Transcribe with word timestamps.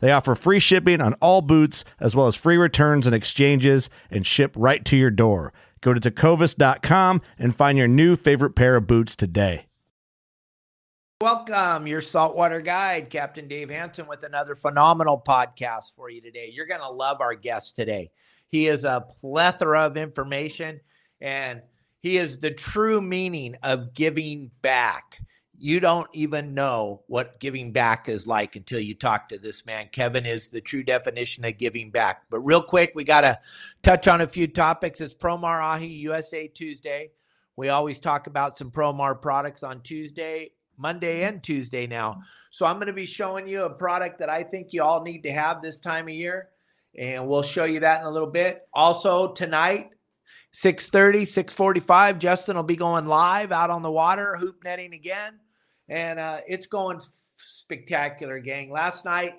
They 0.00 0.12
offer 0.12 0.34
free 0.34 0.58
shipping 0.58 1.00
on 1.00 1.14
all 1.14 1.42
boots, 1.42 1.84
as 2.00 2.16
well 2.16 2.26
as 2.26 2.34
free 2.34 2.56
returns 2.56 3.06
and 3.06 3.14
exchanges, 3.14 3.88
and 4.10 4.26
ship 4.26 4.52
right 4.56 4.84
to 4.86 4.96
your 4.96 5.10
door. 5.10 5.52
Go 5.80 5.94
to 5.94 6.00
tecovas.com 6.00 7.22
and 7.38 7.54
find 7.54 7.78
your 7.78 7.88
new 7.88 8.16
favorite 8.16 8.54
pair 8.54 8.76
of 8.76 8.86
boots 8.86 9.14
today. 9.14 9.66
Welcome, 11.20 11.86
your 11.86 12.00
saltwater 12.00 12.62
guide, 12.62 13.10
Captain 13.10 13.46
Dave 13.46 13.68
Hansen, 13.68 14.06
with 14.06 14.22
another 14.24 14.54
phenomenal 14.54 15.22
podcast 15.26 15.94
for 15.94 16.08
you 16.08 16.22
today. 16.22 16.50
You're 16.52 16.66
going 16.66 16.80
to 16.80 16.90
love 16.90 17.20
our 17.20 17.34
guest 17.34 17.76
today. 17.76 18.10
He 18.48 18.66
is 18.66 18.84
a 18.84 19.04
plethora 19.20 19.84
of 19.84 19.98
information 19.98 20.80
and 21.20 21.60
he 22.00 22.16
is 22.16 22.38
the 22.38 22.50
true 22.50 23.02
meaning 23.02 23.56
of 23.62 23.92
giving 23.92 24.50
back 24.62 25.20
you 25.60 25.78
don't 25.78 26.08
even 26.14 26.54
know 26.54 27.02
what 27.06 27.38
giving 27.38 27.70
back 27.70 28.08
is 28.08 28.26
like 28.26 28.56
until 28.56 28.80
you 28.80 28.94
talk 28.94 29.28
to 29.28 29.36
this 29.36 29.66
man. 29.66 29.90
Kevin 29.92 30.24
is 30.24 30.48
the 30.48 30.60
true 30.60 30.82
definition 30.82 31.44
of 31.44 31.58
giving 31.58 31.90
back. 31.90 32.22
But 32.30 32.40
real 32.40 32.62
quick, 32.62 32.92
we 32.94 33.04
got 33.04 33.20
to 33.20 33.38
touch 33.82 34.08
on 34.08 34.22
a 34.22 34.26
few 34.26 34.46
topics. 34.46 35.02
It's 35.02 35.14
Promar 35.14 35.60
Ahi 35.62 35.86
USA 35.86 36.48
Tuesday. 36.48 37.10
We 37.56 37.68
always 37.68 37.98
talk 37.98 38.26
about 38.26 38.56
some 38.56 38.70
Promar 38.70 39.20
products 39.20 39.62
on 39.62 39.82
Tuesday, 39.82 40.52
Monday, 40.78 41.24
and 41.24 41.42
Tuesday 41.42 41.86
now. 41.86 42.22
So 42.50 42.64
I'm 42.64 42.76
going 42.76 42.86
to 42.86 42.94
be 42.94 43.04
showing 43.04 43.46
you 43.46 43.64
a 43.64 43.70
product 43.70 44.18
that 44.20 44.30
I 44.30 44.44
think 44.44 44.68
you 44.72 44.82
all 44.82 45.02
need 45.02 45.24
to 45.24 45.32
have 45.32 45.60
this 45.60 45.78
time 45.78 46.08
of 46.08 46.14
year. 46.14 46.48
And 46.98 47.28
we'll 47.28 47.42
show 47.42 47.64
you 47.64 47.80
that 47.80 48.00
in 48.00 48.06
a 48.06 48.10
little 48.10 48.30
bit. 48.30 48.66
Also, 48.72 49.34
tonight, 49.34 49.90
6:30, 50.54 51.26
6:45, 51.26 52.18
Justin 52.18 52.56
will 52.56 52.62
be 52.62 52.76
going 52.76 53.04
live 53.04 53.52
out 53.52 53.68
on 53.68 53.82
the 53.82 53.92
water, 53.92 54.36
hoop 54.36 54.64
netting 54.64 54.94
again 54.94 55.38
and 55.90 56.20
uh, 56.20 56.40
it's 56.46 56.66
going 56.66 57.00
spectacular, 57.36 58.38
gang. 58.38 58.70
Last 58.70 59.04
night, 59.04 59.34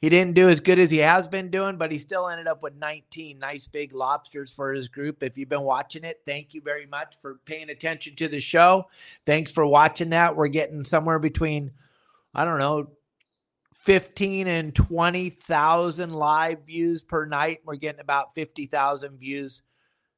he 0.00 0.08
didn't 0.08 0.34
do 0.34 0.48
as 0.48 0.58
good 0.58 0.80
as 0.80 0.90
he 0.90 0.98
has 0.98 1.28
been 1.28 1.50
doing, 1.50 1.76
but 1.76 1.92
he 1.92 1.98
still 1.98 2.28
ended 2.28 2.48
up 2.48 2.62
with 2.62 2.74
19 2.74 3.38
nice 3.38 3.68
big 3.68 3.94
lobsters 3.94 4.52
for 4.52 4.72
his 4.72 4.88
group. 4.88 5.22
If 5.22 5.38
you've 5.38 5.48
been 5.48 5.62
watching 5.62 6.02
it, 6.02 6.22
thank 6.26 6.54
you 6.54 6.60
very 6.60 6.86
much 6.86 7.14
for 7.22 7.38
paying 7.44 7.70
attention 7.70 8.16
to 8.16 8.26
the 8.26 8.40
show. 8.40 8.88
Thanks 9.26 9.52
for 9.52 9.64
watching 9.64 10.10
that. 10.10 10.36
We're 10.36 10.48
getting 10.48 10.84
somewhere 10.84 11.20
between, 11.20 11.70
I 12.34 12.44
don't 12.44 12.58
know, 12.58 12.90
15 13.74 14.48
and 14.48 14.74
20,000 14.74 16.12
live 16.12 16.66
views 16.66 17.02
per 17.04 17.26
night. 17.26 17.60
We're 17.64 17.76
getting 17.76 18.00
about 18.00 18.34
50,000 18.34 19.18
views 19.18 19.62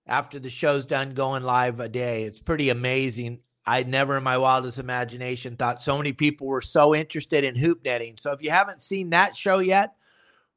after 0.06 0.38
the 0.38 0.50
show's 0.50 0.86
done 0.86 1.12
going 1.12 1.42
live 1.42 1.78
a 1.78 1.88
day. 1.88 2.22
It's 2.22 2.40
pretty 2.40 2.70
amazing. 2.70 3.40
I 3.64 3.82
never 3.84 4.16
in 4.16 4.24
my 4.24 4.38
wildest 4.38 4.78
imagination 4.78 5.56
thought 5.56 5.82
so 5.82 5.96
many 5.96 6.12
people 6.12 6.46
were 6.46 6.60
so 6.60 6.94
interested 6.94 7.44
in 7.44 7.54
hoop 7.54 7.84
netting. 7.84 8.16
So 8.18 8.32
if 8.32 8.42
you 8.42 8.50
haven't 8.50 8.82
seen 8.82 9.10
that 9.10 9.36
show 9.36 9.58
yet, 9.60 9.94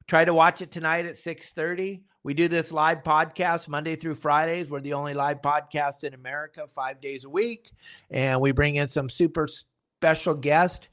try 0.08 0.26
to 0.26 0.34
watch 0.34 0.62
it 0.62 0.72
tonight 0.72 1.06
at 1.06 1.18
6:30. 1.18 2.02
We 2.24 2.34
do 2.34 2.48
this 2.48 2.72
live 2.72 3.04
podcast 3.04 3.68
Monday 3.68 3.96
through 3.96 4.16
Fridays. 4.16 4.70
We're 4.70 4.82
the 4.82 4.94
only 4.94 5.14
live 5.14 5.42
podcast 5.42 6.04
in 6.04 6.16
America 6.16 6.66
5 6.68 7.00
days 7.00 7.26
a 7.26 7.30
week 7.30 7.72
and 8.10 8.42
we 8.42 8.52
bring 8.52 8.76
in 8.76 8.88
some 8.88 9.10
super 9.10 9.48
special 10.00 10.34
guest. 10.34 10.88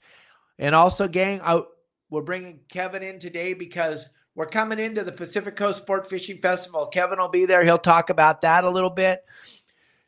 And 0.59 0.75
also 0.75 1.09
gang, 1.09 1.41
I, 1.43 1.63
we're 2.11 2.21
bringing 2.21 2.61
Kevin 2.69 3.03
in 3.03 3.19
today 3.19 3.55
because 3.55 4.07
we're 4.35 4.47
coming 4.47 4.79
into 4.79 5.03
the 5.03 5.13
Pacific 5.13 5.57
Coast 5.57 5.83
Sport 5.83 6.09
Fishing 6.09 6.39
Festival. 6.39 6.87
Kevin 6.87 7.19
will 7.19 7.29
be 7.29 7.47
there. 7.47 7.65
He'll 7.65 7.79
talk 7.79 8.11
about 8.11 8.43
that 8.43 8.65
a 8.65 8.71
little 8.71 8.91
bit. 8.91 9.25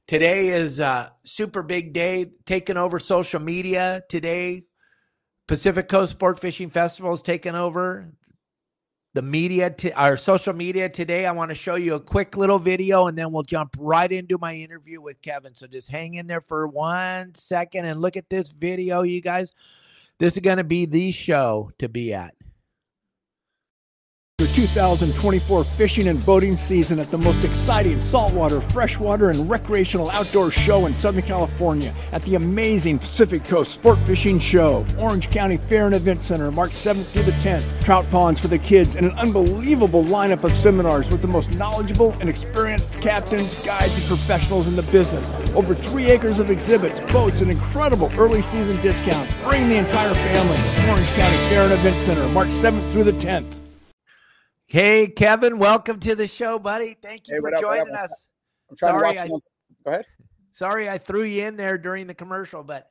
Today 0.07 0.49
is 0.49 0.81
a 0.81 1.15
super 1.25 1.63
big 1.63 1.95
day, 1.95 2.27
taking 2.45 2.77
over 2.77 2.99
social 2.99 3.41
media. 3.41 4.03
Today, 4.11 4.65
Pacific 5.49 5.89
Coast 5.89 6.13
Sport 6.13 6.39
Fishing 6.39 6.69
Festival 6.69 7.15
is 7.15 7.23
taking 7.23 7.55
over 7.55 8.13
the 9.15 9.23
media, 9.23 9.71
to, 9.71 9.93
our 9.93 10.19
social 10.19 10.53
media 10.53 10.91
today. 10.91 11.25
I 11.25 11.33
want 11.33 11.53
to 11.53 11.55
show 11.55 11.77
you 11.77 11.95
a 11.95 12.01
quick 12.01 12.37
little 12.37 12.59
video 12.59 13.07
and 13.07 13.17
then 13.17 13.33
we'll 13.33 13.45
jump 13.45 13.77
right 13.79 14.13
into 14.13 14.37
my 14.37 14.55
interview 14.55 15.01
with 15.01 15.23
Kevin. 15.23 15.55
So 15.55 15.67
just 15.67 15.91
hang 15.91 16.17
in 16.17 16.27
there 16.27 16.43
for 16.43 16.67
one 16.67 17.35
second 17.35 17.87
and 17.87 17.99
look 17.99 18.19
at 18.19 18.29
this 18.29 18.53
video, 18.53 19.03
you 19.03 19.23
guys. 19.23 19.53
This 20.19 20.35
is 20.35 20.41
going 20.41 20.59
to 20.59 20.65
be 20.65 20.85
the 20.85 21.13
show 21.13 21.71
to 21.79 21.89
be 21.89 22.13
at. 22.13 22.35
2024 24.55 25.65
fishing 25.65 26.07
and 26.07 26.25
boating 26.25 26.57
season 26.57 27.01
at 27.01 27.11
the 27.11 27.19
most 27.19 27.45
exciting 27.45 27.99
saltwater, 27.99 28.61
freshwater, 28.61 29.31
and 29.31 29.51
recreational 29.51 30.09
outdoor 30.11 30.51
show 30.51 30.87
in 30.87 30.95
Southern 30.95 31.23
California 31.23 31.93
at 32.13 32.23
the 32.23 32.37
amazing 32.37 32.99
Pacific 32.99 33.45
Coast 33.45 33.73
Sport 33.73 33.99
Fishing 34.01 34.39
Show. 34.39 34.87
Orange 35.01 35.29
County 35.31 35.57
Fair 35.57 35.87
and 35.87 35.95
Event 35.95 36.23
Center, 36.23 36.51
March 36.53 36.71
7th 36.71 37.13
through 37.13 37.25
the 37.25 37.33
10th. 37.33 37.83
Trout 37.83 38.09
ponds 38.11 38.39
for 38.39 38.47
the 38.47 38.59
kids 38.59 38.95
and 38.95 39.07
an 39.07 39.19
unbelievable 39.19 40.05
lineup 40.05 40.45
of 40.45 40.53
seminars 40.53 41.11
with 41.11 41.21
the 41.21 41.29
most 41.29 41.51
knowledgeable 41.55 42.13
and 42.21 42.29
experienced 42.29 42.97
captains, 42.99 43.65
guides, 43.67 43.97
and 43.97 44.05
professionals 44.07 44.69
in 44.69 44.77
the 44.77 44.83
business. 44.85 45.25
Over 45.55 45.75
three 45.75 46.07
acres 46.07 46.39
of 46.39 46.51
exhibits, 46.51 47.01
boats, 47.13 47.41
and 47.41 47.51
incredible 47.51 48.11
early 48.17 48.43
season 48.43 48.81
discounts. 48.83 49.35
Bring 49.43 49.69
the 49.69 49.79
entire 49.79 50.15
family. 50.15 50.91
Orange 50.91 51.09
County 51.17 51.37
Fair 51.49 51.65
and 51.65 51.73
Event 51.73 51.97
Center, 51.97 52.29
March 52.33 52.49
7th 52.49 52.93
through 52.93 53.05
the 53.05 53.13
10th. 53.13 53.64
Hey, 54.75 55.07
Kevin, 55.07 55.61
welcome 55.61 56.01
to 56.01 56.17
the 56.17 56.27
show, 56.27 56.59
buddy. 56.59 56.97
Thank 57.01 57.29
you 57.29 57.37
Hey, 57.37 57.41
for 57.41 57.55
up, 57.55 57.61
joining 57.61 57.95
us. 57.95 58.29
I'm 58.69 58.77
Sorry, 58.77 59.17
I, 59.21 59.29
Go 59.29 59.41
ahead. 59.87 60.05
sorry, 60.51 60.91
I 60.91 60.99
threw 60.99 61.23
you 61.23 61.45
in 61.45 61.57
there 61.57 61.79
during 61.79 62.09
the 62.09 62.15
commercial, 62.15 62.65
but 62.65 62.91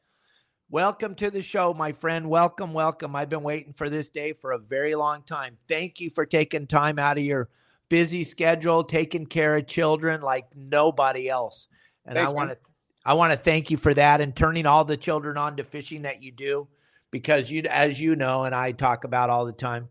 welcome 0.70 1.14
to 1.16 1.30
the 1.30 1.42
show, 1.42 1.74
my 1.74 1.92
friend. 1.92 2.30
Welcome, 2.30 2.72
welcome. 2.72 3.18
I've 3.18 3.28
been 3.28 3.44
waiting 3.44 3.74
for 3.74 3.90
this 3.90 4.08
day 4.08 4.32
for 4.32 4.54
a 4.54 4.58
very 4.58 4.96
long 4.96 5.24
time. 5.24 5.58
Thank 5.68 6.00
you 6.00 6.10
for 6.10 6.26
taking 6.26 6.68
time 6.68 7.00
out 7.00 7.18
of 7.18 7.26
your 7.26 7.50
busy 7.90 8.24
schedule, 8.24 8.86
taking 8.86 9.26
care 9.26 9.58
of 9.58 9.68
children 9.68 10.22
like 10.22 10.56
nobody 10.56 11.28
else. 11.28 11.68
And 12.06 12.16
Thanks, 12.16 12.32
I 12.32 12.34
want 12.34 12.52
to, 12.52 12.58
I 13.06 13.14
want 13.16 13.34
to 13.34 13.38
thank 13.38 13.70
you 13.70 13.76
for 13.76 13.94
that 13.94 14.22
and 14.22 14.34
turning 14.34 14.66
all 14.66 14.86
the 14.86 14.96
children 14.96 15.38
on 15.38 15.58
to 15.58 15.66
fishing 15.66 16.04
that 16.04 16.22
you 16.24 16.32
do, 16.32 16.70
because 17.12 17.52
you, 17.52 17.64
as 17.70 18.00
you 18.00 18.16
know, 18.16 18.46
and 18.46 18.56
I 18.56 18.72
talk 18.72 19.04
about 19.04 19.30
all 19.30 19.46
the 19.46 19.52
time, 19.52 19.90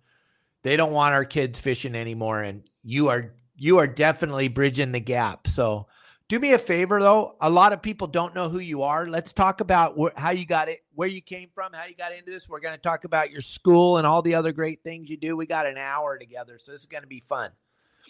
they 0.62 0.76
don't 0.76 0.92
want 0.92 1.14
our 1.14 1.24
kids 1.24 1.58
fishing 1.58 1.94
anymore 1.94 2.42
and 2.42 2.62
you 2.82 3.08
are 3.08 3.34
you 3.56 3.78
are 3.78 3.86
definitely 3.86 4.48
bridging 4.48 4.92
the 4.92 5.00
gap 5.00 5.46
so 5.46 5.86
do 6.28 6.38
me 6.38 6.52
a 6.52 6.58
favor 6.58 7.00
though 7.00 7.36
a 7.40 7.50
lot 7.50 7.72
of 7.72 7.82
people 7.82 8.06
don't 8.06 8.34
know 8.34 8.48
who 8.48 8.58
you 8.58 8.82
are 8.82 9.06
let's 9.06 9.32
talk 9.32 9.60
about 9.60 9.94
wh- 9.98 10.16
how 10.18 10.30
you 10.30 10.46
got 10.46 10.68
it 10.68 10.80
where 10.94 11.08
you 11.08 11.20
came 11.20 11.48
from 11.54 11.72
how 11.72 11.84
you 11.84 11.94
got 11.94 12.12
into 12.12 12.30
this 12.30 12.48
we're 12.48 12.60
going 12.60 12.74
to 12.74 12.80
talk 12.80 13.04
about 13.04 13.30
your 13.30 13.40
school 13.40 13.98
and 13.98 14.06
all 14.06 14.22
the 14.22 14.34
other 14.34 14.52
great 14.52 14.82
things 14.82 15.08
you 15.10 15.16
do 15.16 15.36
we 15.36 15.46
got 15.46 15.66
an 15.66 15.76
hour 15.78 16.18
together 16.18 16.58
so 16.60 16.72
this 16.72 16.80
is 16.82 16.86
going 16.86 17.02
to 17.02 17.08
be 17.08 17.20
fun 17.20 17.50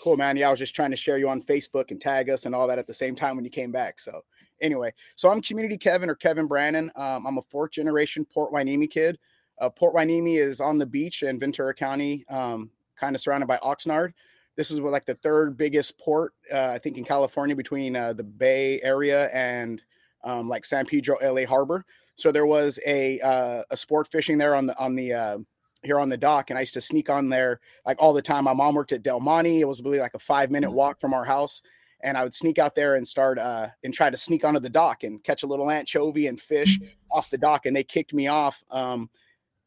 Cool, 0.01 0.17
man. 0.17 0.37
Yeah, 0.37 0.49
I 0.49 0.51
was 0.51 0.59
just 0.59 0.75
trying 0.75 0.91
to 0.91 0.97
share 0.97 1.19
you 1.19 1.29
on 1.29 1.43
Facebook 1.43 1.91
and 1.91 2.01
tag 2.01 2.31
us 2.31 2.47
and 2.47 2.55
all 2.55 2.67
that 2.67 2.79
at 2.79 2.87
the 2.87 2.95
same 2.95 3.15
time 3.15 3.37
when 3.37 3.45
you 3.45 3.51
came 3.51 3.71
back. 3.71 3.99
So, 3.99 4.25
anyway, 4.61 4.93
so 5.17 5.31
I'm 5.31 5.43
Community 5.43 5.77
Kevin 5.77 6.09
or 6.09 6.15
Kevin 6.15 6.47
Brannon. 6.47 6.91
Um, 6.97 7.27
I'm 7.27 7.39
a 7.39 7.43
fourth 7.43 7.73
generation 7.73 8.25
Port 8.25 8.53
Hueneme 8.53 8.91
kid. 8.91 9.19
Uh, 9.61 9.71
Port 9.71 9.95
Hueneme 9.95 10.39
is 10.39 10.61
on 10.61 10.79
the 10.79 10.87
beach 10.87 11.23
in 11.23 11.39
Ventura 11.39 11.75
County, 11.75 12.25
um, 12.29 12.71
kind 12.97 13.15
of 13.15 13.23
surrounded 13.23 13.47
by 13.47 13.59
Oxnard. 13.59 14.13
This 14.57 14.71
is 14.71 14.81
what, 14.81 14.93
like 14.93 15.07
the 15.07 15.15
third 15.15 15.57
biggest 15.57 15.99
port, 15.99 16.35
uh, 16.53 16.71
I 16.73 16.79
think, 16.79 16.99
in 16.99 17.05
California 17.05 17.57
between 17.57 17.97
uh, 17.97 18.13
the 18.13 18.25
Bay 18.25 18.81
Area 18.83 19.29
and 19.33 19.83
um, 20.25 20.49
like 20.49 20.65
San 20.65 20.85
Pedro, 20.85 21.17
LA 21.23 21.47
Harbor. 21.47 21.85
So 22.17 22.31
there 22.31 22.47
was 22.47 22.79
a 22.87 23.21
uh, 23.21 23.63
a 23.71 23.77
sport 23.77 24.09
fishing 24.09 24.39
there 24.39 24.55
on 24.55 24.67
the 24.67 24.79
on 24.79 24.95
the 24.95 25.13
uh, 25.15 25.39
here 25.83 25.99
on 25.99 26.09
the 26.09 26.17
dock, 26.17 26.51
and 26.51 26.59
I 26.59 26.63
used 26.63 26.75
to 26.75 26.81
sneak 26.81 27.09
on 27.11 27.29
there 27.29 27.61
like 27.87 28.01
all 28.01 28.13
the 28.13 28.23
time. 28.23 28.45
My 28.45 28.53
mom 28.53 28.75
worked 28.75 28.93
at 28.93 29.03
Del 29.03 29.21
Monte. 29.21 29.61
It 29.61 29.69
was 29.69 29.83
really 29.83 29.99
like 29.99 30.15
a 30.15 30.19
five 30.19 30.51
minute 30.51 30.71
mm. 30.71 30.75
walk 30.75 31.01
from 31.01 31.15
our 31.15 31.25
house, 31.25 31.63
and 32.03 32.17
I 32.17 32.23
would 32.23 32.35
sneak 32.35 32.59
out 32.59 32.75
there 32.75 32.97
and 32.97 33.07
start 33.07 33.39
uh, 33.39 33.69
and 33.83 33.95
try 33.95 34.11
to 34.11 34.17
sneak 34.17 34.45
onto 34.45 34.61
the 34.61 34.69
dock 34.69 35.03
and 35.03 35.23
catch 35.25 35.43
a 35.43 35.47
little 35.47 35.71
anchovy 35.71 36.27
and 36.27 36.41
fish 36.41 36.79
mm. 36.79 36.89
off 37.11 37.31
the 37.31 37.39
dock. 37.39 37.67
And 37.67 37.75
they 37.75 37.85
kicked 37.85 38.13
me 38.13 38.29
off 38.29 38.63
um, 38.71 39.09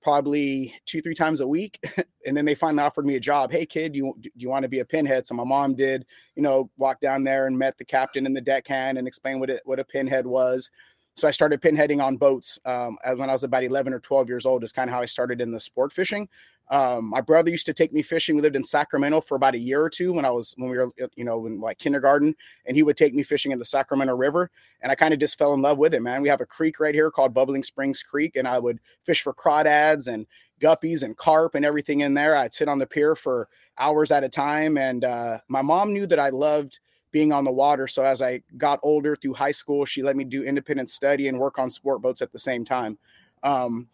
probably 0.06 0.72
two 0.86 1.02
three 1.02 1.16
times 1.16 1.42
a 1.42 1.48
week, 1.48 1.84
and 2.28 2.38
then 2.38 2.46
they 2.46 2.54
finally 2.54 2.84
offered 2.84 3.08
me 3.08 3.16
a 3.16 3.20
job. 3.20 3.52
Hey 3.52 3.66
kid, 3.66 3.96
you 3.96 4.16
do 4.22 4.30
you 4.36 4.50
want 4.50 4.62
to 4.62 4.70
be 4.70 4.78
a 4.78 4.86
pinhead? 4.86 5.26
So 5.26 5.34
my 5.34 5.44
mom 5.44 5.74
did, 5.74 6.06
you 6.36 6.44
know, 6.44 6.70
walk 6.78 7.00
down 7.02 7.24
there 7.24 7.48
and 7.48 7.58
met 7.58 7.80
the 7.80 7.86
captain 7.86 8.28
and 8.28 8.38
the 8.38 8.42
deckhand 8.42 9.00
and 9.00 9.08
explain 9.08 9.40
what 9.40 9.50
it 9.50 9.64
what 9.66 9.80
a 9.80 9.84
pinhead 9.84 10.28
was. 10.28 10.70
So 11.16 11.28
I 11.28 11.32
started 11.32 11.60
pinheading 11.60 12.02
on 12.02 12.18
boats 12.18 12.60
um, 12.66 13.00
when 13.16 13.32
I 13.32 13.34
was 13.34 13.44
about 13.44 13.64
11 13.64 13.96
or 13.96 14.00
12 14.00 14.30
years 14.30 14.46
old. 14.46 14.64
Is 14.64 14.72
kind 14.72 14.92
of 14.92 14.94
how 14.94 15.02
I 15.02 15.06
started 15.06 15.42
in 15.42 15.52
the 15.52 15.60
sport 15.60 15.92
fishing. 15.92 16.30
Um, 16.70 17.10
my 17.10 17.22
brother 17.22 17.52
used 17.52 17.68
to 17.68 17.74
take 17.74 17.94
me 17.94 18.02
fishing. 18.02 18.36
We 18.36 18.42
lived 18.42 18.56
in 18.56 18.64
Sacramento 18.64 19.22
for 19.22 19.36
about 19.36 19.54
a 19.54 19.60
year 19.60 19.82
or 19.82 19.90
two 19.90 20.14
when 20.14 20.26
I 20.26 20.32
was 20.32 20.56
when 20.58 20.70
we 20.70 20.78
were 20.78 20.90
you 21.16 21.24
know 21.24 21.46
in 21.46 21.60
like 21.60 21.78
kindergarten, 21.78 22.36
and 22.66 22.76
he 22.76 22.84
would 22.84 22.98
take 22.98 23.14
me 23.14 23.24
fishing 23.24 23.52
in 23.52 23.60
the 23.60 23.66
Sacramento 23.66 24.16
River, 24.16 24.50
and 24.82 24.92
I 24.92 24.96
kind 24.96 25.14
of 25.14 25.20
just 25.20 25.38
fell 25.38 25.54
in 25.54 25.62
love 25.62 25.78
with 25.78 25.94
it. 25.94 26.02
Man, 26.02 26.22
we 26.22 26.30
have 26.30 26.42
a 26.42 26.46
creek 26.46 26.80
right 26.80 26.96
here 26.96 27.12
called 27.12 27.34
Bubbling 27.34 27.64
Springs 27.64 28.02
Creek, 28.02 28.36
and 28.36 28.48
I 28.48 28.60
would 28.60 28.80
fish 29.04 29.22
for 29.22 29.34
crawdads 29.34 30.12
and 30.12 30.26
guppies 30.60 31.04
and 31.04 31.18
carp 31.18 31.54
and 31.54 31.66
everything 31.66 32.00
in 32.00 32.14
there. 32.14 32.36
I'd 32.36 32.54
sit 32.54 32.68
on 32.68 32.80
the 32.80 32.88
pier 32.88 33.16
for 33.16 33.48
hours 33.78 34.12
at 34.12 34.24
a 34.24 34.30
time, 34.30 34.78
and 34.78 35.04
uh, 35.04 35.38
my 35.48 35.62
mom 35.62 35.94
knew 35.94 36.08
that 36.08 36.20
I 36.20 36.30
loved 36.30 36.80
being 37.12 37.32
on 37.32 37.46
the 37.46 37.52
water. 37.52 37.88
So 37.88 38.04
as 38.04 38.22
I 38.22 38.42
got 38.58 38.80
older 38.84 39.16
through 39.16 39.36
high 39.36 39.52
school, 39.52 39.86
she 39.86 40.04
let 40.04 40.18
me 40.18 40.24
do 40.24 40.44
independent 40.44 40.90
study 40.90 41.28
and 41.28 41.40
work 41.40 41.58
on 41.60 41.70
sport 41.70 42.02
boats 42.02 42.22
at 42.22 42.32
the 42.32 42.40
same 42.40 42.66
time. 42.66 42.98
Um, 43.44 43.88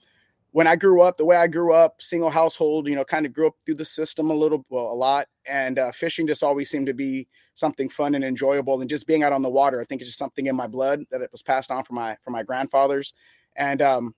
when 0.52 0.68
I 0.68 0.76
grew 0.76 1.02
up, 1.02 1.18
the 1.18 1.26
way 1.26 1.38
I 1.38 1.48
grew 1.48 1.74
up, 1.74 2.02
single 2.02 2.30
household, 2.30 2.88
you 2.88 2.96
know, 2.96 3.06
kind 3.06 3.26
of 3.26 3.34
grew 3.34 3.48
up 3.48 3.56
through 3.66 3.76
the 3.76 3.86
system 3.86 4.30
a 4.30 4.34
little, 4.34 4.66
well, 4.70 4.88
a 4.88 4.94
lot. 4.94 5.28
And 5.48 5.80
uh, 5.80 5.92
fishing 5.94 6.28
just 6.28 6.44
always 6.44 6.70
seemed 6.70 6.88
to 6.88 6.94
be 6.94 7.28
something 7.54 7.88
fun 7.88 8.16
and 8.16 8.24
enjoyable. 8.24 8.82
And 8.82 8.90
just 8.90 9.08
being 9.08 9.24
out 9.24 9.32
on 9.32 9.42
the 9.42 9.50
water, 9.50 9.80
I 9.80 9.86
think 9.86 10.02
it's 10.02 10.10
just 10.10 10.20
something 10.20 10.48
in 10.48 10.56
my 10.56 10.68
blood 10.68 11.04
that 11.10 11.22
it 11.22 11.32
was 11.32 11.42
passed 11.42 11.72
on 11.72 11.84
from 11.84 11.96
my 11.96 12.18
from 12.22 12.34
my 12.34 12.44
grandfathers. 12.44 13.14
And 13.56 13.82
um, 13.82 14.14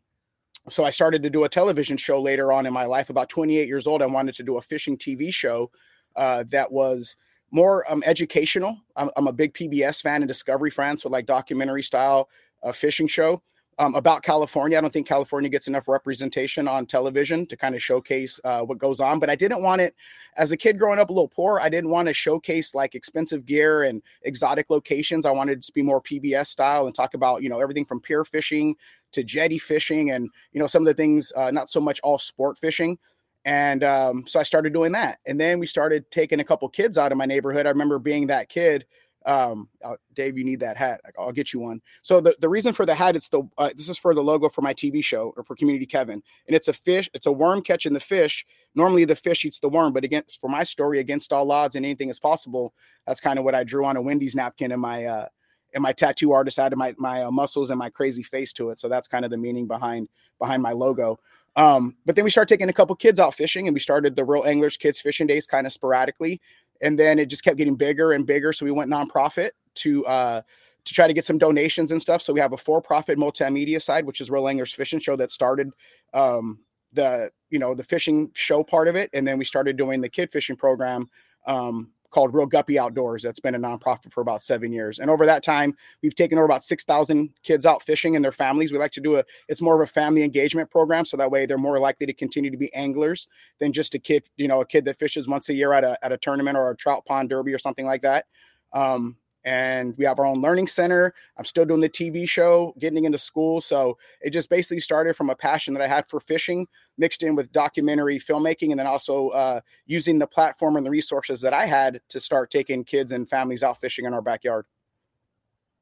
so 0.69 0.83
I 0.83 0.89
started 0.89 1.21
to 1.24 1.30
do 1.30 1.44
a 1.44 1.50
television 1.50 1.97
show 1.97 2.19
later 2.19 2.51
on 2.51 2.65
in 2.65 2.74
my 2.74 2.86
life. 2.86 3.12
About 3.12 3.29
28 3.29 3.68
years 3.68 3.86
old, 3.86 4.01
I 4.01 4.07
wanted 4.07 4.33
to 4.36 4.44
do 4.44 4.57
a 4.57 4.62
fishing 4.62 4.97
TV 4.97 5.31
show 5.31 5.69
uh, 6.15 6.45
that 6.50 6.71
was 6.71 7.15
more 7.51 7.89
um, 7.91 8.01
educational. 8.07 8.79
I'm, 8.95 9.12
I'm, 9.15 9.27
a 9.27 9.33
big 9.33 9.53
PBS 9.53 10.01
fan 10.01 10.24
and 10.24 10.27
Discovery 10.27 10.71
fan, 10.71 10.97
so 10.97 11.09
like 11.09 11.27
documentary 11.27 11.83
style 11.83 12.29
uh, 12.63 12.71
fishing 12.71 13.07
show 13.07 13.44
um, 13.79 13.95
about 13.95 14.23
California. 14.23 14.77
I 14.77 14.81
don't 14.81 14.91
think 14.91 15.07
California 15.07 15.49
gets 15.49 15.67
enough 15.67 15.87
representation 15.87 16.67
on 16.67 16.85
television 16.85 17.45
to 17.47 17.57
kind 17.57 17.75
of 17.75 17.83
showcase 17.83 18.39
uh, 18.43 18.61
what 18.61 18.77
goes 18.77 18.99
on. 18.99 19.19
But 19.19 19.29
I 19.29 19.35
didn't 19.35 19.61
want 19.61 19.81
it 19.81 19.95
as 20.37 20.51
a 20.51 20.57
kid 20.57 20.77
growing 20.77 20.99
up 20.99 21.09
a 21.09 21.13
little 21.13 21.27
poor. 21.27 21.59
I 21.59 21.69
didn't 21.69 21.89
want 21.89 22.07
to 22.07 22.13
showcase 22.13 22.75
like 22.75 22.95
expensive 22.95 23.45
gear 23.45 23.83
and 23.83 24.01
exotic 24.23 24.69
locations. 24.69 25.25
I 25.25 25.31
wanted 25.31 25.63
to 25.63 25.71
be 25.73 25.81
more 25.81 26.01
PBS 26.01 26.47
style 26.47 26.85
and 26.85 26.95
talk 26.95 27.13
about 27.13 27.43
you 27.43 27.49
know 27.49 27.59
everything 27.59 27.85
from 27.85 28.01
pier 28.01 28.23
fishing 28.23 28.75
to 29.11 29.23
jetty 29.23 29.59
fishing 29.59 30.11
and 30.11 30.29
you 30.51 30.59
know 30.59 30.67
some 30.67 30.83
of 30.83 30.87
the 30.87 30.93
things 30.93 31.31
uh, 31.35 31.51
not 31.51 31.69
so 31.69 31.79
much 31.79 31.99
all 32.03 32.19
sport 32.19 32.57
fishing. 32.57 32.97
And 33.45 33.83
um, 33.83 34.23
so 34.25 34.39
I 34.39 34.43
started 34.43 34.71
doing 34.71 34.93
that, 34.93 35.19
and 35.25 35.37
then 35.37 35.59
we 35.59 35.67
started 35.67 36.09
taking 36.11 36.39
a 36.39 36.45
couple 36.45 36.69
kids 36.69 36.97
out 36.97 37.11
of 37.11 37.17
my 37.17 37.25
neighborhood. 37.25 37.65
I 37.65 37.71
remember 37.71 37.99
being 37.99 38.27
that 38.27 38.47
kid 38.47 38.85
um 39.25 39.69
dave 40.13 40.37
you 40.37 40.43
need 40.43 40.59
that 40.59 40.77
hat. 40.77 41.01
I'll 41.17 41.31
get 41.31 41.53
you 41.53 41.59
one. 41.59 41.81
So 42.01 42.19
the, 42.19 42.35
the 42.39 42.49
reason 42.49 42.73
for 42.73 42.85
the 42.85 42.95
hat 42.95 43.15
it's 43.15 43.29
the 43.29 43.43
uh, 43.57 43.69
this 43.75 43.89
is 43.89 43.97
for 43.97 44.13
the 44.13 44.23
logo 44.23 44.49
for 44.49 44.61
my 44.61 44.73
tv 44.73 45.03
show 45.03 45.33
or 45.37 45.43
for 45.43 45.55
community 45.55 45.85
kevin 45.85 46.21
and 46.47 46.55
it's 46.55 46.67
a 46.67 46.73
fish 46.73 47.09
it's 47.13 47.25
a 47.25 47.31
worm 47.31 47.61
catching 47.61 47.93
the 47.93 47.99
fish. 47.99 48.45
Normally 48.75 49.05
the 49.05 49.15
fish 49.15 49.45
eats 49.45 49.59
the 49.59 49.69
worm 49.69 49.93
but 49.93 50.03
again 50.03 50.23
for 50.41 50.49
my 50.49 50.63
story 50.63 50.99
against 50.99 51.31
all 51.31 51.51
odds 51.51 51.75
and 51.75 51.85
anything 51.85 52.09
is 52.09 52.19
possible 52.19 52.73
that's 53.05 53.19
kind 53.19 53.37
of 53.37 53.45
what 53.45 53.55
i 53.55 53.63
drew 53.63 53.85
on 53.85 53.97
a 53.97 54.01
wendy's 54.01 54.35
napkin 54.35 54.71
and 54.71 54.81
my 54.81 55.05
uh 55.05 55.25
and 55.73 55.81
my 55.81 55.91
tattoo 55.91 56.31
artist 56.31 56.59
added 56.59 56.77
my 56.77 56.95
my 56.97 57.23
uh, 57.23 57.31
muscles 57.31 57.71
and 57.71 57.79
my 57.79 57.89
crazy 57.89 58.23
face 58.23 58.53
to 58.53 58.69
it. 58.69 58.79
So 58.79 58.87
that's 58.87 59.07
kind 59.07 59.25
of 59.25 59.31
the 59.31 59.37
meaning 59.37 59.67
behind 59.67 60.07
behind 60.39 60.61
my 60.61 60.71
logo. 60.71 61.19
Um, 61.55 61.95
but 62.05 62.15
then 62.15 62.25
we 62.25 62.31
started 62.31 62.51
taking 62.51 62.69
a 62.69 62.73
couple 62.73 62.95
kids 62.95 63.19
out 63.19 63.35
fishing 63.35 63.67
and 63.67 63.75
we 63.75 63.79
started 63.79 64.15
the 64.15 64.25
real 64.25 64.43
anglers 64.43 64.75
kids 64.75 64.99
fishing 64.99 65.27
days 65.27 65.45
kind 65.45 65.67
of 65.67 65.73
sporadically 65.73 66.41
and 66.81 66.99
then 66.99 67.19
it 67.19 67.27
just 67.27 67.43
kept 67.43 67.57
getting 67.57 67.75
bigger 67.75 68.13
and 68.13 68.25
bigger. 68.25 68.53
So 68.53 68.65
we 68.65 68.71
went 68.71 68.91
nonprofit 68.91 69.51
to 69.75 70.05
uh, 70.05 70.41
to 70.85 70.93
try 70.93 71.07
to 71.07 71.13
get 71.13 71.25
some 71.25 71.37
donations 71.37 71.91
and 71.91 72.01
stuff. 72.01 72.21
So 72.21 72.33
we 72.33 72.41
have 72.41 72.53
a 72.53 72.57
for-profit 72.57 73.17
multimedia 73.17 73.81
side, 73.81 74.05
which 74.05 74.19
is 74.19 74.29
Real 74.29 74.47
Anglers 74.49 74.73
Fishing 74.73 74.99
Show 74.99 75.15
that 75.15 75.31
started 75.31 75.69
um, 76.13 76.59
the 76.91 77.31
you 77.49 77.59
know 77.59 77.73
the 77.73 77.83
fishing 77.83 78.31
show 78.33 78.63
part 78.63 78.87
of 78.87 78.95
it, 78.95 79.09
and 79.13 79.25
then 79.25 79.37
we 79.37 79.45
started 79.45 79.77
doing 79.77 80.01
the 80.01 80.09
kid 80.09 80.31
fishing 80.31 80.55
program 80.55 81.09
um, 81.47 81.91
called 82.13 82.33
Real 82.33 82.45
Guppy 82.45 82.80
Outdoors. 82.80 83.24
That's 83.24 83.39
been 83.39 83.56
a 83.56 83.60
nonprofit 83.60 84.13
for 84.13 84.21
about 84.21 84.42
seven 84.42 84.71
years. 84.71 85.00
And 85.00 85.10
over 85.10 85.25
that 85.25 85.44
time, 85.44 85.75
we've 86.01 86.15
taken 86.15 86.38
over 86.38 86.45
about 86.45 86.63
6,000 86.63 87.30
kids 87.44 87.65
out 87.65 87.83
fishing 87.83 88.15
and 88.15 88.24
their 88.24 88.31
families. 88.31 88.71
We 88.71 88.80
like 88.80 88.92
to 88.92 89.01
do 89.01 89.18
a, 89.18 89.24
it's 89.50 89.62
more 89.62 89.75
of 89.75 89.88
a 89.88 89.92
family 89.92 90.24
engagement 90.24 90.69
program. 90.69 91.06
So 91.06 91.18
that 91.18 91.31
way 91.31 91.45
they're 91.45 91.57
more 91.57 91.80
likely 91.80 92.06
to 92.06 92.13
continue 92.13 92.51
to 92.51 92.57
be 92.57 92.74
anglers 92.74 93.27
than 93.60 93.74
just 93.74 93.95
a 93.95 94.00
kid, 94.00 94.30
you 94.38 94.48
know, 94.48 94.62
a 94.62 94.65
kid 94.65 94.86
that 94.86 95.00
fishes 95.00 95.27
once 95.27 95.50
a 95.50 95.54
year 95.54 95.74
at 95.74 95.83
a, 95.83 95.98
at 96.04 96.12
a 96.12 96.18
tournament 96.18 96.57
or 96.57 96.69
a 96.69 96.77
trout 96.77 97.06
pond 97.06 97.30
derby 97.30 97.54
or 97.54 97.60
something 97.60 97.86
like 97.86 98.04
that. 98.04 98.25
Um, 98.71 99.18
and 99.45 99.95
we 99.97 100.05
have 100.05 100.19
our 100.19 100.25
own 100.25 100.41
learning 100.41 100.67
center. 100.67 101.13
I'm 101.37 101.45
still 101.45 101.65
doing 101.65 101.81
the 101.81 101.89
TV 101.89 102.27
show, 102.27 102.73
getting 102.79 103.05
into 103.05 103.17
school. 103.17 103.61
So 103.61 103.97
it 104.21 104.31
just 104.31 104.49
basically 104.49 104.79
started 104.79 105.15
from 105.15 105.29
a 105.29 105.35
passion 105.35 105.73
that 105.73 105.83
I 105.83 105.87
had 105.87 106.07
for 106.07 106.19
fishing, 106.19 106.67
mixed 106.97 107.23
in 107.23 107.35
with 107.35 107.51
documentary 107.51 108.19
filmmaking, 108.19 108.71
and 108.71 108.79
then 108.79 108.87
also 108.87 109.29
uh, 109.29 109.61
using 109.85 110.19
the 110.19 110.27
platform 110.27 110.77
and 110.77 110.85
the 110.85 110.91
resources 110.91 111.41
that 111.41 111.53
I 111.53 111.65
had 111.65 112.01
to 112.09 112.19
start 112.19 112.49
taking 112.49 112.83
kids 112.83 113.11
and 113.11 113.29
families 113.29 113.63
out 113.63 113.79
fishing 113.79 114.05
in 114.05 114.13
our 114.13 114.21
backyard. 114.21 114.65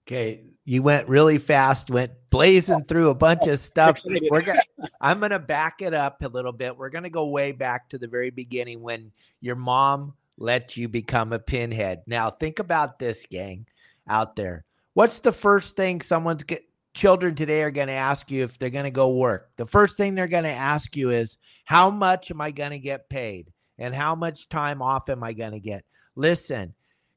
Okay, 0.08 0.44
you 0.66 0.82
went 0.82 1.08
really 1.08 1.38
fast, 1.38 1.92
went 1.92 2.12
blazing 2.32 2.84
through 2.86 3.10
a 3.10 3.16
bunch 3.16 3.46
of 3.46 3.60
stuff. 3.60 4.02
We're 4.32 4.42
gonna, 4.42 4.60
I'm 5.02 5.20
going 5.20 5.32
to 5.32 5.40
back 5.40 5.84
it 5.84 5.94
up 5.94 6.24
a 6.24 6.28
little 6.28 6.52
bit. 6.52 6.76
We're 6.76 6.90
going 6.90 7.04
to 7.04 7.10
go 7.10 7.28
way 7.28 7.52
back 7.52 7.88
to 7.90 8.00
the 8.00 8.08
very 8.08 8.32
beginning 8.32 8.82
when 8.82 9.12
your 9.42 9.56
mom 9.56 10.16
let 10.42 10.76
you 10.76 10.90
become 10.90 11.32
a 11.32 11.40
pinhead. 11.40 12.02
Now, 12.08 12.32
think 12.32 12.60
about 12.60 13.00
this, 13.00 13.26
gang 13.30 13.68
out 14.08 14.36
there. 14.36 14.66
What's 14.94 15.20
the 15.20 15.32
first 15.32 15.78
thing 15.78 16.02
someone's 16.02 16.44
get, 16.44 16.64
children 16.94 17.36
today 17.36 17.62
are 17.64 17.72
going 17.72 17.88
to 17.88 17.94
ask 17.94 18.30
you 18.32 18.44
if 18.44 18.58
they're 18.58 18.70
going 18.70 18.86
to 18.86 18.92
go 18.92 19.16
work? 19.16 19.52
The 19.56 19.68
first 19.68 19.98
thing 19.98 20.16
they're 20.16 20.28
going 20.28 20.44
to 20.44 20.50
ask 20.50 20.96
you 20.98 21.12
is, 21.12 21.38
How 21.64 21.90
much 21.90 22.32
am 22.32 22.42
I 22.42 22.52
going 22.52 22.72
to 22.72 22.80
get 22.80 23.10
paid? 23.10 23.52
And 23.78 23.96
how 23.96 24.16
much 24.16 24.50
time 24.50 24.82
off 24.82 25.10
am 25.10 25.24
I 25.24 25.34
going 25.34 25.54
to 25.54 25.60
get? 25.60 25.86
Listen, 26.16 26.74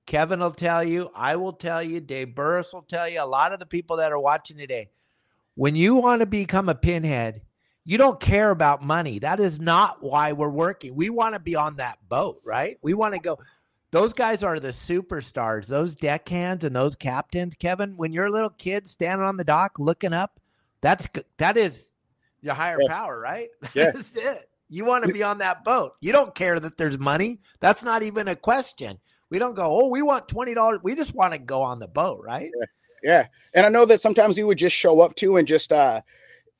Kevin 0.06 0.40
will 0.40 0.50
tell 0.50 0.84
you, 0.84 1.10
I 1.14 1.36
will 1.36 1.52
tell 1.52 1.82
you, 1.82 2.00
Dave 2.00 2.34
Burris 2.34 2.72
will 2.72 2.82
tell 2.82 3.08
you, 3.08 3.22
a 3.22 3.26
lot 3.26 3.52
of 3.52 3.58
the 3.58 3.66
people 3.66 3.96
that 3.96 4.12
are 4.12 4.20
watching 4.20 4.56
today, 4.56 4.90
when 5.56 5.76
you 5.76 5.96
want 5.96 6.20
to 6.20 6.26
become 6.26 6.68
a 6.68 6.74
pinhead, 6.74 7.42
you 7.84 7.98
don't 7.98 8.18
care 8.18 8.50
about 8.50 8.82
money. 8.82 9.18
That 9.18 9.40
is 9.40 9.60
not 9.60 10.02
why 10.02 10.32
we're 10.32 10.48
working. 10.48 10.94
We 10.94 11.10
want 11.10 11.34
to 11.34 11.40
be 11.40 11.54
on 11.54 11.76
that 11.76 11.98
boat, 12.08 12.40
right? 12.44 12.78
We 12.82 12.94
want 12.94 13.14
to 13.14 13.20
go. 13.20 13.38
Those 13.90 14.12
guys 14.12 14.42
are 14.42 14.58
the 14.58 14.70
superstars. 14.70 15.66
Those 15.66 15.94
deckhands 15.94 16.64
and 16.64 16.74
those 16.74 16.96
captains, 16.96 17.54
Kevin. 17.54 17.96
When 17.96 18.12
you're 18.12 18.26
a 18.26 18.30
little 18.30 18.50
kid 18.50 18.88
standing 18.88 19.26
on 19.26 19.36
the 19.36 19.44
dock 19.44 19.78
looking 19.78 20.12
up, 20.12 20.40
that's 20.80 21.08
that 21.38 21.56
is 21.56 21.90
your 22.40 22.54
higher 22.54 22.78
yeah. 22.80 22.88
power, 22.88 23.20
right? 23.20 23.48
Yeah. 23.74 23.90
That's 23.92 24.16
it. 24.16 24.48
You 24.70 24.86
want 24.86 25.04
to 25.04 25.12
be 25.12 25.22
on 25.22 25.38
that 25.38 25.62
boat. 25.62 25.92
You 26.00 26.10
don't 26.12 26.34
care 26.34 26.58
that 26.58 26.78
there's 26.78 26.98
money. 26.98 27.40
That's 27.60 27.84
not 27.84 28.02
even 28.02 28.28
a 28.28 28.34
question. 28.34 28.98
We 29.30 29.38
don't 29.38 29.54
go, 29.54 29.64
oh, 29.64 29.88
we 29.88 30.00
want 30.00 30.26
twenty 30.26 30.54
dollars. 30.54 30.80
We 30.82 30.94
just 30.94 31.14
want 31.14 31.34
to 31.34 31.38
go 31.38 31.62
on 31.62 31.78
the 31.78 31.86
boat, 31.86 32.22
right? 32.24 32.50
Yeah. 32.58 32.66
yeah. 33.02 33.26
And 33.52 33.66
I 33.66 33.68
know 33.68 33.84
that 33.84 34.00
sometimes 34.00 34.38
you 34.38 34.46
would 34.46 34.58
just 34.58 34.74
show 34.74 35.00
up 35.00 35.14
to 35.16 35.36
and 35.36 35.46
just 35.46 35.70
uh 35.70 36.00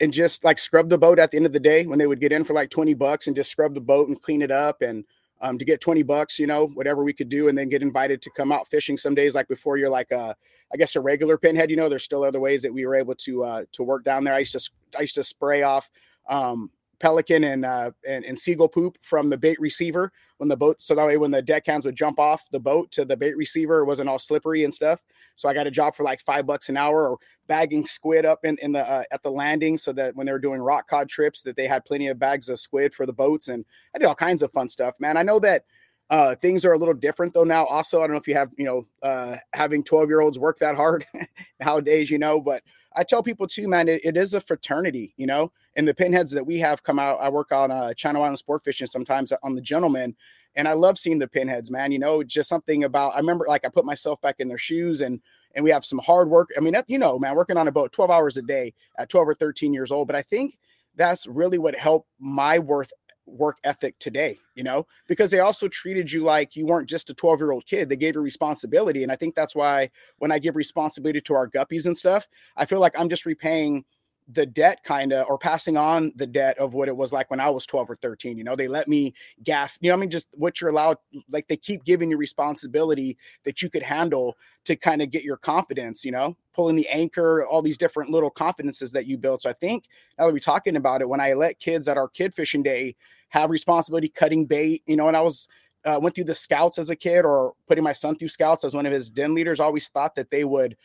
and 0.00 0.12
just 0.12 0.44
like 0.44 0.58
scrub 0.58 0.88
the 0.88 0.98
boat 0.98 1.18
at 1.18 1.30
the 1.30 1.36
end 1.36 1.46
of 1.46 1.52
the 1.52 1.60
day 1.60 1.86
when 1.86 1.98
they 1.98 2.06
would 2.06 2.20
get 2.20 2.32
in 2.32 2.44
for 2.44 2.52
like 2.52 2.70
20 2.70 2.94
bucks 2.94 3.26
and 3.26 3.36
just 3.36 3.50
scrub 3.50 3.74
the 3.74 3.80
boat 3.80 4.08
and 4.08 4.20
clean 4.20 4.42
it 4.42 4.50
up 4.50 4.82
and 4.82 5.04
um, 5.40 5.58
to 5.58 5.64
get 5.64 5.80
20 5.80 6.02
bucks, 6.02 6.38
you 6.38 6.46
know, 6.46 6.68
whatever 6.68 7.04
we 7.04 7.12
could 7.12 7.28
do, 7.28 7.48
and 7.48 7.58
then 7.58 7.68
get 7.68 7.82
invited 7.82 8.22
to 8.22 8.30
come 8.30 8.50
out 8.50 8.66
fishing 8.68 8.96
some 8.96 9.14
days, 9.14 9.34
like 9.34 9.48
before 9.48 9.76
you're 9.76 9.90
like 9.90 10.10
a, 10.10 10.34
I 10.72 10.76
guess 10.76 10.96
a 10.96 11.00
regular 11.00 11.36
pinhead, 11.36 11.70
you 11.70 11.76
know, 11.76 11.88
there's 11.88 12.04
still 12.04 12.24
other 12.24 12.40
ways 12.40 12.62
that 12.62 12.72
we 12.72 12.86
were 12.86 12.94
able 12.94 13.14
to, 13.16 13.44
uh, 13.44 13.64
to 13.72 13.82
work 13.82 14.04
down 14.04 14.24
there. 14.24 14.34
I 14.34 14.38
used 14.38 14.52
to, 14.52 14.70
I 14.96 15.02
used 15.02 15.16
to 15.16 15.24
spray 15.24 15.62
off, 15.62 15.90
um, 16.28 16.70
pelican 16.98 17.44
and, 17.44 17.64
uh, 17.66 17.90
and, 18.06 18.24
and 18.24 18.38
seagull 18.38 18.68
poop 18.68 18.96
from 19.02 19.28
the 19.28 19.36
bait 19.36 19.60
receiver 19.60 20.12
when 20.38 20.48
the 20.48 20.56
boat, 20.56 20.80
so 20.80 20.94
that 20.94 21.06
way 21.06 21.18
when 21.18 21.30
the 21.30 21.42
deckhands 21.42 21.84
would 21.84 21.96
jump 21.96 22.18
off 22.18 22.48
the 22.50 22.60
boat 22.60 22.90
to 22.92 23.04
the 23.04 23.16
bait 23.16 23.36
receiver, 23.36 23.80
it 23.80 23.84
wasn't 23.84 24.08
all 24.08 24.18
slippery 24.18 24.64
and 24.64 24.74
stuff. 24.74 25.02
So 25.36 25.48
I 25.48 25.54
got 25.54 25.66
a 25.66 25.70
job 25.70 25.94
for 25.94 26.02
like 26.02 26.20
five 26.20 26.46
bucks 26.46 26.68
an 26.68 26.76
hour 26.76 27.08
or 27.08 27.18
bagging 27.46 27.84
squid 27.84 28.24
up 28.24 28.44
in, 28.44 28.56
in 28.62 28.72
the 28.72 28.80
uh, 28.80 29.04
at 29.10 29.22
the 29.22 29.30
landing 29.30 29.76
so 29.76 29.92
that 29.92 30.16
when 30.16 30.26
they 30.26 30.32
were 30.32 30.38
doing 30.38 30.60
rock 30.60 30.88
cod 30.88 31.08
trips 31.08 31.42
that 31.42 31.56
they 31.56 31.66
had 31.66 31.84
plenty 31.84 32.08
of 32.08 32.18
bags 32.18 32.48
of 32.48 32.58
squid 32.58 32.94
for 32.94 33.06
the 33.06 33.12
boats 33.12 33.48
and 33.48 33.64
I 33.94 33.98
did 33.98 34.06
all 34.06 34.14
kinds 34.14 34.42
of 34.42 34.52
fun 34.52 34.68
stuff, 34.68 34.96
man. 35.00 35.16
I 35.16 35.22
know 35.22 35.38
that 35.40 35.64
uh, 36.10 36.34
things 36.36 36.64
are 36.64 36.72
a 36.72 36.78
little 36.78 36.94
different 36.94 37.34
though 37.34 37.44
now. 37.44 37.64
Also, 37.66 37.98
I 37.98 38.06
don't 38.06 38.12
know 38.12 38.20
if 38.20 38.28
you 38.28 38.34
have, 38.34 38.50
you 38.56 38.64
know, 38.64 38.86
uh, 39.02 39.36
having 39.54 39.82
12 39.82 40.08
year 40.08 40.20
olds 40.20 40.38
work 40.38 40.58
that 40.58 40.74
hard 40.74 41.06
nowadays, 41.64 42.10
you 42.10 42.18
know, 42.18 42.40
but 42.40 42.62
I 42.96 43.02
tell 43.02 43.22
people 43.22 43.46
too, 43.46 43.68
man, 43.68 43.88
it, 43.88 44.00
it 44.04 44.16
is 44.16 44.34
a 44.34 44.40
fraternity, 44.40 45.14
you 45.16 45.26
know, 45.26 45.52
And 45.76 45.88
the 45.88 45.94
pinheads 45.94 46.30
that 46.32 46.46
we 46.46 46.58
have 46.58 46.82
come 46.82 46.98
out, 46.98 47.20
I 47.20 47.28
work 47.28 47.52
on 47.52 47.70
uh, 47.70 47.94
Channel 47.94 48.22
Island 48.22 48.38
sport 48.38 48.64
fishing 48.64 48.86
sometimes 48.86 49.32
on 49.42 49.54
the 49.54 49.60
gentleman. 49.62 50.14
And 50.56 50.68
I 50.68 50.72
love 50.74 50.98
seeing 50.98 51.18
the 51.18 51.28
pinheads, 51.28 51.70
man. 51.70 51.92
You 51.92 51.98
know, 51.98 52.22
just 52.22 52.48
something 52.48 52.84
about, 52.84 53.14
I 53.14 53.18
remember 53.18 53.46
like 53.48 53.64
I 53.64 53.68
put 53.68 53.84
myself 53.84 54.20
back 54.20 54.36
in 54.38 54.48
their 54.48 54.58
shoes 54.58 55.00
and, 55.00 55.20
and 55.54 55.64
we 55.64 55.70
have 55.70 55.84
some 55.84 55.98
hard 56.00 56.30
work. 56.30 56.50
I 56.56 56.60
mean, 56.60 56.74
you 56.86 56.98
know, 56.98 57.18
man, 57.18 57.34
working 57.34 57.56
on 57.56 57.68
a 57.68 57.72
boat 57.72 57.92
12 57.92 58.10
hours 58.10 58.36
a 58.36 58.42
day 58.42 58.74
at 58.98 59.08
12 59.08 59.28
or 59.28 59.34
13 59.34 59.72
years 59.72 59.90
old. 59.92 60.06
But 60.06 60.16
I 60.16 60.22
think 60.22 60.58
that's 60.96 61.26
really 61.26 61.58
what 61.58 61.74
helped 61.74 62.08
my 62.18 62.58
worth 62.58 62.92
work 63.26 63.58
ethic 63.64 63.98
today, 63.98 64.38
you 64.54 64.62
know, 64.62 64.86
because 65.08 65.30
they 65.30 65.40
also 65.40 65.68
treated 65.68 66.12
you 66.12 66.22
like 66.22 66.56
you 66.56 66.66
weren't 66.66 66.88
just 66.88 67.10
a 67.10 67.14
12 67.14 67.40
year 67.40 67.52
old 67.52 67.66
kid. 67.66 67.88
They 67.88 67.96
gave 67.96 68.14
you 68.14 68.20
responsibility. 68.20 69.02
And 69.02 69.10
I 69.10 69.16
think 69.16 69.34
that's 69.34 69.54
why 69.54 69.90
when 70.18 70.30
I 70.30 70.38
give 70.38 70.56
responsibility 70.56 71.20
to 71.22 71.34
our 71.34 71.48
guppies 71.48 71.86
and 71.86 71.96
stuff, 71.96 72.28
I 72.56 72.64
feel 72.64 72.80
like 72.80 72.98
I'm 72.98 73.08
just 73.08 73.26
repaying 73.26 73.84
the 74.28 74.46
debt 74.46 74.82
kind 74.84 75.12
of 75.12 75.26
or 75.28 75.36
passing 75.36 75.76
on 75.76 76.12
the 76.16 76.26
debt 76.26 76.56
of 76.58 76.72
what 76.72 76.88
it 76.88 76.96
was 76.96 77.12
like 77.12 77.30
when 77.30 77.40
I 77.40 77.50
was 77.50 77.66
12 77.66 77.90
or 77.90 77.96
13. 77.96 78.38
You 78.38 78.44
know, 78.44 78.56
they 78.56 78.68
let 78.68 78.88
me 78.88 79.12
gaff, 79.42 79.76
you 79.80 79.90
know, 79.90 79.96
I 79.96 79.98
mean, 79.98 80.10
just 80.10 80.28
what 80.32 80.60
you're 80.60 80.70
allowed, 80.70 80.96
like 81.30 81.48
they 81.48 81.56
keep 81.56 81.84
giving 81.84 82.10
you 82.10 82.16
responsibility 82.16 83.18
that 83.44 83.60
you 83.60 83.68
could 83.68 83.82
handle 83.82 84.36
to 84.64 84.76
kind 84.76 85.02
of 85.02 85.10
get 85.10 85.24
your 85.24 85.36
confidence, 85.36 86.04
you 86.04 86.10
know, 86.10 86.36
pulling 86.54 86.76
the 86.76 86.88
anchor, 86.88 87.44
all 87.44 87.60
these 87.60 87.76
different 87.76 88.10
little 88.10 88.30
confidences 88.30 88.92
that 88.92 89.06
you 89.06 89.18
build. 89.18 89.42
So 89.42 89.50
I 89.50 89.54
think 89.54 89.84
now 90.18 90.26
that 90.26 90.32
we're 90.32 90.38
talking 90.38 90.76
about 90.76 91.02
it, 91.02 91.08
when 91.08 91.20
I 91.20 91.34
let 91.34 91.60
kids 91.60 91.86
at 91.86 91.98
our 91.98 92.08
kid 92.08 92.34
fishing 92.34 92.62
day 92.62 92.96
have 93.28 93.50
responsibility 93.50 94.08
cutting 94.08 94.46
bait, 94.46 94.82
you 94.86 94.96
know, 94.96 95.08
and 95.08 95.16
I 95.16 95.20
was 95.20 95.48
uh, 95.84 95.98
went 96.00 96.14
through 96.14 96.24
the 96.24 96.34
scouts 96.34 96.78
as 96.78 96.88
a 96.88 96.96
kid 96.96 97.26
or 97.26 97.52
putting 97.68 97.84
my 97.84 97.92
son 97.92 98.16
through 98.16 98.28
scouts 98.28 98.64
as 98.64 98.74
one 98.74 98.86
of 98.86 98.92
his 98.92 99.10
den 99.10 99.34
leaders, 99.34 99.60
always 99.60 99.88
thought 99.88 100.14
that 100.14 100.30
they 100.30 100.44
would 100.44 100.76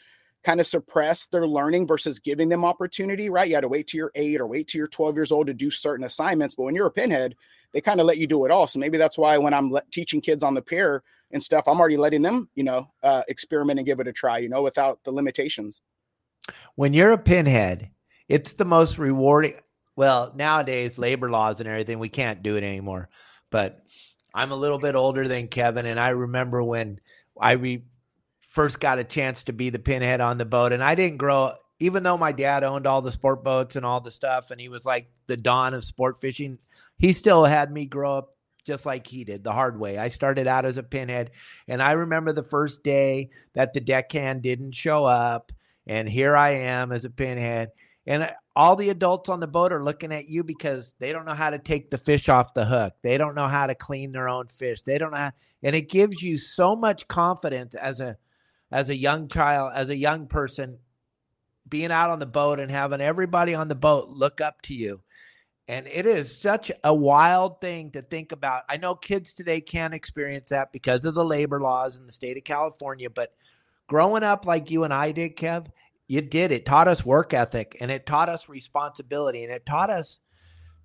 kind 0.44 0.60
of 0.60 0.68
suppress 0.68 1.26
their 1.26 1.48
learning 1.48 1.88
versus 1.88 2.20
giving 2.20 2.50
them 2.50 2.64
opportunity, 2.64 3.30
right? 3.30 3.48
You 3.48 3.56
had 3.56 3.62
to 3.62 3.68
wait 3.68 3.88
to 3.88 3.98
you're 3.98 4.12
eight 4.16 4.40
or 4.40 4.48
wait 4.48 4.68
to 4.70 4.78
you're 4.78 4.88
12 4.88 5.16
years 5.16 5.32
old 5.32 5.48
to 5.48 5.54
do 5.54 5.70
certain 5.70 6.06
assignments. 6.06 6.56
But 6.56 6.64
when 6.64 6.76
you're 6.76 6.88
a 6.88 6.92
pinhead, 6.92 7.36
they 7.74 7.82
kind 7.82 8.00
of 8.00 8.06
let 8.06 8.18
you 8.18 8.28
do 8.28 8.46
it 8.46 8.52
all. 8.52 8.68
So 8.68 8.80
maybe 8.80 8.98
that's 8.98 9.18
why 9.18 9.38
when 9.38 9.54
I'm 9.54 9.72
le- 9.72 9.84
teaching 9.92 10.22
kids 10.22 10.44
on 10.44 10.54
the 10.54 10.62
pier 10.62 11.04
and 11.32 11.44
stuff, 11.44 11.68
I'm 11.68 11.80
already 11.80 11.98
letting 11.98 12.22
them, 12.22 12.50
you 12.56 12.64
know, 12.64 12.90
uh, 13.04 13.24
experiment 13.28 13.80
and 13.80 13.86
give 13.86 14.00
it 14.00 14.08
a 14.08 14.14
try, 14.14 14.40
you 14.40 14.50
know, 14.50 14.64
without 14.64 15.04
the 15.04 15.12
limitations. 15.12 15.82
When 16.76 16.94
you're 16.94 17.12
a 17.12 17.18
pinhead, 17.18 17.92
it's 18.28 18.54
the 18.54 18.66
most 18.66 18.98
rewarding. 18.98 19.56
Well, 19.96 20.32
nowadays, 20.36 20.98
labor 20.98 21.30
laws 21.30 21.60
and 21.60 21.68
everything, 21.68 22.00
we 22.00 22.10
can't 22.10 22.42
do 22.42 22.56
it 22.56 22.64
anymore. 22.64 23.10
But 23.52 23.84
I'm 24.34 24.52
a 24.52 24.56
little 24.56 24.80
bit 24.80 24.96
older 24.96 25.28
than 25.28 25.48
Kevin, 25.48 25.86
and 25.86 26.00
I 26.00 26.10
remember 26.10 26.64
when 26.64 27.00
I 27.40 27.52
re- 27.54 27.84
first 28.60 28.82
got 28.82 29.00
a 29.00 29.06
chance 29.06 29.44
to 29.44 29.54
be 29.54 29.70
the 29.70 29.80
pinhead 29.80 30.20
on 30.20 30.38
the 30.38 30.44
boat. 30.44 30.74
And 30.74 30.84
I 30.84 30.94
didn't 30.94 31.16
grow 31.16 31.54
even 31.80 32.04
though 32.04 32.18
my 32.18 32.34
dad 32.34 32.62
owned 32.62 32.86
all 32.86 33.02
the 33.02 33.10
sport 33.10 33.42
boats 33.42 33.78
and 33.78 33.86
all 33.86 34.02
the 34.02 34.12
stuff, 34.12 34.52
and 34.52 34.60
he 34.60 34.68
was 34.68 34.84
like 34.84 35.10
the 35.28 35.38
dawn 35.38 35.74
of 35.74 35.86
sport 35.86 36.20
fishing, 36.20 36.58
he 36.98 37.14
still 37.14 37.46
had 37.46 37.72
me 37.72 37.86
grow 37.86 38.18
up 38.18 38.32
just 38.66 38.86
like 38.86 39.08
he 39.08 39.24
did 39.24 39.46
the 39.46 39.54
hard 39.54 39.80
way. 39.80 39.98
I 39.98 40.10
started 40.10 40.46
out 40.46 40.66
as 40.66 40.78
a 40.78 40.84
pinhead, 40.84 41.32
and 41.70 41.82
I 41.82 41.94
remember 41.94 42.34
the 42.34 42.44
first 42.44 42.84
day 42.84 43.30
that 43.54 43.72
the 43.72 43.80
deckhand 43.80 44.42
didn't 44.42 44.74
show 44.74 45.06
up, 45.06 45.54
and 45.88 46.10
here 46.10 46.36
I 46.36 46.50
am 46.50 46.92
as 46.92 47.06
a 47.06 47.10
pinhead. 47.10 47.70
And 48.06 48.24
uh, 48.24 48.32
all 48.58 48.76
the 48.76 48.90
adults 48.90 49.30
on 49.30 49.40
the 49.40 49.48
boat 49.48 49.72
are 49.72 49.82
looking 49.86 50.12
at 50.12 50.28
you 50.28 50.44
because 50.44 50.94
they 51.00 51.14
don't 51.14 51.26
know 51.26 51.34
how 51.34 51.50
to 51.50 51.60
take 51.60 51.90
the 51.90 51.98
fish 51.98 52.28
off 52.28 52.54
the 52.54 52.66
hook. 52.66 52.94
They 53.04 53.18
don't 53.18 53.36
know 53.36 53.48
how 53.48 53.68
to 53.68 53.76
clean 53.76 54.12
their 54.12 54.28
own 54.28 54.50
fish. 54.50 54.82
They 54.82 54.98
don't 54.98 55.12
know, 55.12 55.18
how, 55.18 55.32
and 55.64 55.78
it 55.78 55.90
gives 55.90 56.22
you 56.22 56.38
so 56.38 56.76
much 56.76 57.08
confidence 57.08 57.74
as 57.74 58.02
a 58.02 58.18
as 58.72 58.90
a 58.90 58.96
young 58.96 59.28
child, 59.28 59.74
as 59.76 59.90
a 59.90 59.96
young 59.96 60.28
person, 60.28 60.80
being 61.68 61.92
out 61.92 62.10
on 62.10 62.20
the 62.20 62.26
boat 62.26 62.60
and 62.60 62.72
having 62.72 63.02
everybody 63.02 63.54
on 63.54 63.68
the 63.68 63.76
boat 63.76 64.10
look 64.10 64.42
up 64.42 64.62
to 64.64 64.74
you. 64.74 65.02
And 65.68 65.86
it 65.88 66.08
is 66.08 66.36
such 66.36 66.72
a 66.84 66.94
wild 66.94 67.62
thing 67.62 67.92
to 67.92 68.02
think 68.02 68.32
about. 68.32 68.64
I 68.68 68.78
know 68.78 68.96
kids 68.96 69.34
today 69.34 69.62
can't 69.62 69.94
experience 69.94 70.50
that 70.50 70.72
because 70.72 71.06
of 71.06 71.14
the 71.14 71.24
labor 71.24 71.62
laws 71.62 71.96
in 71.96 72.08
the 72.08 72.12
state 72.12 72.38
of 72.38 72.44
California, 72.44 73.10
but 73.10 73.36
growing 73.86 74.24
up 74.24 74.48
like 74.48 74.72
you 74.72 74.84
and 74.84 74.94
I 74.94 75.12
did, 75.12 75.38
Kev, 75.38 75.68
you 76.08 76.22
did. 76.22 76.52
It 76.52 76.66
taught 76.66 76.88
us 76.88 77.06
work 77.06 77.36
ethic 77.36 77.78
and 77.80 77.92
it 77.92 78.08
taught 78.08 78.30
us 78.30 78.50
responsibility 78.50 79.44
and 79.44 79.54
it 79.54 79.66
taught 79.66 79.92
us 79.92 80.20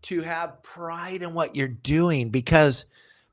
to 0.03 0.21
have 0.21 0.63
pride 0.63 1.23
in 1.23 1.33
what 1.33 1.57
you're 1.57 1.67
doing 1.67 2.29
because 2.29 2.85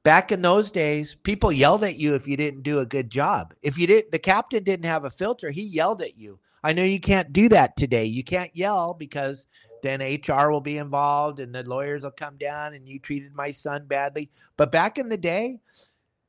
back 0.03 0.31
in 0.31 0.41
those 0.41 0.71
days, 0.71 1.15
people 1.15 1.51
yelled 1.51 1.83
at 1.83 1.97
you 1.97 2.15
if 2.15 2.27
you 2.27 2.37
didn't 2.37 2.63
do 2.63 2.79
a 2.79 2.85
good 2.85 3.09
job. 3.09 3.53
If 3.61 3.77
you 3.77 3.87
didn't, 3.87 4.11
the 4.11 4.19
captain 4.19 4.63
didn't 4.63 4.85
have 4.85 5.05
a 5.05 5.09
filter, 5.09 5.51
he 5.51 5.63
yelled 5.63 6.01
at 6.01 6.17
you. 6.17 6.39
I 6.63 6.73
know 6.73 6.83
you 6.83 6.99
can't 6.99 7.33
do 7.33 7.49
that 7.49 7.75
today. 7.75 8.05
You 8.05 8.23
can't 8.23 8.55
yell 8.55 8.93
because 8.93 9.47
then 9.81 9.99
HR 9.99 10.51
will 10.51 10.61
be 10.61 10.77
involved 10.77 11.39
and 11.39 11.53
the 11.53 11.63
lawyers 11.63 12.03
will 12.03 12.11
come 12.11 12.37
down 12.37 12.75
and 12.75 12.87
you 12.87 12.99
treated 12.99 13.33
my 13.33 13.51
son 13.51 13.85
badly. 13.87 14.29
But 14.57 14.71
back 14.71 14.99
in 14.99 15.09
the 15.09 15.17
day, 15.17 15.59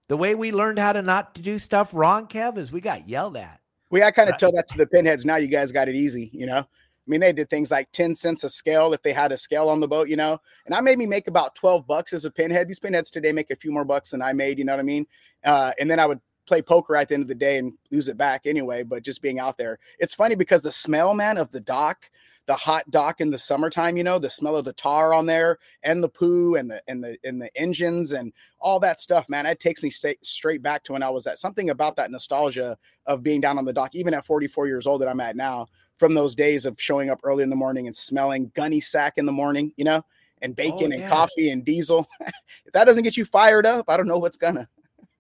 the 0.09 0.17
way 0.17 0.35
we 0.35 0.53
learned 0.53 0.79
how 0.79 0.95
to 0.95 1.03
not 1.03 1.35
to 1.35 1.43
do 1.43 1.59
stuff 1.59 1.93
wrong, 1.93 2.27
Kev, 2.27 2.57
is 2.57 2.73
we 2.73 2.81
got 2.81 3.09
yelled 3.09 3.37
at. 3.37 3.61
We 3.91 4.03
I 4.03 4.11
kind 4.11 4.31
of 4.31 4.39
tell 4.39 4.53
that 4.53 4.69
to 4.69 4.79
the 4.79 4.87
pinheads. 4.87 5.27
Now 5.27 5.37
you 5.37 5.49
guys 5.49 5.71
got 5.71 5.87
it 5.87 5.95
easy, 5.95 6.31
you 6.33 6.47
know. 6.47 6.67
I 7.07 7.11
mean, 7.11 7.21
they 7.21 7.33
did 7.33 7.51
things 7.51 7.73
like 7.73 7.91
10 7.93 8.15
cents 8.15 8.45
a 8.45 8.49
scale 8.49 8.93
if 8.93 9.03
they 9.03 9.13
had 9.13 9.33
a 9.33 9.37
scale 9.37 9.69
on 9.69 9.81
the 9.81 9.89
boat, 9.89 10.09
you 10.09 10.17
know. 10.17 10.41
And 10.67 10.75
I 10.75 10.81
made 10.81 10.99
me 10.99 11.07
make 11.07 11.27
about 11.27 11.57
12 11.57 11.87
bucks 11.87 12.13
as 12.13 12.25
a 12.25 12.31
pinhead. 12.31 12.69
These 12.69 12.79
pinheads 12.79 13.11
today 13.11 13.33
make 13.33 13.51
a 13.51 13.57
few 13.57 13.73
more 13.73 13.85
bucks 13.85 14.11
than 14.11 14.23
I 14.23 14.33
made, 14.33 14.59
you 14.59 14.65
know 14.65 14.73
what 14.73 14.81
I 14.81 14.85
mean? 14.85 15.07
Uh, 15.45 15.73
and 15.81 15.91
then 15.91 15.99
I 15.99 16.07
would 16.07 16.21
play 16.47 16.63
poker 16.63 16.95
at 16.95 17.09
the 17.09 17.15
end 17.15 17.23
of 17.23 17.29
the 17.29 17.35
day 17.35 17.59
and 17.59 17.73
lose 17.91 18.09
it 18.09 18.17
back 18.17 18.43
anyway, 18.47 18.85
but 18.85 19.03
just 19.03 19.21
being 19.21 19.41
out 19.41 19.59
there. 19.59 19.79
It's 19.99 20.15
funny 20.15 20.37
because 20.37 20.63
the 20.63 20.71
smell, 20.71 21.13
man, 21.13 21.39
of 21.39 21.51
the 21.51 21.61
dock, 21.61 22.09
the 22.47 22.55
hot 22.55 22.91
dock 22.91 23.21
in 23.21 23.31
the 23.31 23.39
summertime, 23.39 23.97
you 23.97 24.05
know, 24.05 24.19
the 24.19 24.31
smell 24.31 24.57
of 24.57 24.65
the 24.65 24.73
tar 24.73 25.15
on 25.15 25.27
there 25.27 25.59
and 25.83 26.03
the 26.03 26.09
poo 26.09 26.57
and 26.57 26.71
the 26.71 26.83
and 26.89 27.03
the 27.03 27.17
and 27.23 27.41
the 27.41 27.57
engines 27.57 28.13
and 28.13 28.33
all 28.59 28.81
that 28.81 29.01
stuff, 29.01 29.29
man, 29.29 29.47
it 29.47 29.61
takes 29.61 29.83
me 29.83 29.91
straight 29.91 30.63
back 30.63 30.83
to 30.85 30.93
when 30.93 31.03
I 31.03 31.11
was 31.11 31.27
at 31.27 31.39
something 31.39 31.71
about 31.71 31.97
that 31.97 32.11
nostalgia 32.11 32.77
of 33.07 33.23
being 33.23 33.41
down 33.41 33.59
on 33.59 33.65
the 33.65 33.73
dock, 33.73 33.95
even 33.95 34.15
at 34.15 34.25
44 34.25 34.67
years 34.67 34.87
old 34.87 35.01
that 35.03 35.09
I'm 35.09 35.21
at 35.21 35.37
now 35.37 35.69
from 36.03 36.15
those 36.15 36.35
days 36.35 36.67
of 36.67 36.81
showing 36.81 37.11
up 37.11 37.21
early 37.23 37.45
in 37.45 37.49
the 37.49 37.55
morning 37.55 37.87
and 37.87 37.95
smelling 37.95 38.51
gunny 38.57 38.81
sack 38.81 39.19
in 39.19 39.25
the 39.25 39.31
morning, 39.31 39.73
you 39.77 39.85
know, 39.85 40.05
and 40.41 40.57
bacon 40.57 40.93
oh, 40.93 40.97
yeah. 40.97 41.03
and 41.03 41.13
coffee 41.13 41.51
and 41.51 41.65
diesel. 41.65 42.05
if 42.67 42.73
that 42.73 42.87
doesn't 42.87 43.05
get 43.05 43.17
you 43.17 43.25
fired 43.25 43.67
up, 43.67 43.85
I 43.87 43.97
don't 43.97 44.09
know 44.09 44.19
what's 44.19 44.37
gonna. 44.37 44.69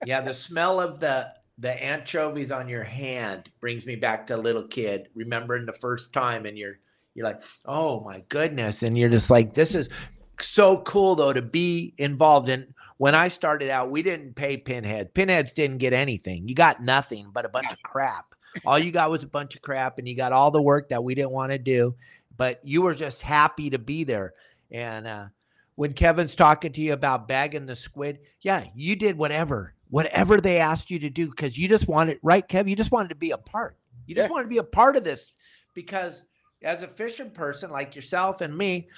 yeah, 0.05 0.21
the 0.21 0.35
smell 0.35 0.81
of 0.81 0.99
the 0.99 1.33
the 1.59 1.71
anchovies 1.81 2.51
on 2.51 2.69
your 2.69 2.83
hand 2.83 3.49
brings 3.61 3.87
me 3.87 3.95
back 3.95 4.27
to 4.27 4.35
a 4.35 4.37
little 4.37 4.67
kid 4.67 5.07
remembering 5.15 5.67
the 5.67 5.73
first 5.73 6.13
time 6.13 6.47
and 6.47 6.59
you're 6.59 6.81
you're 7.15 7.27
like, 7.27 7.43
"Oh 7.65 8.01
my 8.01 8.25
goodness." 8.29 8.83
And 8.83 8.99
you're 8.99 9.09
just 9.09 9.31
like, 9.31 9.55
"This 9.55 9.77
is 9.77 9.89
so 10.41 10.79
cool 10.79 11.15
though 11.15 11.33
to 11.33 11.43
be 11.43 11.95
involved 11.97 12.49
in 12.49 12.75
when 12.97 13.15
I 13.15 13.29
started 13.29 13.71
out, 13.71 13.93
we 13.93 14.03
didn't 14.03 14.35
pay 14.35 14.57
Pinhead. 14.57 15.15
Pinheads 15.15 15.53
didn't 15.53 15.79
get 15.79 15.93
anything. 15.93 16.49
You 16.49 16.57
got 16.57 16.83
nothing 16.83 17.31
but 17.33 17.45
a 17.45 17.49
bunch 17.49 17.73
of 17.73 17.81
crap 17.85 18.32
all 18.65 18.79
you 18.79 18.91
got 18.91 19.11
was 19.11 19.25
a 19.25 19.29
bunch 19.29 19.55
of 19.55 19.63
crap 19.63 19.99
and 19.99 20.09
you 20.09 20.15
got 20.15 20.33
all 20.33 20.51
the 20.51 20.63
work 20.63 20.91
that 20.91 21.05
we 21.05 21.15
didn't 21.15 21.31
want 21.31 21.53
to 21.53 21.59
do, 21.59 21.95
but 22.37 22.61
you 22.65 22.83
were 22.83 22.95
just 22.95 23.23
happy 23.23 23.71
to 23.71 23.79
be 23.79 24.05
there. 24.05 24.35
And 24.71 25.07
uh, 25.07 25.27
when 25.75 25.93
Kevin's 25.93 26.35
talking 26.35 26.73
to 26.73 26.81
you 26.81 26.93
about 26.93 27.29
bagging 27.29 27.67
the 27.67 27.77
squid, 27.77 28.21
yeah, 28.41 28.65
you 28.75 28.97
did 28.97 29.17
whatever, 29.17 29.75
whatever 29.91 30.41
they 30.41 30.59
asked 30.59 30.91
you 30.91 30.99
to 31.01 31.11
do 31.11 31.29
because 31.29 31.57
you 31.57 31.69
just 31.69 31.89
wanted, 31.89 32.19
right, 32.23 32.47
Kev? 32.47 32.69
You 32.69 32.77
just 32.77 32.93
wanted 32.93 33.11
to 33.11 33.15
be 33.15 33.31
a 33.31 33.39
part. 33.39 33.77
You 34.07 34.15
just 34.15 34.29
yeah. 34.29 34.33
wanted 34.33 34.45
to 34.45 34.51
be 34.51 34.59
a 34.59 34.65
part 34.65 34.97
of 34.97 35.05
this 35.05 35.35
because 35.75 36.25
as 36.63 36.83
a 36.83 36.89
fishing 36.89 37.31
person 37.31 37.71
like 37.71 37.95
yourself 37.95 38.41
and 38.41 38.57
me, 38.57 38.89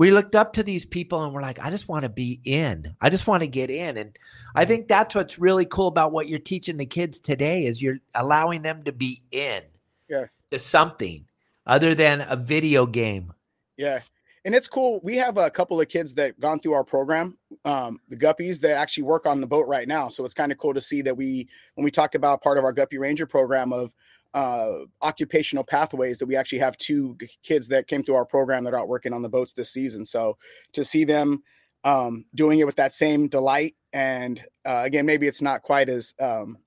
we 0.00 0.10
looked 0.10 0.34
up 0.34 0.54
to 0.54 0.62
these 0.62 0.86
people 0.86 1.22
and 1.22 1.34
we're 1.34 1.42
like, 1.42 1.58
I 1.58 1.68
just 1.68 1.86
want 1.86 2.04
to 2.04 2.08
be 2.08 2.40
in. 2.46 2.96
I 3.02 3.10
just 3.10 3.26
want 3.26 3.42
to 3.42 3.46
get 3.46 3.68
in. 3.68 3.98
And 3.98 4.18
I 4.54 4.64
think 4.64 4.88
that's 4.88 5.14
what's 5.14 5.38
really 5.38 5.66
cool 5.66 5.88
about 5.88 6.10
what 6.10 6.26
you're 6.26 6.38
teaching 6.38 6.78
the 6.78 6.86
kids 6.86 7.20
today 7.20 7.66
is 7.66 7.82
you're 7.82 7.98
allowing 8.14 8.62
them 8.62 8.82
to 8.84 8.92
be 8.92 9.20
in 9.30 9.60
yeah. 10.08 10.24
to 10.52 10.58
something 10.58 11.26
other 11.66 11.94
than 11.94 12.24
a 12.26 12.34
video 12.34 12.86
game. 12.86 13.34
Yeah. 13.76 14.00
And 14.46 14.54
it's 14.54 14.68
cool. 14.68 15.00
We 15.02 15.16
have 15.16 15.36
a 15.36 15.50
couple 15.50 15.78
of 15.78 15.88
kids 15.88 16.14
that 16.14 16.40
gone 16.40 16.60
through 16.60 16.72
our 16.72 16.84
program, 16.84 17.36
um, 17.66 18.00
the 18.08 18.16
guppies 18.16 18.58
that 18.60 18.78
actually 18.78 19.02
work 19.02 19.26
on 19.26 19.42
the 19.42 19.46
boat 19.46 19.68
right 19.68 19.86
now. 19.86 20.08
So 20.08 20.24
it's 20.24 20.32
kind 20.32 20.50
of 20.50 20.56
cool 20.56 20.72
to 20.72 20.80
see 20.80 21.02
that 21.02 21.14
we, 21.14 21.46
when 21.74 21.84
we 21.84 21.90
talk 21.90 22.14
about 22.14 22.42
part 22.42 22.56
of 22.56 22.64
our 22.64 22.72
guppy 22.72 22.96
ranger 22.96 23.26
program 23.26 23.70
of 23.70 23.94
uh, 24.34 24.80
occupational 25.02 25.64
pathways 25.64 26.18
that 26.18 26.26
we 26.26 26.36
actually 26.36 26.58
have 26.58 26.76
two 26.76 27.16
kids 27.42 27.68
that 27.68 27.86
came 27.86 28.02
through 28.02 28.14
our 28.14 28.24
program 28.24 28.64
that 28.64 28.74
are 28.74 28.80
out 28.80 28.88
working 28.88 29.12
on 29.12 29.22
the 29.22 29.28
boats 29.28 29.52
this 29.52 29.70
season. 29.70 30.04
So 30.04 30.36
to 30.72 30.84
see 30.84 31.04
them 31.04 31.42
um, 31.84 32.26
doing 32.34 32.60
it 32.60 32.66
with 32.66 32.76
that 32.76 32.92
same 32.92 33.28
delight, 33.28 33.74
and 33.92 34.42
uh, 34.64 34.82
again, 34.84 35.06
maybe 35.06 35.26
it's 35.26 35.42
not 35.42 35.62
quite 35.62 35.88
as 35.88 36.14
um, 36.20 36.58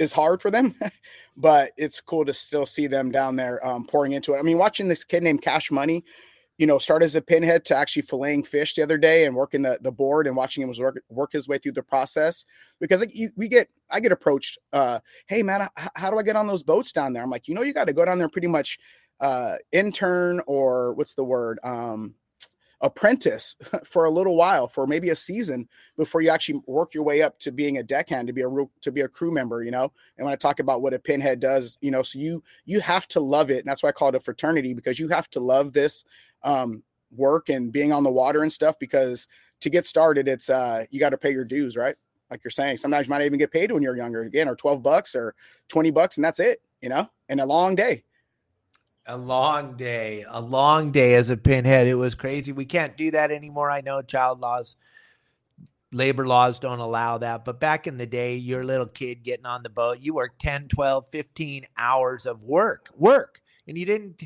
as 0.00 0.12
hard 0.12 0.42
for 0.42 0.50
them, 0.50 0.74
but 1.36 1.72
it's 1.76 2.00
cool 2.00 2.24
to 2.24 2.32
still 2.32 2.66
see 2.66 2.86
them 2.86 3.10
down 3.10 3.36
there 3.36 3.64
um, 3.64 3.86
pouring 3.86 4.12
into 4.12 4.34
it. 4.34 4.38
I 4.38 4.42
mean, 4.42 4.58
watching 4.58 4.88
this 4.88 5.04
kid 5.04 5.22
named 5.22 5.42
Cash 5.42 5.70
Money 5.70 6.04
you 6.58 6.66
know, 6.66 6.78
start 6.78 7.02
as 7.02 7.16
a 7.16 7.20
pinhead 7.20 7.64
to 7.64 7.76
actually 7.76 8.02
filleting 8.02 8.46
fish 8.46 8.74
the 8.74 8.82
other 8.82 8.98
day 8.98 9.24
and 9.24 9.34
working 9.34 9.62
the, 9.62 9.78
the 9.80 9.90
board 9.90 10.26
and 10.26 10.36
watching 10.36 10.62
him 10.62 10.72
work, 10.78 11.02
work 11.08 11.32
his 11.32 11.48
way 11.48 11.58
through 11.58 11.72
the 11.72 11.82
process 11.82 12.44
because 12.80 13.00
like, 13.00 13.12
we 13.36 13.48
get, 13.48 13.68
I 13.90 14.00
get 14.00 14.12
approached, 14.12 14.58
uh, 14.72 15.00
Hey 15.26 15.42
man, 15.42 15.68
how 15.96 16.10
do 16.10 16.18
I 16.18 16.22
get 16.22 16.36
on 16.36 16.46
those 16.46 16.62
boats 16.62 16.92
down 16.92 17.12
there? 17.12 17.22
I'm 17.22 17.30
like, 17.30 17.48
you 17.48 17.54
know, 17.54 17.62
you 17.62 17.72
got 17.72 17.86
to 17.86 17.92
go 17.92 18.04
down 18.04 18.18
there 18.18 18.28
pretty 18.28 18.48
much, 18.48 18.78
uh, 19.20 19.56
intern 19.72 20.40
or 20.46 20.94
what's 20.94 21.14
the 21.14 21.24
word? 21.24 21.58
Um, 21.64 22.14
apprentice 22.84 23.56
for 23.84 24.04
a 24.04 24.10
little 24.10 24.36
while, 24.36 24.68
for 24.68 24.86
maybe 24.86 25.10
a 25.10 25.16
season 25.16 25.68
before 25.96 26.20
you 26.20 26.30
actually 26.30 26.60
work 26.66 26.94
your 26.94 27.02
way 27.02 27.22
up 27.22 27.38
to 27.40 27.50
being 27.50 27.78
a 27.78 27.82
deckhand, 27.82 28.26
to 28.28 28.32
be 28.32 28.42
a 28.42 28.48
real, 28.48 28.70
to 28.82 28.92
be 28.92 29.00
a 29.00 29.08
crew 29.08 29.32
member, 29.32 29.62
you 29.62 29.70
know. 29.70 29.90
And 30.16 30.24
when 30.24 30.32
I 30.32 30.36
talk 30.36 30.60
about 30.60 30.82
what 30.82 30.94
a 30.94 30.98
pinhead 30.98 31.40
does, 31.40 31.78
you 31.80 31.90
know, 31.90 32.02
so 32.02 32.18
you 32.18 32.42
you 32.64 32.80
have 32.80 33.08
to 33.08 33.20
love 33.20 33.50
it, 33.50 33.58
and 33.58 33.66
that's 33.66 33.82
why 33.82 33.88
I 33.88 33.92
call 33.92 34.10
it 34.10 34.14
a 34.14 34.20
fraternity 34.20 34.74
because 34.74 34.98
you 34.98 35.08
have 35.08 35.28
to 35.30 35.40
love 35.40 35.72
this 35.72 36.04
um, 36.44 36.82
work 37.14 37.48
and 37.48 37.72
being 37.72 37.92
on 37.92 38.04
the 38.04 38.10
water 38.10 38.42
and 38.42 38.52
stuff. 38.52 38.78
Because 38.78 39.26
to 39.60 39.70
get 39.70 39.84
started, 39.86 40.28
it's 40.28 40.50
uh, 40.50 40.84
you 40.90 41.00
got 41.00 41.10
to 41.10 41.18
pay 41.18 41.32
your 41.32 41.44
dues, 41.44 41.76
right? 41.76 41.96
Like 42.30 42.44
you're 42.44 42.50
saying, 42.50 42.76
sometimes 42.76 43.06
you 43.06 43.10
might 43.10 43.22
even 43.22 43.38
get 43.38 43.52
paid 43.52 43.72
when 43.72 43.82
you're 43.82 43.96
younger 43.96 44.22
again, 44.22 44.48
or 44.48 44.56
twelve 44.56 44.82
bucks 44.82 45.14
or 45.14 45.34
twenty 45.68 45.90
bucks, 45.90 46.16
and 46.16 46.24
that's 46.24 46.40
it, 46.40 46.60
you 46.80 46.88
know, 46.88 47.08
and 47.28 47.40
a 47.40 47.46
long 47.46 47.74
day 47.74 48.04
a 49.06 49.16
long 49.16 49.76
day, 49.76 50.24
a 50.28 50.40
long 50.40 50.90
day 50.90 51.14
as 51.14 51.30
a 51.30 51.36
pinhead. 51.36 51.86
It 51.86 51.94
was 51.94 52.14
crazy. 52.14 52.52
We 52.52 52.64
can't 52.64 52.96
do 52.96 53.10
that 53.10 53.30
anymore. 53.30 53.70
I 53.70 53.80
know 53.82 54.00
child 54.02 54.40
laws, 54.40 54.76
labor 55.92 56.26
laws 56.26 56.58
don't 56.58 56.80
allow 56.80 57.18
that. 57.18 57.44
But 57.44 57.60
back 57.60 57.86
in 57.86 57.98
the 57.98 58.06
day, 58.06 58.36
you're 58.36 58.62
a 58.62 58.66
little 58.66 58.86
kid 58.86 59.22
getting 59.22 59.46
on 59.46 59.62
the 59.62 59.68
boat, 59.68 60.00
you 60.00 60.14
worked 60.14 60.40
10, 60.40 60.68
12, 60.68 61.08
15 61.08 61.66
hours 61.76 62.26
of 62.26 62.42
work, 62.42 62.90
work. 62.96 63.40
And 63.66 63.76
you 63.78 63.86
didn't, 63.86 64.22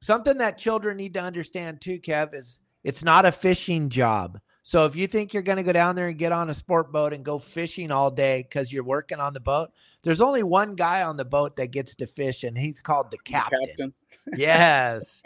something 0.00 0.38
that 0.38 0.58
children 0.58 0.96
need 0.96 1.14
to 1.14 1.20
understand 1.20 1.80
too, 1.80 1.98
Kev, 1.98 2.34
is 2.34 2.58
it's 2.82 3.02
not 3.02 3.24
a 3.24 3.32
fishing 3.32 3.88
job. 3.88 4.38
So 4.66 4.86
if 4.86 4.96
you 4.96 5.06
think 5.06 5.34
you're 5.34 5.42
going 5.42 5.58
to 5.58 5.62
go 5.62 5.72
down 5.72 5.94
there 5.94 6.08
and 6.08 6.18
get 6.18 6.32
on 6.32 6.48
a 6.48 6.54
sport 6.54 6.90
boat 6.90 7.12
and 7.12 7.22
go 7.22 7.38
fishing 7.38 7.90
all 7.90 8.10
day 8.10 8.42
because 8.42 8.72
you're 8.72 8.82
working 8.82 9.20
on 9.20 9.34
the 9.34 9.40
boat, 9.40 9.70
there's 10.02 10.22
only 10.22 10.42
one 10.42 10.74
guy 10.74 11.02
on 11.02 11.18
the 11.18 11.24
boat 11.24 11.56
that 11.56 11.70
gets 11.70 11.94
to 11.96 12.06
fish, 12.06 12.44
and 12.44 12.56
he's 12.56 12.80
called 12.80 13.10
the 13.10 13.18
captain. 13.18 13.60
captain. 13.66 13.94
yes. 14.36 15.22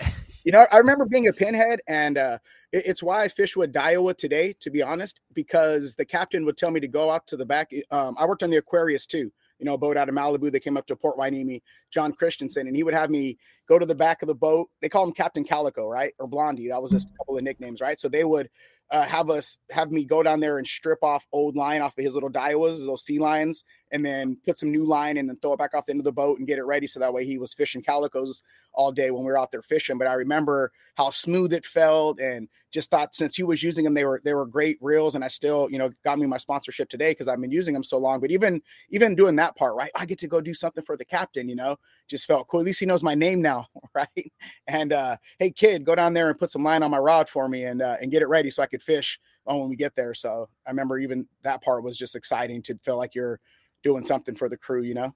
you 0.44 0.52
know, 0.52 0.64
I 0.72 0.78
remember 0.78 1.04
being 1.04 1.28
a 1.28 1.32
pinhead, 1.32 1.80
and 1.88 2.16
uh, 2.16 2.38
it, 2.72 2.84
it's 2.86 3.02
why 3.02 3.22
I 3.22 3.28
fish 3.28 3.54
with 3.54 3.70
Daiwa 3.70 4.16
today, 4.16 4.54
to 4.60 4.70
be 4.70 4.82
honest, 4.82 5.20
because 5.34 5.94
the 5.94 6.06
captain 6.06 6.46
would 6.46 6.56
tell 6.56 6.70
me 6.70 6.80
to 6.80 6.88
go 6.88 7.10
out 7.10 7.26
to 7.26 7.36
the 7.36 7.44
back. 7.44 7.70
Um, 7.90 8.16
I 8.18 8.24
worked 8.24 8.42
on 8.42 8.48
the 8.48 8.56
Aquarius 8.56 9.06
too 9.06 9.30
you 9.60 9.66
know, 9.66 9.74
a 9.74 9.78
boat 9.78 9.96
out 9.96 10.08
of 10.08 10.14
Malibu 10.14 10.50
that 10.50 10.60
came 10.60 10.76
up 10.76 10.86
to 10.86 10.96
Port 10.96 11.16
Hueneme, 11.16 11.60
John 11.90 12.12
Christensen, 12.12 12.66
and 12.66 12.74
he 12.74 12.82
would 12.82 12.94
have 12.94 13.10
me 13.10 13.38
go 13.68 13.78
to 13.78 13.86
the 13.86 13.94
back 13.94 14.22
of 14.22 14.28
the 14.28 14.34
boat. 14.34 14.68
They 14.80 14.88
call 14.88 15.04
him 15.04 15.12
Captain 15.12 15.44
Calico, 15.44 15.86
right? 15.86 16.14
Or 16.18 16.26
Blondie. 16.26 16.68
That 16.68 16.82
was 16.82 16.90
just 16.90 17.08
a 17.08 17.16
couple 17.18 17.36
of 17.36 17.44
nicknames, 17.44 17.80
right? 17.80 17.98
So 17.98 18.08
they 18.08 18.24
would 18.24 18.48
uh, 18.90 19.04
have 19.04 19.30
us 19.30 19.58
have 19.70 19.92
me 19.92 20.04
go 20.04 20.22
down 20.22 20.40
there 20.40 20.58
and 20.58 20.66
strip 20.66 21.02
off 21.02 21.26
old 21.32 21.56
line 21.56 21.82
off 21.82 21.96
of 21.96 22.02
his 22.02 22.14
little 22.14 22.30
Daiwas, 22.30 22.84
those 22.84 23.04
Sealines, 23.04 23.62
and 23.92 24.04
then 24.04 24.36
put 24.44 24.58
some 24.58 24.70
new 24.70 24.84
line 24.84 25.16
and 25.16 25.28
then 25.28 25.36
throw 25.36 25.52
it 25.52 25.58
back 25.58 25.74
off 25.74 25.86
the 25.86 25.92
end 25.92 26.00
of 26.00 26.04
the 26.04 26.12
boat 26.12 26.38
and 26.38 26.46
get 26.46 26.58
it 26.58 26.64
ready. 26.64 26.86
So 26.86 27.00
that 27.00 27.12
way 27.12 27.24
he 27.24 27.38
was 27.38 27.52
fishing 27.52 27.82
calicos 27.82 28.42
all 28.72 28.92
day 28.92 29.10
when 29.10 29.22
we 29.22 29.30
were 29.30 29.38
out 29.38 29.50
there 29.50 29.62
fishing. 29.62 29.98
But 29.98 30.06
I 30.06 30.14
remember 30.14 30.72
how 30.96 31.10
smooth 31.10 31.52
it 31.52 31.66
felt 31.66 32.20
and 32.20 32.48
just 32.70 32.90
thought 32.90 33.14
since 33.14 33.34
he 33.34 33.42
was 33.42 33.62
using 33.62 33.84
them, 33.84 33.94
they 33.94 34.04
were 34.04 34.20
they 34.24 34.34
were 34.34 34.46
great 34.46 34.78
reels. 34.80 35.14
And 35.14 35.24
I 35.24 35.28
still, 35.28 35.68
you 35.70 35.78
know, 35.78 35.90
got 36.04 36.18
me 36.18 36.26
my 36.26 36.36
sponsorship 36.36 36.88
today 36.88 37.10
because 37.10 37.26
I've 37.26 37.40
been 37.40 37.50
using 37.50 37.74
them 37.74 37.82
so 37.82 37.98
long. 37.98 38.20
But 38.20 38.30
even 38.30 38.62
even 38.90 39.16
doing 39.16 39.36
that 39.36 39.56
part, 39.56 39.74
right? 39.74 39.90
I 39.96 40.06
get 40.06 40.18
to 40.20 40.28
go 40.28 40.40
do 40.40 40.54
something 40.54 40.84
for 40.84 40.96
the 40.96 41.04
captain, 41.04 41.48
you 41.48 41.56
know, 41.56 41.76
just 42.08 42.26
felt 42.26 42.46
cool. 42.48 42.60
At 42.60 42.66
least 42.66 42.80
he 42.80 42.86
knows 42.86 43.02
my 43.02 43.14
name 43.14 43.42
now, 43.42 43.66
right? 43.94 44.32
And 44.66 44.92
uh, 44.92 45.16
hey 45.38 45.50
kid, 45.50 45.84
go 45.84 45.94
down 45.94 46.14
there 46.14 46.30
and 46.30 46.38
put 46.38 46.50
some 46.50 46.62
line 46.62 46.82
on 46.82 46.90
my 46.90 46.98
rod 46.98 47.28
for 47.28 47.48
me 47.48 47.64
and 47.64 47.82
uh, 47.82 47.96
and 48.00 48.10
get 48.10 48.22
it 48.22 48.28
ready 48.28 48.50
so 48.50 48.62
I 48.62 48.66
could 48.66 48.82
fish 48.82 49.18
when 49.44 49.68
we 49.68 49.76
get 49.76 49.94
there. 49.94 50.14
So 50.14 50.48
I 50.66 50.70
remember 50.70 50.98
even 50.98 51.26
that 51.42 51.62
part 51.62 51.82
was 51.82 51.96
just 51.96 52.16
exciting 52.16 52.62
to 52.62 52.78
feel 52.84 52.96
like 52.96 53.14
you're 53.14 53.40
doing 53.82 54.04
something 54.04 54.34
for 54.34 54.48
the 54.48 54.56
crew, 54.56 54.82
you 54.82 54.94
know? 54.94 55.14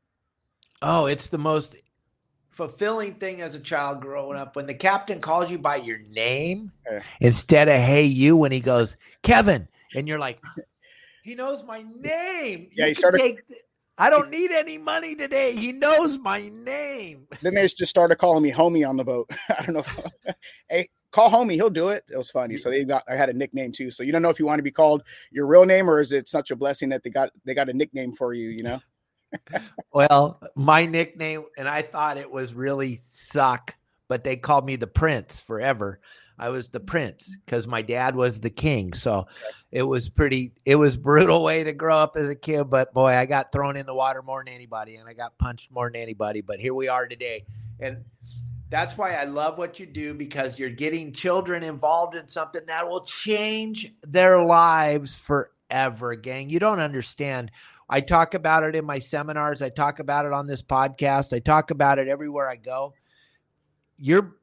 Oh, 0.83 1.07
it's 1.07 1.29
the 1.29 1.39
most 1.39 1.77
fulfilling 2.51 3.15
thing 3.15 3.41
as 3.41 3.55
a 3.55 3.61
child 3.61 4.01
growing 4.01 4.39
up 4.39 4.55
when 4.55 4.67
the 4.67 4.75
captain 4.75 5.21
calls 5.21 5.51
you 5.51 5.59
by 5.59 5.75
your 5.75 5.99
name 6.11 6.71
yeah. 6.89 7.03
instead 7.21 7.69
of 7.69 7.75
hey 7.75 8.05
you 8.05 8.37
when 8.37 8.53
he 8.53 8.61
goes 8.61 8.97
Kevin 9.25 9.67
and 9.97 10.07
you're 10.07 10.21
like 10.21 10.41
he 11.25 11.35
knows 11.35 11.65
my 11.65 11.83
name. 12.01 12.69
Yeah, 12.75 12.85
you 12.85 12.89
he 12.89 12.95
started. 12.95 13.19
Take, 13.19 13.41
I 13.97 14.11
don't 14.11 14.31
need 14.31 14.51
any 14.51 14.77
money 14.77 15.15
today. 15.15 15.57
He 15.57 15.73
knows 15.73 16.19
my 16.19 16.51
name. 16.51 17.27
Then 17.41 17.55
they 17.55 17.63
just 17.63 17.87
started 17.87 18.17
calling 18.17 18.43
me 18.43 18.53
homie 18.53 18.87
on 18.87 18.99
the 18.99 19.05
boat. 19.05 19.31
I 19.59 19.65
don't 19.65 19.75
know. 19.75 20.35
hey, 20.69 20.91
call 21.15 21.31
homie. 21.31 21.55
He'll 21.55 21.71
do 21.71 21.89
it. 21.89 22.05
It 22.11 22.17
was 22.17 22.31
funny. 22.31 22.59
So 22.59 22.71
they 22.71 22.85
got. 22.85 23.05
I 23.09 23.15
had 23.15 23.29
a 23.29 23.33
nickname 23.33 23.73
too. 23.73 23.91
So 23.91 24.03
you 24.03 24.13
don't 24.13 24.23
know 24.23 24.31
if 24.31 24.39
you 24.39 24.47
want 24.47 24.59
to 24.59 24.65
be 24.65 24.71
called 24.71 25.03
your 25.31 25.47
real 25.47 25.65
name 25.65 25.89
or 25.89 26.01
is 26.01 26.13
it 26.13 26.29
such 26.29 26.51
a 26.51 26.57
blessing 26.57 26.89
that 26.91 27.03
they 27.03 27.11
got 27.11 27.31
they 27.45 27.55
got 27.55 27.69
a 27.69 27.73
nickname 27.73 28.13
for 28.13 28.35
you. 28.35 28.51
You 28.51 28.63
know 28.63 28.81
well, 29.93 30.41
my 30.55 30.87
nickname, 30.87 31.45
and 31.57 31.69
I 31.69 31.83
thought 31.83 32.17
it 32.17 32.31
was 32.31 32.55
really 32.55 32.97
suck, 32.97 33.75
but 34.09 34.25
they 34.25 34.37
called 34.37 34.67
me 34.67 34.77
the 34.77 34.87
Prince 34.87 35.41
forever. 35.41 36.01
I 36.37 36.49
was 36.49 36.69
the 36.69 36.81
Prince 36.81 37.29
mm. 37.29 37.35
because 37.45 37.67
my 37.67 37.83
dad 37.83 38.17
was 38.17 38.41
the 38.41 38.51
king. 38.51 38.93
So 38.93 39.27
it 39.71 39.83
was 39.83 40.09
pretty, 40.09 40.53
it 40.65 40.77
was 40.77 40.97
brutal 40.97 41.45
way 41.45 41.63
to 41.65 41.73
grow 41.73 41.97
up 41.97 42.17
as 42.17 42.29
a 42.29 42.35
kid. 42.35 42.65
But 42.65 42.93
boy, 42.93 43.13
I 43.13 43.27
got 43.27 43.53
thrown 43.53 43.77
in 43.77 43.87
the 43.87 43.95
water 43.95 44.23
more 44.23 44.43
than 44.45 44.53
anybody 44.53 44.97
and 44.97 45.09
I 45.09 45.13
got 45.13 45.39
punched 45.39 45.71
more 45.71 45.91
than 45.91 46.01
anybody. 46.01 46.41
But 46.41 46.59
here 46.59 46.75
we 46.75 46.89
are 46.89 47.07
today. 47.07 47.45
And 47.79 48.05
that's 48.75 48.99
why 48.99 49.15
I 49.15 49.25
love 49.25 49.57
what 49.57 49.79
you 49.79 49.87
do 49.87 50.15
because 50.15 50.59
you're 50.59 50.71
getting 50.71 51.13
children 51.13 51.63
involved 51.63 52.17
in 52.17 52.29
something 52.29 52.63
that 52.67 52.89
will 52.89 53.05
change 53.05 53.95
their 54.03 54.45
lives 54.45 55.15
forever, 55.15 56.15
gang. 56.17 56.51
You 56.51 56.59
don't 56.59 56.81
understand 56.81 57.51
I 57.89 58.01
talk 58.01 58.35
about 58.35 58.65
it 58.65 58.75
in 58.75 58.85
my 58.85 58.99
seminars. 58.99 59.63
I 59.63 59.69
talk 59.69 59.99
about 59.99 60.25
it 60.25 60.33
on 60.33 60.47
this 60.47 60.63
podcast. 60.63 61.33
I 61.33 61.39
talk 61.39 61.71
about 61.71 61.99
it 61.99 62.09
everywhere 62.09 62.49
I 62.49 62.57
go. 62.57 62.95
You're 63.99 64.37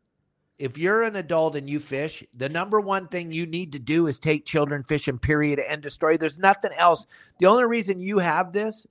if 0.58 0.78
you're 0.78 1.02
an 1.02 1.16
adult 1.16 1.56
and 1.56 1.68
you 1.68 1.80
fish, 1.80 2.24
the 2.36 2.48
number 2.48 2.80
one 2.80 3.08
thing 3.08 3.32
you 3.32 3.48
need 3.48 3.72
to 3.72 3.80
do 3.80 4.06
is 4.06 4.20
take 4.20 4.46
children 4.46 4.84
fishing, 4.84 5.18
period, 5.18 5.60
end 5.60 5.88
of 5.88 5.92
story. 5.92 6.18
There's 6.18 6.38
nothing 6.38 6.72
else. 6.78 7.08
The 7.40 7.48
only 7.48 7.66
reason 7.66 8.00
you 8.00 8.20
have 8.20 8.54
this 8.54 8.86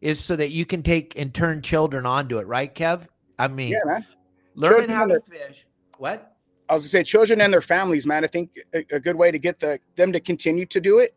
is 0.00 0.22
so 0.22 0.36
that 0.36 0.52
you 0.52 0.64
can 0.64 0.84
take 0.84 1.18
and 1.18 1.34
turn 1.34 1.60
children 1.60 2.06
onto 2.06 2.38
it, 2.38 2.46
right, 2.46 2.72
Kev? 2.72 3.08
I 3.36 3.48
mean, 3.48 3.72
yeah, 3.72 3.78
man. 3.84 4.06
Learning 4.54 4.86
children 4.86 4.96
how 4.96 5.06
to 5.06 5.20
fish. 5.20 5.66
What? 5.98 6.36
I 6.68 6.74
was 6.74 6.84
gonna 6.84 6.90
say 6.90 7.02
children 7.02 7.40
and 7.40 7.52
their 7.52 7.60
families, 7.60 8.06
man. 8.06 8.24
I 8.24 8.28
think 8.28 8.50
a, 8.74 8.84
a 8.92 9.00
good 9.00 9.16
way 9.16 9.30
to 9.30 9.38
get 9.38 9.60
the 9.60 9.78
them 9.96 10.12
to 10.12 10.20
continue 10.20 10.66
to 10.66 10.80
do 10.80 10.98
it 11.00 11.14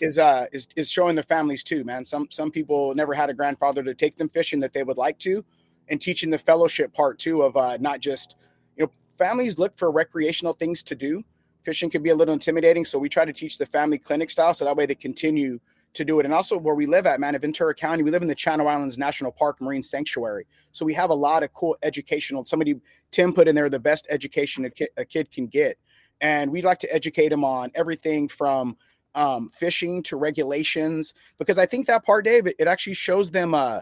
is 0.00 0.18
uh 0.18 0.46
is 0.52 0.68
is 0.76 0.90
showing 0.90 1.14
their 1.14 1.24
families 1.24 1.62
too, 1.62 1.84
man. 1.84 2.04
Some 2.04 2.28
some 2.30 2.50
people 2.50 2.94
never 2.94 3.12
had 3.14 3.30
a 3.30 3.34
grandfather 3.34 3.82
to 3.82 3.94
take 3.94 4.16
them 4.16 4.28
fishing 4.28 4.60
that 4.60 4.72
they 4.72 4.82
would 4.82 4.96
like 4.96 5.18
to, 5.20 5.44
and 5.88 6.00
teaching 6.00 6.30
the 6.30 6.38
fellowship 6.38 6.92
part 6.94 7.18
too 7.18 7.42
of 7.42 7.56
uh 7.56 7.76
not 7.78 8.00
just 8.00 8.36
you 8.76 8.84
know 8.84 8.92
families 9.18 9.58
look 9.58 9.76
for 9.76 9.90
recreational 9.90 10.52
things 10.52 10.82
to 10.84 10.94
do. 10.94 11.22
Fishing 11.62 11.88
can 11.90 12.02
be 12.02 12.10
a 12.10 12.14
little 12.14 12.34
intimidating, 12.34 12.84
so 12.84 12.98
we 12.98 13.08
try 13.08 13.24
to 13.24 13.32
teach 13.32 13.58
the 13.58 13.66
family 13.66 13.98
clinic 13.98 14.30
style 14.30 14.52
so 14.52 14.64
that 14.64 14.76
way 14.76 14.86
they 14.86 14.94
continue 14.94 15.58
to 15.94 16.04
do 16.04 16.20
it. 16.20 16.26
And 16.26 16.34
also 16.34 16.58
where 16.58 16.74
we 16.74 16.86
live 16.86 17.06
at, 17.06 17.20
man, 17.20 17.34
in 17.34 17.40
Ventura 17.40 17.74
County, 17.74 18.02
we 18.02 18.10
live 18.10 18.22
in 18.22 18.28
the 18.28 18.34
Channel 18.34 18.68
Islands 18.68 18.98
National 18.98 19.32
Park 19.32 19.60
Marine 19.60 19.82
Sanctuary. 19.82 20.46
So 20.72 20.84
we 20.84 20.92
have 20.94 21.10
a 21.10 21.14
lot 21.14 21.42
of 21.42 21.52
cool 21.54 21.76
educational. 21.82 22.44
Somebody 22.44 22.80
Tim 23.10 23.32
put 23.32 23.48
in 23.48 23.54
there 23.54 23.70
the 23.70 23.78
best 23.78 24.06
education 24.10 24.64
a 24.64 24.70
kid, 24.70 24.88
a 24.96 25.04
kid 25.04 25.30
can 25.30 25.46
get, 25.46 25.78
and 26.20 26.50
we'd 26.50 26.64
like 26.64 26.80
to 26.80 26.92
educate 26.92 27.28
them 27.28 27.44
on 27.44 27.70
everything 27.74 28.28
from 28.28 28.76
um, 29.14 29.48
fishing 29.48 30.02
to 30.02 30.16
regulations 30.16 31.14
because 31.38 31.58
I 31.58 31.66
think 31.66 31.86
that 31.86 32.04
part, 32.04 32.24
Dave, 32.24 32.48
it, 32.48 32.56
it 32.58 32.68
actually 32.68 32.94
shows 32.94 33.30
them. 33.30 33.54
Uh, 33.54 33.80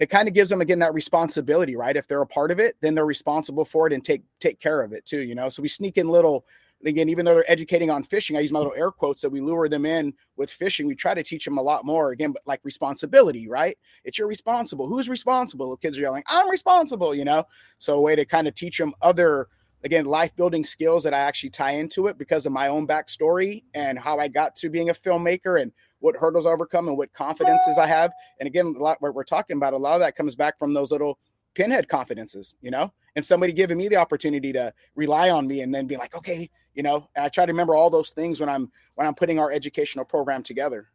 it 0.00 0.10
kind 0.10 0.28
of 0.28 0.34
gives 0.34 0.48
them 0.48 0.60
again 0.60 0.78
that 0.78 0.94
responsibility, 0.94 1.74
right? 1.74 1.96
If 1.96 2.06
they're 2.06 2.22
a 2.22 2.26
part 2.26 2.52
of 2.52 2.60
it, 2.60 2.76
then 2.80 2.94
they're 2.94 3.04
responsible 3.04 3.64
for 3.64 3.88
it 3.88 3.92
and 3.92 4.04
take 4.04 4.22
take 4.38 4.60
care 4.60 4.80
of 4.80 4.92
it 4.92 5.04
too. 5.04 5.20
You 5.20 5.34
know, 5.34 5.48
so 5.48 5.60
we 5.60 5.68
sneak 5.68 5.96
in 5.96 6.08
little 6.08 6.44
again, 6.84 7.08
even 7.08 7.24
though 7.24 7.34
they're 7.34 7.50
educating 7.50 7.90
on 7.90 8.02
fishing, 8.02 8.36
I 8.36 8.40
use 8.40 8.52
my 8.52 8.58
little 8.58 8.74
air 8.76 8.90
quotes 8.90 9.20
that 9.22 9.30
we 9.30 9.40
lure 9.40 9.68
them 9.68 9.86
in 9.86 10.14
with 10.36 10.50
fishing. 10.50 10.86
We 10.86 10.94
try 10.94 11.14
to 11.14 11.22
teach 11.22 11.44
them 11.44 11.58
a 11.58 11.62
lot 11.62 11.84
more 11.84 12.10
again, 12.10 12.32
but 12.32 12.42
like 12.46 12.60
responsibility, 12.62 13.48
right? 13.48 13.76
It's 14.04 14.18
you're 14.18 14.28
responsible. 14.28 14.86
Who's 14.86 15.08
responsible? 15.08 15.76
kids 15.76 15.98
are 15.98 16.02
yelling, 16.02 16.24
I'm 16.28 16.50
responsible, 16.50 17.14
you 17.14 17.24
know? 17.24 17.44
So 17.78 17.96
a 17.96 18.00
way 18.00 18.16
to 18.16 18.24
kind 18.24 18.48
of 18.48 18.54
teach 18.54 18.78
them 18.78 18.94
other 19.00 19.48
again 19.84 20.04
life 20.04 20.34
building 20.34 20.64
skills 20.64 21.04
that 21.04 21.14
i 21.14 21.18
actually 21.18 21.50
tie 21.50 21.72
into 21.72 22.06
it 22.06 22.18
because 22.18 22.46
of 22.46 22.52
my 22.52 22.68
own 22.68 22.86
backstory 22.86 23.62
and 23.74 23.98
how 23.98 24.18
i 24.18 24.26
got 24.26 24.56
to 24.56 24.68
being 24.68 24.90
a 24.90 24.94
filmmaker 24.94 25.60
and 25.60 25.72
what 26.00 26.16
hurdles 26.16 26.46
i 26.46 26.50
overcome 26.50 26.88
and 26.88 26.96
what 26.96 27.12
confidences 27.12 27.78
i 27.78 27.86
have 27.86 28.12
and 28.40 28.46
again 28.46 28.74
a 28.76 28.82
lot 28.82 29.00
what 29.00 29.14
we're 29.14 29.24
talking 29.24 29.56
about 29.56 29.72
a 29.72 29.76
lot 29.76 29.94
of 29.94 30.00
that 30.00 30.16
comes 30.16 30.34
back 30.34 30.58
from 30.58 30.74
those 30.74 30.90
little 30.90 31.18
pinhead 31.54 31.88
confidences 31.88 32.56
you 32.60 32.70
know 32.70 32.92
and 33.16 33.24
somebody 33.24 33.52
giving 33.52 33.78
me 33.78 33.88
the 33.88 33.96
opportunity 33.96 34.52
to 34.52 34.72
rely 34.94 35.30
on 35.30 35.46
me 35.46 35.60
and 35.60 35.74
then 35.74 35.86
be 35.86 35.96
like 35.96 36.14
okay 36.16 36.50
you 36.78 36.82
know 36.82 37.06
and 37.14 37.26
i 37.26 37.28
try 37.28 37.44
to 37.44 37.52
remember 37.52 37.74
all 37.74 37.90
those 37.90 38.12
things 38.12 38.40
when 38.40 38.48
i'm 38.48 38.70
when 38.94 39.06
i'm 39.06 39.14
putting 39.14 39.38
our 39.38 39.52
educational 39.52 40.04
program 40.04 40.42
together 40.42 40.88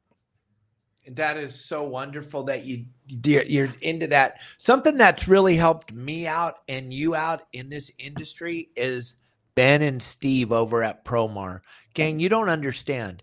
that 1.08 1.38
is 1.38 1.54
so 1.54 1.84
wonderful 1.84 2.44
that 2.44 2.66
you 2.66 2.86
you're 3.08 3.70
into 3.82 4.08
that. 4.08 4.40
Something 4.58 4.98
that's 4.98 5.28
really 5.28 5.56
helped 5.56 5.92
me 5.92 6.28
out 6.28 6.60
and 6.70 6.94
you 6.94 7.14
out 7.16 7.44
in 7.52 7.70
this 7.70 7.92
industry 7.98 8.70
is 8.76 9.16
Ben 9.56 9.82
and 9.82 10.02
Steve 10.02 10.52
over 10.52 10.84
at 10.84 11.04
Promar. 11.04 11.60
Gang, 11.94 12.20
you 12.20 12.30
don't 12.30 12.50
understand. 12.50 13.22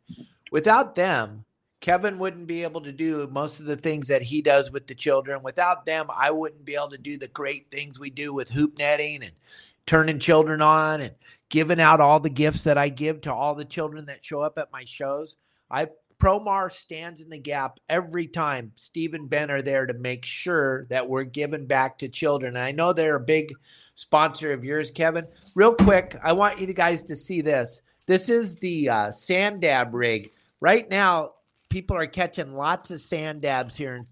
Without 0.52 0.94
them, 0.94 1.44
Kevin 1.80 2.18
wouldn't 2.18 2.46
be 2.46 2.62
able 2.62 2.82
to 2.82 2.92
do 2.92 3.26
most 3.32 3.58
of 3.58 3.66
the 3.66 3.76
things 3.76 4.08
that 4.08 4.22
he 4.22 4.42
does 4.42 4.70
with 4.70 4.86
the 4.86 4.94
children. 4.94 5.42
Without 5.42 5.86
them, 5.86 6.08
I 6.14 6.30
wouldn't 6.30 6.66
be 6.66 6.74
able 6.74 6.90
to 6.90 6.98
do 6.98 7.16
the 7.16 7.28
great 7.28 7.70
things 7.70 7.98
we 7.98 8.10
do 8.10 8.34
with 8.34 8.50
hoop 8.50 8.76
netting 8.76 9.22
and 9.22 9.32
turning 9.86 10.18
children 10.18 10.60
on 10.60 11.00
and 11.00 11.14
giving 11.50 11.80
out 11.80 12.00
all 12.00 12.20
the 12.20 12.30
gifts 12.30 12.64
that 12.64 12.78
I 12.78 12.88
give 12.88 13.20
to 13.22 13.34
all 13.34 13.54
the 13.54 13.64
children 13.64 14.06
that 14.06 14.24
show 14.24 14.40
up 14.40 14.56
at 14.58 14.72
my 14.72 14.84
shows. 14.84 15.36
I 15.70 15.88
Promar 16.20 16.70
stands 16.70 17.22
in 17.22 17.30
the 17.30 17.38
gap 17.38 17.78
every 17.88 18.26
time. 18.26 18.72
Steve 18.76 19.14
and 19.14 19.28
Ben 19.28 19.50
are 19.50 19.62
there 19.62 19.86
to 19.86 19.94
make 19.94 20.24
sure 20.24 20.86
that 20.90 21.08
we're 21.08 21.24
giving 21.24 21.66
back 21.66 21.98
to 21.98 22.08
children. 22.08 22.56
And 22.56 22.64
I 22.64 22.72
know 22.72 22.92
they're 22.92 23.16
a 23.16 23.20
big 23.20 23.54
sponsor 23.94 24.52
of 24.52 24.62
yours, 24.62 24.90
Kevin. 24.90 25.26
Real 25.54 25.74
quick, 25.74 26.16
I 26.22 26.34
want 26.34 26.60
you 26.60 26.72
guys 26.74 27.02
to 27.04 27.16
see 27.16 27.40
this. 27.40 27.80
This 28.06 28.28
is 28.28 28.54
the 28.56 28.88
uh, 28.90 29.12
sand 29.12 29.62
dab 29.62 29.94
rig. 29.94 30.30
Right 30.60 30.88
now, 30.90 31.32
people 31.70 31.96
are 31.96 32.06
catching 32.06 32.54
lots 32.54 32.90
of 32.90 33.00
sand 33.00 33.40
dabs 33.40 33.74
here 33.74 33.96
in 33.96 34.06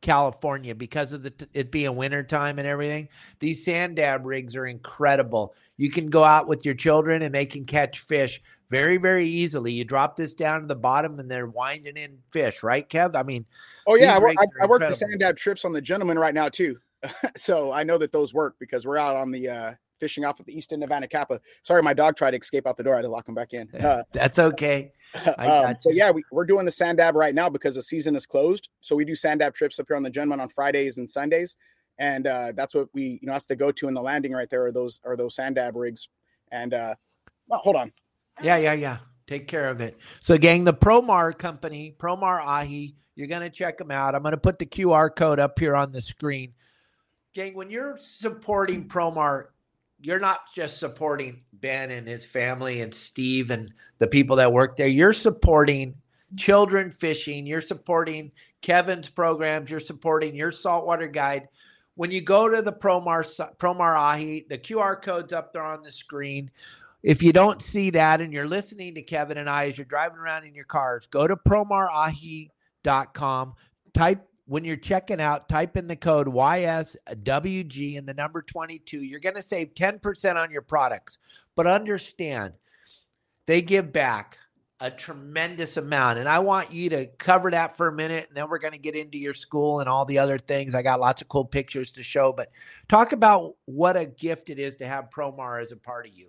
California 0.00 0.74
because 0.74 1.12
of 1.12 1.22
the, 1.22 1.32
it 1.52 1.70
being 1.72 1.96
wintertime 1.96 2.58
and 2.58 2.68
everything. 2.68 3.08
These 3.40 3.64
sand 3.64 3.96
dab 3.96 4.24
rigs 4.24 4.56
are 4.56 4.66
incredible. 4.66 5.54
You 5.76 5.90
can 5.90 6.08
go 6.08 6.24
out 6.24 6.48
with 6.48 6.64
your 6.64 6.74
children 6.74 7.22
and 7.22 7.34
they 7.34 7.46
can 7.46 7.64
catch 7.64 8.00
fish 8.00 8.40
very, 8.70 8.96
very 8.96 9.26
easily. 9.26 9.72
You 9.72 9.84
drop 9.84 10.16
this 10.16 10.34
down 10.34 10.60
to 10.60 10.66
the 10.66 10.76
bottom 10.76 11.18
and 11.18 11.30
they're 11.30 11.46
winding 11.46 11.96
in 11.96 12.18
fish, 12.30 12.62
right, 12.62 12.88
Kev? 12.88 13.16
I 13.16 13.22
mean, 13.22 13.46
oh 13.86 13.94
yeah, 13.94 14.18
I, 14.18 14.18
I, 14.18 14.46
I 14.62 14.66
work 14.66 14.80
the 14.80 14.92
sand 14.92 15.20
dab 15.20 15.36
trips 15.36 15.64
on 15.64 15.72
the 15.72 15.82
gentleman 15.82 16.18
right 16.18 16.34
now 16.34 16.48
too, 16.48 16.78
so 17.36 17.72
I 17.72 17.82
know 17.82 17.98
that 17.98 18.12
those 18.12 18.34
work 18.34 18.56
because 18.58 18.86
we're 18.86 18.98
out 18.98 19.16
on 19.16 19.30
the 19.30 19.48
uh, 19.48 19.74
fishing 19.98 20.24
off 20.24 20.40
of 20.40 20.46
the 20.46 20.56
east 20.56 20.72
end 20.72 20.82
of 20.84 20.90
Anacapa. 20.90 21.40
Sorry, 21.62 21.82
my 21.82 21.94
dog 21.94 22.16
tried 22.16 22.32
to 22.32 22.38
escape 22.38 22.66
out 22.66 22.76
the 22.76 22.82
door. 22.82 22.94
I 22.94 22.98
had 22.98 23.02
to 23.02 23.08
lock 23.08 23.28
him 23.28 23.34
back 23.34 23.52
in. 23.52 23.68
Uh, 23.88 24.02
That's 24.12 24.38
okay. 24.38 24.92
um, 25.38 25.74
so 25.80 25.90
yeah, 25.90 26.10
we, 26.10 26.22
are 26.34 26.44
doing 26.44 26.66
the 26.66 26.72
sand 26.72 26.98
dab 26.98 27.14
right 27.16 27.34
now 27.34 27.48
because 27.48 27.74
the 27.74 27.80
season 27.80 28.14
is 28.14 28.26
closed. 28.26 28.68
So 28.80 28.94
we 28.94 29.04
do 29.06 29.14
sand 29.14 29.40
dab 29.40 29.54
trips 29.54 29.78
up 29.78 29.86
here 29.88 29.96
on 29.96 30.02
the 30.02 30.10
gentleman 30.10 30.40
on 30.40 30.48
Fridays 30.48 30.98
and 30.98 31.08
Sundays, 31.08 31.56
and 31.98 32.26
uh, 32.26 32.52
that's 32.54 32.74
what 32.74 32.88
we, 32.92 33.18
you 33.22 33.26
know, 33.26 33.32
that's 33.32 33.46
the 33.46 33.56
go 33.56 33.72
to 33.72 33.88
in 33.88 33.94
the 33.94 34.02
landing 34.02 34.32
right 34.32 34.50
there. 34.50 34.66
Are 34.66 34.72
those 34.72 35.00
are 35.04 35.16
those 35.16 35.36
sand 35.36 35.54
dab 35.54 35.74
rigs? 35.74 36.08
And 36.52 36.74
uh, 36.74 36.94
well, 37.46 37.60
hold 37.60 37.76
on. 37.76 37.92
Yeah, 38.42 38.58
yeah, 38.58 38.74
yeah. 38.74 38.98
Take 39.26 39.46
care 39.46 39.68
of 39.68 39.80
it. 39.80 39.98
So, 40.22 40.38
gang, 40.38 40.64
the 40.64 40.74
Promar 40.74 41.36
company, 41.36 41.94
Promar 41.98 42.40
Ahi, 42.40 42.94
you're 43.14 43.26
going 43.26 43.42
to 43.42 43.50
check 43.50 43.76
them 43.76 43.90
out. 43.90 44.14
I'm 44.14 44.22
going 44.22 44.32
to 44.32 44.38
put 44.38 44.58
the 44.58 44.64
QR 44.64 45.14
code 45.14 45.38
up 45.38 45.58
here 45.58 45.76
on 45.76 45.92
the 45.92 46.00
screen. 46.00 46.54
Gang, 47.34 47.54
when 47.54 47.70
you're 47.70 47.98
supporting 47.98 48.88
Promar, 48.88 49.48
you're 50.00 50.20
not 50.20 50.40
just 50.54 50.78
supporting 50.78 51.42
Ben 51.52 51.90
and 51.90 52.06
his 52.06 52.24
family 52.24 52.82
and 52.82 52.94
Steve 52.94 53.50
and 53.50 53.72
the 53.98 54.06
people 54.06 54.36
that 54.36 54.52
work 54.52 54.76
there. 54.76 54.86
You're 54.86 55.12
supporting 55.12 55.96
children 56.36 56.90
fishing. 56.90 57.46
You're 57.46 57.60
supporting 57.60 58.32
Kevin's 58.62 59.08
programs. 59.08 59.70
You're 59.70 59.80
supporting 59.80 60.36
your 60.36 60.52
saltwater 60.52 61.08
guide. 61.08 61.48
When 61.96 62.10
you 62.10 62.20
go 62.20 62.48
to 62.48 62.62
the 62.62 62.72
Promar 62.72 63.24
Promar 63.58 63.96
Ahi, 63.96 64.46
the 64.48 64.58
QR 64.58 65.02
code's 65.02 65.32
up 65.32 65.52
there 65.52 65.64
on 65.64 65.82
the 65.82 65.90
screen. 65.90 66.50
If 67.02 67.22
you 67.22 67.32
don't 67.32 67.62
see 67.62 67.90
that 67.90 68.20
and 68.20 68.32
you're 68.32 68.46
listening 68.46 68.94
to 68.96 69.02
Kevin 69.02 69.38
and 69.38 69.50
I 69.50 69.68
as 69.68 69.78
you're 69.78 69.84
driving 69.84 70.18
around 70.18 70.44
in 70.44 70.54
your 70.54 70.64
cars, 70.64 71.06
go 71.06 71.26
to 71.26 71.36
promarahi.com. 71.36 73.54
Type 73.94 74.27
when 74.48 74.64
you're 74.64 74.76
checking 74.76 75.20
out, 75.20 75.48
type 75.48 75.76
in 75.76 75.86
the 75.86 75.94
code 75.94 76.26
YSWG 76.26 77.98
and 77.98 78.08
the 78.08 78.14
number 78.14 78.40
22. 78.40 79.02
You're 79.02 79.20
going 79.20 79.34
to 79.34 79.42
save 79.42 79.74
10% 79.74 80.36
on 80.36 80.50
your 80.50 80.62
products. 80.62 81.18
But 81.54 81.66
understand, 81.66 82.54
they 83.46 83.60
give 83.60 83.92
back 83.92 84.38
a 84.80 84.90
tremendous 84.90 85.76
amount. 85.76 86.18
And 86.18 86.26
I 86.26 86.38
want 86.38 86.72
you 86.72 86.88
to 86.90 87.06
cover 87.18 87.50
that 87.50 87.76
for 87.76 87.88
a 87.88 87.92
minute. 87.92 88.28
And 88.28 88.36
then 88.38 88.48
we're 88.48 88.58
going 88.58 88.72
to 88.72 88.78
get 88.78 88.96
into 88.96 89.18
your 89.18 89.34
school 89.34 89.80
and 89.80 89.88
all 89.88 90.06
the 90.06 90.18
other 90.18 90.38
things. 90.38 90.74
I 90.74 90.80
got 90.80 90.98
lots 90.98 91.20
of 91.20 91.28
cool 91.28 91.44
pictures 91.44 91.90
to 91.92 92.02
show, 92.02 92.32
but 92.32 92.50
talk 92.88 93.12
about 93.12 93.54
what 93.66 93.98
a 93.98 94.06
gift 94.06 94.48
it 94.48 94.58
is 94.58 94.76
to 94.76 94.86
have 94.86 95.10
Promar 95.14 95.60
as 95.60 95.72
a 95.72 95.76
part 95.76 96.06
of 96.06 96.14
you. 96.14 96.28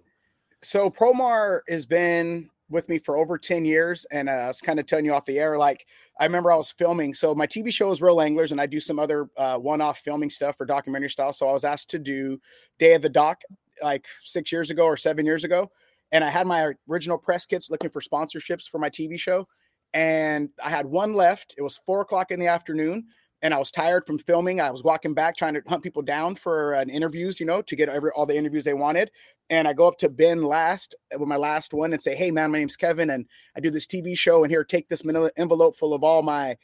So 0.62 0.90
Promar 0.90 1.62
has 1.70 1.86
been 1.86 2.50
with 2.70 2.88
me 2.88 3.00
for 3.00 3.18
over 3.18 3.38
10 3.38 3.66
years. 3.66 4.06
And 4.12 4.30
uh, 4.30 4.34
I 4.34 4.48
was 4.48 4.62
kind 4.62 4.80
of 4.80 4.86
telling 4.86 5.06
you 5.06 5.14
off 5.14 5.26
the 5.26 5.40
air, 5.40 5.58
like, 5.58 5.86
I 6.20 6.26
remember 6.26 6.52
I 6.52 6.56
was 6.56 6.72
filming. 6.72 7.14
So 7.14 7.34
my 7.34 7.48
TV 7.48 7.74
show 7.74 7.92
is 7.92 8.02
Real 8.02 8.22
Anglers, 8.22 8.52
and 8.52 8.62
I 8.62 8.66
do 8.66 8.80
some 8.80 9.00
other 9.00 9.30
uh, 9.38 9.58
one-off 9.58 10.00
filming 10.00 10.30
stuff 10.30 10.58
for 10.58 10.66
documentary 10.66 11.10
style. 11.10 11.34
So 11.34 11.48
I 11.50 11.54
was 11.54 11.64
asked 11.64 11.90
to 11.92 12.00
do 12.00 12.40
Day 12.78 12.94
of 12.94 13.02
the 13.02 13.10
Doc 13.10 13.42
like 13.82 14.06
six 14.24 14.52
years 14.52 14.70
ago 14.70 14.84
or 14.84 14.98
seven 14.98 15.26
years 15.26 15.44
ago, 15.44 15.72
and 16.12 16.24
I 16.24 16.30
had 16.30 16.48
my 16.48 16.74
original 16.90 17.18
press 17.18 17.46
kits 17.46 17.72
looking 17.72 17.90
for 17.90 18.02
sponsorships 18.02 18.70
for 18.70 18.78
my 18.78 18.90
TV 18.90 19.20
show, 19.20 19.48
and 19.94 20.50
I 20.64 20.70
had 20.70 20.86
one 20.86 21.14
left. 21.14 21.56
It 21.58 21.62
was 21.62 21.80
four 21.86 22.02
o'clock 22.02 22.32
in 22.32 22.40
the 22.40 22.48
afternoon, 22.48 23.08
and 23.42 23.54
I 23.54 23.58
was 23.58 23.72
tired 23.72 24.06
from 24.06 24.18
filming. 24.18 24.60
I 24.60 24.72
was 24.72 24.84
walking 24.84 25.14
back 25.14 25.38
trying 25.38 25.54
to 25.54 25.62
hunt 25.68 25.84
people 25.84 26.02
down 26.02 26.36
for 26.36 26.74
an 26.74 26.90
interviews, 26.90 27.40
you 27.40 27.46
know, 27.46 27.62
to 27.62 27.76
get 27.76 27.90
every 27.90 28.12
all 28.12 28.26
the 28.26 28.36
interviews 28.36 28.66
they 28.66 28.74
wanted. 28.74 29.12
And 29.50 29.68
I 29.68 29.74
go 29.74 29.88
up 29.88 29.98
to 30.00 30.10
Ben 30.10 30.44
last 30.44 30.96
with 31.18 31.28
my 31.28 31.38
last 31.38 31.74
one 31.74 31.94
and 31.94 32.02
say, 32.02 32.16
"Hey, 32.16 32.32
man, 32.32 32.52
my 32.52 32.60
name's 32.60 32.76
Kevin, 32.76 33.10
and 33.10 33.26
I 33.56 33.60
do 33.60 33.70
this 33.70 33.88
TV 33.88 34.18
show, 34.18 34.44
and 34.44 34.52
here, 34.52 34.64
take 34.64 34.90
this 34.90 35.06
manila 35.06 35.32
envelope 35.38 35.76
full 35.76 35.94
of 35.94 36.04
all 36.04 36.22
my 36.22 36.58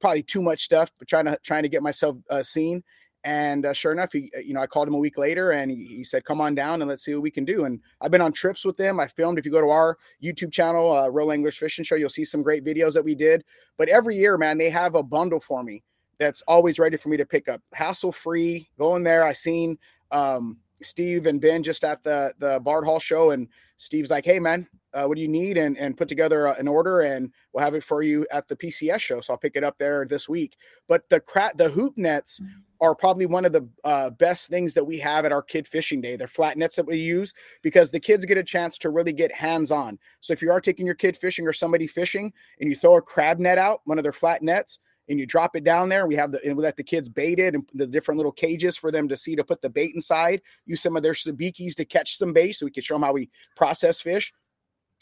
probably 0.00 0.22
too 0.22 0.42
much 0.42 0.62
stuff, 0.62 0.90
but 0.98 1.08
trying 1.08 1.26
to 1.26 1.38
trying 1.42 1.62
to 1.62 1.68
get 1.68 1.82
myself 1.82 2.16
uh, 2.30 2.42
seen." 2.42 2.82
And 3.24 3.66
uh, 3.66 3.72
sure 3.72 3.92
enough, 3.92 4.12
he, 4.12 4.32
uh, 4.36 4.40
you 4.40 4.52
know, 4.52 4.60
I 4.60 4.66
called 4.66 4.88
him 4.88 4.94
a 4.94 4.98
week 4.98 5.16
later, 5.16 5.52
and 5.52 5.70
he, 5.70 5.84
he, 5.84 6.04
said, 6.04 6.24
"Come 6.24 6.40
on 6.40 6.56
down 6.56 6.82
and 6.82 6.88
let's 6.88 7.04
see 7.04 7.14
what 7.14 7.22
we 7.22 7.30
can 7.30 7.44
do." 7.44 7.64
And 7.64 7.80
I've 8.00 8.10
been 8.10 8.20
on 8.20 8.32
trips 8.32 8.64
with 8.64 8.76
them. 8.76 8.98
I 8.98 9.06
filmed. 9.06 9.38
If 9.38 9.44
you 9.44 9.52
go 9.52 9.60
to 9.60 9.70
our 9.70 9.96
YouTube 10.22 10.52
channel, 10.52 10.90
uh, 10.90 11.08
Real 11.08 11.30
Anglers 11.30 11.56
Fishing 11.56 11.84
Show, 11.84 11.94
you'll 11.94 12.08
see 12.08 12.24
some 12.24 12.42
great 12.42 12.64
videos 12.64 12.94
that 12.94 13.04
we 13.04 13.14
did. 13.14 13.44
But 13.78 13.88
every 13.88 14.16
year, 14.16 14.36
man, 14.38 14.58
they 14.58 14.70
have 14.70 14.96
a 14.96 15.02
bundle 15.04 15.38
for 15.38 15.62
me 15.62 15.84
that's 16.22 16.42
always 16.42 16.78
ready 16.78 16.96
for 16.96 17.08
me 17.08 17.16
to 17.16 17.26
pick 17.26 17.48
up, 17.48 17.60
hassle 17.72 18.12
free. 18.12 18.68
Go 18.78 18.96
in 18.96 19.02
there. 19.02 19.24
I 19.24 19.32
seen 19.32 19.78
um, 20.10 20.58
Steve 20.80 21.26
and 21.26 21.40
Ben 21.40 21.62
just 21.62 21.84
at 21.84 22.02
the 22.04 22.34
the 22.38 22.60
Fred 22.62 22.84
Hall 22.84 22.98
show, 22.98 23.30
and 23.30 23.48
Steve's 23.76 24.10
like, 24.10 24.24
"Hey, 24.24 24.38
man, 24.38 24.68
uh, 24.94 25.04
what 25.04 25.16
do 25.16 25.22
you 25.22 25.28
need?" 25.28 25.56
and 25.56 25.76
and 25.76 25.96
put 25.96 26.08
together 26.08 26.46
an 26.46 26.68
order, 26.68 27.00
and 27.00 27.32
we'll 27.52 27.64
have 27.64 27.74
it 27.74 27.84
for 27.84 28.02
you 28.02 28.26
at 28.30 28.48
the 28.48 28.56
PCS 28.56 29.00
show. 29.00 29.20
So 29.20 29.32
I'll 29.32 29.38
pick 29.38 29.56
it 29.56 29.64
up 29.64 29.78
there 29.78 30.06
this 30.06 30.28
week. 30.28 30.56
But 30.88 31.08
the 31.08 31.20
cra- 31.20 31.52
the 31.56 31.70
hoop 31.70 31.96
nets 31.96 32.40
are 32.80 32.94
probably 32.96 33.26
one 33.26 33.44
of 33.44 33.52
the 33.52 33.68
uh, 33.84 34.10
best 34.10 34.48
things 34.48 34.74
that 34.74 34.84
we 34.84 34.98
have 34.98 35.24
at 35.24 35.30
our 35.30 35.42
kid 35.42 35.68
fishing 35.68 36.00
day. 36.00 36.16
They're 36.16 36.26
flat 36.26 36.58
nets 36.58 36.74
that 36.76 36.86
we 36.86 36.96
use 36.96 37.32
because 37.62 37.92
the 37.92 38.00
kids 38.00 38.24
get 38.24 38.38
a 38.38 38.42
chance 38.42 38.76
to 38.78 38.90
really 38.90 39.12
get 39.12 39.32
hands 39.32 39.70
on. 39.70 40.00
So 40.20 40.32
if 40.32 40.42
you 40.42 40.50
are 40.50 40.60
taking 40.60 40.84
your 40.84 40.96
kid 40.96 41.16
fishing 41.16 41.46
or 41.46 41.52
somebody 41.52 41.86
fishing, 41.86 42.32
and 42.60 42.68
you 42.68 42.74
throw 42.74 42.96
a 42.96 43.02
crab 43.02 43.38
net 43.38 43.56
out, 43.56 43.82
one 43.84 43.98
of 43.98 44.02
their 44.02 44.12
flat 44.12 44.42
nets 44.42 44.80
and 45.08 45.18
you 45.18 45.26
drop 45.26 45.56
it 45.56 45.64
down 45.64 45.88
there. 45.88 46.06
We 46.06 46.16
have 46.16 46.32
the 46.32 46.44
and 46.44 46.56
we 46.56 46.62
let 46.62 46.76
the 46.76 46.82
kids 46.82 47.08
bait 47.08 47.38
it 47.38 47.54
and 47.54 47.68
the 47.74 47.86
different 47.86 48.16
little 48.16 48.32
cages 48.32 48.76
for 48.76 48.90
them 48.90 49.08
to 49.08 49.16
see 49.16 49.36
to 49.36 49.44
put 49.44 49.62
the 49.62 49.70
bait 49.70 49.94
inside. 49.94 50.42
Use 50.66 50.82
some 50.82 50.96
of 50.96 51.02
their 51.02 51.12
sabikis 51.12 51.74
to 51.76 51.84
catch 51.84 52.16
some 52.16 52.32
bait, 52.32 52.52
so 52.52 52.66
we 52.66 52.72
can 52.72 52.82
show 52.82 52.94
them 52.94 53.02
how 53.02 53.12
we 53.12 53.30
process 53.56 54.00
fish 54.00 54.32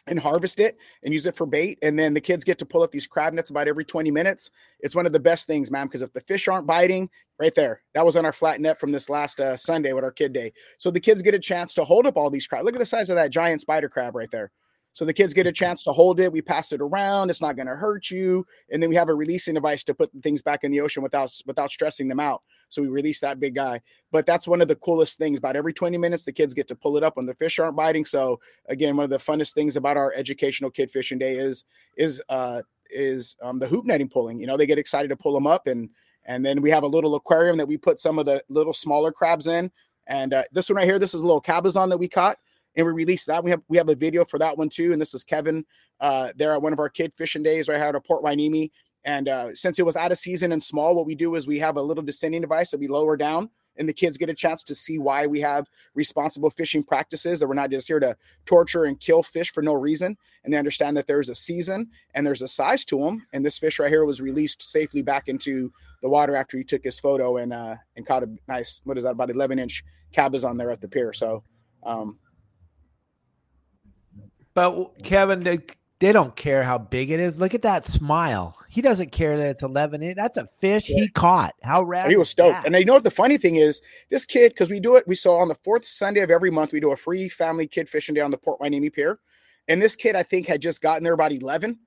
and 0.06 0.18
harvest 0.18 0.60
it 0.60 0.78
and 1.02 1.12
use 1.12 1.26
it 1.26 1.36
for 1.36 1.46
bait. 1.46 1.78
And 1.82 1.98
then 1.98 2.14
the 2.14 2.20
kids 2.20 2.44
get 2.44 2.58
to 2.58 2.66
pull 2.66 2.82
up 2.82 2.90
these 2.90 3.06
crab 3.06 3.34
nets 3.34 3.50
about 3.50 3.68
every 3.68 3.84
20 3.84 4.10
minutes. 4.10 4.50
It's 4.80 4.94
one 4.94 5.06
of 5.06 5.12
the 5.12 5.20
best 5.20 5.46
things, 5.46 5.70
man, 5.70 5.86
because 5.86 6.02
if 6.02 6.12
the 6.12 6.22
fish 6.22 6.48
aren't 6.48 6.66
biting, 6.66 7.10
right 7.40 7.54
there, 7.54 7.82
that 7.94 8.04
was 8.04 8.16
on 8.16 8.26
our 8.26 8.32
flat 8.32 8.60
net 8.60 8.78
from 8.78 8.92
this 8.92 9.08
last 9.08 9.40
uh, 9.40 9.56
Sunday 9.56 9.92
with 9.92 10.04
our 10.04 10.12
kid 10.12 10.32
day. 10.32 10.52
So 10.78 10.90
the 10.90 11.00
kids 11.00 11.22
get 11.22 11.34
a 11.34 11.38
chance 11.38 11.72
to 11.74 11.84
hold 11.84 12.06
up 12.06 12.16
all 12.16 12.30
these 12.30 12.46
crab. 12.46 12.64
Look 12.64 12.74
at 12.74 12.78
the 12.78 12.86
size 12.86 13.08
of 13.08 13.16
that 13.16 13.30
giant 13.30 13.62
spider 13.62 13.88
crab 13.88 14.14
right 14.14 14.30
there. 14.30 14.52
So 14.92 15.04
the 15.04 15.12
kids 15.14 15.32
get 15.32 15.46
a 15.46 15.52
chance 15.52 15.82
to 15.84 15.92
hold 15.92 16.18
it. 16.18 16.32
We 16.32 16.42
pass 16.42 16.72
it 16.72 16.80
around. 16.80 17.30
It's 17.30 17.40
not 17.40 17.56
going 17.56 17.68
to 17.68 17.76
hurt 17.76 18.10
you. 18.10 18.46
And 18.70 18.82
then 18.82 18.90
we 18.90 18.96
have 18.96 19.08
a 19.08 19.14
releasing 19.14 19.54
device 19.54 19.84
to 19.84 19.94
put 19.94 20.10
things 20.22 20.42
back 20.42 20.64
in 20.64 20.72
the 20.72 20.80
ocean 20.80 21.02
without 21.02 21.32
without 21.46 21.70
stressing 21.70 22.08
them 22.08 22.20
out. 22.20 22.42
So 22.68 22.82
we 22.82 22.88
release 22.88 23.20
that 23.20 23.38
big 23.38 23.54
guy. 23.54 23.80
But 24.10 24.26
that's 24.26 24.48
one 24.48 24.60
of 24.60 24.68
the 24.68 24.76
coolest 24.76 25.18
things. 25.18 25.38
About 25.38 25.56
every 25.56 25.72
20 25.72 25.96
minutes, 25.96 26.24
the 26.24 26.32
kids 26.32 26.54
get 26.54 26.66
to 26.68 26.74
pull 26.74 26.96
it 26.96 27.04
up 27.04 27.16
when 27.16 27.26
the 27.26 27.34
fish 27.34 27.58
aren't 27.58 27.76
biting. 27.76 28.04
So 28.04 28.40
again, 28.66 28.96
one 28.96 29.04
of 29.04 29.10
the 29.10 29.18
funnest 29.18 29.54
things 29.54 29.76
about 29.76 29.96
our 29.96 30.12
educational 30.14 30.70
kid 30.70 30.90
fishing 30.90 31.18
day 31.18 31.36
is 31.36 31.64
is 31.96 32.22
uh 32.28 32.62
is 32.90 33.36
um, 33.40 33.58
the 33.58 33.68
hoop 33.68 33.84
netting 33.84 34.08
pulling. 34.08 34.40
You 34.40 34.48
know, 34.48 34.56
they 34.56 34.66
get 34.66 34.78
excited 34.78 35.08
to 35.08 35.16
pull 35.16 35.34
them 35.34 35.46
up 35.46 35.66
and 35.66 35.88
and 36.24 36.44
then 36.44 36.60
we 36.60 36.70
have 36.70 36.82
a 36.82 36.88
little 36.88 37.14
aquarium 37.14 37.56
that 37.56 37.66
we 37.66 37.76
put 37.76 37.98
some 37.98 38.18
of 38.18 38.26
the 38.26 38.42
little 38.48 38.74
smaller 38.74 39.10
crabs 39.10 39.46
in. 39.46 39.70
And 40.06 40.34
uh, 40.34 40.44
this 40.52 40.68
one 40.68 40.76
right 40.76 40.84
here, 40.84 40.98
this 40.98 41.14
is 41.14 41.22
a 41.22 41.26
little 41.26 41.40
cabezon 41.40 41.88
that 41.88 41.98
we 41.98 42.08
caught 42.08 42.38
and 42.76 42.86
we 42.86 42.92
released 42.92 43.26
that. 43.26 43.42
We 43.42 43.50
have 43.50 43.62
we 43.68 43.76
have 43.76 43.88
a 43.88 43.94
video 43.94 44.24
for 44.24 44.38
that 44.38 44.56
one 44.56 44.68
too. 44.68 44.92
And 44.92 45.00
this 45.00 45.14
is 45.14 45.24
Kevin 45.24 45.64
uh, 46.00 46.32
there 46.36 46.52
at 46.52 46.62
one 46.62 46.72
of 46.72 46.78
our 46.78 46.88
kid 46.88 47.12
fishing 47.16 47.42
days 47.42 47.68
right 47.68 47.78
here 47.78 47.88
at 47.88 48.04
Port 48.04 48.22
Hueneme. 48.22 48.70
And 49.04 49.28
uh, 49.28 49.54
since 49.54 49.78
it 49.78 49.86
was 49.86 49.96
out 49.96 50.12
of 50.12 50.18
season 50.18 50.52
and 50.52 50.62
small, 50.62 50.94
what 50.94 51.06
we 51.06 51.14
do 51.14 51.34
is 51.34 51.46
we 51.46 51.58
have 51.58 51.76
a 51.76 51.82
little 51.82 52.02
descending 52.02 52.42
device 52.42 52.70
that 52.70 52.80
we 52.80 52.86
lower 52.86 53.16
down, 53.16 53.48
and 53.78 53.88
the 53.88 53.94
kids 53.94 54.18
get 54.18 54.28
a 54.28 54.34
chance 54.34 54.62
to 54.64 54.74
see 54.74 54.98
why 54.98 55.26
we 55.26 55.40
have 55.40 55.66
responsible 55.94 56.50
fishing 56.50 56.84
practices. 56.84 57.40
That 57.40 57.48
we're 57.48 57.54
not 57.54 57.70
just 57.70 57.88
here 57.88 58.00
to 58.00 58.14
torture 58.44 58.84
and 58.84 59.00
kill 59.00 59.22
fish 59.22 59.50
for 59.52 59.62
no 59.62 59.72
reason, 59.72 60.18
and 60.44 60.52
they 60.52 60.58
understand 60.58 60.98
that 60.98 61.06
there's 61.06 61.30
a 61.30 61.34
season 61.34 61.90
and 62.14 62.26
there's 62.26 62.42
a 62.42 62.48
size 62.48 62.84
to 62.86 62.98
them. 62.98 63.26
And 63.32 63.44
this 63.44 63.56
fish 63.56 63.78
right 63.78 63.88
here 63.88 64.04
was 64.04 64.20
released 64.20 64.62
safely 64.62 65.00
back 65.00 65.28
into 65.28 65.72
the 66.02 66.10
water 66.10 66.36
after 66.36 66.58
he 66.58 66.64
took 66.64 66.84
his 66.84 67.00
photo 67.00 67.38
and 67.38 67.54
uh, 67.54 67.76
and 67.96 68.06
caught 68.06 68.22
a 68.22 68.28
nice 68.48 68.82
what 68.84 68.98
is 68.98 69.04
that 69.04 69.10
about 69.10 69.30
11 69.30 69.58
inch 69.58 69.82
cabezon 70.12 70.58
there 70.58 70.70
at 70.70 70.82
the 70.82 70.88
pier. 70.88 71.14
So 71.14 71.42
um, 71.82 72.18
but 74.60 75.02
Kevin, 75.02 75.42
they, 75.42 75.60
they 76.00 76.12
don't 76.12 76.36
care 76.36 76.62
how 76.62 76.76
big 76.76 77.10
it 77.10 77.18
is. 77.18 77.40
Look 77.40 77.54
at 77.54 77.62
that 77.62 77.86
smile. 77.86 78.54
He 78.68 78.82
doesn't 78.82 79.10
care 79.10 79.38
that 79.38 79.48
it's 79.48 79.62
11 79.62 80.02
in. 80.02 80.14
That's 80.16 80.36
a 80.36 80.46
fish 80.46 80.84
he 80.84 81.08
caught. 81.08 81.54
How 81.62 81.82
rad! 81.82 82.10
he 82.10 82.16
was 82.16 82.28
stoked. 82.28 82.62
that? 82.62 82.66
And 82.66 82.74
you 82.74 82.84
know 82.84 82.92
what 82.92 83.04
the 83.04 83.10
funny 83.10 83.38
thing 83.38 83.56
is? 83.56 83.80
This 84.10 84.26
kid, 84.26 84.50
because 84.50 84.68
we 84.68 84.78
do 84.78 84.96
it, 84.96 85.08
we 85.08 85.14
saw 85.14 85.38
on 85.38 85.48
the 85.48 85.54
fourth 85.54 85.86
Sunday 85.86 86.20
of 86.20 86.30
every 86.30 86.50
month, 86.50 86.72
we 86.72 86.80
do 86.80 86.92
a 86.92 86.96
free 86.96 87.30
family 87.30 87.66
kid 87.66 87.88
fishing 87.88 88.14
day 88.14 88.20
on 88.20 88.30
the 88.30 88.36
Port 88.36 88.60
Hueneme 88.60 88.92
Pier. 88.92 89.18
And 89.66 89.80
this 89.80 89.96
kid, 89.96 90.14
I 90.14 90.24
think, 90.24 90.46
had 90.46 90.60
just 90.60 90.82
gotten 90.82 91.04
there 91.04 91.14
about 91.14 91.32
11. 91.32 91.78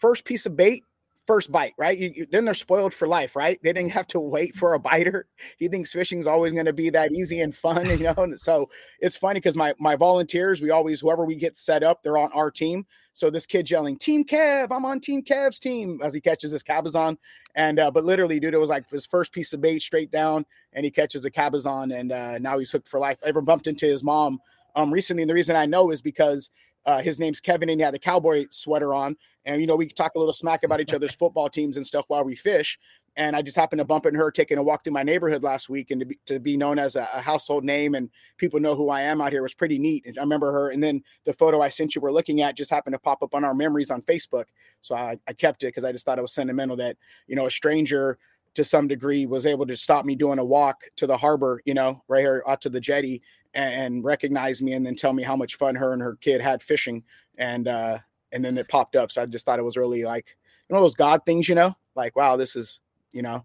First 0.00 0.24
piece 0.24 0.46
of 0.46 0.56
bait, 0.56 0.84
first 1.26 1.50
bite, 1.52 1.74
right? 1.78 1.96
You, 1.96 2.10
you- 2.14 2.26
then 2.30 2.44
they're 2.44 2.54
spoiled 2.54 2.94
for 2.94 3.08
life, 3.08 3.36
right? 3.36 3.58
They 3.62 3.72
didn't 3.72 3.92
have 3.92 4.06
to 4.08 4.20
wait 4.20 4.54
for 4.54 4.74
a 4.74 4.78
biter. 4.78 5.26
He 5.58 5.68
thinks 5.68 5.92
fishing's 5.92 6.26
always 6.26 6.52
going 6.52 6.66
to 6.66 6.72
be 6.72 6.90
that 6.90 7.12
easy 7.12 7.40
and 7.40 7.54
fun, 7.54 7.86
you 7.88 7.98
know. 7.98 8.14
And 8.16 8.38
so 8.38 8.68
it's 9.00 9.16
funny 9.16 9.38
because 9.40 9.56
my 9.56 9.74
my 9.78 9.96
volunteers, 9.96 10.60
we 10.60 10.70
always 10.70 11.00
whoever 11.00 11.24
we 11.24 11.36
get 11.36 11.56
set 11.56 11.82
up, 11.82 12.02
they're 12.02 12.18
on 12.18 12.30
our 12.32 12.50
team. 12.50 12.86
So 13.12 13.30
this 13.30 13.46
kid 13.46 13.70
yelling, 13.70 13.96
"Team 13.96 14.24
Kev, 14.24 14.68
I'm 14.70 14.84
on 14.84 15.00
Team 15.00 15.22
Kev's 15.22 15.58
team" 15.58 16.00
as 16.02 16.12
he 16.14 16.20
catches 16.20 16.50
his 16.50 16.62
cabezon. 16.62 17.16
And 17.54 17.78
uh, 17.78 17.90
but 17.90 18.04
literally, 18.04 18.38
dude, 18.40 18.54
it 18.54 18.58
was 18.58 18.70
like 18.70 18.88
his 18.90 19.06
first 19.06 19.32
piece 19.32 19.52
of 19.52 19.60
bait 19.60 19.80
straight 19.82 20.10
down, 20.10 20.44
and 20.72 20.84
he 20.84 20.90
catches 20.90 21.24
a 21.24 21.30
cabezon, 21.30 21.92
and 21.92 22.12
uh, 22.12 22.38
now 22.38 22.58
he's 22.58 22.70
hooked 22.70 22.88
for 22.88 23.00
life. 23.00 23.18
I 23.24 23.28
ever 23.28 23.40
bumped 23.40 23.66
into 23.66 23.86
his 23.86 24.04
mom 24.04 24.38
um 24.74 24.92
recently, 24.92 25.22
and 25.22 25.30
the 25.30 25.34
reason 25.34 25.56
I 25.56 25.66
know 25.66 25.90
is 25.90 26.02
because 26.02 26.50
uh, 26.84 27.00
his 27.00 27.18
name's 27.18 27.40
Kevin, 27.40 27.68
and 27.70 27.80
he 27.80 27.84
had 27.84 27.94
a 27.94 27.98
cowboy 27.98 28.46
sweater 28.50 28.92
on, 28.94 29.16
and 29.46 29.60
you 29.60 29.66
know 29.66 29.76
we 29.76 29.88
talk 29.88 30.14
a 30.14 30.18
little 30.18 30.34
smack 30.34 30.64
about 30.64 30.80
each 30.80 30.92
other's 30.92 31.14
football 31.14 31.48
teams 31.48 31.76
and 31.76 31.86
stuff 31.86 32.04
while 32.08 32.24
we 32.24 32.34
fish. 32.34 32.78
And 33.18 33.34
I 33.34 33.40
just 33.40 33.56
happened 33.56 33.78
to 33.78 33.86
bump 33.86 34.04
into 34.04 34.18
her 34.18 34.30
taking 34.30 34.58
a 34.58 34.62
walk 34.62 34.84
through 34.84 34.92
my 34.92 35.02
neighborhood 35.02 35.42
last 35.42 35.70
week, 35.70 35.90
and 35.90 36.00
to 36.00 36.06
be, 36.06 36.18
to 36.26 36.38
be 36.38 36.56
known 36.58 36.78
as 36.78 36.96
a, 36.96 37.08
a 37.14 37.20
household 37.22 37.64
name 37.64 37.94
and 37.94 38.10
people 38.36 38.60
know 38.60 38.74
who 38.74 38.90
I 38.90 39.02
am 39.02 39.22
out 39.22 39.32
here 39.32 39.42
was 39.42 39.54
pretty 39.54 39.78
neat. 39.78 40.04
And 40.04 40.18
I 40.18 40.20
remember 40.20 40.52
her, 40.52 40.70
and 40.70 40.82
then 40.82 41.02
the 41.24 41.32
photo 41.32 41.62
I 41.62 41.70
sent 41.70 41.94
you 41.94 42.02
were 42.02 42.12
looking 42.12 42.42
at 42.42 42.56
just 42.56 42.70
happened 42.70 42.92
to 42.92 42.98
pop 42.98 43.22
up 43.22 43.34
on 43.34 43.44
our 43.44 43.54
memories 43.54 43.90
on 43.90 44.02
Facebook. 44.02 44.44
So 44.82 44.94
I, 44.94 45.18
I 45.26 45.32
kept 45.32 45.62
it 45.62 45.68
because 45.68 45.84
I 45.84 45.92
just 45.92 46.04
thought 46.04 46.18
it 46.18 46.22
was 46.22 46.34
sentimental 46.34 46.76
that 46.76 46.98
you 47.26 47.36
know 47.36 47.46
a 47.46 47.50
stranger 47.50 48.18
to 48.56 48.64
some 48.64 48.88
degree 48.88 49.26
was 49.26 49.44
able 49.44 49.66
to 49.66 49.76
stop 49.76 50.06
me 50.06 50.16
doing 50.16 50.38
a 50.38 50.44
walk 50.44 50.84
to 50.96 51.06
the 51.06 51.16
harbor, 51.16 51.60
you 51.66 51.74
know, 51.74 52.02
right 52.08 52.22
here 52.22 52.42
out 52.48 52.60
to 52.62 52.70
the 52.70 52.80
jetty, 52.80 53.22
and, 53.54 53.74
and 53.74 54.04
recognize 54.04 54.62
me, 54.62 54.72
and 54.72 54.84
then 54.84 54.96
tell 54.96 55.12
me 55.12 55.22
how 55.22 55.36
much 55.36 55.56
fun 55.56 55.74
her 55.74 55.92
and 55.92 56.02
her 56.02 56.16
kid 56.16 56.40
had 56.40 56.62
fishing, 56.62 57.04
and 57.38 57.68
uh, 57.68 57.98
and 58.32 58.44
then 58.44 58.58
it 58.58 58.68
popped 58.68 58.96
up. 58.96 59.10
So 59.10 59.22
I 59.22 59.26
just 59.26 59.46
thought 59.46 59.58
it 59.58 59.64
was 59.64 59.76
really 59.76 60.04
like 60.04 60.36
you 60.68 60.74
know 60.74 60.82
those 60.82 60.94
God 60.94 61.22
things, 61.26 61.48
you 61.48 61.54
know, 61.54 61.76
like 61.94 62.16
wow, 62.16 62.36
this 62.36 62.56
is 62.56 62.80
you 63.12 63.22
know 63.22 63.44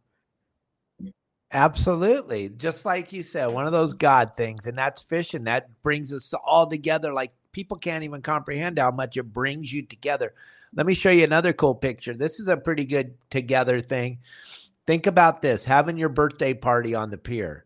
Absolutely. 1.53 2.49
Just 2.49 2.85
like 2.85 3.11
you 3.11 3.21
said, 3.21 3.47
one 3.47 3.65
of 3.65 3.73
those 3.73 3.93
God 3.93 4.31
things, 4.37 4.67
and 4.67 4.77
that's 4.77 5.01
fishing. 5.01 5.43
That 5.43 5.69
brings 5.83 6.13
us 6.13 6.33
all 6.45 6.67
together. 6.67 7.11
Like 7.11 7.33
people 7.51 7.77
can't 7.77 8.05
even 8.05 8.21
comprehend 8.21 8.79
how 8.79 8.91
much 8.91 9.17
it 9.17 9.33
brings 9.33 9.71
you 9.73 9.81
together. 9.81 10.33
Let 10.73 10.85
me 10.85 10.93
show 10.93 11.09
you 11.09 11.25
another 11.25 11.51
cool 11.51 11.75
picture. 11.75 12.13
This 12.13 12.39
is 12.39 12.47
a 12.47 12.55
pretty 12.55 12.85
good 12.85 13.15
together 13.29 13.81
thing. 13.81 14.19
Think 14.87 15.07
about 15.07 15.41
this 15.41 15.65
having 15.65 15.97
your 15.97 16.09
birthday 16.09 16.53
party 16.53 16.95
on 16.95 17.09
the 17.09 17.17
pier. 17.17 17.65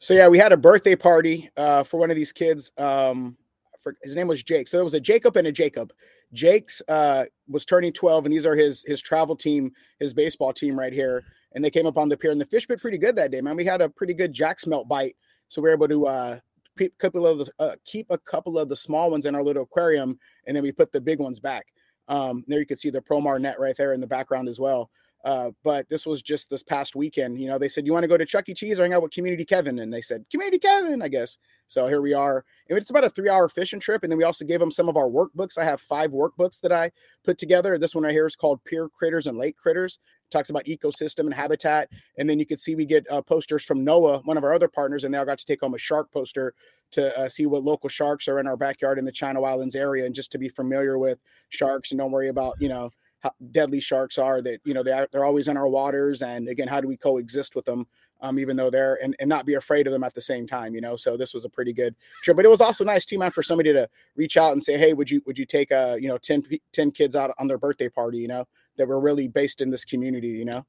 So 0.00 0.14
yeah, 0.14 0.26
we 0.26 0.38
had 0.38 0.50
a 0.50 0.56
birthday 0.56 0.96
party 0.96 1.48
uh, 1.56 1.84
for 1.84 2.00
one 2.00 2.10
of 2.10 2.16
these 2.16 2.32
kids. 2.32 2.72
Um, 2.76 3.36
for, 3.82 3.94
his 4.02 4.16
name 4.16 4.28
was 4.28 4.42
Jake. 4.42 4.68
So 4.68 4.76
there 4.76 4.84
was 4.84 4.94
a 4.94 5.00
Jacob 5.00 5.36
and 5.36 5.46
a 5.46 5.52
Jacob. 5.52 5.92
Jake's 6.32 6.80
uh, 6.88 7.24
was 7.48 7.64
turning 7.64 7.92
12, 7.92 8.24
and 8.24 8.32
these 8.32 8.46
are 8.46 8.56
his 8.56 8.84
his 8.86 9.02
travel 9.02 9.36
team, 9.36 9.72
his 9.98 10.14
baseball 10.14 10.52
team 10.52 10.78
right 10.78 10.92
here. 10.92 11.24
And 11.54 11.62
they 11.62 11.70
came 11.70 11.86
up 11.86 11.98
on 11.98 12.08
the 12.08 12.16
pier, 12.16 12.30
and 12.30 12.40
the 12.40 12.46
fish 12.46 12.66
bit 12.66 12.80
pretty 12.80 12.98
good 12.98 13.16
that 13.16 13.30
day, 13.30 13.40
man. 13.40 13.56
We 13.56 13.64
had 13.64 13.82
a 13.82 13.88
pretty 13.88 14.14
good 14.14 14.32
jack 14.32 14.58
smelt 14.60 14.88
bite, 14.88 15.16
so 15.48 15.60
we 15.60 15.68
were 15.68 15.74
able 15.74 15.88
to 15.88 16.06
uh, 16.06 16.38
keep, 16.78 16.96
couple 16.98 17.26
of 17.26 17.38
the, 17.38 17.52
uh, 17.58 17.76
keep 17.84 18.06
a 18.10 18.18
couple 18.18 18.58
of 18.58 18.68
the 18.68 18.76
small 18.76 19.10
ones 19.10 19.26
in 19.26 19.34
our 19.34 19.42
little 19.42 19.64
aquarium, 19.64 20.18
and 20.46 20.56
then 20.56 20.62
we 20.62 20.72
put 20.72 20.92
the 20.92 21.00
big 21.00 21.18
ones 21.18 21.40
back. 21.40 21.66
Um, 22.08 22.44
there 22.46 22.58
you 22.58 22.66
can 22.66 22.76
see 22.76 22.90
the 22.90 23.02
Promar 23.02 23.40
net 23.40 23.60
right 23.60 23.76
there 23.76 23.92
in 23.92 24.00
the 24.00 24.06
background 24.06 24.48
as 24.48 24.58
well. 24.58 24.90
Uh, 25.24 25.52
but 25.62 25.88
this 25.88 26.04
was 26.04 26.20
just 26.20 26.50
this 26.50 26.64
past 26.64 26.96
weekend. 26.96 27.40
You 27.40 27.46
know, 27.46 27.58
they 27.58 27.68
said, 27.68 27.86
You 27.86 27.92
want 27.92 28.02
to 28.02 28.08
go 28.08 28.16
to 28.16 28.26
Chuck 28.26 28.48
E. 28.48 28.54
Cheese 28.54 28.80
or 28.80 28.82
hang 28.82 28.92
out 28.92 29.02
with 29.02 29.12
Community 29.12 29.44
Kevin? 29.44 29.78
And 29.78 29.92
they 29.92 30.00
said, 30.00 30.24
Community 30.30 30.58
Kevin, 30.58 31.00
I 31.00 31.08
guess. 31.08 31.38
So 31.68 31.86
here 31.86 32.02
we 32.02 32.12
are. 32.12 32.44
And 32.68 32.76
it's 32.76 32.90
about 32.90 33.04
a 33.04 33.10
three 33.10 33.28
hour 33.28 33.48
fishing 33.48 33.78
trip. 33.80 34.02
And 34.02 34.10
then 34.10 34.18
we 34.18 34.24
also 34.24 34.44
gave 34.44 34.58
them 34.60 34.70
some 34.70 34.88
of 34.88 34.96
our 34.96 35.08
workbooks. 35.08 35.58
I 35.58 35.64
have 35.64 35.80
five 35.80 36.10
workbooks 36.10 36.60
that 36.62 36.72
I 36.72 36.90
put 37.24 37.38
together. 37.38 37.78
This 37.78 37.94
one 37.94 38.04
right 38.04 38.12
here 38.12 38.26
is 38.26 38.36
called 38.36 38.64
Pier 38.64 38.88
Critters 38.88 39.26
and 39.28 39.38
Lake 39.38 39.56
Critters. 39.56 40.00
talks 40.30 40.50
about 40.50 40.64
ecosystem 40.64 41.20
and 41.20 41.34
habitat. 41.34 41.88
And 42.18 42.28
then 42.28 42.40
you 42.40 42.46
can 42.46 42.58
see 42.58 42.74
we 42.74 42.84
get 42.84 43.06
uh, 43.08 43.22
posters 43.22 43.64
from 43.64 43.86
NOAA, 43.86 44.26
one 44.26 44.36
of 44.36 44.44
our 44.44 44.52
other 44.52 44.68
partners, 44.68 45.04
and 45.04 45.12
now 45.12 45.22
I 45.22 45.24
got 45.24 45.38
to 45.38 45.46
take 45.46 45.60
home 45.60 45.74
a 45.74 45.78
shark 45.78 46.10
poster 46.10 46.54
to 46.92 47.18
uh, 47.18 47.28
see 47.28 47.46
what 47.46 47.62
local 47.62 47.88
sharks 47.88 48.28
are 48.28 48.38
in 48.38 48.46
our 48.46 48.56
backyard 48.56 48.98
in 48.98 49.04
the 49.04 49.12
Channel 49.12 49.44
Islands 49.44 49.74
area 49.74 50.04
and 50.04 50.14
just 50.14 50.32
to 50.32 50.38
be 50.38 50.48
familiar 50.48 50.98
with 50.98 51.20
sharks 51.48 51.90
and 51.90 51.98
don't 51.98 52.10
worry 52.10 52.28
about, 52.28 52.56
you 52.60 52.68
know, 52.68 52.90
how 53.22 53.32
deadly 53.52 53.80
sharks 53.80 54.18
are 54.18 54.42
that 54.42 54.60
you 54.64 54.74
know 54.74 54.82
they 54.82 54.92
are, 54.92 55.08
they're 55.12 55.24
always 55.24 55.48
in 55.48 55.56
our 55.56 55.68
waters 55.68 56.22
and 56.22 56.48
again 56.48 56.66
how 56.66 56.80
do 56.80 56.88
we 56.88 56.96
coexist 56.96 57.54
with 57.54 57.64
them 57.64 57.86
um, 58.20 58.38
even 58.38 58.56
though 58.56 58.70
they're 58.70 58.98
and, 59.02 59.16
and 59.20 59.28
not 59.28 59.46
be 59.46 59.54
afraid 59.54 59.86
of 59.86 59.92
them 59.92 60.04
at 60.04 60.14
the 60.14 60.20
same 60.20 60.46
time 60.46 60.74
you 60.74 60.80
know? 60.80 60.96
So 60.96 61.16
this 61.16 61.32
was 61.34 61.44
a 61.44 61.48
pretty 61.48 61.72
good 61.72 61.94
trip 62.22 62.36
but 62.36 62.44
it 62.44 62.48
was 62.48 62.60
also 62.60 62.84
nice 62.84 63.06
team 63.06 63.22
out 63.22 63.32
for 63.32 63.42
somebody 63.42 63.72
to 63.72 63.88
reach 64.16 64.36
out 64.36 64.52
and 64.52 64.62
say 64.62 64.76
hey 64.76 64.92
would 64.92 65.10
you 65.10 65.22
would 65.26 65.38
you 65.38 65.44
take 65.46 65.70
uh 65.72 65.96
you 66.00 66.08
know 66.08 66.18
10, 66.18 66.44
10 66.72 66.90
kids 66.90 67.16
out 67.16 67.32
on 67.38 67.46
their 67.46 67.58
birthday 67.58 67.88
party 67.88 68.18
you 68.18 68.28
know 68.28 68.46
that 68.76 68.88
were 68.88 69.00
really 69.00 69.28
based 69.28 69.60
in 69.60 69.70
this 69.70 69.84
community 69.84 70.28
you 70.28 70.44
know? 70.44 70.64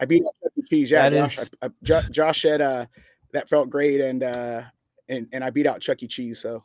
I 0.00 0.04
beat 0.06 0.22
out 0.24 0.32
Chuck 0.42 0.52
E. 0.56 0.62
cheese 0.68 0.90
yeah 0.90 1.08
That 1.10 1.16
josh, 1.16 1.38
is- 1.38 1.50
I, 1.60 1.66
I, 1.66 2.02
josh 2.10 2.42
said 2.42 2.60
uh 2.62 2.86
that 3.32 3.48
felt 3.50 3.68
great 3.68 4.00
and 4.00 4.22
uh 4.22 4.62
and, 5.10 5.28
and 5.32 5.44
i 5.44 5.50
beat 5.50 5.66
out 5.66 5.80
chuck 5.80 6.02
e. 6.02 6.06
Cheese 6.06 6.38
so 6.40 6.64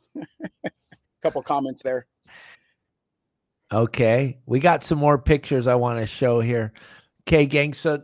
a 0.64 0.72
couple 1.22 1.42
comments 1.42 1.82
there 1.84 2.08
Okay. 3.74 4.38
We 4.46 4.60
got 4.60 4.84
some 4.84 5.00
more 5.00 5.18
pictures 5.18 5.68
I 5.68 5.76
want 5.76 6.00
to 6.00 6.06
show 6.06 6.40
here. 6.40 6.74
Okay, 7.28 7.46
gang. 7.46 7.74
So 7.74 8.04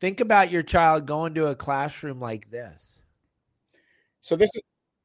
think 0.00 0.20
about 0.20 0.50
your 0.50 0.62
child 0.62 1.06
going 1.06 1.34
to 1.34 1.46
a 1.46 1.54
classroom 1.54 2.20
like 2.20 2.50
this. 2.50 3.00
so 4.20 4.36
this 4.36 4.54
is 4.54 4.62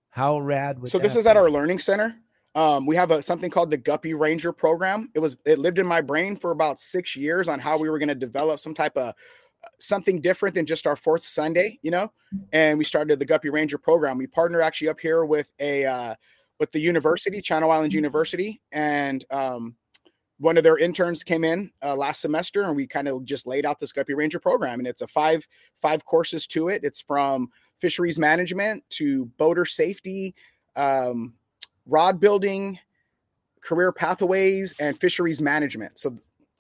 How 0.10 0.39
rad 0.39 0.80
would 0.80 0.89
so 0.89 1.00
this 1.00 1.15
is 1.15 1.26
at 1.26 1.38
our 1.38 1.50
learning 1.50 1.80
center 1.80 2.15
um, 2.56 2.86
we 2.86 2.96
have 2.96 3.12
a 3.12 3.22
something 3.22 3.50
called 3.50 3.70
the 3.72 3.78
guppy 3.78 4.13
ranger 4.13 4.52
program 4.52 5.10
it 5.13 5.20
was 5.20 5.38
it 5.46 5.60
lived 5.60 5.80
in 5.80 5.86
my 5.86 6.02
brain 6.02 6.36
for 6.36 6.52
about 6.52 6.80
six 6.80 7.15
years 7.15 7.50
on 7.50 7.60
how 7.60 7.78
we 7.78 7.89
were 7.89 8.00
going 8.00 8.10
to 8.10 8.15
develop 8.15 8.60
some 8.60 8.74
type 8.74 8.96
of 8.98 9.13
something 9.80 10.22
different 10.22 10.56
than 10.56 10.65
just 10.65 10.86
our 10.88 10.96
fourth 10.96 11.24
sunday 11.24 11.78
you 11.82 11.91
know 11.91 12.12
and 12.54 12.78
we 12.78 12.84
started 12.84 13.20
the 13.20 13.26
guppy 13.26 13.50
ranger 13.50 13.78
program 13.78 14.18
we 14.18 14.28
partner 14.28 14.62
actually 14.62 14.89
up 14.89 15.00
here 15.00 15.26
with 15.26 15.52
a 15.60 15.86
uh, 15.86 16.15
with 16.60 16.72
the 16.72 16.80
university 16.80 17.41
channel 17.41 17.72
islands 17.72 17.96
university 17.96 18.62
and 18.72 19.26
um, 19.32 19.76
one 20.38 20.58
of 20.58 20.63
their 20.63 20.78
interns 20.78 21.24
came 21.24 21.43
in 21.43 21.71
uh, 21.84 21.95
last 21.95 22.21
semester 22.21 22.63
and 22.63 22.76
we 22.76 22.86
kind 22.86 23.08
of 23.08 23.24
just 23.24 23.48
laid 23.48 23.65
out 23.65 23.80
this 23.80 23.93
guppy 23.93 24.13
ranger 24.13 24.39
program 24.39 24.80
and 24.80 24.88
it's 24.88 25.02
a 25.02 25.08
five 25.08 25.48
five 25.82 26.04
courses 26.06 26.45
to 26.48 26.67
it. 26.69 26.82
It's 26.84 27.00
from 27.00 27.50
fisheries 27.80 28.19
management 28.19 28.84
to 28.89 29.26
boater 29.38 29.65
safety 29.65 30.36
um, 30.76 31.36
rod 31.86 32.19
building 32.19 32.80
career 33.62 33.91
pathways 33.91 34.76
and 34.80 35.00
fisheries 35.00 35.41
management. 35.41 35.98
So 35.98 36.15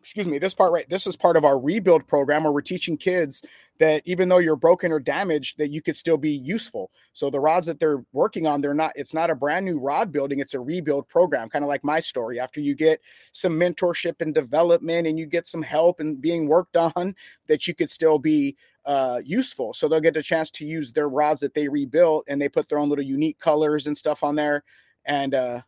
excuse 0.05 0.27
me 0.27 0.37
this 0.37 0.53
part 0.53 0.71
right 0.71 0.87
this 0.87 1.07
is 1.07 1.15
part 1.15 1.35
of 1.35 1.43
our 1.43 1.59
rebuild 1.59 2.05
program 2.07 2.43
where 2.43 2.53
we're 2.53 2.61
teaching 2.61 2.95
kids 2.95 3.41
that 3.79 4.01
even 4.05 4.29
though 4.29 4.37
you're 4.37 4.55
broken 4.55 4.91
or 4.91 4.99
damaged 4.99 5.57
that 5.57 5.69
you 5.69 5.81
could 5.81 5.95
still 5.95 6.17
be 6.17 6.31
useful. 6.31 6.91
So 7.13 7.29
the 7.29 7.39
rods 7.39 7.65
that 7.65 7.79
they're 7.79 8.05
working 8.13 8.47
on 8.47 8.61
they're 8.61 8.73
not 8.73 8.93
it's 8.95 9.13
not 9.13 9.29
a 9.29 9.35
brand 9.35 9.65
new 9.65 9.79
rod 9.79 10.11
building 10.11 10.39
it's 10.39 10.53
a 10.53 10.59
rebuild 10.59 11.07
program 11.09 11.49
kind 11.49 11.65
of 11.65 11.69
like 11.69 11.83
my 11.83 11.99
story. 11.99 12.39
After 12.39 12.61
you 12.61 12.75
get 12.75 13.01
some 13.31 13.53
mentorship 13.53 14.21
and 14.21 14.33
development 14.33 15.07
and 15.07 15.19
you 15.19 15.25
get 15.25 15.47
some 15.47 15.61
help 15.61 15.99
and 15.99 16.21
being 16.21 16.47
worked 16.47 16.77
on 16.77 17.15
that 17.47 17.67
you 17.67 17.73
could 17.73 17.89
still 17.89 18.19
be 18.19 18.55
uh, 18.85 19.19
useful. 19.25 19.73
So 19.73 19.87
they'll 19.87 19.99
get 19.99 20.15
a 20.15 20.21
chance 20.21 20.51
to 20.51 20.65
use 20.65 20.91
their 20.91 21.09
rods 21.09 21.41
that 21.41 21.55
they 21.55 21.67
rebuilt 21.67 22.25
and 22.27 22.39
they 22.39 22.49
put 22.49 22.69
their 22.69 22.77
own 22.77 22.89
little 22.89 23.03
unique 23.03 23.39
colors 23.39 23.87
and 23.87 23.97
stuff 23.97 24.23
on 24.23 24.35
there. 24.35 24.63
And 25.05 25.33
uh 25.33 25.61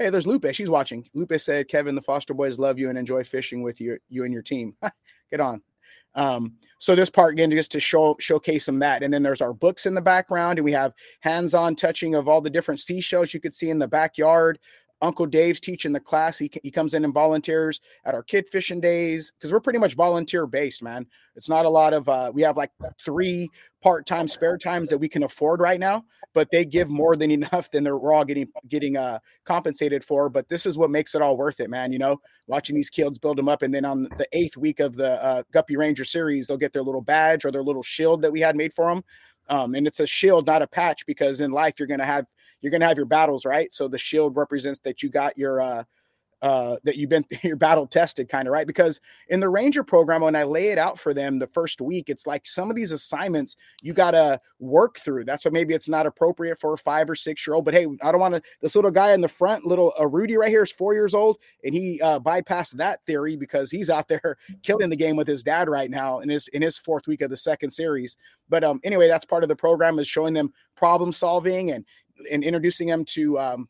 Hey, 0.00 0.08
there's 0.08 0.26
Lupe. 0.26 0.46
She's 0.52 0.70
watching. 0.70 1.04
Lupe 1.12 1.34
said, 1.36 1.68
Kevin, 1.68 1.94
the 1.94 2.00
Foster 2.00 2.32
boys 2.32 2.58
love 2.58 2.78
you 2.78 2.88
and 2.88 2.96
enjoy 2.96 3.22
fishing 3.22 3.62
with 3.62 3.82
you, 3.82 3.98
you 4.08 4.24
and 4.24 4.32
your 4.32 4.40
team. 4.40 4.74
Get 5.30 5.40
on. 5.40 5.60
Um, 6.14 6.54
so 6.78 6.94
this 6.94 7.10
part 7.10 7.34
again 7.34 7.50
just 7.50 7.72
to 7.72 7.80
show 7.80 8.16
showcase 8.18 8.64
them 8.64 8.78
that. 8.78 9.02
And 9.02 9.12
then 9.12 9.22
there's 9.22 9.42
our 9.42 9.52
books 9.52 9.84
in 9.84 9.92
the 9.92 10.00
background, 10.00 10.58
and 10.58 10.64
we 10.64 10.72
have 10.72 10.94
hands-on 11.20 11.76
touching 11.76 12.14
of 12.14 12.28
all 12.28 12.40
the 12.40 12.48
different 12.48 12.80
seashells 12.80 13.34
you 13.34 13.40
could 13.40 13.54
see 13.54 13.68
in 13.68 13.78
the 13.78 13.86
backyard. 13.86 14.58
Uncle 15.02 15.26
Dave's 15.26 15.60
teaching 15.60 15.92
the 15.92 16.00
class. 16.00 16.38
He, 16.38 16.50
he 16.62 16.70
comes 16.70 16.94
in 16.94 17.04
and 17.04 17.14
volunteers 17.14 17.80
at 18.04 18.14
our 18.14 18.22
kid 18.22 18.48
fishing 18.48 18.80
days 18.80 19.32
because 19.32 19.52
we're 19.52 19.60
pretty 19.60 19.78
much 19.78 19.94
volunteer 19.94 20.46
based, 20.46 20.82
man. 20.82 21.06
It's 21.36 21.48
not 21.48 21.64
a 21.64 21.70
lot 21.70 21.92
of 21.92 22.08
uh, 22.08 22.30
we 22.34 22.42
have 22.42 22.56
like 22.56 22.70
three 23.04 23.48
part-time 23.82 24.28
spare 24.28 24.58
times 24.58 24.90
that 24.90 24.98
we 24.98 25.08
can 25.08 25.22
afford 25.22 25.60
right 25.60 25.80
now, 25.80 26.04
but 26.34 26.50
they 26.50 26.64
give 26.64 26.90
more 26.90 27.16
than 27.16 27.30
enough 27.40 27.70
than 27.70 27.84
they're 27.84 27.96
we're 27.96 28.12
all 28.12 28.24
getting 28.24 28.48
getting 28.68 28.96
uh 28.96 29.18
compensated 29.44 30.04
for. 30.04 30.28
But 30.28 30.48
this 30.48 30.66
is 30.66 30.76
what 30.76 30.90
makes 30.90 31.14
it 31.14 31.22
all 31.22 31.36
worth 31.36 31.60
it, 31.60 31.70
man. 31.70 31.92
You 31.92 31.98
know, 31.98 32.20
watching 32.46 32.76
these 32.76 32.90
kids 32.90 33.18
build 33.18 33.38
them 33.38 33.48
up, 33.48 33.62
and 33.62 33.74
then 33.74 33.84
on 33.84 34.02
the 34.18 34.26
eighth 34.32 34.56
week 34.56 34.80
of 34.80 34.94
the 34.94 35.22
uh, 35.22 35.42
Guppy 35.52 35.76
Ranger 35.76 36.04
series, 36.04 36.46
they'll 36.46 36.56
get 36.56 36.72
their 36.72 36.82
little 36.82 37.02
badge 37.02 37.44
or 37.44 37.50
their 37.50 37.62
little 37.62 37.82
shield 37.82 38.22
that 38.22 38.32
we 38.32 38.40
had 38.40 38.56
made 38.56 38.74
for 38.74 38.92
them. 38.92 39.02
Um, 39.48 39.74
and 39.74 39.86
it's 39.86 39.98
a 39.98 40.06
shield, 40.06 40.46
not 40.46 40.62
a 40.62 40.66
patch, 40.66 41.04
because 41.06 41.40
in 41.40 41.50
life 41.50 41.74
you're 41.78 41.88
gonna 41.88 42.04
have 42.04 42.26
you're 42.60 42.70
gonna 42.70 42.86
have 42.86 42.96
your 42.96 43.06
battles, 43.06 43.44
right? 43.44 43.72
So 43.72 43.88
the 43.88 43.98
shield 43.98 44.36
represents 44.36 44.80
that 44.80 45.02
you 45.02 45.08
got 45.08 45.36
your 45.38 45.60
uh, 45.60 45.84
uh, 46.42 46.76
that 46.84 46.96
you've 46.96 47.10
been 47.10 47.24
you're 47.42 47.56
battle 47.56 47.86
tested 47.86 48.28
kind 48.28 48.48
of 48.48 48.52
right? 48.52 48.66
Because 48.66 49.00
in 49.28 49.40
the 49.40 49.48
ranger 49.48 49.84
program 49.84 50.22
when 50.22 50.36
i 50.36 50.42
lay 50.42 50.68
it 50.68 50.78
out 50.78 50.98
for 50.98 51.12
them 51.12 51.38
the 51.38 51.46
first 51.46 51.80
week 51.80 52.08
it's 52.08 52.26
like 52.26 52.46
some 52.46 52.70
of 52.70 52.76
these 52.76 52.92
assignments 52.92 53.56
you 53.82 53.92
got 53.92 54.12
to 54.12 54.40
work 54.58 54.98
through. 54.98 55.24
That's 55.24 55.44
why 55.44 55.50
maybe 55.50 55.74
it's 55.74 55.88
not 55.88 56.06
appropriate 56.06 56.58
for 56.58 56.74
a 56.74 56.78
five 56.78 57.08
or 57.08 57.14
six 57.14 57.46
year 57.46 57.54
old 57.54 57.64
but 57.64 57.74
hey 57.74 57.86
i 58.02 58.10
don't 58.10 58.20
want 58.20 58.34
to 58.34 58.42
this 58.60 58.74
little 58.74 58.90
guy 58.90 59.12
in 59.12 59.20
the 59.20 59.28
front 59.28 59.64
little 59.64 59.92
uh, 60.00 60.06
rudy 60.06 60.36
right 60.36 60.48
here 60.48 60.62
is 60.62 60.72
four 60.72 60.94
years 60.94 61.14
old 61.14 61.38
and 61.64 61.74
he 61.74 62.00
uh, 62.02 62.18
bypassed 62.18 62.72
that 62.72 63.04
theory 63.06 63.36
because 63.36 63.70
he's 63.70 63.90
out 63.90 64.08
there 64.08 64.36
killing 64.62 64.90
the 64.90 64.96
game 64.96 65.16
with 65.16 65.26
his 65.26 65.42
dad 65.42 65.68
right 65.68 65.90
now 65.90 66.20
in 66.20 66.28
his 66.28 66.48
in 66.48 66.62
his 66.62 66.78
fourth 66.78 67.06
week 67.06 67.20
of 67.20 67.30
the 67.30 67.36
second 67.36 67.70
series. 67.70 68.16
But 68.48 68.64
um 68.64 68.80
anyway 68.82 69.08
that's 69.08 69.24
part 69.24 69.42
of 69.42 69.48
the 69.48 69.56
program 69.56 69.98
is 69.98 70.08
showing 70.08 70.34
them 70.34 70.52
problem 70.74 71.12
solving 71.12 71.70
and 71.70 71.84
and 72.30 72.42
introducing 72.44 72.88
them 72.88 73.04
to 73.06 73.38
um 73.38 73.68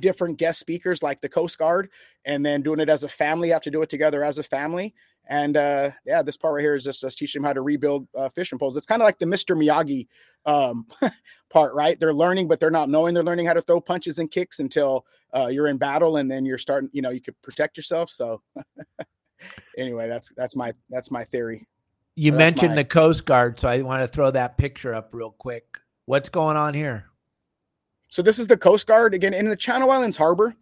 different 0.00 0.38
guest 0.38 0.58
speakers 0.58 1.02
like 1.02 1.20
the 1.20 1.28
Coast 1.28 1.58
Guard, 1.58 1.90
and 2.24 2.44
then 2.44 2.62
doing 2.62 2.80
it 2.80 2.88
as 2.88 3.04
a 3.04 3.08
family. 3.08 3.48
You 3.48 3.54
have 3.54 3.62
to 3.62 3.70
do 3.70 3.82
it 3.82 3.88
together 3.88 4.24
as 4.24 4.38
a 4.38 4.42
family. 4.42 4.94
And 5.28 5.56
uh, 5.56 5.90
yeah, 6.04 6.22
this 6.22 6.36
part 6.36 6.54
right 6.54 6.62
here 6.62 6.74
is 6.74 6.84
just 6.84 7.04
us 7.04 7.14
teaching 7.14 7.42
them 7.42 7.46
how 7.46 7.52
to 7.52 7.60
rebuild 7.60 8.08
uh, 8.16 8.28
fishing 8.28 8.58
poles. 8.58 8.76
It's 8.76 8.86
kind 8.86 9.00
of 9.00 9.06
like 9.06 9.18
the 9.18 9.26
Mr. 9.26 9.56
Miyagi 9.56 10.08
um, 10.44 10.86
part, 11.50 11.74
right? 11.74 11.98
They're 11.98 12.14
learning, 12.14 12.48
but 12.48 12.58
they're 12.58 12.70
not 12.70 12.88
knowing 12.88 13.14
they're 13.14 13.22
learning 13.22 13.46
how 13.46 13.52
to 13.52 13.62
throw 13.62 13.80
punches 13.80 14.18
and 14.18 14.30
kicks 14.30 14.58
until 14.58 15.06
uh, 15.34 15.46
you're 15.46 15.68
in 15.68 15.78
battle, 15.78 16.16
and 16.16 16.30
then 16.30 16.44
you're 16.44 16.58
starting. 16.58 16.90
You 16.92 17.02
know, 17.02 17.10
you 17.10 17.20
could 17.20 17.40
protect 17.40 17.76
yourself. 17.76 18.10
So 18.10 18.42
anyway, 19.78 20.08
that's 20.08 20.30
that's 20.34 20.56
my 20.56 20.74
that's 20.90 21.10
my 21.10 21.24
theory. 21.24 21.68
You 22.16 22.32
so 22.32 22.38
mentioned 22.38 22.70
my... 22.70 22.82
the 22.82 22.84
Coast 22.84 23.24
Guard, 23.24 23.60
so 23.60 23.68
I 23.68 23.80
want 23.82 24.02
to 24.02 24.08
throw 24.08 24.30
that 24.32 24.58
picture 24.58 24.92
up 24.92 25.10
real 25.12 25.30
quick. 25.30 25.78
What's 26.06 26.28
going 26.28 26.56
on 26.56 26.74
here? 26.74 27.06
So 28.12 28.20
this 28.20 28.38
is 28.38 28.46
the 28.46 28.58
Coast 28.58 28.86
Guard 28.86 29.14
again 29.14 29.32
in 29.32 29.48
the 29.48 29.56
Channel 29.56 29.90
Islands 29.90 30.18
Harbor. 30.18 30.54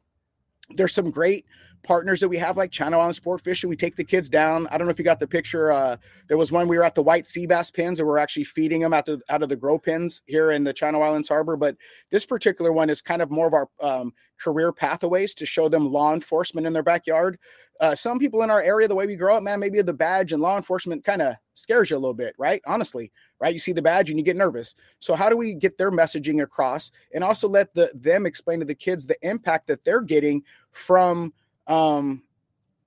There's 0.77 0.95
some 0.95 1.11
great 1.11 1.47
partners 1.83 2.21
that 2.21 2.29
we 2.29 2.37
have 2.37 2.57
like 2.57 2.71
Channel 2.71 3.01
Island 3.01 3.17
Sport 3.17 3.41
Fishing. 3.41 3.69
We 3.69 3.75
take 3.75 3.97
the 3.97 4.05
kids 4.05 4.29
down. 4.29 4.69
I 4.69 4.79
don't 4.79 4.87
know 4.87 4.93
if 4.93 5.01
you 5.01 5.05
got 5.05 5.19
the 5.19 5.27
picture. 5.27 5.73
Uh, 5.73 5.97
there 6.29 6.39
was 6.39 6.53
one 6.53 6.69
we 6.69 6.79
were 6.79 6.85
at 6.85 6.95
the 6.95 7.03
white 7.03 7.27
sea 7.27 7.49
bass 7.49 7.69
pins 7.73 7.99
and 7.99 8.07
we're 8.07 8.19
actually 8.19 8.45
feeding 8.45 8.81
them 8.81 8.95
out, 8.95 9.07
the, 9.07 9.21
out 9.29 9.43
of 9.43 9.49
the 9.49 9.57
grow 9.57 9.81
pins 9.81 10.23
here 10.27 10.53
in 10.53 10.63
the 10.63 10.73
Channel 10.73 11.03
Islands 11.03 11.29
Harbor. 11.29 11.57
But 11.57 11.77
this 12.13 12.25
particular 12.25 12.73
one 12.73 12.89
is 12.89 13.03
kind 13.03 13.21
of 13.21 13.33
more 13.33 13.49
of 13.49 13.55
our 13.55 13.69
um, 13.81 14.15
career 14.39 14.71
pathways 14.73 15.35
to 15.35 15.45
show 15.45 15.69
them 15.69 15.91
law 15.91 16.15
enforcement 16.15 16.69
in 16.69 16.73
their 16.73 16.85
backyard. 16.85 17.37
Uh, 17.81 17.97
some 17.97 18.21
people 18.21 18.45
in 18.45 18.51
our 18.51 18.63
area, 18.63 18.87
the 18.87 18.95
way 18.95 19.07
we 19.07 19.17
grow 19.17 19.37
up, 19.37 19.43
man, 19.43 19.59
maybe 19.59 19.83
the 19.83 19.93
badge 19.93 20.33
and 20.33 20.41
law 20.41 20.57
enforcement 20.57 21.03
kind 21.03 21.21
of 21.21 21.35
scares 21.55 21.91
you 21.91 21.97
a 21.97 21.99
little 21.99 22.15
bit, 22.15 22.37
right? 22.39 22.63
Honestly, 22.65 23.11
right? 23.41 23.53
You 23.53 23.59
see 23.59 23.73
the 23.73 23.83
badge 23.83 24.11
and 24.11 24.19
you 24.19 24.25
get 24.25 24.37
nervous. 24.37 24.75
So 25.01 25.15
how 25.15 25.29
do 25.29 25.37
we 25.37 25.55
get 25.55 25.79
their 25.79 25.91
messaging 25.91 26.43
across 26.43 26.93
and 27.15 27.25
also 27.25 27.49
let 27.49 27.75
the 27.75 27.91
them 27.95 28.27
explain 28.27 28.61
to 28.61 28.67
the 28.67 28.75
kids 28.75 29.07
the 29.07 29.17
impact 29.29 29.67
that 29.69 29.85
they're 29.85 30.03
getting 30.03 30.45
from 30.71 31.33
um, 31.67 32.23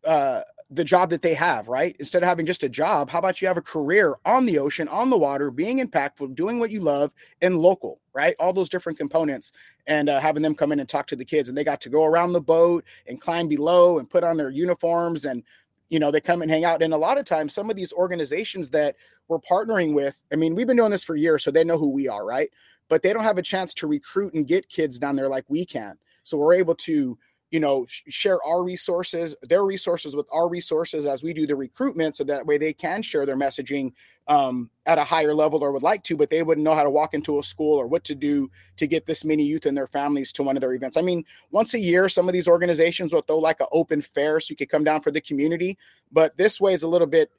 uh, 0.06 0.42
the 0.70 0.84
job 0.84 1.10
that 1.12 1.22
they 1.22 1.34
have, 1.36 1.68
right? 1.68 1.96
Instead 2.00 2.24
of 2.24 2.30
having 2.30 2.46
just 2.46 2.64
a 2.64 2.70
job, 2.70 3.10
how 3.10 3.20
about 3.20 3.42
you 3.42 3.48
have 3.48 3.58
a 3.58 3.62
career 3.62 4.16
on 4.26 4.46
the 4.46 4.58
ocean, 4.58 4.88
on 4.88 5.10
the 5.10 5.18
water, 5.18 5.52
being 5.52 5.80
impactful, 5.80 6.34
doing 6.34 6.60
what 6.60 6.72
you 6.72 6.80
love, 6.80 7.14
and 7.42 7.60
local, 7.60 8.00
right? 8.14 8.36
All 8.40 8.54
those 8.54 8.70
different 8.70 8.98
components, 8.98 9.52
and 9.86 10.10
uh, 10.10 10.20
having 10.20 10.42
them 10.42 10.56
come 10.56 10.72
in 10.72 10.80
and 10.80 10.90
talk 10.90 11.06
to 11.08 11.16
the 11.16 11.26
kids, 11.26 11.48
and 11.48 11.58
they 11.58 11.64
got 11.64 11.82
to 11.82 11.90
go 11.90 12.06
around 12.06 12.34
the 12.34 12.42
boat 12.42 12.84
and 13.08 13.22
climb 13.22 13.48
below 13.48 14.00
and 14.00 14.10
put 14.10 14.24
on 14.24 14.36
their 14.36 14.50
uniforms, 14.50 15.26
and 15.26 15.44
you 15.90 16.00
know 16.00 16.12
they 16.12 16.22
come 16.22 16.42
and 16.42 16.52
hang 16.52 16.66
out. 16.66 16.82
And 16.82 16.94
a 16.94 16.98
lot 16.98 17.18
of 17.18 17.26
times, 17.26 17.54
some 17.54 17.70
of 17.70 17.76
these 17.76 17.94
organizations 17.94 18.70
that 18.72 18.96
we're 19.28 19.40
partnering 19.40 19.94
with, 19.94 20.22
I 20.32 20.36
mean, 20.36 20.56
we've 20.56 20.68
been 20.68 20.78
doing 20.78 20.92
this 20.92 21.04
for 21.04 21.16
years, 21.16 21.44
so 21.44 21.52
they 21.52 21.64
know 21.64 21.78
who 21.78 21.90
we 21.90 22.08
are, 22.08 22.26
right? 22.26 22.50
But 22.90 23.02
they 23.02 23.14
don't 23.14 23.24
have 23.24 23.38
a 23.38 23.44
chance 23.44 23.74
to 23.76 23.88
recruit 23.88 24.34
and 24.34 24.48
get 24.48 24.70
kids 24.70 25.00
down 25.00 25.16
there 25.16 25.30
like 25.30 25.46
we 25.48 25.66
can. 25.66 25.98
So 26.24 26.38
we're 26.38 26.56
able 26.56 26.76
to 26.76 27.18
you 27.54 27.60
know 27.60 27.86
share 27.88 28.44
our 28.44 28.64
resources 28.64 29.36
their 29.44 29.64
resources 29.64 30.16
with 30.16 30.26
our 30.34 30.50
resources 30.50 31.06
as 31.06 31.24
we 31.24 31.34
do 31.34 31.46
the 31.46 31.56
recruitment 31.56 32.16
so 32.16 32.24
that 32.24 32.46
way 32.48 32.58
they 32.58 32.74
can 32.74 33.04
share 33.04 33.28
their 33.28 33.38
messaging 33.38 33.94
um, 34.28 34.72
at 34.88 34.98
a 34.98 35.04
higher 35.04 35.36
level 35.36 35.64
or 35.64 35.72
would 35.72 35.84
like 35.84 36.02
to 36.02 36.18
but 36.18 36.32
they 36.32 36.42
wouldn't 36.42 36.66
know 36.66 36.74
how 36.74 36.84
to 36.84 36.90
walk 36.90 37.14
into 37.14 37.38
a 37.38 37.44
school 37.44 37.78
or 37.78 37.86
what 37.86 38.04
to 38.04 38.16
do 38.16 38.50
to 38.76 38.88
get 38.88 39.06
this 39.06 39.24
many 39.24 39.44
youth 39.44 39.68
and 39.68 39.78
their 39.78 39.86
families 39.86 40.32
to 40.32 40.42
one 40.42 40.58
of 40.58 40.62
their 40.62 40.74
events. 40.74 40.98
I 40.98 41.02
mean 41.02 41.24
once 41.52 41.76
a 41.76 41.80
year 41.80 42.10
some 42.10 42.28
of 42.28 42.34
these 42.34 42.48
organizations 42.48 43.14
will 43.14 43.22
throw 43.22 43.38
like 43.38 43.60
an 43.60 43.68
open 43.72 44.02
fair 44.02 44.40
so 44.40 44.52
you 44.52 44.56
could 44.56 44.70
come 44.70 44.84
down 44.84 45.02
for 45.02 45.12
the 45.12 45.22
community 45.22 45.78
but 46.12 46.36
this 46.38 46.60
way 46.60 46.74
is 46.74 46.82
a 46.82 46.88
little 46.88 47.08
bit 47.08 47.30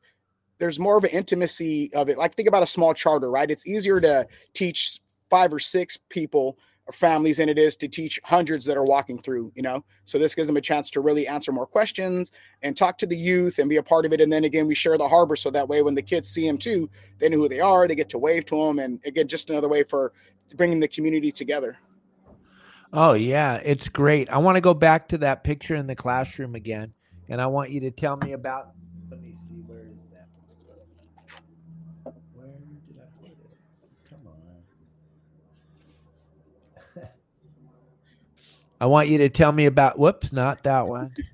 there's 0.58 0.78
more 0.78 0.96
of 0.96 1.02
an 1.02 1.10
intimacy 1.10 1.92
of 1.94 2.08
it. 2.08 2.16
Like 2.16 2.36
think 2.36 2.46
about 2.46 2.62
a 2.62 2.68
small 2.68 2.94
charter 2.94 3.30
right? 3.30 3.50
It's 3.50 3.66
easier 3.66 4.00
to 4.00 4.28
teach 4.52 5.00
five 5.28 5.52
or 5.52 5.58
six 5.58 5.98
people 6.08 6.56
families 6.92 7.38
than 7.38 7.48
it 7.48 7.58
is 7.58 7.76
to 7.78 7.88
teach 7.88 8.20
hundreds 8.24 8.64
that 8.66 8.76
are 8.76 8.84
walking 8.84 9.18
through, 9.18 9.52
you 9.54 9.62
know. 9.62 9.84
So 10.04 10.18
this 10.18 10.34
gives 10.34 10.48
them 10.48 10.56
a 10.56 10.60
chance 10.60 10.90
to 10.90 11.00
really 11.00 11.26
answer 11.26 11.50
more 11.50 11.66
questions 11.66 12.30
and 12.62 12.76
talk 12.76 12.98
to 12.98 13.06
the 13.06 13.16
youth 13.16 13.58
and 13.58 13.70
be 13.70 13.76
a 13.76 13.82
part 13.82 14.04
of 14.04 14.12
it. 14.12 14.20
And 14.20 14.32
then 14.32 14.44
again, 14.44 14.66
we 14.66 14.74
share 14.74 14.98
the 14.98 15.08
harbor 15.08 15.36
so 15.36 15.50
that 15.50 15.68
way 15.68 15.82
when 15.82 15.94
the 15.94 16.02
kids 16.02 16.28
see 16.28 16.46
them 16.46 16.58
too, 16.58 16.90
they 17.18 17.28
know 17.28 17.38
who 17.38 17.48
they 17.48 17.60
are. 17.60 17.88
They 17.88 17.94
get 17.94 18.10
to 18.10 18.18
wave 18.18 18.44
to 18.46 18.66
them, 18.66 18.78
and 18.78 19.00
again, 19.06 19.28
just 19.28 19.50
another 19.50 19.68
way 19.68 19.82
for 19.82 20.12
bringing 20.54 20.80
the 20.80 20.88
community 20.88 21.32
together. 21.32 21.78
Oh 22.92 23.14
yeah, 23.14 23.60
it's 23.64 23.88
great. 23.88 24.28
I 24.30 24.38
want 24.38 24.56
to 24.56 24.60
go 24.60 24.74
back 24.74 25.08
to 25.08 25.18
that 25.18 25.42
picture 25.42 25.74
in 25.74 25.86
the 25.86 25.96
classroom 25.96 26.54
again, 26.54 26.92
and 27.28 27.40
I 27.40 27.46
want 27.46 27.70
you 27.70 27.80
to 27.80 27.90
tell 27.90 28.16
me 28.16 28.32
about 28.32 28.70
I 38.80 38.86
want 38.86 39.08
you 39.08 39.18
to 39.18 39.28
tell 39.28 39.52
me 39.52 39.66
about. 39.66 39.98
Whoops, 39.98 40.32
not 40.32 40.62
that 40.64 40.86
one. 40.86 41.14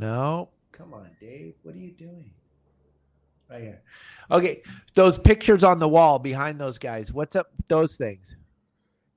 No, 0.00 0.48
come 0.72 0.94
on, 0.94 1.10
Dave. 1.20 1.56
What 1.62 1.74
are 1.74 1.78
you 1.78 1.90
doing? 1.90 2.30
Right 3.50 3.60
here. 3.60 3.82
Okay, 4.30 4.62
those 4.94 5.18
pictures 5.18 5.62
on 5.62 5.78
the 5.78 5.88
wall 5.88 6.18
behind 6.18 6.58
those 6.58 6.78
guys. 6.78 7.12
What's 7.12 7.36
up 7.36 7.48
those 7.68 7.96
things? 7.96 8.34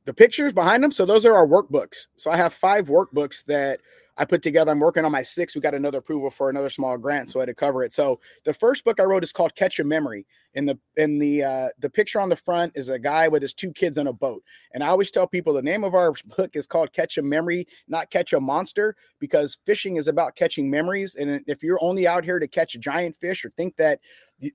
The 0.04 0.14
pictures 0.14 0.52
behind 0.52 0.84
them. 0.84 0.92
So 0.92 1.06
those 1.06 1.26
are 1.26 1.34
our 1.34 1.48
workbooks. 1.48 2.08
So 2.18 2.30
I 2.30 2.36
have 2.36 2.54
five 2.54 2.90
workbooks 2.90 3.46
that 3.46 3.80
I 4.18 4.26
put 4.26 4.42
together. 4.42 4.72
I'm 4.72 4.80
working 4.82 5.06
on 5.06 5.12
my 5.14 5.24
six. 5.24 5.56
We 5.56 5.62
got 5.62 5.74
another 5.74 6.00
approval 6.00 6.30
for 6.30 6.50
another 6.50 6.70
small 6.70 6.98
grant, 6.98 7.30
so 7.30 7.40
I 7.40 7.44
had 7.44 7.48
to 7.48 7.56
cover 7.56 7.86
it. 7.86 7.94
So 7.94 8.20
the 8.44 8.54
first 8.54 8.84
book 8.84 9.00
I 9.00 9.04
wrote 9.04 9.24
is 9.24 9.32
called 9.32 9.56
Catch 9.56 9.80
a 9.80 9.86
Memory. 9.86 10.26
In 10.56 10.66
the 10.66 10.78
in 10.98 11.18
the 11.18 11.44
uh, 11.44 11.70
the 11.80 11.90
picture 11.90 12.20
on 12.20 12.30
the 12.30 12.36
front 12.36 12.74
is 12.76 12.90
a 12.90 13.00
guy 13.00 13.28
with 13.28 13.42
his 13.42 13.54
two 13.54 13.72
kids 13.72 13.98
on 13.98 14.08
a 14.08 14.14
boat. 14.14 14.44
And 14.74 14.84
I 14.84 14.88
always 14.88 15.10
tell 15.10 15.26
people 15.26 15.54
the 15.54 15.62
name 15.62 15.84
of 15.84 15.96
our 15.96 16.14
book 16.38 16.56
is 16.56 16.68
called 16.68 16.94
Catch 16.94 17.18
a 17.18 17.22
Memory, 17.22 17.68
not 17.88 18.12
Catch 18.12 18.34
a 18.34 18.40
Monster, 18.40 18.96
because 19.20 19.58
fishing 19.66 19.96
is 19.96 20.08
about 20.08 20.36
catching 20.36 20.70
memories. 20.70 21.16
And 21.16 21.42
if 21.48 21.64
you're 21.64 21.84
only 21.84 22.08
out 22.08 22.24
here 22.24 22.40
to 22.40 22.48
catch 22.48 22.76
a 22.76 22.80
giant 22.80 23.16
fish 23.16 23.44
or 23.44 23.50
think 23.52 23.76
that 23.78 24.00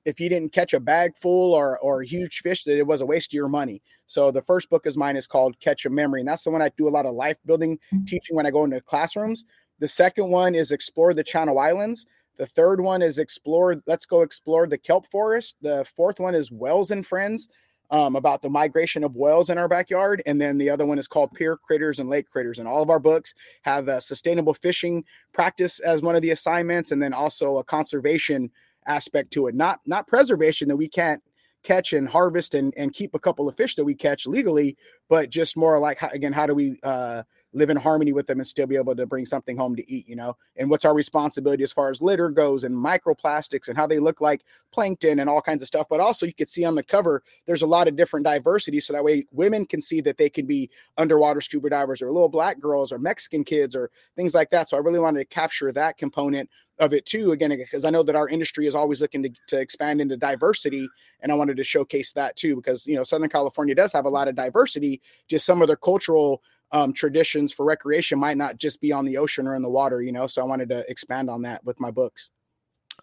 if 0.05 0.21
you 0.21 0.29
didn't 0.29 0.53
catch 0.53 0.75
a 0.75 0.81
bag 0.81 1.17
full 1.17 1.55
or 1.55 1.79
or 1.79 2.03
a 2.03 2.07
huge 2.07 2.41
fish 2.41 2.65
that 2.65 2.79
it 2.79 2.87
was 2.87 3.01
a 3.01 3.07
waste 3.07 3.33
of 3.33 3.35
your 3.35 3.49
money. 3.49 3.83
So 4.07 4.31
the 4.31 4.43
first 4.43 4.71
book 4.71 4.87
is 4.87 4.97
mine 4.97 5.17
is 5.17 5.27
called 5.27 5.59
Catch 5.61 5.85
a 5.87 5.91
Memory, 5.91 6.21
and 6.21 6.29
that's 6.29 6.45
the 6.45 6.51
one 6.51 6.63
I 6.63 6.71
do 6.77 6.89
a 6.89 6.91
lot 6.91 7.07
of 7.07 7.15
life 7.15 7.39
building 7.45 7.77
mm-hmm. 7.77 8.05
teaching 8.05 8.37
when 8.37 8.47
I 8.47 8.51
go 8.51 8.65
into 8.65 8.81
classrooms. 8.81 9.45
The 9.81 9.89
second 9.89 10.31
one 10.31 10.55
is 10.55 10.73
Explore 10.73 11.15
the 11.15 11.23
Channel 11.23 11.59
Islands. 11.59 12.07
The 12.39 12.47
third 12.47 12.81
one 12.81 13.03
is 13.03 13.19
Explore. 13.19 13.83
Let's 13.87 14.07
go 14.07 14.23
explore 14.23 14.67
the 14.67 14.79
kelp 14.79 15.07
forest. 15.07 15.57
The 15.61 15.85
fourth 15.97 16.19
one 16.19 16.35
is 16.35 16.51
Whales 16.51 16.91
and 16.91 17.07
Friends. 17.07 17.49
Um, 17.91 18.17
about 18.17 18.43
the 18.43 18.51
migration 18.51 19.03
of 19.03 19.17
whales 19.17 19.49
in 19.49 19.57
our 19.57 19.67
backyard. 19.67 20.23
And 20.27 20.39
then 20.39 20.59
the 20.59 20.69
other 20.69 20.85
one 20.85 20.99
is 20.99 21.09
called 21.09 21.33
Pier 21.33 21.57
Critters 21.57 22.01
and 22.01 22.11
Lake 22.11 22.29
Critters. 22.29 22.59
And 22.59 22.69
all 22.69 22.83
of 22.83 22.91
our 22.91 22.99
books 22.99 23.33
have 23.63 23.89
a 23.89 23.99
sustainable 23.99 24.53
fishing 24.53 25.07
practice 25.33 25.81
as 25.81 26.03
one 26.03 26.15
of 26.15 26.21
the 26.21 26.33
assignments, 26.33 26.93
and 26.93 27.01
then 27.03 27.15
also 27.15 27.57
a 27.57 27.65
conservation 27.65 28.51
aspect 28.87 29.31
to 29.31 29.47
it. 29.47 29.55
Not 29.55 29.81
not 29.87 30.07
preservation 30.07 30.69
that 30.69 30.77
we 30.77 30.87
can't 30.87 31.23
catch 31.63 31.95
and 31.95 32.07
harvest 32.07 32.55
and, 32.55 32.75
and 32.77 32.93
keep 32.93 33.15
a 33.15 33.19
couple 33.19 33.49
of 33.49 33.57
fish 33.57 33.75
that 33.77 33.85
we 33.85 33.95
catch 33.95 34.27
legally, 34.27 34.77
but 35.09 35.31
just 35.31 35.57
more 35.57 35.79
like 35.79 36.03
again, 36.13 36.35
how 36.35 36.47
do 36.47 36.55
we 36.55 36.79
uh, 36.83 37.23
live 37.53 37.71
in 37.71 37.77
harmony 37.77 38.13
with 38.13 38.27
them 38.27 38.39
and 38.39 38.47
still 38.47 38.67
be 38.67 38.77
able 38.77 38.95
to 38.95 39.07
bring 39.07 39.25
something 39.25 39.57
home 39.57 39.75
to 39.75 39.91
eat, 39.91 40.09
you 40.09 40.17
know? 40.17 40.37
And 40.57 40.69
what's 40.69 40.85
our 40.85 40.95
responsibility 40.95 41.63
as 41.63 41.73
far 41.73 41.91
as 41.91 42.03
litter 42.03 42.29
goes 42.29 42.65
and 42.65 42.75
microplastics 42.75 43.69
and 43.69 43.77
how 43.77 43.87
they 43.87 43.99
look 43.99 44.21
like 44.21 44.45
plankton 44.73 45.21
and 45.21 45.31
all 45.31 45.41
kinds 45.41 45.63
of 45.63 45.69
stuff. 45.69 45.87
But 45.89 46.01
also, 46.01 46.27
you 46.27 46.35
could 46.35 46.51
see 46.51 46.65
on 46.65 46.75
the 46.75 46.83
cover, 46.83 47.23
there's 47.47 47.63
a 47.63 47.67
lot 47.67 47.89
of 47.89 47.97
different 47.97 48.27
diversity. 48.27 48.81
So 48.81 48.93
that 48.93 49.05
way, 49.05 49.25
women 49.33 49.67
can 49.67 49.81
see 49.81 50.01
that 50.03 50.19
they 50.19 50.29
can 50.29 50.47
be 50.47 50.71
underwater 50.97 51.41
scuba 51.41 51.71
divers 51.71 52.03
or 52.03 52.13
little 52.13 52.29
black 52.29 52.61
girls 52.61 52.93
or 52.93 52.99
Mexican 52.99 53.45
kids 53.45 53.75
or 53.75 53.91
things 54.17 54.35
like 54.35 54.51
that. 54.51 54.69
So 54.69 54.77
I 54.77 54.81
really 54.81 55.01
wanted 55.01 55.21
to 55.21 55.25
capture 55.25 55.73
that 55.73 55.97
component 55.97 56.51
of 56.79 56.93
it 56.93 57.05
too 57.05 57.33
again 57.33 57.51
because 57.51 57.85
i 57.85 57.91
know 57.91 58.03
that 58.03 58.17
our 58.17 58.29
industry 58.29 58.67
is 58.67 58.75
always 58.75 59.01
looking 59.01 59.23
to, 59.23 59.31
to 59.47 59.59
expand 59.59 60.01
into 60.01 60.17
diversity 60.17 60.89
and 61.21 61.33
i 61.33 61.35
wanted 61.35 61.57
to 61.57 61.65
showcase 61.65 62.13
that 62.13 62.37
too 62.37 62.57
because 62.57 62.87
you 62.87 62.95
know 62.95 63.03
southern 63.03 63.29
california 63.29 63.75
does 63.75 63.93
have 63.93 64.05
a 64.05 64.09
lot 64.09 64.29
of 64.29 64.37
diversity 64.37 65.01
just 65.27 65.45
some 65.45 65.61
of 65.61 65.67
their 65.67 65.77
cultural 65.77 66.43
um, 66.73 66.93
traditions 66.93 67.53
for 67.53 67.65
recreation 67.65 68.19
might 68.19 68.37
not 68.37 68.57
just 68.57 68.81
be 68.81 68.93
on 68.93 69.05
the 69.05 69.17
ocean 69.17 69.47
or 69.47 69.55
in 69.55 69.63
the 69.63 69.71
water, 69.71 70.03
you 70.03 70.13
know. 70.13 70.27
So 70.27 70.43
I 70.43 70.45
wanted 70.45 70.69
to 70.71 70.89
expand 70.91 71.31
on 71.31 71.43
that 71.43 71.65
with 71.65 71.81
my 71.81 71.91
books. 71.91 72.31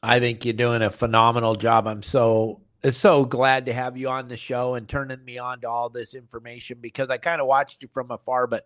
I 0.04 0.20
think 0.20 0.46
you're 0.46 0.54
doing 0.54 0.82
a 0.82 0.92
phenomenal 0.92 1.56
job. 1.56 1.88
I'm 1.88 2.04
so 2.04 2.62
so 2.92 3.26
glad 3.26 3.66
to 3.66 3.74
have 3.74 3.98
you 3.98 4.10
on 4.10 4.28
the 4.28 4.38
show 4.38 4.76
and 4.76 4.88
turning 4.88 5.24
me 5.26 5.40
on 5.40 5.62
to 5.62 5.70
all 5.70 5.90
this 5.90 6.14
information 6.14 6.78
because 6.80 7.10
I 7.10 7.18
kind 7.18 7.42
of 7.42 7.48
watched 7.48 7.82
you 7.82 7.90
from 7.92 8.12
afar, 8.12 8.46
but 8.46 8.66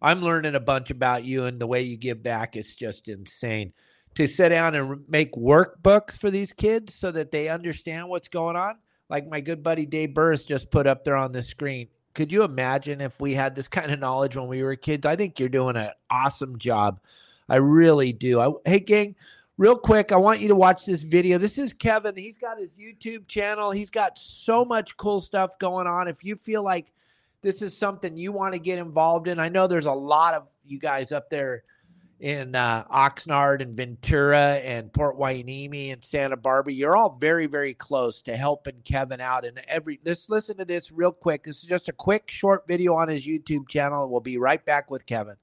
I'm 0.00 0.22
learning 0.22 0.54
a 0.54 0.60
bunch 0.60 0.90
about 0.90 1.24
you 1.24 1.44
and 1.46 1.60
the 1.60 1.66
way 1.66 1.82
you 1.82 1.96
give 1.96 2.22
back 2.22 2.56
is 2.56 2.74
just 2.74 3.08
insane. 3.08 3.72
To 4.16 4.26
sit 4.26 4.48
down 4.48 4.74
and 4.74 5.08
make 5.08 5.32
workbooks 5.32 6.16
for 6.16 6.30
these 6.30 6.52
kids 6.52 6.94
so 6.94 7.10
that 7.12 7.30
they 7.30 7.48
understand 7.48 8.08
what's 8.08 8.28
going 8.28 8.56
on, 8.56 8.76
like 9.08 9.28
my 9.28 9.40
good 9.40 9.62
buddy 9.62 9.86
Dave 9.86 10.14
Burris 10.14 10.44
just 10.44 10.70
put 10.70 10.86
up 10.86 11.04
there 11.04 11.16
on 11.16 11.32
the 11.32 11.42
screen. 11.42 11.88
Could 12.14 12.32
you 12.32 12.42
imagine 12.42 13.00
if 13.00 13.20
we 13.20 13.34
had 13.34 13.54
this 13.54 13.68
kind 13.68 13.92
of 13.92 13.98
knowledge 13.98 14.36
when 14.36 14.48
we 14.48 14.62
were 14.62 14.76
kids? 14.76 15.06
I 15.06 15.16
think 15.16 15.38
you're 15.38 15.48
doing 15.48 15.76
an 15.76 15.90
awesome 16.10 16.58
job. 16.58 17.00
I 17.48 17.56
really 17.56 18.12
do. 18.12 18.40
I, 18.40 18.52
hey, 18.64 18.80
gang, 18.80 19.16
real 19.58 19.76
quick, 19.76 20.12
I 20.12 20.16
want 20.16 20.40
you 20.40 20.48
to 20.48 20.56
watch 20.56 20.86
this 20.86 21.02
video. 21.02 21.38
This 21.38 21.58
is 21.58 21.72
Kevin. 21.72 22.16
He's 22.16 22.38
got 22.38 22.58
his 22.58 22.70
YouTube 22.70 23.28
channel. 23.28 23.70
He's 23.70 23.90
got 23.90 24.18
so 24.18 24.64
much 24.64 24.96
cool 24.96 25.20
stuff 25.20 25.58
going 25.58 25.86
on. 25.86 26.08
If 26.08 26.24
you 26.24 26.36
feel 26.36 26.62
like 26.62 26.92
this 27.42 27.62
is 27.62 27.76
something 27.76 28.16
you 28.16 28.32
want 28.32 28.54
to 28.54 28.60
get 28.60 28.78
involved 28.78 29.28
in, 29.28 29.38
I 29.38 29.48
know 29.48 29.66
there's 29.66 29.86
a 29.86 29.92
lot 29.92 30.34
of 30.34 30.46
you 30.64 30.78
guys 30.78 31.12
up 31.12 31.30
there 31.30 31.64
in 32.20 32.54
uh, 32.54 32.84
Oxnard 32.84 33.62
and 33.62 33.74
Ventura 33.74 34.60
and 34.62 34.92
Port 34.92 35.18
Hueneme 35.18 35.92
and 35.92 36.04
Santa 36.04 36.36
Barbara. 36.36 36.72
You're 36.72 36.96
all 36.96 37.16
very, 37.18 37.46
very 37.46 37.74
close 37.74 38.20
to 38.22 38.36
helping 38.36 38.82
Kevin 38.84 39.20
out. 39.20 39.44
And 39.44 39.60
every 39.66 39.98
let's 40.04 40.28
listen 40.28 40.58
to 40.58 40.64
this 40.64 40.92
real 40.92 41.12
quick. 41.12 41.44
This 41.44 41.62
is 41.62 41.68
just 41.68 41.88
a 41.88 41.92
quick, 41.92 42.30
short 42.30 42.68
video 42.68 42.94
on 42.94 43.08
his 43.08 43.26
YouTube 43.26 43.68
channel. 43.68 44.08
We'll 44.08 44.20
be 44.20 44.38
right 44.38 44.64
back 44.64 44.90
with 44.90 45.06
Kevin 45.06 45.36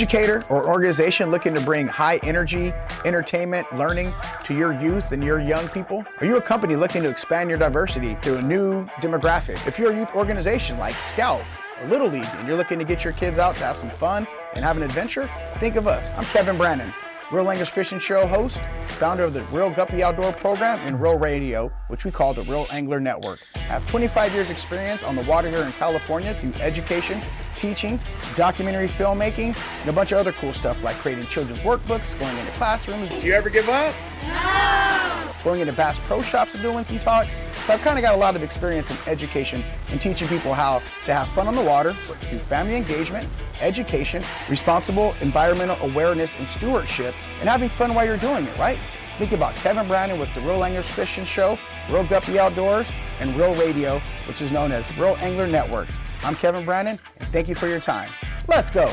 educator 0.00 0.42
or 0.48 0.66
organization 0.66 1.30
looking 1.30 1.54
to 1.54 1.60
bring 1.60 1.86
high 1.86 2.16
energy, 2.22 2.72
entertainment, 3.04 3.66
learning 3.76 4.14
to 4.44 4.54
your 4.54 4.72
youth 4.80 5.12
and 5.12 5.22
your 5.22 5.38
young 5.38 5.68
people? 5.68 6.02
Are 6.20 6.26
you 6.26 6.38
a 6.38 6.40
company 6.40 6.74
looking 6.74 7.02
to 7.02 7.10
expand 7.10 7.50
your 7.50 7.58
diversity 7.58 8.16
to 8.22 8.38
a 8.38 8.42
new 8.42 8.86
demographic? 9.02 9.66
If 9.68 9.78
you're 9.78 9.92
a 9.92 9.96
youth 9.96 10.14
organization 10.14 10.78
like 10.78 10.94
Scouts 10.94 11.58
Little 11.88 12.08
League 12.08 12.24
and 12.24 12.48
you're 12.48 12.56
looking 12.56 12.78
to 12.78 12.84
get 12.86 13.04
your 13.04 13.12
kids 13.12 13.38
out 13.38 13.56
to 13.56 13.64
have 13.64 13.76
some 13.76 13.90
fun 13.90 14.26
and 14.54 14.64
have 14.64 14.76
an 14.76 14.82
adventure, 14.82 15.30
think 15.58 15.76
of 15.76 15.86
us. 15.86 16.10
I'm 16.16 16.24
Kevin 16.24 16.56
Brannon. 16.56 16.92
Real 17.30 17.48
Anglers 17.48 17.68
Fishing 17.68 18.00
Show 18.00 18.26
host, 18.26 18.60
founder 18.86 19.22
of 19.22 19.32
the 19.32 19.42
Real 19.44 19.70
Guppy 19.70 20.02
Outdoor 20.02 20.32
program 20.32 20.80
and 20.80 21.00
Real 21.00 21.16
Radio, 21.16 21.70
which 21.86 22.04
we 22.04 22.10
call 22.10 22.34
the 22.34 22.42
Real 22.42 22.66
Angler 22.72 22.98
Network. 22.98 23.38
I 23.54 23.58
have 23.60 23.88
25 23.88 24.34
years 24.34 24.50
experience 24.50 25.04
on 25.04 25.14
the 25.14 25.22
water 25.22 25.48
here 25.48 25.62
in 25.62 25.70
California 25.72 26.34
through 26.40 26.54
education, 26.54 27.22
teaching, 27.60 28.00
documentary 28.36 28.88
filmmaking, 28.88 29.56
and 29.80 29.90
a 29.90 29.92
bunch 29.92 30.12
of 30.12 30.18
other 30.18 30.32
cool 30.32 30.52
stuff 30.52 30.82
like 30.82 30.96
creating 30.96 31.24
children's 31.26 31.60
workbooks, 31.60 32.18
going 32.18 32.36
into 32.38 32.50
classrooms. 32.52 33.08
Do 33.08 33.26
you 33.26 33.34
ever 33.34 33.50
give 33.50 33.68
up? 33.68 33.94
No! 34.24 35.32
Going 35.44 35.60
into 35.60 35.72
Bass 35.72 36.00
Pro 36.00 36.22
Shops 36.22 36.54
and 36.54 36.62
doing 36.62 36.84
some 36.84 36.98
talks. 36.98 37.36
So 37.66 37.74
I've 37.74 37.80
kind 37.82 37.98
of 37.98 38.02
got 38.02 38.14
a 38.14 38.18
lot 38.18 38.36
of 38.36 38.42
experience 38.42 38.90
in 38.90 38.96
education 39.06 39.62
and 39.88 40.00
teaching 40.00 40.28
people 40.28 40.54
how 40.54 40.82
to 41.04 41.14
have 41.14 41.28
fun 41.28 41.48
on 41.48 41.54
the 41.54 41.62
water 41.62 41.92
through 42.22 42.38
family 42.40 42.76
engagement, 42.76 43.28
education, 43.60 44.22
responsible 44.48 45.14
environmental 45.20 45.76
awareness 45.88 46.36
and 46.36 46.46
stewardship, 46.46 47.14
and 47.40 47.48
having 47.48 47.68
fun 47.68 47.94
while 47.94 48.04
you're 48.04 48.16
doing 48.16 48.44
it, 48.44 48.58
right? 48.58 48.78
Think 49.18 49.32
about 49.32 49.54
Kevin 49.56 49.86
Brannon 49.86 50.18
with 50.18 50.34
the 50.34 50.40
Real 50.40 50.64
Anglers 50.64 50.86
Fishing 50.86 51.26
Show, 51.26 51.58
Real 51.90 52.04
Guppy 52.04 52.38
Outdoors, 52.38 52.90
and 53.20 53.36
Real 53.36 53.54
Radio, 53.54 54.00
which 54.26 54.40
is 54.40 54.50
known 54.50 54.72
as 54.72 54.96
Real 54.96 55.16
Angler 55.20 55.46
Network. 55.46 55.88
I'm 56.22 56.34
Kevin 56.36 56.64
Brannon, 56.64 56.98
and 57.18 57.28
thank 57.28 57.48
you 57.48 57.54
for 57.54 57.66
your 57.66 57.80
time. 57.80 58.10
Let's 58.48 58.70
go. 58.70 58.92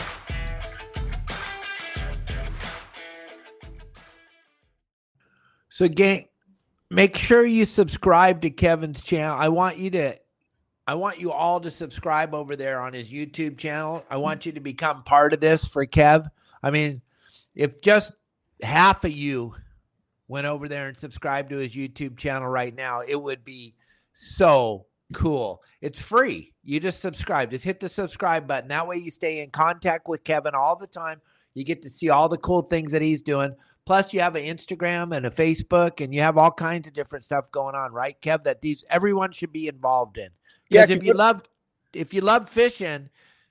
So, 5.69 5.88
gang, 5.88 6.25
make 6.89 7.17
sure 7.17 7.45
you 7.45 7.65
subscribe 7.65 8.41
to 8.41 8.49
Kevin's 8.49 9.03
channel. 9.03 9.38
I 9.38 9.49
want 9.49 9.78
you 9.78 9.91
to 9.91 10.17
I 10.88 10.95
want 10.95 11.19
you 11.19 11.34
all 11.34 11.59
to 11.59 11.69
subscribe 11.69 12.34
over 12.34 12.55
there 12.55 12.80
on 12.80 12.93
his 12.93 13.09
YouTube 13.09 13.57
channel. 13.57 14.05
I 14.09 14.17
want 14.17 14.45
you 14.45 14.53
to 14.53 14.61
become 14.61 15.03
part 15.03 15.34
of 15.34 15.41
this 15.41 15.67
for 15.67 15.86
Kev. 15.86 16.32
I 16.63 16.71
mean, 16.71 17.01
if 17.53 17.82
just 17.82 18.13
half 18.63 19.03
of 19.03 19.11
you 19.11 19.53
went 20.30 20.47
over 20.47 20.69
there 20.69 20.88
and 20.88 20.97
subscribed 20.97 21.49
to 21.49 21.57
his 21.57 21.73
YouTube 21.73 22.17
channel 22.17 22.47
right 22.47 22.73
now, 22.73 23.01
it 23.05 23.21
would 23.21 23.43
be 23.43 23.75
so 24.13 24.86
cool. 25.13 25.63
It's 25.81 25.99
free. 25.99 26.53
You 26.63 26.79
just 26.79 26.99
subscribe. 27.01 27.51
Just 27.51 27.63
hit 27.63 27.79
the 27.79 27.89
subscribe 27.89 28.47
button. 28.47 28.69
That 28.69 28.87
way 28.87 28.97
you 28.97 29.11
stay 29.11 29.41
in 29.41 29.51
contact 29.51 30.07
with 30.07 30.23
Kevin 30.23 30.55
all 30.55 30.75
the 30.75 30.87
time. 30.87 31.21
You 31.53 31.63
get 31.63 31.81
to 31.83 31.89
see 31.89 32.09
all 32.09 32.29
the 32.29 32.37
cool 32.37 32.61
things 32.61 32.91
that 32.91 33.01
he's 33.01 33.21
doing. 33.21 33.55
Plus, 33.85 34.13
you 34.13 34.19
have 34.19 34.35
an 34.35 34.43
Instagram 34.43 35.15
and 35.15 35.25
a 35.25 35.31
Facebook, 35.31 36.03
and 36.03 36.13
you 36.13 36.19
have 36.19 36.37
all 36.37 36.51
kinds 36.51 36.87
of 36.87 36.93
different 36.93 37.23
stuff 37.23 37.49
going 37.51 37.73
on, 37.73 37.93
right, 37.93 38.19
Kev? 38.21 38.43
That 38.43 38.61
these 38.61 38.83
everyone 38.89 39.31
should 39.31 39.53
be 39.53 39.67
involved 39.67 40.17
in. 40.17 40.29
Yeah, 40.69 40.83
if, 40.83 40.91
if 40.91 41.03
you, 41.03 41.13
love 41.13 41.41
if 41.93 42.13
you 42.13 42.19
love 42.21 42.49
fishing, 42.49 43.09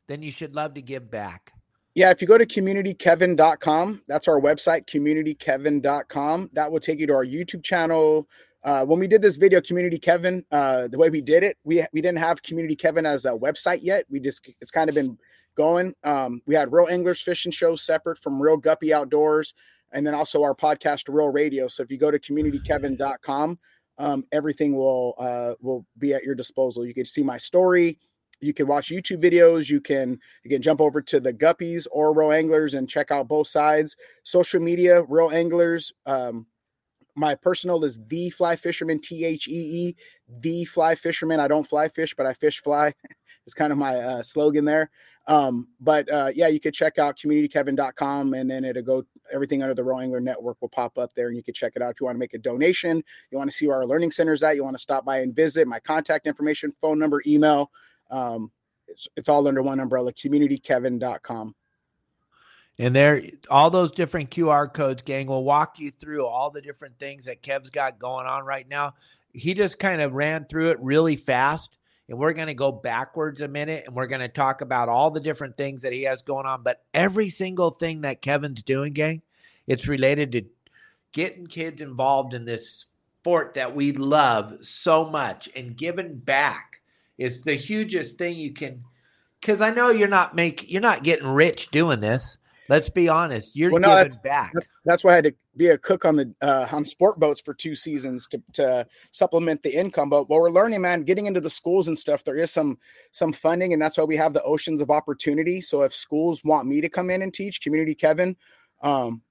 then 0.08 0.22
you 0.22 0.30
should 0.30 0.54
love 0.54 0.74
to 0.74 0.82
give 0.82 1.10
back. 1.10 1.52
Yeah, 1.94 2.10
if 2.10 2.20
you 2.20 2.28
go 2.28 2.36
to 2.36 2.44
communitykevin.com, 2.44 4.02
that's 4.06 4.28
our 4.28 4.38
website, 4.38 4.84
communitykevin.com. 4.84 6.50
That 6.52 6.70
will 6.70 6.80
take 6.80 7.00
you 7.00 7.06
to 7.06 7.14
our 7.14 7.24
YouTube 7.24 7.64
channel. 7.64 8.28
Uh, 8.66 8.84
when 8.84 8.98
we 8.98 9.06
did 9.06 9.22
this 9.22 9.36
video, 9.36 9.60
Community 9.60 9.96
Kevin, 9.96 10.44
uh, 10.50 10.88
the 10.88 10.98
way 10.98 11.08
we 11.08 11.20
did 11.20 11.44
it, 11.44 11.56
we 11.62 11.84
we 11.92 12.00
didn't 12.00 12.18
have 12.18 12.42
Community 12.42 12.74
Kevin 12.74 13.06
as 13.06 13.24
a 13.24 13.30
website 13.30 13.78
yet. 13.80 14.04
We 14.10 14.18
just 14.18 14.44
it's 14.60 14.72
kind 14.72 14.88
of 14.88 14.96
been 14.96 15.16
going. 15.56 15.94
Um, 16.02 16.42
we 16.46 16.56
had 16.56 16.72
Real 16.72 16.88
Anglers 16.90 17.20
Fishing 17.20 17.52
Show 17.52 17.76
separate 17.76 18.18
from 18.18 18.42
Real 18.42 18.56
Guppy 18.56 18.92
Outdoors, 18.92 19.54
and 19.92 20.04
then 20.04 20.14
also 20.14 20.42
our 20.42 20.52
podcast, 20.52 21.04
Real 21.08 21.30
Radio. 21.30 21.68
So 21.68 21.84
if 21.84 21.92
you 21.92 21.96
go 21.96 22.10
to 22.10 22.18
communitykevin.com, 22.18 23.58
um, 23.98 24.24
everything 24.32 24.74
will 24.74 25.14
uh, 25.16 25.54
will 25.60 25.86
be 25.98 26.12
at 26.12 26.24
your 26.24 26.34
disposal. 26.34 26.84
You 26.84 26.92
can 26.92 27.06
see 27.06 27.22
my 27.22 27.36
story. 27.36 28.00
You 28.40 28.52
can 28.52 28.66
watch 28.66 28.88
YouTube 28.88 29.22
videos. 29.22 29.70
You 29.70 29.80
can 29.80 30.18
you 30.42 30.50
can 30.50 30.60
jump 30.60 30.80
over 30.80 31.00
to 31.02 31.20
the 31.20 31.32
Guppies 31.32 31.86
or 31.92 32.12
Real 32.12 32.32
Anglers 32.32 32.74
and 32.74 32.88
check 32.88 33.12
out 33.12 33.28
both 33.28 33.46
sides. 33.46 33.96
Social 34.24 34.60
media, 34.60 35.04
Real 35.04 35.30
Anglers. 35.30 35.92
Um, 36.04 36.46
my 37.16 37.34
personal 37.34 37.84
is 37.84 38.00
the 38.08 38.30
Fly 38.30 38.56
Fisherman, 38.56 39.00
T 39.00 39.24
H 39.24 39.48
E 39.48 39.52
E, 39.52 39.96
the 40.40 40.64
Fly 40.66 40.94
Fisherman. 40.94 41.40
I 41.40 41.48
don't 41.48 41.66
fly 41.66 41.88
fish, 41.88 42.14
but 42.14 42.26
I 42.26 42.34
fish 42.34 42.62
fly. 42.62 42.92
it's 43.46 43.54
kind 43.54 43.72
of 43.72 43.78
my 43.78 43.96
uh, 43.96 44.22
slogan 44.22 44.64
there. 44.64 44.90
Um, 45.28 45.68
but 45.80 46.10
uh, 46.12 46.30
yeah, 46.34 46.48
you 46.48 46.60
could 46.60 46.74
check 46.74 46.98
out 46.98 47.18
communitykevin.com 47.18 48.34
and 48.34 48.48
then 48.48 48.64
it'll 48.64 48.82
go 48.82 49.04
everything 49.32 49.62
under 49.62 49.74
the 49.74 49.82
Real 49.82 49.98
Angler 49.98 50.20
Network 50.20 50.56
will 50.60 50.68
pop 50.68 50.98
up 50.98 51.12
there 51.16 51.28
and 51.28 51.36
you 51.36 51.42
can 51.42 51.54
check 51.54 51.72
it 51.74 51.82
out 51.82 51.90
if 51.90 52.00
you 52.00 52.04
want 52.06 52.14
to 52.14 52.20
make 52.20 52.34
a 52.34 52.38
donation. 52.38 53.02
You 53.30 53.38
want 53.38 53.50
to 53.50 53.56
see 53.56 53.66
where 53.66 53.78
our 53.78 53.86
learning 53.86 54.12
centers 54.12 54.42
at, 54.42 54.54
you 54.54 54.62
want 54.62 54.76
to 54.76 54.82
stop 54.82 55.04
by 55.04 55.18
and 55.18 55.34
visit 55.34 55.66
my 55.66 55.80
contact 55.80 56.26
information, 56.26 56.72
phone 56.80 56.98
number, 56.98 57.22
email. 57.26 57.70
Um, 58.10 58.52
it's, 58.86 59.08
it's 59.16 59.28
all 59.28 59.48
under 59.48 59.62
one 59.62 59.80
umbrella, 59.80 60.12
communitykevin.com. 60.12 61.54
And 62.78 62.94
there, 62.94 63.22
all 63.50 63.70
those 63.70 63.90
different 63.90 64.30
QR 64.30 64.72
codes, 64.72 65.02
gang, 65.02 65.28
will 65.28 65.44
walk 65.44 65.78
you 65.78 65.90
through 65.90 66.26
all 66.26 66.50
the 66.50 66.60
different 66.60 66.98
things 66.98 67.24
that 67.24 67.42
Kev's 67.42 67.70
got 67.70 67.98
going 67.98 68.26
on 68.26 68.44
right 68.44 68.68
now. 68.68 68.94
He 69.32 69.54
just 69.54 69.78
kind 69.78 70.02
of 70.02 70.12
ran 70.12 70.44
through 70.44 70.70
it 70.70 70.80
really 70.80 71.16
fast 71.16 71.78
and 72.08 72.18
we're 72.18 72.32
going 72.32 72.46
to 72.46 72.54
go 72.54 72.70
backwards 72.70 73.40
a 73.40 73.48
minute 73.48 73.84
and 73.86 73.94
we're 73.94 74.06
going 74.06 74.20
to 74.20 74.28
talk 74.28 74.60
about 74.60 74.88
all 74.88 75.10
the 75.10 75.20
different 75.20 75.56
things 75.56 75.82
that 75.82 75.92
he 75.92 76.04
has 76.04 76.22
going 76.22 76.46
on. 76.46 76.62
But 76.62 76.84
every 76.94 77.30
single 77.30 77.70
thing 77.70 78.02
that 78.02 78.22
Kevin's 78.22 78.62
doing, 78.62 78.92
gang, 78.92 79.22
it's 79.66 79.88
related 79.88 80.32
to 80.32 80.42
getting 81.12 81.46
kids 81.46 81.80
involved 81.80 82.34
in 82.34 82.44
this 82.44 82.86
sport 83.20 83.54
that 83.54 83.74
we 83.74 83.92
love 83.92 84.58
so 84.62 85.04
much 85.04 85.48
and 85.56 85.76
giving 85.76 86.16
back 86.18 86.80
is 87.18 87.42
the 87.42 87.54
hugest 87.54 88.18
thing 88.18 88.36
you 88.36 88.52
can 88.52 88.84
because 89.40 89.60
I 89.60 89.70
know 89.70 89.90
you're 89.90 90.08
not 90.08 90.34
make 90.34 90.70
you're 90.70 90.82
not 90.82 91.02
getting 91.02 91.26
rich 91.26 91.70
doing 91.70 92.00
this. 92.00 92.38
Let's 92.68 92.88
be 92.88 93.08
honest. 93.08 93.54
You're 93.54 93.70
well, 93.70 93.80
no, 93.80 93.88
giving 93.88 94.02
that's, 94.02 94.18
back. 94.20 94.50
That's, 94.54 94.70
that's, 94.84 95.04
why 95.04 95.12
I 95.12 95.14
had 95.16 95.24
to 95.24 95.34
be 95.56 95.68
a 95.68 95.78
cook 95.78 96.04
on 96.04 96.16
the 96.16 96.34
uh, 96.40 96.66
on 96.72 96.84
sport 96.84 97.20
boats 97.20 97.40
for 97.40 97.54
two 97.54 97.74
seasons 97.74 98.26
to, 98.28 98.42
to 98.54 98.86
supplement 99.12 99.62
the 99.62 99.74
income. 99.74 100.10
But 100.10 100.28
what 100.28 100.40
we're 100.40 100.50
learning, 100.50 100.80
man, 100.80 101.02
getting 101.02 101.26
into 101.26 101.40
the 101.40 101.50
schools 101.50 101.88
and 101.88 101.98
stuff, 101.98 102.24
there 102.24 102.36
is 102.36 102.50
some 102.50 102.78
some 103.12 103.32
funding, 103.32 103.72
and 103.72 103.80
that's 103.80 103.98
why 103.98 104.04
we 104.04 104.16
have 104.16 104.32
the 104.32 104.42
oceans 104.42 104.82
of 104.82 104.90
opportunity. 104.90 105.60
So 105.60 105.82
if 105.82 105.94
schools 105.94 106.42
want 106.44 106.66
me 106.66 106.80
to 106.80 106.88
come 106.88 107.10
in 107.10 107.22
and 107.22 107.32
teach, 107.32 107.60
community 107.60 107.94
Kevin. 107.94 108.36
Um, 108.82 109.22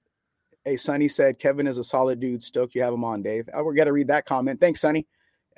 hey, 0.64 0.76
Sonny 0.76 1.08
said 1.08 1.38
Kevin 1.38 1.66
is 1.66 1.78
a 1.78 1.84
solid 1.84 2.20
dude. 2.20 2.42
Stoke, 2.42 2.74
you 2.74 2.82
have 2.82 2.94
him 2.94 3.04
on, 3.04 3.22
Dave. 3.22 3.48
I, 3.54 3.62
we 3.62 3.74
got 3.74 3.84
to 3.84 3.92
read 3.92 4.08
that 4.08 4.24
comment. 4.24 4.60
Thanks, 4.60 4.80
Sonny. 4.80 5.06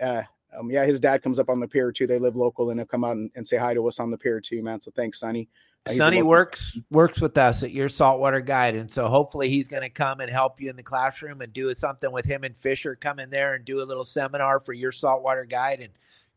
Uh, 0.01 0.23
um, 0.57 0.71
yeah, 0.71 0.85
his 0.85 1.01
dad 1.01 1.23
comes 1.23 1.39
up 1.39 1.49
on 1.49 1.61
the 1.61 1.69
pier 1.69 1.93
too. 1.93 2.07
They 2.07 2.19
live 2.19 2.37
local 2.37 2.71
and 2.71 2.79
they'll 2.79 2.87
come 2.87 3.05
out 3.05 3.17
and, 3.17 3.31
and 3.35 3.47
say 3.47 3.57
hi 3.57 3.75
to 3.75 3.87
us 3.87 4.01
on 4.01 4.11
the 4.11 4.19
pier 4.19 4.41
too, 4.41 4.63
man. 4.63 4.81
So 4.81 4.91
thanks, 4.95 5.21
Sonny. 5.21 5.49
Sonny 5.97 6.23
works 6.23 6.79
works 6.91 7.21
with 7.21 7.37
us 7.39 7.63
at 7.63 7.71
your 7.71 7.89
saltwater 7.89 8.41
guide, 8.41 8.75
and 8.75 8.91
so 8.91 9.09
hopefully 9.09 9.49
he's 9.49 9.69
going 9.69 9.83
to 9.83 9.89
come 9.89 10.21
and 10.21 10.31
help 10.31 10.61
you 10.61 10.71
in 10.71 10.77
the 10.77 10.83
classroom 10.83 11.41
and 11.41 11.53
do 11.53 11.73
something 11.75 12.11
with 12.13 12.25
him 12.25 12.45
and 12.45 12.57
Fisher. 12.57 12.95
Come 12.95 13.19
in 13.19 13.31
there 13.31 13.55
and 13.55 13.65
do 13.65 13.81
a 13.81 13.85
little 13.85 14.05
seminar 14.05 14.61
for 14.61 14.73
your 14.73 14.93
saltwater 14.93 15.45
guide 15.45 15.81
and 15.81 15.91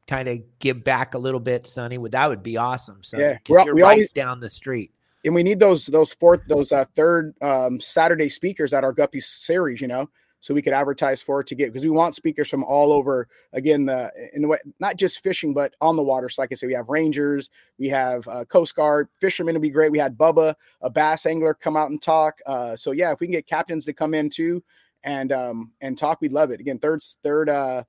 kind 0.08 0.28
of 0.28 0.40
give 0.60 0.84
back 0.84 1.14
a 1.14 1.18
little 1.18 1.40
bit, 1.40 1.68
Sonny. 1.68 1.98
Would 1.98 2.12
that 2.12 2.28
would 2.30 2.44
be 2.44 2.58
awesome? 2.58 3.04
So 3.04 3.18
yeah, 3.18 3.38
you're 3.48 3.74
we 3.74 3.82
right 3.82 3.92
always, 3.92 4.10
down 4.10 4.40
the 4.40 4.50
street, 4.50 4.92
and 5.24 5.34
we 5.34 5.44
need 5.44 5.60
those 5.60 5.86
those 5.86 6.14
fourth 6.14 6.42
those 6.48 6.72
uh, 6.72 6.86
third 6.96 7.34
um, 7.42 7.80
Saturday 7.80 8.30
speakers 8.30 8.74
at 8.74 8.84
our 8.84 8.94
Guppy 8.94 9.20
series. 9.20 9.82
You 9.82 9.88
know, 9.88 10.10
so 10.42 10.54
we 10.54 10.62
could 10.62 10.74
advertise 10.74 11.22
for 11.22 11.40
it 11.40 11.48
to 11.48 11.56
get 11.56 11.68
because 11.68 11.86
we 11.86 11.90
want 11.90 12.16
speakers 12.16 12.50
from 12.50 12.64
all 12.64 12.92
over 12.92 13.28
again 13.54 13.86
the 13.86 14.12
in 14.34 14.42
the 14.42 14.48
way 14.48 14.58
not 14.80 14.98
just 14.98 15.24
fishing 15.24 15.54
but 15.54 15.74
on 15.80 15.96
the 15.96 16.04
water 16.04 16.28
so 16.28 16.42
like 16.42 16.52
i 16.52 16.56
said 16.56 16.68
we 16.68 16.74
have 16.74 16.90
rangers 16.90 17.50
we 17.80 17.88
have 17.88 18.28
uh, 18.28 18.44
coast 18.46 18.76
guard 18.76 19.08
fishermen 19.20 19.56
would 19.56 19.62
be 19.62 19.70
great 19.70 19.92
we 19.92 20.00
had 20.00 20.18
bubba 20.18 20.54
a 20.82 20.90
bass 20.90 21.26
angler 21.26 21.54
come 21.54 21.78
out 21.78 21.90
and 21.90 22.02
talk 22.02 22.40
uh, 22.46 22.76
so 22.76 22.92
yeah 22.92 23.12
if 23.12 23.20
we 23.22 23.28
can 23.28 23.32
get 23.32 23.48
captains 23.48 23.86
to 23.86 23.94
come 23.94 24.14
in 24.14 24.30
too 24.30 24.62
and 25.04 25.32
um 25.32 25.72
and 25.80 25.98
talk 25.98 26.20
we'd 26.20 26.34
love 26.34 26.52
it 26.52 26.60
again 26.60 26.78
third 26.78 27.02
third 27.24 27.48
uh 27.48 27.84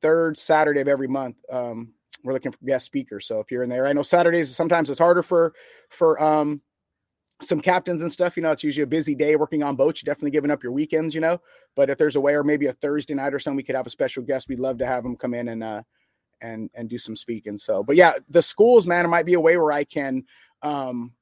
third 0.00 0.38
saturday 0.38 0.80
of 0.80 0.88
every 0.88 1.08
month 1.08 1.36
um 1.50 1.92
we're 2.22 2.34
looking 2.34 2.52
for 2.52 2.64
guest 2.64 2.86
speakers 2.86 3.26
so 3.26 3.40
if 3.40 3.50
you're 3.50 3.62
in 3.62 3.70
there 3.70 3.86
i 3.86 3.92
know 3.92 4.02
saturdays 4.02 4.54
sometimes 4.54 4.90
it's 4.90 4.98
harder 4.98 5.22
for 5.22 5.54
for 5.88 6.22
um 6.22 6.60
some 7.40 7.60
captains 7.60 8.02
and 8.02 8.12
stuff, 8.12 8.36
you 8.36 8.42
know, 8.42 8.50
it's 8.50 8.64
usually 8.64 8.82
a 8.82 8.86
busy 8.86 9.14
day 9.14 9.36
working 9.36 9.62
on 9.62 9.76
boats. 9.76 10.02
You're 10.02 10.12
definitely 10.12 10.30
giving 10.30 10.50
up 10.50 10.62
your 10.62 10.72
weekends, 10.72 11.14
you 11.14 11.20
know. 11.20 11.40
But 11.76 11.90
if 11.90 11.98
there's 11.98 12.16
a 12.16 12.20
way, 12.20 12.34
or 12.34 12.44
maybe 12.44 12.66
a 12.66 12.72
Thursday 12.72 13.14
night 13.14 13.34
or 13.34 13.38
something, 13.38 13.56
we 13.56 13.62
could 13.62 13.76
have 13.76 13.86
a 13.86 13.90
special 13.90 14.22
guest. 14.22 14.48
We'd 14.48 14.60
love 14.60 14.78
to 14.78 14.86
have 14.86 15.02
them 15.02 15.16
come 15.16 15.34
in 15.34 15.48
and 15.48 15.62
uh 15.62 15.82
and 16.40 16.70
and 16.74 16.88
do 16.88 16.98
some 16.98 17.16
speaking. 17.16 17.56
So, 17.56 17.82
but 17.82 17.96
yeah, 17.96 18.12
the 18.28 18.42
schools, 18.42 18.86
man, 18.86 19.04
it 19.04 19.08
might 19.08 19.26
be 19.26 19.34
a 19.34 19.40
way 19.40 19.56
where 19.56 19.72
I 19.72 19.84
can 19.84 20.24
um 20.62 21.12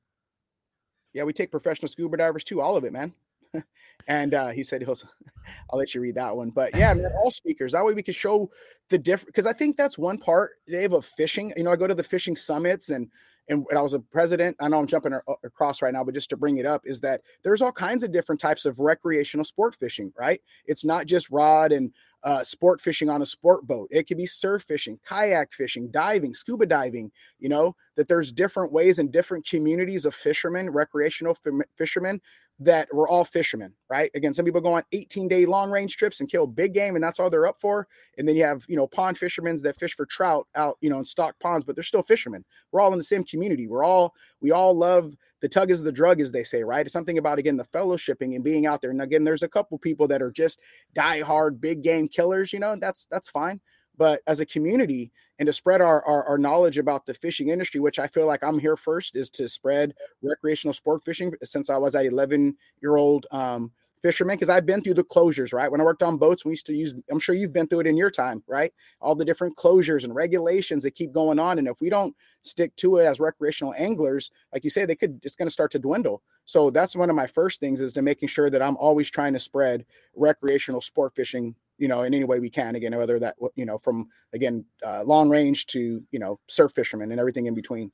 yeah, 1.12 1.24
we 1.24 1.32
take 1.32 1.50
professional 1.50 1.88
scuba 1.88 2.16
divers 2.16 2.44
too, 2.44 2.60
all 2.60 2.76
of 2.76 2.84
it, 2.84 2.92
man. 2.92 3.12
and 4.08 4.34
uh 4.34 4.48
he 4.48 4.62
said 4.62 4.82
he'll 4.82 4.96
I'll 5.70 5.78
let 5.78 5.94
you 5.94 6.00
read 6.00 6.14
that 6.16 6.36
one. 6.36 6.50
But 6.50 6.74
yeah, 6.76 6.92
man, 6.94 7.10
all 7.22 7.30
speakers. 7.30 7.72
That 7.72 7.84
way 7.84 7.94
we 7.94 8.02
can 8.02 8.14
show 8.14 8.50
the 8.90 8.98
different 8.98 9.28
because 9.28 9.46
I 9.46 9.52
think 9.52 9.76
that's 9.76 9.98
one 9.98 10.18
part, 10.18 10.52
Dave, 10.66 10.92
of 10.92 11.04
fishing. 11.04 11.52
You 11.56 11.64
know, 11.64 11.72
I 11.72 11.76
go 11.76 11.86
to 11.86 11.94
the 11.94 12.02
fishing 12.02 12.36
summits 12.36 12.90
and 12.90 13.10
and 13.48 13.64
when 13.64 13.76
I 13.76 13.80
was 13.80 13.94
a 13.94 14.00
president, 14.00 14.56
I 14.60 14.68
know 14.68 14.78
I'm 14.78 14.86
jumping 14.86 15.18
across 15.44 15.80
right 15.80 15.92
now, 15.92 16.04
but 16.04 16.14
just 16.14 16.30
to 16.30 16.36
bring 16.36 16.58
it 16.58 16.66
up 16.66 16.82
is 16.84 17.00
that 17.00 17.22
there's 17.42 17.62
all 17.62 17.72
kinds 17.72 18.02
of 18.02 18.12
different 18.12 18.40
types 18.40 18.66
of 18.66 18.78
recreational 18.78 19.44
sport 19.44 19.74
fishing, 19.74 20.12
right? 20.18 20.40
It's 20.66 20.84
not 20.84 21.06
just 21.06 21.30
rod 21.30 21.72
and 21.72 21.92
uh, 22.24 22.42
sport 22.42 22.80
fishing 22.80 23.08
on 23.08 23.22
a 23.22 23.26
sport 23.26 23.66
boat. 23.66 23.88
It 23.90 24.06
could 24.06 24.16
be 24.16 24.26
surf 24.26 24.64
fishing, 24.64 24.98
kayak 25.04 25.52
fishing, 25.52 25.90
diving, 25.90 26.34
scuba 26.34 26.66
diving. 26.66 27.10
You 27.38 27.48
know 27.48 27.76
that 27.96 28.08
there's 28.08 28.32
different 28.32 28.72
ways 28.72 28.98
and 28.98 29.10
different 29.12 29.48
communities 29.48 30.04
of 30.04 30.14
fishermen, 30.14 30.70
recreational 30.70 31.36
f- 31.46 31.66
fishermen 31.76 32.20
that 32.60 32.88
we're 32.92 33.08
all 33.08 33.24
fishermen, 33.24 33.72
right? 33.88 34.10
Again, 34.14 34.34
some 34.34 34.44
people 34.44 34.60
go 34.60 34.74
on 34.74 34.82
18 34.92 35.28
day 35.28 35.46
long 35.46 35.70
range 35.70 35.96
trips 35.96 36.20
and 36.20 36.28
kill 36.28 36.46
big 36.46 36.74
game, 36.74 36.96
and 36.96 37.04
that's 37.04 37.20
all 37.20 37.30
they're 37.30 37.46
up 37.46 37.60
for. 37.60 37.86
And 38.16 38.26
then 38.26 38.36
you 38.36 38.44
have, 38.44 38.64
you 38.68 38.76
know, 38.76 38.86
pond 38.86 39.16
fishermen 39.16 39.60
that 39.62 39.78
fish 39.78 39.94
for 39.94 40.06
trout 40.06 40.48
out, 40.56 40.76
you 40.80 40.90
know, 40.90 40.98
in 40.98 41.04
stock 41.04 41.36
ponds, 41.40 41.64
but 41.64 41.76
they're 41.76 41.84
still 41.84 42.02
fishermen. 42.02 42.44
We're 42.72 42.80
all 42.80 42.92
in 42.92 42.98
the 42.98 43.04
same 43.04 43.22
community. 43.22 43.68
We're 43.68 43.84
all, 43.84 44.14
we 44.40 44.50
all 44.50 44.74
love 44.74 45.16
the 45.40 45.48
tug 45.48 45.70
is 45.70 45.82
the 45.82 45.92
drug, 45.92 46.20
as 46.20 46.32
they 46.32 46.42
say, 46.42 46.64
right? 46.64 46.84
It's 46.84 46.92
something 46.92 47.18
about, 47.18 47.38
again, 47.38 47.56
the 47.56 47.64
fellowshipping 47.64 48.34
and 48.34 48.42
being 48.42 48.66
out 48.66 48.80
there. 48.80 48.90
And 48.90 49.00
again, 49.00 49.22
there's 49.22 49.44
a 49.44 49.48
couple 49.48 49.78
people 49.78 50.08
that 50.08 50.20
are 50.20 50.32
just 50.32 50.58
die 50.94 51.20
hard, 51.20 51.60
big 51.60 51.82
game 51.82 52.08
killers, 52.08 52.52
you 52.52 52.58
know, 52.58 52.74
that's, 52.74 53.06
that's 53.06 53.28
fine. 53.28 53.60
But 53.98 54.22
as 54.26 54.40
a 54.40 54.46
community, 54.46 55.10
and 55.38 55.46
to 55.46 55.52
spread 55.52 55.80
our, 55.80 56.04
our, 56.06 56.24
our 56.24 56.38
knowledge 56.38 56.78
about 56.78 57.04
the 57.04 57.14
fishing 57.14 57.50
industry, 57.50 57.80
which 57.80 57.98
I 57.98 58.06
feel 58.06 58.26
like 58.26 58.42
I'm 58.42 58.58
here 58.58 58.76
first, 58.76 59.16
is 59.16 59.28
to 59.30 59.48
spread 59.48 59.94
recreational 60.22 60.72
sport 60.72 61.04
fishing 61.04 61.32
since 61.42 61.68
I 61.68 61.76
was 61.76 61.94
at 61.94 62.06
11 62.06 62.56
year 62.80 62.96
old 62.96 63.26
um, 63.32 63.72
fisherman 64.00 64.36
because 64.36 64.48
I've 64.48 64.66
been 64.66 64.82
through 64.82 64.94
the 64.94 65.04
closures, 65.04 65.52
right? 65.52 65.70
When 65.70 65.80
I 65.80 65.84
worked 65.84 66.02
on 66.02 66.16
boats, 66.16 66.44
we 66.44 66.52
used 66.52 66.66
to 66.66 66.74
use, 66.74 66.94
I'm 67.10 67.18
sure 67.18 67.34
you've 67.34 67.52
been 67.52 67.66
through 67.66 67.80
it 67.80 67.86
in 67.86 67.96
your 67.96 68.10
time, 68.10 68.42
right? 68.46 68.72
All 69.00 69.14
the 69.14 69.24
different 69.24 69.56
closures 69.56 70.04
and 70.04 70.14
regulations 70.14 70.84
that 70.84 70.94
keep 70.94 71.12
going 71.12 71.38
on. 71.38 71.58
And 71.58 71.68
if 71.68 71.80
we 71.80 71.90
don't 71.90 72.14
stick 72.42 72.74
to 72.76 72.98
it 72.98 73.04
as 73.04 73.20
recreational 73.20 73.74
anglers, 73.76 74.30
like 74.52 74.64
you 74.64 74.70
say, 74.70 74.84
they 74.84 74.96
could, 74.96 75.20
it's 75.22 75.36
going 75.36 75.48
to 75.48 75.52
start 75.52 75.72
to 75.72 75.78
dwindle. 75.78 76.22
So 76.44 76.70
that's 76.70 76.96
one 76.96 77.10
of 77.10 77.16
my 77.16 77.26
first 77.26 77.60
things 77.60 77.80
is 77.80 77.92
to 77.94 78.02
making 78.02 78.28
sure 78.28 78.50
that 78.50 78.62
I'm 78.62 78.76
always 78.76 79.10
trying 79.10 79.32
to 79.32 79.38
spread 79.38 79.84
recreational 80.14 80.80
sport 80.80 81.14
fishing 81.14 81.54
you 81.78 81.88
know, 81.88 82.02
in 82.02 82.12
any 82.12 82.24
way 82.24 82.40
we 82.40 82.50
can. 82.50 82.74
Again, 82.74 82.96
whether 82.96 83.18
that 83.18 83.36
you 83.54 83.64
know 83.64 83.78
from 83.78 84.08
again 84.32 84.64
uh, 84.84 85.02
long 85.04 85.30
range 85.30 85.66
to 85.66 86.02
you 86.10 86.18
know 86.18 86.38
surf 86.48 86.72
fishermen 86.74 87.10
and 87.10 87.20
everything 87.20 87.46
in 87.46 87.54
between. 87.54 87.90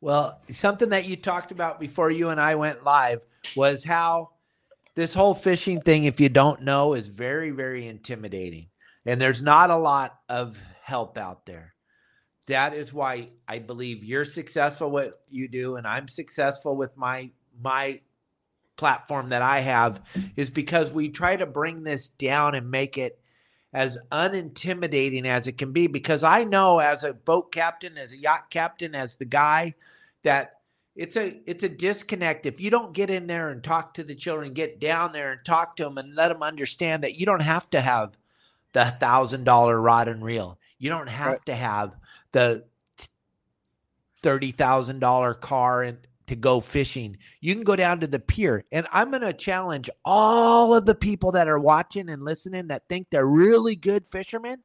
Well, 0.00 0.40
something 0.52 0.90
that 0.90 1.06
you 1.06 1.16
talked 1.16 1.50
about 1.50 1.80
before 1.80 2.10
you 2.10 2.28
and 2.28 2.40
I 2.40 2.54
went 2.54 2.84
live 2.84 3.20
was 3.56 3.84
how 3.84 4.30
this 4.94 5.14
whole 5.14 5.34
fishing 5.34 5.80
thing, 5.80 6.04
if 6.04 6.20
you 6.20 6.28
don't 6.28 6.62
know, 6.62 6.94
is 6.94 7.08
very, 7.08 7.50
very 7.50 7.86
intimidating. 7.86 8.68
And 9.06 9.20
there's 9.20 9.42
not 9.42 9.70
a 9.70 9.76
lot 9.76 10.18
of 10.28 10.60
help 10.82 11.18
out 11.18 11.46
there. 11.46 11.74
That 12.46 12.74
is 12.74 12.92
why 12.92 13.30
I 13.46 13.58
believe 13.58 14.04
you're 14.04 14.24
successful 14.24 14.90
with 14.90 15.14
you 15.28 15.48
do, 15.48 15.76
and 15.76 15.86
I'm 15.86 16.08
successful 16.08 16.76
with 16.76 16.96
my 16.96 17.30
my 17.60 18.00
platform 18.78 19.28
that 19.28 19.42
I 19.42 19.60
have 19.60 20.00
is 20.36 20.48
because 20.48 20.90
we 20.90 21.10
try 21.10 21.36
to 21.36 21.44
bring 21.44 21.82
this 21.82 22.08
down 22.08 22.54
and 22.54 22.70
make 22.70 22.96
it 22.96 23.18
as 23.74 23.98
unintimidating 24.10 25.26
as 25.26 25.46
it 25.46 25.58
can 25.58 25.72
be. 25.72 25.86
Because 25.86 26.24
I 26.24 26.44
know 26.44 26.78
as 26.78 27.04
a 27.04 27.12
boat 27.12 27.52
captain, 27.52 27.98
as 27.98 28.12
a 28.12 28.16
yacht 28.16 28.48
captain, 28.50 28.94
as 28.94 29.16
the 29.16 29.26
guy 29.26 29.74
that 30.22 30.54
it's 30.96 31.16
a 31.16 31.40
it's 31.46 31.62
a 31.62 31.68
disconnect 31.68 32.44
if 32.44 32.60
you 32.60 32.70
don't 32.70 32.92
get 32.92 33.08
in 33.08 33.26
there 33.28 33.50
and 33.50 33.62
talk 33.62 33.94
to 33.94 34.04
the 34.04 34.14
children, 34.14 34.52
get 34.52 34.80
down 34.80 35.12
there 35.12 35.32
and 35.32 35.44
talk 35.44 35.76
to 35.76 35.84
them 35.84 35.98
and 35.98 36.14
let 36.14 36.28
them 36.28 36.42
understand 36.42 37.04
that 37.04 37.16
you 37.16 37.26
don't 37.26 37.42
have 37.42 37.68
to 37.70 37.80
have 37.80 38.16
the 38.72 38.84
thousand 38.98 39.44
dollar 39.44 39.80
rod 39.80 40.08
and 40.08 40.24
reel. 40.24 40.58
You 40.78 40.90
don't 40.90 41.08
have 41.08 41.32
right. 41.32 41.46
to 41.46 41.54
have 41.54 41.94
the 42.32 42.64
thirty 44.22 44.50
thousand 44.50 44.98
dollar 44.98 45.34
car 45.34 45.82
and 45.82 45.98
to 46.28 46.36
go 46.36 46.60
fishing. 46.60 47.18
You 47.40 47.54
can 47.54 47.64
go 47.64 47.76
down 47.76 48.00
to 48.00 48.06
the 48.06 48.18
pier. 48.18 48.64
And 48.72 48.86
I'm 48.92 49.10
going 49.10 49.22
to 49.22 49.32
challenge 49.32 49.90
all 50.04 50.74
of 50.74 50.86
the 50.86 50.94
people 50.94 51.32
that 51.32 51.48
are 51.48 51.58
watching 51.58 52.08
and 52.08 52.24
listening 52.24 52.68
that 52.68 52.88
think 52.88 53.08
they're 53.10 53.26
really 53.26 53.76
good 53.76 54.06
fishermen. 54.06 54.62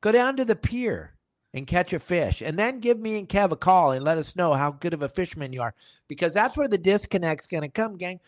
Go 0.00 0.12
down 0.12 0.36
to 0.36 0.44
the 0.44 0.56
pier 0.56 1.14
and 1.54 1.66
catch 1.66 1.92
a 1.92 1.98
fish. 1.98 2.42
And 2.42 2.58
then 2.58 2.80
give 2.80 2.98
me 2.98 3.18
and 3.18 3.28
Kev 3.28 3.52
a 3.52 3.56
call 3.56 3.92
and 3.92 4.04
let 4.04 4.18
us 4.18 4.36
know 4.36 4.54
how 4.54 4.72
good 4.72 4.94
of 4.94 5.02
a 5.02 5.08
fisherman 5.08 5.52
you 5.52 5.62
are. 5.62 5.74
Because 6.08 6.34
that's 6.34 6.56
where 6.56 6.68
the 6.68 6.78
disconnect's 6.78 7.46
going 7.46 7.62
to 7.62 7.68
come, 7.68 7.96
gang. 7.96 8.20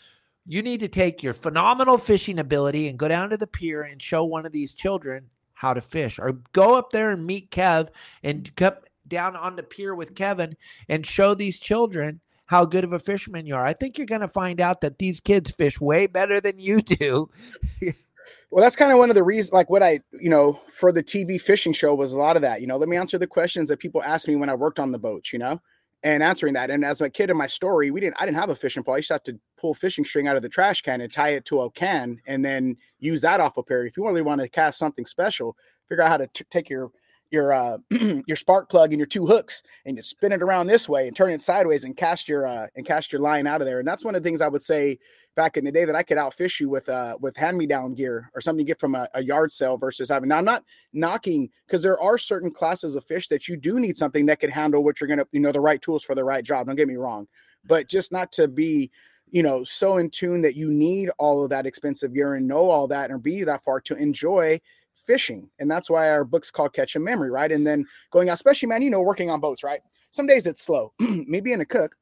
You 0.47 0.63
need 0.63 0.81
to 0.81 0.89
take 0.89 1.23
your 1.23 1.35
phenomenal 1.35 1.99
fishing 1.99 2.39
ability 2.39 2.89
and 2.89 2.99
go 2.99 3.09
down 3.09 3.31
to 3.31 3.37
the 3.37 3.47
pier 3.47 3.83
and 3.83 4.03
show 4.03 4.25
one 4.25 4.45
of 4.45 4.53
these 4.53 4.73
children 4.73 5.31
how 5.55 5.73
to 5.73 5.81
fish. 5.81 6.19
Or 6.19 6.33
go 6.53 6.77
up 6.77 6.91
there 6.91 7.11
and 7.11 7.25
meet 7.25 7.51
Kev 7.51 7.89
and 8.23 8.55
come 8.57 8.75
down 9.07 9.37
on 9.37 9.57
the 9.57 9.63
pier 9.63 9.95
with 9.95 10.15
Kevin 10.15 10.57
and 10.89 11.07
show 11.07 11.35
these 11.35 11.59
children 11.59 12.21
how 12.53 12.67
good 12.67 12.85
of 12.85 12.93
a 12.93 12.99
fisherman 12.99 13.47
you 13.47 13.55
are. 13.55 13.65
I 13.65 13.73
think 13.73 13.97
you're 13.97 14.07
going 14.07 14.21
to 14.21 14.29
find 14.29 14.61
out 14.61 14.83
that 14.83 14.99
these 14.99 15.21
kids 15.21 15.51
fish 15.51 15.81
way 15.81 16.07
better 16.07 16.39
than 16.39 16.59
you 16.59 16.83
do. 16.83 17.31
well, 18.51 18.63
that's 18.63 18.77
kind 18.77 18.93
of 18.93 18.99
one 18.99 19.09
of 19.09 19.15
the 19.15 19.23
reasons, 19.23 19.55
like 19.55 19.71
what 19.71 19.83
I, 19.83 20.01
you 20.21 20.29
know, 20.29 20.61
for 20.69 20.93
the 20.93 21.03
TV 21.03 21.41
fishing 21.41 21.73
show 21.73 21.95
was 21.95 22.13
a 22.13 22.19
lot 22.19 22.37
of 22.37 22.43
that. 22.43 22.61
You 22.61 22.67
know, 22.67 22.77
let 22.77 22.91
me 22.91 22.97
answer 22.99 23.17
the 23.17 23.27
questions 23.27 23.71
that 23.71 23.79
people 23.79 24.03
ask 24.03 24.29
me 24.29 24.37
when 24.37 24.51
I 24.51 24.55
worked 24.55 24.79
on 24.79 24.93
the 24.93 24.99
boats, 24.99 25.33
you 25.33 25.39
know, 25.39 25.63
and 26.03 26.23
answering 26.23 26.53
that. 26.53 26.71
And 26.71 26.85
as 26.85 27.01
a 27.01 27.09
kid 27.09 27.31
in 27.31 27.39
my 27.39 27.47
story, 27.47 27.91
we 27.91 28.01
didn't, 28.01 28.17
I 28.21 28.27
didn't 28.27 28.37
have 28.37 28.51
a 28.51 28.55
fishing 28.55 28.83
pole. 28.83 28.93
I 28.93 28.99
used 28.99 29.09
to 29.09 29.15
have 29.15 29.23
to 29.23 29.41
pull 29.57 29.73
fishing 29.73 30.05
string 30.05 30.29
out 30.29 30.37
of 30.37 30.43
the 30.43 30.51
trash 30.51 30.83
can 30.83 31.01
and 31.01 31.11
tie 31.11 31.31
it 31.31 31.47
to 31.47 31.63
a 31.63 31.71
can 31.71 32.21
and 32.27 32.45
then 32.45 32.77
use 32.99 33.23
that 33.23 33.41
off 33.41 33.57
a 33.57 33.63
pair. 33.63 33.87
If 33.87 33.97
you 33.97 34.07
really 34.07 34.21
want 34.21 34.43
to 34.43 34.49
cast 34.51 34.79
something 34.79 35.07
special, 35.07 35.57
figure 35.89 36.05
out 36.05 36.11
how 36.11 36.19
to 36.19 36.27
t- 36.27 36.45
take 36.51 36.69
your 36.69 36.91
your 37.33 37.53
uh, 37.53 37.79
your 38.27 38.37
spark 38.37 38.71
plug 38.71 38.93
and 38.93 39.01
your 39.01 39.07
two 39.07 39.27
hooks 39.27 39.63
and 39.87 39.97
you 39.97 40.03
spin 40.03 40.33
it 40.33 40.43
around 40.43 40.67
this 40.67 40.89
way 40.89 41.09
and 41.09 41.17
turn 41.17 41.31
it 41.31 41.41
sideways 41.41 41.85
and 41.85 41.97
cast 41.97 42.29
your 42.29 42.47
uh, 42.47 42.67
and 42.77 42.87
cast 42.87 43.13
your 43.13 43.21
line 43.21 43.47
out 43.47 43.61
of 43.61 43.67
there. 43.67 43.79
And 43.79 43.89
that's 43.89 44.05
one 44.05 44.15
of 44.15 44.23
the 44.23 44.29
things 44.29 44.41
I 44.41 44.49
would 44.49 44.63
say 44.63 44.99
back 45.35 45.57
in 45.57 45.65
the 45.65 45.73
day 45.73 45.87
that 45.87 45.97
I 45.97 46.03
could 46.03 46.19
outfish 46.19 46.61
you 46.61 46.69
with 46.69 46.89
uh 46.89 47.17
with 47.21 47.37
hand 47.37 47.57
me 47.57 47.67
down 47.67 47.95
gear 47.95 48.31
or 48.35 48.41
something 48.41 48.61
you 48.61 48.67
get 48.67 48.79
from 48.79 48.95
a, 48.95 49.09
a 49.15 49.25
yard 49.25 49.51
sale 49.51 49.79
versus 49.79 50.09
having. 50.11 50.29
Now 50.29 50.39
I'm 50.39 50.45
not 50.45 50.65
knocking 50.93 51.49
because 51.67 51.83
there 51.83 52.01
are 52.01 52.19
certain 52.19 52.51
classes 52.51 52.95
of 52.95 53.05
fish 53.05 53.29
that 53.29 53.49
you 53.49 53.57
do 53.57 53.81
need 53.81 53.97
something 53.97 54.27
that 54.27 54.41
can 54.41 54.51
handle 54.51 54.85
what 54.85 55.01
you're 55.01 55.09
gonna 55.09 55.27
you 55.33 55.41
know 55.41 55.53
the 55.53 55.61
right 55.61 55.81
tools 55.81 56.05
for 56.05 56.15
the 56.15 56.25
right 56.25 56.45
job. 56.45 56.67
Don't 56.67 56.77
get 56.77 56.89
me 56.89 56.97
wrong, 56.97 57.27
but 57.65 57.89
just 57.89 58.13
not 58.13 58.31
to 58.33 58.47
be 58.47 58.91
you 59.31 59.43
know 59.43 59.65
so 59.65 59.97
in 59.97 60.11
tune 60.11 60.43
that 60.43 60.55
you 60.55 60.71
need 60.71 61.09
all 61.19 61.43
of 61.43 61.51
that 61.51 61.67
expensive 61.67 62.13
gear 62.13 62.35
and 62.35 62.47
know 62.47 62.69
all 62.69 62.87
that 62.89 63.11
and 63.11 63.23
be 63.23 63.43
that 63.43 63.65
far 63.65 63.81
to 63.81 63.97
enjoy 63.97 64.61
fishing. 65.05 65.51
And 65.59 65.71
that's 65.71 65.91
why 65.91 66.11
our 66.11 66.25
book's 66.25 66.51
called 66.51 66.73
Catch 66.73 66.97
a 66.97 67.01
Memory, 67.01 67.31
right? 67.31 67.51
And 67.51 67.67
then 67.67 67.87
going 68.11 68.29
out, 68.29 68.35
especially, 68.35 68.69
man, 68.69 68.83
you 68.83 68.91
know, 68.91 69.03
working 69.03 69.31
on 69.31 69.41
boats, 69.41 69.63
right? 69.63 69.81
Some 70.11 70.27
days 70.27 70.47
it's 70.47 70.63
slow. 70.63 70.93
Me 71.01 71.41
being 71.41 71.61
a 71.61 71.65
cook, 71.65 71.97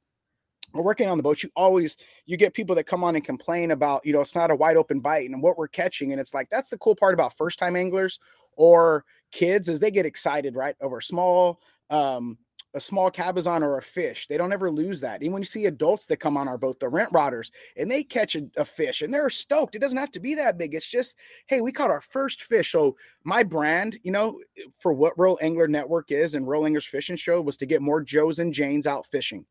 we're 0.73 0.83
working 0.83 1.09
on 1.09 1.17
the 1.17 1.23
boat. 1.23 1.43
You 1.43 1.51
always 1.57 1.97
you 2.27 2.37
get 2.37 2.55
people 2.55 2.75
that 2.77 2.85
come 2.85 3.03
on 3.03 3.17
and 3.17 3.25
complain 3.25 3.71
about, 3.71 4.05
you 4.05 4.13
know, 4.13 4.21
it's 4.21 4.37
not 4.37 4.51
a 4.51 4.57
wide 4.57 4.77
open 4.77 5.01
bite 5.01 5.29
and 5.29 5.43
what 5.43 5.59
we're 5.59 5.69
catching. 5.69 6.13
And 6.13 6.21
it's 6.21 6.35
like 6.35 6.49
that's 6.51 6.71
the 6.71 6.79
cool 6.79 6.95
part 6.95 7.15
about 7.15 7.37
first 7.37 7.59
time 7.59 7.77
anglers 7.77 8.21
or 8.57 9.05
kids 9.33 9.69
is 9.69 9.81
they 9.81 9.91
get 9.91 10.07
excited, 10.07 10.55
right? 10.55 10.77
Over 10.81 11.01
small 11.01 11.61
um 11.91 12.39
a 12.75 12.81
small 12.81 13.11
cabezon 13.11 13.63
or 13.63 13.79
a 13.79 13.83
fish. 13.83 14.27
They 14.27 14.37
don't 14.37 14.53
ever 14.53 14.71
lose 14.71 15.01
that. 15.01 15.23
Even 15.23 15.33
when 15.33 15.43
you 15.43 15.47
see 15.47 15.67
adults 15.67 16.07
that 16.07 16.19
come 16.19 16.37
on 16.37 16.49
our 16.49 16.59
boat, 16.59 16.79
the 16.79 16.89
rent 16.89 17.11
rodders, 17.11 17.51
and 17.77 17.91
they 17.91 18.03
catch 18.03 18.37
a, 18.37 18.49
a, 18.57 18.65
fish 18.65 19.03
and 19.03 19.13
they're 19.13 19.31
stoked. 19.31 19.75
It 19.75 19.81
doesn't 19.81 19.99
have 19.99 20.13
to 20.13 20.21
be 20.21 20.35
that 20.37 20.59
big. 20.59 20.75
It's 20.75 20.89
just, 20.89 21.17
hey, 21.47 21.61
we 21.61 21.73
caught 21.73 21.91
our 21.91 22.01
first 22.01 22.45
fish. 22.45 22.73
So 22.73 22.97
my 23.25 23.43
brand, 23.43 23.99
you 24.03 24.13
know, 24.13 24.39
for 24.79 24.93
what 24.93 25.19
Real 25.19 25.39
Angler 25.41 25.69
Network 25.69 26.13
is 26.13 26.35
and 26.35 26.49
Real 26.49 26.65
Anglers 26.65 26.87
Fishing 26.87 27.17
Show 27.17 27.41
was 27.41 27.57
to 27.59 27.67
get 27.67 27.83
more 27.83 28.03
Joes 28.03 28.39
and 28.39 28.55
Janes 28.55 28.87
out 28.87 29.07
fishing. 29.07 29.45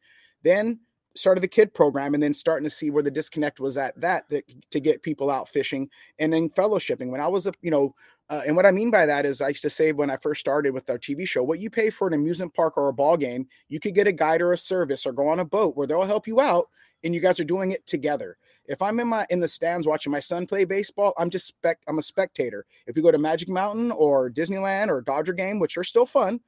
Then 0.44 0.80
started 1.16 1.42
the 1.42 1.48
kid 1.48 1.74
program 1.74 2.14
and 2.14 2.22
then 2.22 2.34
starting 2.34 2.64
to 2.64 2.70
see 2.70 2.90
where 2.90 3.04
the 3.04 3.12
disconnect 3.12 3.60
was 3.60 3.78
at 3.78 4.00
that, 4.00 4.30
that 4.30 4.44
to 4.72 4.80
get 4.80 5.02
people 5.02 5.30
out 5.30 5.50
fishing 5.50 5.90
and 6.20 6.34
then 6.34 6.50
fellowshipping. 6.50 7.10
When 7.10 7.22
i 7.22 7.28
was 7.28 7.48
a 7.48 7.54
you 7.62 7.72
know 7.72 7.96
uh, 8.30 8.42
and 8.46 8.56
what 8.56 8.66
i 8.66 8.72
mean 8.72 8.92
by 8.92 9.06
that 9.06 9.26
is 9.26 9.42
i 9.42 9.50
used 9.50 9.64
to 9.64 9.70
say 9.70 9.92
when 9.92 10.10
i 10.10 10.18
first 10.18 10.40
started 10.40 10.74
with 10.74 10.90
our 10.90 10.98
tv 10.98 11.28
show 11.28 11.44
what 11.44 11.60
you 11.60 11.70
pay 11.70 11.90
for 11.90 12.08
an 12.08 12.14
amusement 12.14 12.54
park 12.54 12.78
or 12.78 12.88
a 12.90 12.94
ball 12.94 13.18
game 13.18 13.48
you 13.70 13.80
could 13.80 13.96
get 13.96 14.08
a 14.08 14.12
guide 14.12 14.42
or 14.42 14.54
a 14.54 14.58
service 14.58 15.06
or 15.06 15.12
go 15.12 15.28
on 15.28 15.40
a 15.40 15.46
boat 15.46 15.76
where 15.76 15.88
they'll 15.88 16.04
help 16.04 16.28
you 16.28 16.40
out 16.40 16.70
and 17.04 17.16
you 17.16 17.22
guys 17.22 17.40
are 17.40 17.46
doing 17.46 17.72
it 17.72 17.86
together. 17.88 18.38
If 18.66 18.82
i'm 18.82 19.00
in 19.00 19.08
my 19.08 19.26
in 19.30 19.40
the 19.40 19.48
stands 19.48 19.88
watching 19.88 20.12
my 20.12 20.20
son 20.20 20.46
play 20.46 20.66
baseball 20.66 21.14
i'm 21.18 21.30
just 21.30 21.48
spec 21.48 21.80
i'm 21.88 21.98
a 21.98 22.04
spectator. 22.04 22.66
If 22.88 22.96
we 22.96 23.02
go 23.02 23.12
to 23.12 23.18
magic 23.18 23.50
mountain 23.50 23.92
or 23.92 24.30
disneyland 24.30 24.90
or 24.90 25.02
dodger 25.02 25.34
game 25.34 25.60
which 25.60 25.78
are 25.78 25.84
still 25.84 26.06
fun 26.06 26.40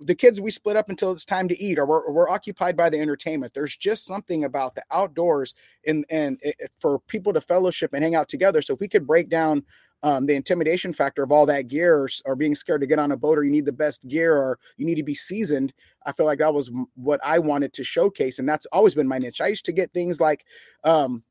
the 0.00 0.14
kids 0.14 0.40
we 0.40 0.50
split 0.50 0.76
up 0.76 0.88
until 0.88 1.12
it's 1.12 1.24
time 1.24 1.48
to 1.48 1.62
eat 1.62 1.78
or 1.78 1.86
we're, 1.86 2.10
we're 2.10 2.28
occupied 2.28 2.76
by 2.76 2.88
the 2.88 2.98
entertainment. 2.98 3.52
There's 3.54 3.76
just 3.76 4.04
something 4.04 4.44
about 4.44 4.74
the 4.74 4.82
outdoors 4.90 5.54
and 5.86 6.04
and 6.08 6.38
it, 6.42 6.70
for 6.78 6.98
people 7.00 7.32
to 7.32 7.40
fellowship 7.40 7.92
and 7.92 8.02
hang 8.02 8.14
out 8.14 8.28
together. 8.28 8.62
So 8.62 8.74
if 8.74 8.80
we 8.80 8.88
could 8.88 9.06
break 9.06 9.28
down 9.28 9.64
um, 10.02 10.24
the 10.24 10.34
intimidation 10.34 10.94
factor 10.94 11.22
of 11.22 11.30
all 11.30 11.44
that 11.46 11.68
gear 11.68 11.98
or, 11.98 12.08
or, 12.24 12.34
being 12.34 12.54
scared 12.54 12.80
to 12.80 12.86
get 12.86 12.98
on 12.98 13.12
a 13.12 13.18
boat 13.18 13.36
or 13.36 13.44
you 13.44 13.50
need 13.50 13.66
the 13.66 13.72
best 13.72 14.08
gear 14.08 14.34
or 14.34 14.58
you 14.78 14.86
need 14.86 14.94
to 14.94 15.02
be 15.02 15.14
seasoned 15.14 15.74
i 16.06 16.12
feel 16.12 16.24
like 16.24 16.38
that 16.38 16.54
was 16.54 16.70
what 16.94 17.20
i 17.22 17.38
wanted 17.38 17.74
to 17.74 17.84
showcase. 17.84 18.38
And 18.38 18.48
that's 18.48 18.64
always 18.72 18.94
been 18.94 19.06
my 19.06 19.18
niche. 19.18 19.42
I 19.42 19.48
used 19.48 19.66
to 19.66 19.72
get 19.72 19.92
things 19.92 20.18
like 20.18 20.46
um, 20.84 21.22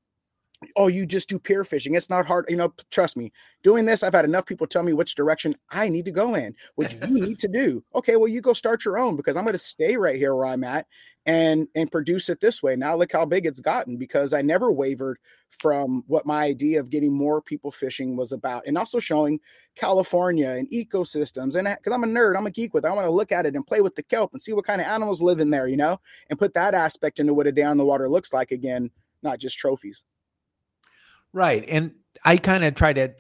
oh, 0.76 0.88
you 0.88 1.06
just 1.06 1.30
do 1.30 1.40
pier 1.40 1.64
fishing. 1.64 1.96
It's 1.96 2.10
not 2.10 2.26
hard. 2.26 2.46
You 2.50 2.58
know, 2.58 2.74
trust 2.92 3.16
me, 3.16 3.32
doing 3.64 3.86
this, 3.86 4.04
I've 4.04 4.14
had 4.14 4.26
enough 4.26 4.46
people 4.46 4.68
tell 4.68 4.84
me 4.84 4.94
which 4.94 5.16
direction 5.16 5.56
I 5.72 5.90
need 5.90 6.06
to 6.06 6.12
go 6.12 6.36
in, 6.36 6.56
what 6.76 6.94
you 6.94 7.08
need 7.08 7.40
to 7.40 7.48
do. 7.48 7.84
Okay, 7.96 8.16
well, 8.16 8.28
you 8.28 8.40
go 8.40 8.54
start 8.54 8.86
your 8.86 8.98
own 8.98 9.16
because 9.16 9.36
I'm 9.36 9.44
going 9.44 9.54
to 9.54 9.58
stay 9.58 9.98
right 9.98 10.16
here 10.16 10.34
where 10.34 10.46
I'm 10.46 10.64
at 10.64 10.88
and 11.26 11.68
and 11.76 11.92
produce 11.92 12.30
it 12.30 12.40
this 12.40 12.64
way. 12.64 12.76
Now 12.76 12.96
look 12.96 13.12
how 13.12 13.26
big 13.26 13.46
it's 13.46 13.60
gotten 13.60 13.98
because 13.98 14.34
I 14.34 14.42
never 14.42 14.72
wavered 14.72 15.18
from 15.50 16.04
what 16.08 16.26
my 16.26 16.46
idea 16.46 16.80
of 16.80 16.90
getting 16.90 17.14
more 17.14 17.42
people 17.42 17.72
fishing 17.72 18.16
was 18.16 18.32
about, 18.32 18.64
and 18.66 18.78
also 18.78 19.00
showing 19.00 19.40
California 19.76 20.50
and 20.50 20.70
ecosystems. 20.70 21.56
And 21.56 21.68
uh, 21.68 21.76
because 21.76 21.94
I'm 21.94 22.04
a 22.04 22.08
nerd, 22.08 22.38
I'm 22.38 22.48
a 22.48 22.52
geek 22.52 22.74
with. 22.74 22.86
It. 22.86 22.88
I 22.88 22.94
want 22.94 23.06
to 23.06 23.12
look 23.12 23.32
at 23.32 23.46
it 23.46 23.56
and 23.56 23.68
play 23.68 23.82
with 23.82 23.96
the 23.96 24.04
kelp 24.04 24.32
and 24.32 24.42
see 24.42 24.54
what 24.54 24.66
kind 24.66 24.82
of 24.82 24.88
animals 24.88 25.22
live 25.22 25.40
in 25.40 25.50
there, 25.50 25.68
you 25.68 25.78
know, 25.78 26.00
and 26.30 26.40
put 26.40 26.54
that 26.54 26.74
aspect 26.74 27.20
into 27.20 27.34
what 27.34 27.48
a 27.48 27.52
day 27.52 27.64
on 27.64 27.78
the 27.78 27.86
water 27.86 28.10
looks 28.10 28.32
like 28.32 28.52
again, 28.52 28.90
not 29.22 29.40
just 29.40 29.58
trophies. 29.58 30.06
Right. 31.34 31.64
And 31.68 31.96
I 32.24 32.38
kind 32.38 32.64
of 32.64 32.76
try 32.76 32.94
to 32.94 33.14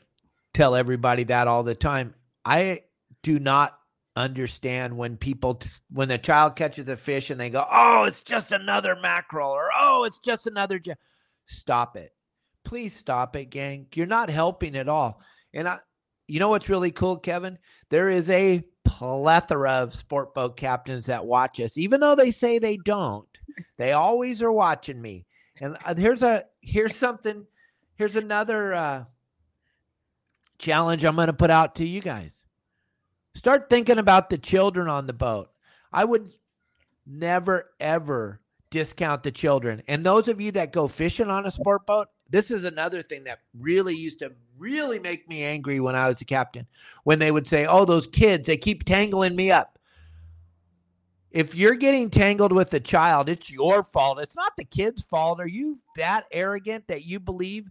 tell 0.53 0.75
everybody 0.75 1.23
that 1.25 1.47
all 1.47 1.63
the 1.63 1.75
time. 1.75 2.13
I 2.43 2.81
do 3.23 3.39
not 3.39 3.77
understand 4.15 4.97
when 4.97 5.17
people 5.17 5.61
when 5.91 6.11
a 6.11 6.17
child 6.17 6.55
catches 6.55 6.89
a 6.89 6.95
fish 6.95 7.29
and 7.29 7.39
they 7.39 7.49
go, 7.49 7.65
"Oh, 7.69 8.03
it's 8.05 8.23
just 8.23 8.51
another 8.51 8.95
mackerel," 8.95 9.51
or 9.51 9.69
"Oh, 9.79 10.03
it's 10.03 10.19
just 10.19 10.47
another." 10.47 10.81
Stop 11.45 11.97
it, 11.97 12.13
please 12.63 12.95
stop 12.95 13.35
it, 13.35 13.49
gang. 13.49 13.87
You're 13.93 14.05
not 14.05 14.29
helping 14.29 14.75
at 14.75 14.89
all. 14.89 15.21
And 15.53 15.67
I, 15.67 15.79
you 16.27 16.39
know 16.39 16.49
what's 16.49 16.69
really 16.69 16.91
cool, 16.91 17.17
Kevin? 17.17 17.57
There 17.89 18.09
is 18.09 18.29
a 18.29 18.63
plethora 18.83 19.71
of 19.71 19.95
sport 19.95 20.33
boat 20.33 20.57
captains 20.57 21.07
that 21.07 21.25
watch 21.25 21.59
us, 21.59 21.77
even 21.77 21.99
though 22.01 22.15
they 22.15 22.31
say 22.31 22.59
they 22.59 22.77
don't. 22.77 23.27
They 23.77 23.93
always 23.93 24.41
are 24.41 24.51
watching 24.51 25.01
me. 25.01 25.25
And 25.61 25.77
uh, 25.85 25.95
here's 25.95 26.23
a 26.23 26.43
here's 26.61 26.95
something 26.95 27.45
here's 27.99 28.15
another 28.15 28.73
uh, 28.73 29.03
challenge 30.57 31.03
I'm 31.03 31.17
going 31.17 31.27
to 31.27 31.33
put 31.33 31.51
out 31.51 31.75
to 31.75 31.87
you 31.87 32.01
guys. 32.01 32.33
Start 33.35 33.69
thinking 33.69 33.99
about 33.99 34.29
the 34.29 34.37
children 34.37 34.87
on 34.87 35.05
the 35.05 35.13
boat. 35.13 35.51
I 35.91 36.05
would 36.05 36.29
never, 37.05 37.69
ever 37.79 38.39
discount 38.71 39.23
the 39.23 39.31
children. 39.31 39.83
And 39.87 40.03
those 40.03 40.29
of 40.29 40.39
you 40.39 40.51
that 40.53 40.71
go 40.71 40.87
fishing 40.87 41.29
on 41.29 41.45
a 41.45 41.51
sport 41.51 41.85
boat, 41.85 42.07
this 42.29 42.51
is 42.51 42.63
another 42.63 43.01
thing 43.01 43.25
that 43.25 43.39
really 43.53 43.95
used 43.95 44.19
to 44.19 44.31
really 44.57 44.99
make 44.99 45.27
me 45.27 45.43
angry 45.43 45.79
when 45.79 45.95
I 45.95 46.07
was 46.07 46.21
a 46.21 46.25
captain. 46.25 46.67
When 47.03 47.19
they 47.19 47.31
would 47.31 47.47
say, 47.47 47.65
Oh, 47.65 47.85
those 47.85 48.07
kids, 48.07 48.47
they 48.47 48.57
keep 48.57 48.85
tangling 48.85 49.35
me 49.35 49.51
up. 49.51 49.77
If 51.31 51.53
you're 51.53 51.75
getting 51.75 52.09
tangled 52.09 52.53
with 52.53 52.73
a 52.73 52.79
child, 52.79 53.29
it's 53.29 53.51
your 53.51 53.83
fault. 53.83 54.19
It's 54.19 54.35
not 54.35 54.53
the 54.57 54.63
kid's 54.63 55.01
fault. 55.01 55.39
Are 55.39 55.47
you 55.47 55.79
that 55.97 56.25
arrogant 56.31 56.87
that 56.87 57.05
you 57.05 57.19
believe 57.19 57.69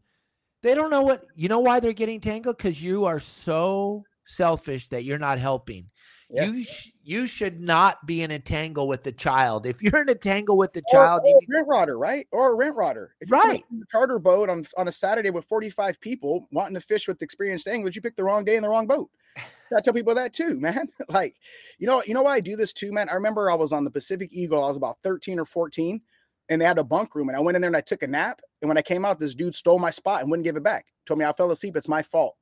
they 0.63 0.75
don't 0.75 0.91
know 0.91 1.03
what 1.03 1.25
you 1.35 1.49
know 1.49 1.61
why 1.61 1.81
they're 1.81 1.93
getting 1.93 2.21
tangled 2.21 2.57
because 2.57 2.83
you 2.83 3.05
are 3.05 3.21
so 3.21 4.05
selfish 4.27 4.89
that 4.89 5.05
you're 5.05 5.19
not 5.19 5.39
helping. 5.39 5.91
Yeah. 6.31 6.45
You 6.45 6.65
sh- 6.65 6.91
you 7.03 7.27
should 7.27 7.59
not 7.59 8.07
be 8.07 8.23
in 8.23 8.31
a 8.31 8.39
tangle 8.39 8.87
with 8.87 9.03
the 9.03 9.13
child. 9.13 9.65
If 9.65 9.83
you're 9.83 10.03
in 10.03 10.11
a 10.11 10.15
tangle 10.15 10.59
with 10.59 10.75
the 10.75 10.83
or, 10.93 10.93
child, 10.93 11.23
or 11.25 11.39
a 11.39 11.41
rent 11.49 11.69
rodder, 11.69 11.99
right? 11.99 12.27
Or 12.33 12.53
a 12.53 12.55
rent 12.55 12.77
rodder. 12.77 13.09
If 13.21 13.31
you're 13.31 13.41
right. 13.41 13.65
a 13.71 13.85
charter 13.91 14.19
boat 14.19 14.51
on 14.51 14.67
on 14.77 14.89
a 14.89 14.93
Saturday 14.93 15.31
with 15.31 15.47
45 15.47 16.01
people 16.01 16.47
wanting 16.53 16.75
to 16.75 16.81
fish 16.81 17.09
with 17.09 17.23
experienced 17.23 17.67
anglers, 17.67 17.97
you 17.97 18.03
picked 18.03 18.19
the 18.19 18.25
wrong 18.25 18.45
day 18.45 18.57
and 18.57 18.65
the 18.65 18.69
wrong 18.69 18.87
boat. 18.87 19.09
I 19.77 19.81
tell 19.81 19.95
people 19.95 20.15
that 20.17 20.35
too, 20.35 20.61
man. 20.61 20.89
like, 21.09 21.37
you 21.79 21.87
know, 21.87 22.03
you 22.07 22.13
know 22.13 22.23
why 22.23 22.35
I 22.35 22.41
do 22.41 22.57
this 22.57 22.73
too, 22.73 22.93
man. 22.93 23.09
I 23.09 23.15
remember 23.15 23.51
I 23.51 23.55
was 23.55 23.73
on 23.73 23.85
the 23.85 23.91
Pacific 23.91 24.29
Eagle. 24.33 24.63
I 24.63 24.69
was 24.69 24.77
about 24.77 24.99
13 25.03 25.39
or 25.39 25.45
14 25.47 26.01
and 26.49 26.61
they 26.61 26.65
had 26.65 26.79
a 26.79 26.85
bunk 26.85 27.15
room. 27.15 27.29
And 27.29 27.37
I 27.37 27.41
went 27.41 27.57
in 27.57 27.63
there 27.63 27.69
and 27.69 27.77
I 27.77 27.83
took 27.83 28.03
a 28.03 28.07
nap. 28.07 28.41
And 28.63 28.69
when 28.69 28.79
I 28.79 28.83
came 28.83 29.05
out, 29.05 29.19
this 29.19 29.35
dude 29.35 29.55
stole 29.55 29.79
my 29.79 29.91
spot 29.91 30.23
and 30.23 30.31
wouldn't 30.31 30.45
give 30.45 30.57
it 30.57 30.63
back. 30.63 30.87
Told 31.07 31.19
me 31.19 31.25
I 31.25 31.33
fell 31.33 31.51
asleep. 31.51 31.77
It's 31.77 31.89
my 31.89 32.03
fault. 32.03 32.37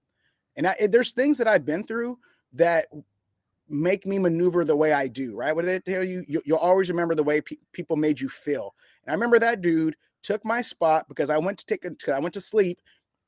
And 0.57 0.67
I, 0.67 0.87
there's 0.89 1.13
things 1.13 1.39
that 1.39 1.49
I've 1.49 1.67
been 1.67 1.83
through 1.83 2.19
that 2.55 2.87
make 3.69 4.07
me 4.07 4.19
maneuver 4.19 4.65
the 4.65 4.77
way 4.77 4.93
I 4.93 5.09
do. 5.09 5.37
Right? 5.37 5.55
What 5.55 5.65
did 5.65 5.83
they 5.85 5.93
tell 5.93 6.05
you? 6.05 6.25
you 6.29 6.43
will 6.47 6.59
always 6.59 6.89
remember 6.89 7.15
the 7.15 7.23
way 7.23 7.41
pe- 7.41 7.57
people 7.73 7.97
made 7.97 8.21
you 8.21 8.29
feel. 8.29 8.75
And 9.05 9.11
I 9.11 9.15
remember 9.15 9.39
that 9.39 9.61
dude 9.61 9.97
took 10.23 10.45
my 10.45 10.61
spot 10.61 11.07
because 11.09 11.31
I 11.31 11.39
went 11.39 11.59
to 11.59 11.67
take 11.67 11.85
a, 11.85 12.15
I 12.15 12.19
went 12.19 12.35
to 12.35 12.41
sleep, 12.41 12.81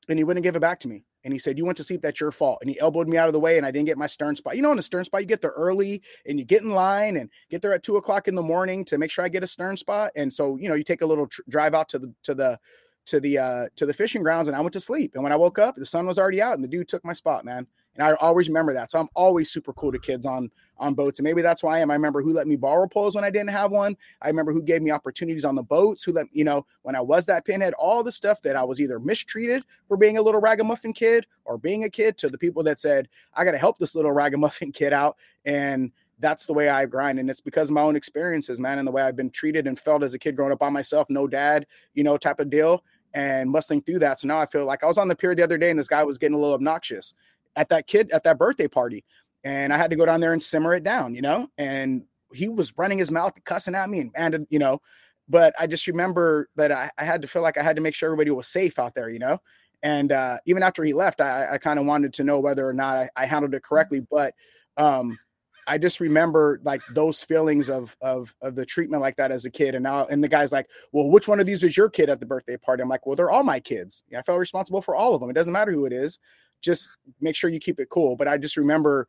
and 0.09 0.17
he 0.17 0.23
wouldn't 0.23 0.43
give 0.43 0.55
it 0.55 0.61
back 0.61 0.79
to 0.81 0.87
me. 0.87 1.05
And 1.23 1.33
he 1.33 1.39
said, 1.39 1.57
You 1.57 1.65
went 1.65 1.77
to 1.77 1.83
sleep, 1.83 2.01
that's 2.01 2.19
your 2.19 2.31
fault. 2.31 2.59
And 2.61 2.69
he 2.69 2.79
elbowed 2.79 3.07
me 3.07 3.17
out 3.17 3.27
of 3.27 3.33
the 3.33 3.39
way, 3.39 3.57
and 3.57 3.65
I 3.65 3.71
didn't 3.71 3.87
get 3.87 3.97
my 3.97 4.07
stern 4.07 4.35
spot. 4.35 4.55
You 4.55 4.61
know, 4.61 4.71
in 4.71 4.79
a 4.79 4.83
stern 4.83 5.03
spot, 5.03 5.21
you 5.21 5.27
get 5.27 5.41
there 5.41 5.53
early 5.55 6.01
and 6.25 6.39
you 6.39 6.45
get 6.45 6.61
in 6.61 6.71
line 6.71 7.17
and 7.17 7.29
get 7.49 7.61
there 7.61 7.73
at 7.73 7.83
two 7.83 7.97
o'clock 7.97 8.27
in 8.27 8.35
the 8.35 8.41
morning 8.41 8.85
to 8.85 8.97
make 8.97 9.11
sure 9.11 9.25
I 9.25 9.29
get 9.29 9.43
a 9.43 9.47
stern 9.47 9.77
spot. 9.77 10.11
And 10.15 10.31
so, 10.31 10.57
you 10.57 10.69
know, 10.69 10.75
you 10.75 10.83
take 10.83 11.01
a 11.01 11.05
little 11.05 11.27
tr- 11.27 11.41
drive 11.49 11.73
out 11.73 11.89
to 11.89 11.99
the 11.99 12.13
to 12.23 12.35
the 12.35 12.59
to 13.07 13.19
the 13.19 13.37
uh 13.37 13.65
to 13.75 13.85
the 13.85 13.93
fishing 13.93 14.23
grounds 14.23 14.47
and 14.47 14.55
I 14.55 14.61
went 14.61 14.73
to 14.73 14.79
sleep. 14.79 15.11
And 15.15 15.23
when 15.23 15.31
I 15.33 15.37
woke 15.37 15.59
up, 15.59 15.75
the 15.75 15.85
sun 15.85 16.07
was 16.07 16.19
already 16.19 16.41
out 16.41 16.53
and 16.53 16.63
the 16.63 16.67
dude 16.67 16.87
took 16.87 17.03
my 17.03 17.13
spot, 17.13 17.43
man. 17.43 17.67
And 17.99 18.07
I 18.07 18.13
always 18.13 18.47
remember 18.47 18.73
that. 18.73 18.91
So 18.91 18.99
I'm 18.99 19.09
always 19.13 19.51
super 19.51 19.73
cool 19.73 19.91
to 19.91 19.99
kids 19.99 20.25
on 20.25 20.49
on 20.77 20.93
boats. 20.93 21.19
And 21.19 21.25
maybe 21.25 21.41
that's 21.41 21.61
why 21.61 21.75
I 21.75 21.79
am. 21.79 21.91
I 21.91 21.93
remember 21.93 22.21
who 22.21 22.31
let 22.31 22.47
me 22.47 22.55
borrow 22.55 22.87
poles 22.87 23.13
when 23.13 23.25
I 23.25 23.29
didn't 23.29 23.49
have 23.49 23.71
one. 23.71 23.97
I 24.21 24.29
remember 24.29 24.53
who 24.53 24.63
gave 24.63 24.81
me 24.81 24.91
opportunities 24.91 25.43
on 25.43 25.55
the 25.55 25.63
boats, 25.63 26.03
who 26.03 26.13
let 26.13 26.27
you 26.31 26.45
know 26.45 26.65
when 26.83 26.95
I 26.95 27.01
was 27.01 27.25
that 27.25 27.43
pinhead, 27.43 27.73
all 27.73 28.01
the 28.01 28.11
stuff 28.13 28.41
that 28.43 28.55
I 28.55 28.63
was 28.63 28.79
either 28.79 28.97
mistreated 28.97 29.65
for 29.89 29.97
being 29.97 30.17
a 30.17 30.21
little 30.21 30.39
ragamuffin 30.39 30.93
kid 30.93 31.27
or 31.43 31.57
being 31.57 31.83
a 31.83 31.89
kid 31.89 32.17
to 32.19 32.29
the 32.29 32.37
people 32.37 32.63
that 32.63 32.79
said, 32.79 33.09
I 33.33 33.43
gotta 33.43 33.57
help 33.57 33.77
this 33.77 33.95
little 33.95 34.13
ragamuffin 34.13 34.71
kid 34.71 34.93
out. 34.93 35.17
And 35.43 35.91
that's 36.19 36.45
the 36.45 36.53
way 36.53 36.69
I 36.69 36.85
grind. 36.85 37.19
And 37.19 37.29
it's 37.29 37.41
because 37.41 37.69
of 37.69 37.73
my 37.73 37.81
own 37.81 37.97
experiences, 37.97 38.61
man, 38.61 38.77
and 38.79 38.87
the 38.87 38.91
way 38.91 39.01
I've 39.01 39.17
been 39.17 39.31
treated 39.31 39.67
and 39.67 39.77
felt 39.77 40.03
as 40.03 40.13
a 40.13 40.19
kid 40.19 40.37
growing 40.37 40.53
up 40.53 40.59
by 40.59 40.69
myself, 40.69 41.07
no 41.09 41.27
dad, 41.27 41.67
you 41.93 42.05
know, 42.05 42.15
type 42.15 42.39
of 42.39 42.49
deal. 42.49 42.85
And 43.15 43.51
muscling 43.51 43.83
through 43.83 43.97
that. 43.99 44.19
So 44.19 44.27
now 44.27 44.37
I 44.37 44.45
feel 44.45 44.65
like 44.65 44.83
I 44.83 44.85
was 44.85 44.99
on 44.99 45.07
the 45.07 45.15
pier 45.15 45.33
the 45.33 45.41
other 45.41 45.57
day 45.57 45.71
and 45.71 45.79
this 45.79 45.87
guy 45.87 46.03
was 46.03 46.19
getting 46.19 46.35
a 46.35 46.37
little 46.37 46.53
obnoxious 46.53 47.15
at 47.55 47.69
that 47.69 47.87
kid 47.87 48.11
at 48.11 48.23
that 48.23 48.37
birthday 48.37 48.67
party. 48.67 49.03
And 49.43 49.71
I 49.71 49.77
had 49.77 49.89
to 49.91 49.95
go 49.95 50.05
down 50.05 50.19
there 50.19 50.33
and 50.33 50.43
simmer 50.43 50.73
it 50.75 50.83
down, 50.83 51.15
you 51.15 51.21
know, 51.21 51.47
and 51.57 52.03
he 52.33 52.49
was 52.49 52.73
running 52.77 52.97
his 52.97 53.11
mouth, 53.11 53.33
cussing 53.45 53.75
at 53.75 53.89
me 53.89 53.99
and, 54.01 54.11
and 54.15 54.47
you 54.49 54.59
know, 54.59 54.79
but 55.29 55.53
I 55.59 55.67
just 55.67 55.87
remember 55.87 56.49
that 56.55 56.71
I, 56.71 56.89
I 56.97 57.03
had 57.03 57.21
to 57.21 57.27
feel 57.27 57.43
like 57.43 57.57
I 57.57 57.63
had 57.63 57.75
to 57.75 57.81
make 57.81 57.93
sure 57.93 58.07
everybody 58.07 58.31
was 58.31 58.47
safe 58.47 58.79
out 58.79 58.95
there, 58.95 59.09
you 59.09 59.19
know? 59.19 59.37
And 59.83 60.11
uh, 60.11 60.39
even 60.45 60.63
after 60.63 60.83
he 60.83 60.93
left, 60.93 61.21
I, 61.21 61.53
I 61.53 61.57
kind 61.57 61.79
of 61.79 61.85
wanted 61.85 62.13
to 62.15 62.23
know 62.23 62.39
whether 62.39 62.67
or 62.67 62.73
not 62.73 62.97
I, 62.97 63.09
I 63.15 63.25
handled 63.27 63.53
it 63.53 63.63
correctly. 63.63 64.01
But 64.01 64.33
um, 64.75 65.17
I 65.67 65.77
just 65.77 65.99
remember 65.99 66.59
like 66.63 66.81
those 66.87 67.23
feelings 67.23 67.69
of 67.69 67.95
of 68.01 68.35
of 68.41 68.55
the 68.55 68.65
treatment 68.65 69.01
like 69.01 69.15
that 69.17 69.31
as 69.31 69.45
a 69.45 69.51
kid. 69.51 69.75
And 69.75 69.83
now 69.83 70.05
and 70.07 70.23
the 70.23 70.27
guy's 70.27 70.51
like, 70.51 70.67
well, 70.91 71.09
which 71.09 71.27
one 71.27 71.39
of 71.39 71.45
these 71.45 71.63
is 71.63 71.77
your 71.77 71.89
kid 71.89 72.09
at 72.09 72.19
the 72.19 72.25
birthday 72.25 72.57
party? 72.57 72.81
I'm 72.81 72.89
like, 72.89 73.05
well, 73.05 73.15
they're 73.15 73.31
all 73.31 73.43
my 73.43 73.59
kids. 73.59 74.03
I 74.17 74.21
felt 74.23 74.39
responsible 74.39 74.81
for 74.81 74.95
all 74.95 75.13
of 75.13 75.21
them. 75.21 75.29
It 75.29 75.33
doesn't 75.33 75.53
matter 75.53 75.71
who 75.71 75.85
it 75.85 75.93
is 75.93 76.19
just 76.61 76.91
make 77.21 77.35
sure 77.35 77.49
you 77.49 77.59
keep 77.59 77.79
it 77.79 77.89
cool. 77.89 78.15
But 78.15 78.27
I 78.27 78.37
just 78.37 78.57
remember 78.57 79.07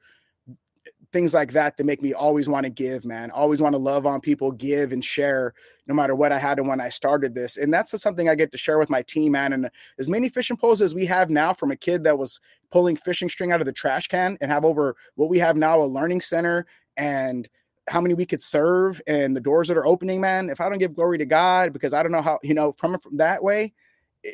things 1.12 1.34
like 1.34 1.52
that 1.52 1.76
that 1.76 1.84
make 1.84 2.02
me 2.02 2.12
always 2.12 2.48
want 2.48 2.64
to 2.64 2.70
give, 2.70 3.04
man. 3.04 3.30
Always 3.32 3.60
want 3.60 3.74
to 3.74 3.78
love 3.78 4.06
on 4.06 4.20
people, 4.20 4.52
give 4.52 4.92
and 4.92 5.04
share, 5.04 5.54
no 5.86 5.94
matter 5.94 6.14
what 6.14 6.30
I 6.32 6.38
had 6.38 6.58
and 6.58 6.68
when 6.68 6.80
I 6.80 6.88
started 6.88 7.34
this. 7.34 7.56
And 7.56 7.74
that's 7.74 8.00
something 8.00 8.28
I 8.28 8.36
get 8.36 8.52
to 8.52 8.58
share 8.58 8.78
with 8.78 8.90
my 8.90 9.02
team, 9.02 9.32
man. 9.32 9.52
And 9.52 9.70
as 9.98 10.08
many 10.08 10.28
fishing 10.28 10.56
poles 10.56 10.80
as 10.80 10.94
we 10.94 11.06
have 11.06 11.28
now, 11.28 11.52
from 11.52 11.72
a 11.72 11.76
kid 11.76 12.04
that 12.04 12.18
was 12.18 12.40
pulling 12.70 12.96
fishing 12.96 13.28
string 13.28 13.50
out 13.50 13.60
of 13.60 13.66
the 13.66 13.72
trash 13.72 14.06
can, 14.06 14.38
and 14.40 14.50
have 14.50 14.64
over 14.64 14.96
what 15.16 15.28
we 15.28 15.38
have 15.38 15.56
now 15.56 15.82
a 15.82 15.84
learning 15.84 16.20
center 16.20 16.66
and 16.96 17.48
how 17.88 18.00
many 18.00 18.14
we 18.14 18.26
could 18.26 18.42
serve 18.42 19.02
and 19.08 19.36
the 19.36 19.40
doors 19.40 19.66
that 19.66 19.76
are 19.76 19.86
opening, 19.86 20.20
man. 20.20 20.48
If 20.48 20.60
I 20.60 20.68
don't 20.68 20.78
give 20.78 20.94
glory 20.94 21.18
to 21.18 21.26
God, 21.26 21.72
because 21.72 21.92
I 21.92 22.02
don't 22.04 22.12
know 22.12 22.22
how, 22.22 22.38
you 22.42 22.54
know, 22.54 22.70
from, 22.72 22.96
from 22.98 23.16
that 23.16 23.42
way, 23.42 23.72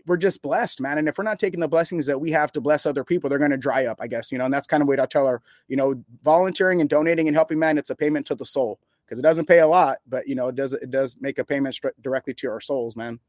we're 0.06 0.16
just 0.16 0.42
blessed, 0.42 0.80
man. 0.80 0.98
And 0.98 1.08
if 1.08 1.16
we're 1.18 1.24
not 1.24 1.38
taking 1.38 1.60
the 1.60 1.68
blessings 1.68 2.06
that 2.06 2.20
we 2.20 2.30
have 2.32 2.50
to 2.52 2.60
bless 2.60 2.86
other 2.86 3.04
people, 3.04 3.30
they're 3.30 3.38
going 3.38 3.50
to 3.52 3.56
dry 3.56 3.86
up, 3.86 3.98
I 4.00 4.06
guess, 4.08 4.32
you 4.32 4.38
know, 4.38 4.44
and 4.44 4.52
that's 4.52 4.66
kind 4.66 4.82
of 4.82 4.88
what 4.88 4.98
I 4.98 5.06
tell 5.06 5.26
her, 5.26 5.42
you 5.68 5.76
know, 5.76 6.02
volunteering 6.22 6.80
and 6.80 6.90
donating 6.90 7.28
and 7.28 7.36
helping, 7.36 7.58
man, 7.58 7.78
it's 7.78 7.90
a 7.90 7.94
payment 7.96 8.26
to 8.26 8.34
the 8.34 8.44
soul. 8.44 8.80
because 9.06 9.18
it 9.18 9.22
doesn't 9.22 9.46
pay 9.46 9.60
a 9.60 9.66
lot, 9.66 9.98
but 10.06 10.26
you 10.26 10.34
know, 10.34 10.48
it 10.48 10.56
does 10.56 10.72
it 10.72 10.90
does 10.90 11.16
make 11.20 11.38
a 11.38 11.44
payment 11.44 11.78
directly 12.02 12.34
to 12.34 12.50
our 12.50 12.60
souls, 12.60 12.96
man. 12.96 13.20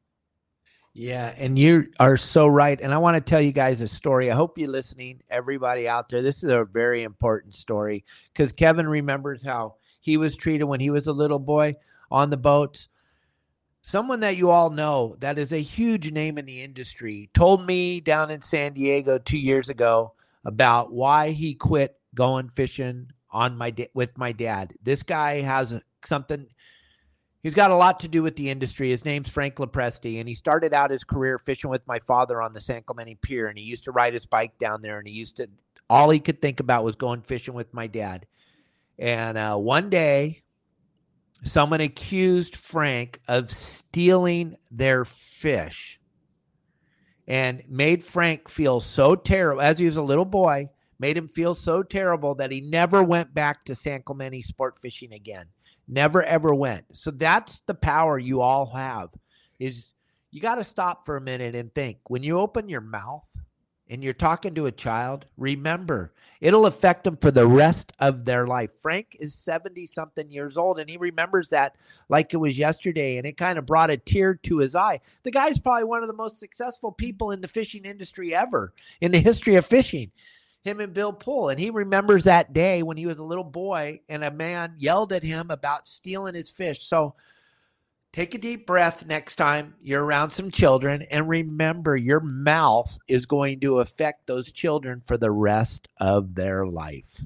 Yeah, 0.94 1.36
and 1.38 1.60
you 1.60 1.90
are 2.00 2.18
so 2.18 2.48
right. 2.48 2.80
And 2.82 2.92
I 2.92 2.98
want 2.98 3.16
to 3.16 3.22
tell 3.22 3.40
you 3.40 3.52
guys 3.52 3.82
a 3.82 3.88
story. 3.88 4.32
I 4.32 4.36
hope 4.36 4.58
you're 4.58 4.70
listening, 4.70 5.22
everybody 5.30 5.88
out 5.88 6.10
there. 6.10 6.24
This 6.24 6.44
is 6.44 6.50
a 6.50 6.66
very 6.66 7.04
important 7.04 7.56
story 7.56 8.04
because 8.34 8.52
Kevin 8.52 8.88
remembers 8.88 9.46
how 9.46 9.76
he 10.00 10.18
was 10.18 10.36
treated 10.36 10.64
when 10.64 10.80
he 10.80 10.90
was 10.90 11.06
a 11.06 11.14
little 11.14 11.38
boy 11.38 11.76
on 12.10 12.32
the 12.32 12.38
boats. 12.38 12.88
Someone 13.88 14.20
that 14.20 14.36
you 14.36 14.50
all 14.50 14.70
know 14.70 15.16
that 15.20 15.40
is 15.40 15.54
a 15.54 15.62
huge 15.62 16.12
name 16.12 16.38
in 16.38 16.46
the 16.46 16.62
industry 16.62 17.30
told 17.34 17.66
me 17.66 18.02
down 18.02 18.30
in 18.30 18.42
San 18.42 18.74
Diego 18.74 19.18
two 19.18 19.38
years 19.38 19.70
ago 19.70 20.12
about 20.44 20.92
why 20.92 21.30
he 21.30 21.54
quit 21.54 21.98
going 22.14 22.50
fishing 22.50 23.12
on 23.32 23.56
my 23.56 23.70
da- 23.70 23.90
with 23.94 24.18
my 24.18 24.34
dad. 24.34 24.74
This 24.84 25.04
guy 25.04 25.40
has 25.40 25.80
something 26.04 26.48
He's 27.42 27.56
got 27.56 27.72
a 27.72 27.76
lot 27.76 28.02
to 28.02 28.10
do 28.10 28.22
with 28.22 28.36
the 28.36 28.50
industry. 28.50 28.90
His 28.90 29.06
name's 29.06 29.30
Frank 29.30 29.56
LoPreste, 29.56 30.20
and 30.20 30.28
he 30.28 30.36
started 30.36 30.74
out 30.74 30.92
his 30.92 31.06
career 31.06 31.40
fishing 31.40 31.70
with 31.70 31.88
my 31.88 32.00
father 32.00 32.42
on 32.42 32.52
the 32.52 32.60
San 32.60 32.84
Clemente 32.84 33.16
Pier. 33.22 33.48
And 33.48 33.58
he 33.58 33.64
used 33.64 33.86
to 33.86 33.94
ride 33.94 34.14
his 34.14 34.26
bike 34.26 34.58
down 34.58 34.82
there, 34.82 35.00
and 35.00 35.08
he 35.08 35.14
used 35.14 35.38
to 35.38 35.48
all 35.90 36.10
he 36.10 36.20
could 36.20 36.42
think 36.42 36.60
about 36.60 36.84
was 36.84 36.98
going 36.98 37.22
fishing 37.22 37.54
with 37.54 37.74
my 37.74 37.88
dad. 37.88 38.28
And 39.00 39.38
uh, 39.38 39.56
one 39.56 39.90
day, 39.90 40.44
someone 41.44 41.82
accused 41.82 42.56
Frank 42.56 43.22
of 43.28 43.52
stealing 43.52 44.56
their 44.72 45.06
fish, 45.06 46.00
and 47.28 47.64
made 47.68 48.04
Frank 48.04 48.50
feel 48.50 48.80
so 48.80 49.16
terrible 49.16 49.62
as 49.62 49.80
he 49.80 49.86
was 49.86 49.98
a 49.98 50.02
little 50.02 50.26
boy. 50.26 50.70
Made 51.00 51.16
him 51.16 51.28
feel 51.28 51.54
so 51.54 51.84
terrible 51.84 52.34
that 52.36 52.52
he 52.52 52.60
never 52.60 53.04
went 53.04 53.32
back 53.32 53.64
to 53.66 53.76
San 53.76 54.02
Clemente 54.02 54.42
sport 54.42 54.80
fishing 54.80 55.14
again 55.14 55.46
never 55.88 56.24
ever 56.24 56.54
went. 56.54 56.86
So 56.94 57.12
that's 57.12 57.62
the 57.62 57.74
power 57.74 58.20
you 58.20 58.42
all 58.42 58.66
have 58.68 59.10
is 59.60 59.94
you 60.32 60.42
got 60.42 60.56
to 60.56 60.64
stop 60.64 61.06
for 61.06 61.18
a 61.18 61.22
minute 61.22 61.56
and 61.56 61.74
think. 61.74 62.00
When 62.08 62.24
you 62.24 62.40
open 62.40 62.70
your 62.70 62.82
mouth 62.82 63.30
and 63.90 64.04
you're 64.04 64.14
talking 64.14 64.56
to 64.56 64.66
a 64.66 64.72
child, 64.72 65.26
remember, 65.38 66.14
it'll 66.42 66.66
affect 66.66 67.04
them 67.04 67.18
for 67.18 67.32
the 67.32 67.48
rest 67.48 67.94
of 68.00 68.26
their 68.26 68.46
life. 68.46 68.72
Frank 68.82 69.16
is 69.20 69.34
70 69.34 69.88
something 69.88 70.30
years 70.32 70.58
old 70.58 70.80
and 70.80 70.90
he 70.90 70.98
remembers 70.98 71.50
that 71.50 71.76
like 72.10 72.34
it 72.34 72.38
was 72.38 72.58
yesterday 72.58 73.18
and 73.18 73.26
it 73.26 73.38
kind 73.38 73.58
of 73.58 73.66
brought 73.66 73.90
a 73.90 73.98
tear 73.98 74.36
to 74.36 74.58
his 74.60 74.76
eye. 74.76 75.02
The 75.24 75.32
guy's 75.32 75.60
probably 75.60 75.86
one 75.86 76.04
of 76.04 76.08
the 76.08 76.14
most 76.14 76.40
successful 76.40 76.92
people 76.92 77.32
in 77.32 77.42
the 77.42 77.48
fishing 77.48 77.86
industry 77.86 78.36
ever 78.36 78.74
in 79.02 79.12
the 79.12 79.20
history 79.20 79.56
of 79.56 79.66
fishing 79.66 80.12
him 80.64 80.80
and 80.80 80.94
Bill 80.94 81.14
Poole. 81.14 81.50
And 81.50 81.60
he 81.60 81.70
remembers 81.70 82.26
that 82.26 82.54
day 82.54 82.84
when 82.84 82.98
he 82.98 83.06
was 83.06 83.18
a 83.18 83.24
little 83.24 83.44
boy 83.44 84.02
and 84.10 84.24
a 84.24 84.32
man 84.32 84.76
yelled 84.78 85.14
at 85.14 85.24
him 85.24 85.50
about 85.50 85.88
stealing 85.88 86.36
his 86.36 86.50
fish. 86.50 86.84
So 86.84 87.16
take 88.18 88.34
a 88.34 88.40
deep 88.40 88.66
breath 88.66 89.06
next 89.06 89.36
time 89.36 89.76
you're 89.80 90.04
around 90.04 90.32
some 90.32 90.50
children 90.50 91.04
and 91.12 91.30
remember 91.30 91.96
your 91.96 92.20
mouth 92.20 92.98
is 93.08 93.28
going 93.28 93.60
to 93.60 93.78
affect 93.78 94.26
those 94.26 94.52
children 94.52 95.04
for 95.06 95.18
the 95.18 95.30
rest 95.30 95.88
of 95.98 96.34
their 96.34 96.66
life. 96.66 97.24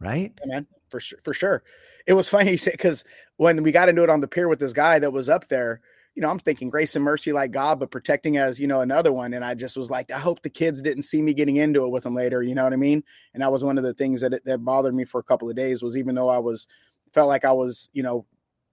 Right? 0.00 0.32
Yeah, 0.40 0.54
man, 0.54 0.66
for 0.88 0.98
sure. 0.98 1.18
For 1.22 1.34
sure. 1.34 1.62
It 2.06 2.14
was 2.14 2.26
funny 2.30 2.56
because 2.64 3.04
when 3.36 3.62
we 3.62 3.70
got 3.70 3.90
into 3.90 4.02
it 4.02 4.08
on 4.08 4.22
the 4.22 4.28
pier 4.28 4.48
with 4.48 4.60
this 4.60 4.72
guy 4.72 4.98
that 4.98 5.12
was 5.12 5.28
up 5.28 5.48
there, 5.48 5.82
you 6.14 6.22
know, 6.22 6.30
I'm 6.30 6.38
thinking 6.38 6.70
grace 6.70 6.96
and 6.96 7.04
mercy 7.04 7.34
like 7.34 7.50
God, 7.50 7.78
but 7.78 7.90
protecting 7.90 8.38
as, 8.38 8.58
you 8.58 8.66
know, 8.66 8.80
another 8.80 9.12
one. 9.12 9.34
And 9.34 9.44
I 9.44 9.54
just 9.54 9.76
was 9.76 9.90
like, 9.90 10.10
I 10.10 10.18
hope 10.18 10.40
the 10.40 10.48
kids 10.48 10.80
didn't 10.80 11.02
see 11.02 11.20
me 11.20 11.34
getting 11.34 11.56
into 11.56 11.84
it 11.84 11.90
with 11.90 12.04
them 12.04 12.14
later. 12.14 12.42
You 12.42 12.54
know 12.54 12.64
what 12.64 12.72
I 12.72 12.76
mean? 12.76 13.04
And 13.34 13.42
that 13.42 13.52
was 13.52 13.62
one 13.62 13.76
of 13.76 13.84
the 13.84 13.92
things 13.92 14.22
that, 14.22 14.42
that 14.46 14.64
bothered 14.64 14.94
me 14.94 15.04
for 15.04 15.20
a 15.20 15.24
couple 15.24 15.50
of 15.50 15.56
days 15.56 15.82
was 15.82 15.98
even 15.98 16.14
though 16.14 16.30
I 16.30 16.38
was, 16.38 16.66
felt 17.12 17.28
like 17.28 17.44
I 17.44 17.52
was, 17.52 17.90
you 17.92 18.02
know, 18.02 18.24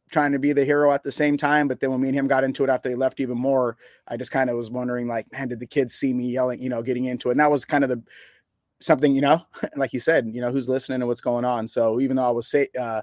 trying 0.10 0.32
to 0.32 0.40
be 0.40 0.54
the 0.54 0.66
hero 0.66 0.92
at 0.92 1.04
the 1.04 1.12
same 1.12 1.38
time. 1.38 1.68
But 1.68 1.80
then 1.80 1.92
when 1.92 2.02
me 2.02 2.10
and 2.10 2.18
him 2.18 2.28
got 2.28 2.44
into 2.44 2.64
it 2.64 2.70
after 2.70 2.90
he 2.90 2.96
left 2.96 3.20
even 3.20 3.38
more, 3.38 3.78
I 4.08 4.18
just 4.18 4.32
kind 4.32 4.50
of 4.50 4.56
was 4.56 4.72
wondering 4.72 5.08
like, 5.08 5.32
man, 5.32 5.48
did 5.48 5.60
the 5.60 5.68
kids 5.68 5.94
see 5.94 6.14
me 6.14 6.30
yelling, 6.30 6.62
you 6.62 6.70
know, 6.70 6.82
getting 6.82 7.06
into 7.06 7.30
it? 7.30 7.34
And 7.34 7.40
that 7.40 7.52
was 7.52 7.66
kind 7.66 7.84
of 7.84 7.90
the, 7.90 8.02
something, 8.82 9.14
you 9.14 9.22
know, 9.22 9.46
like 9.78 9.94
you 9.94 10.00
said, 10.00 10.28
you 10.30 10.42
know, 10.42 10.52
who's 10.52 10.70
listening 10.70 11.02
and 11.02 11.08
what's 11.08 11.22
going 11.22 11.46
on. 11.46 11.68
So 11.68 12.00
even 12.00 12.16
though 12.16 12.28
I 12.28 12.32
was 12.32 12.50
say, 12.50 12.68
uh, 12.80 13.02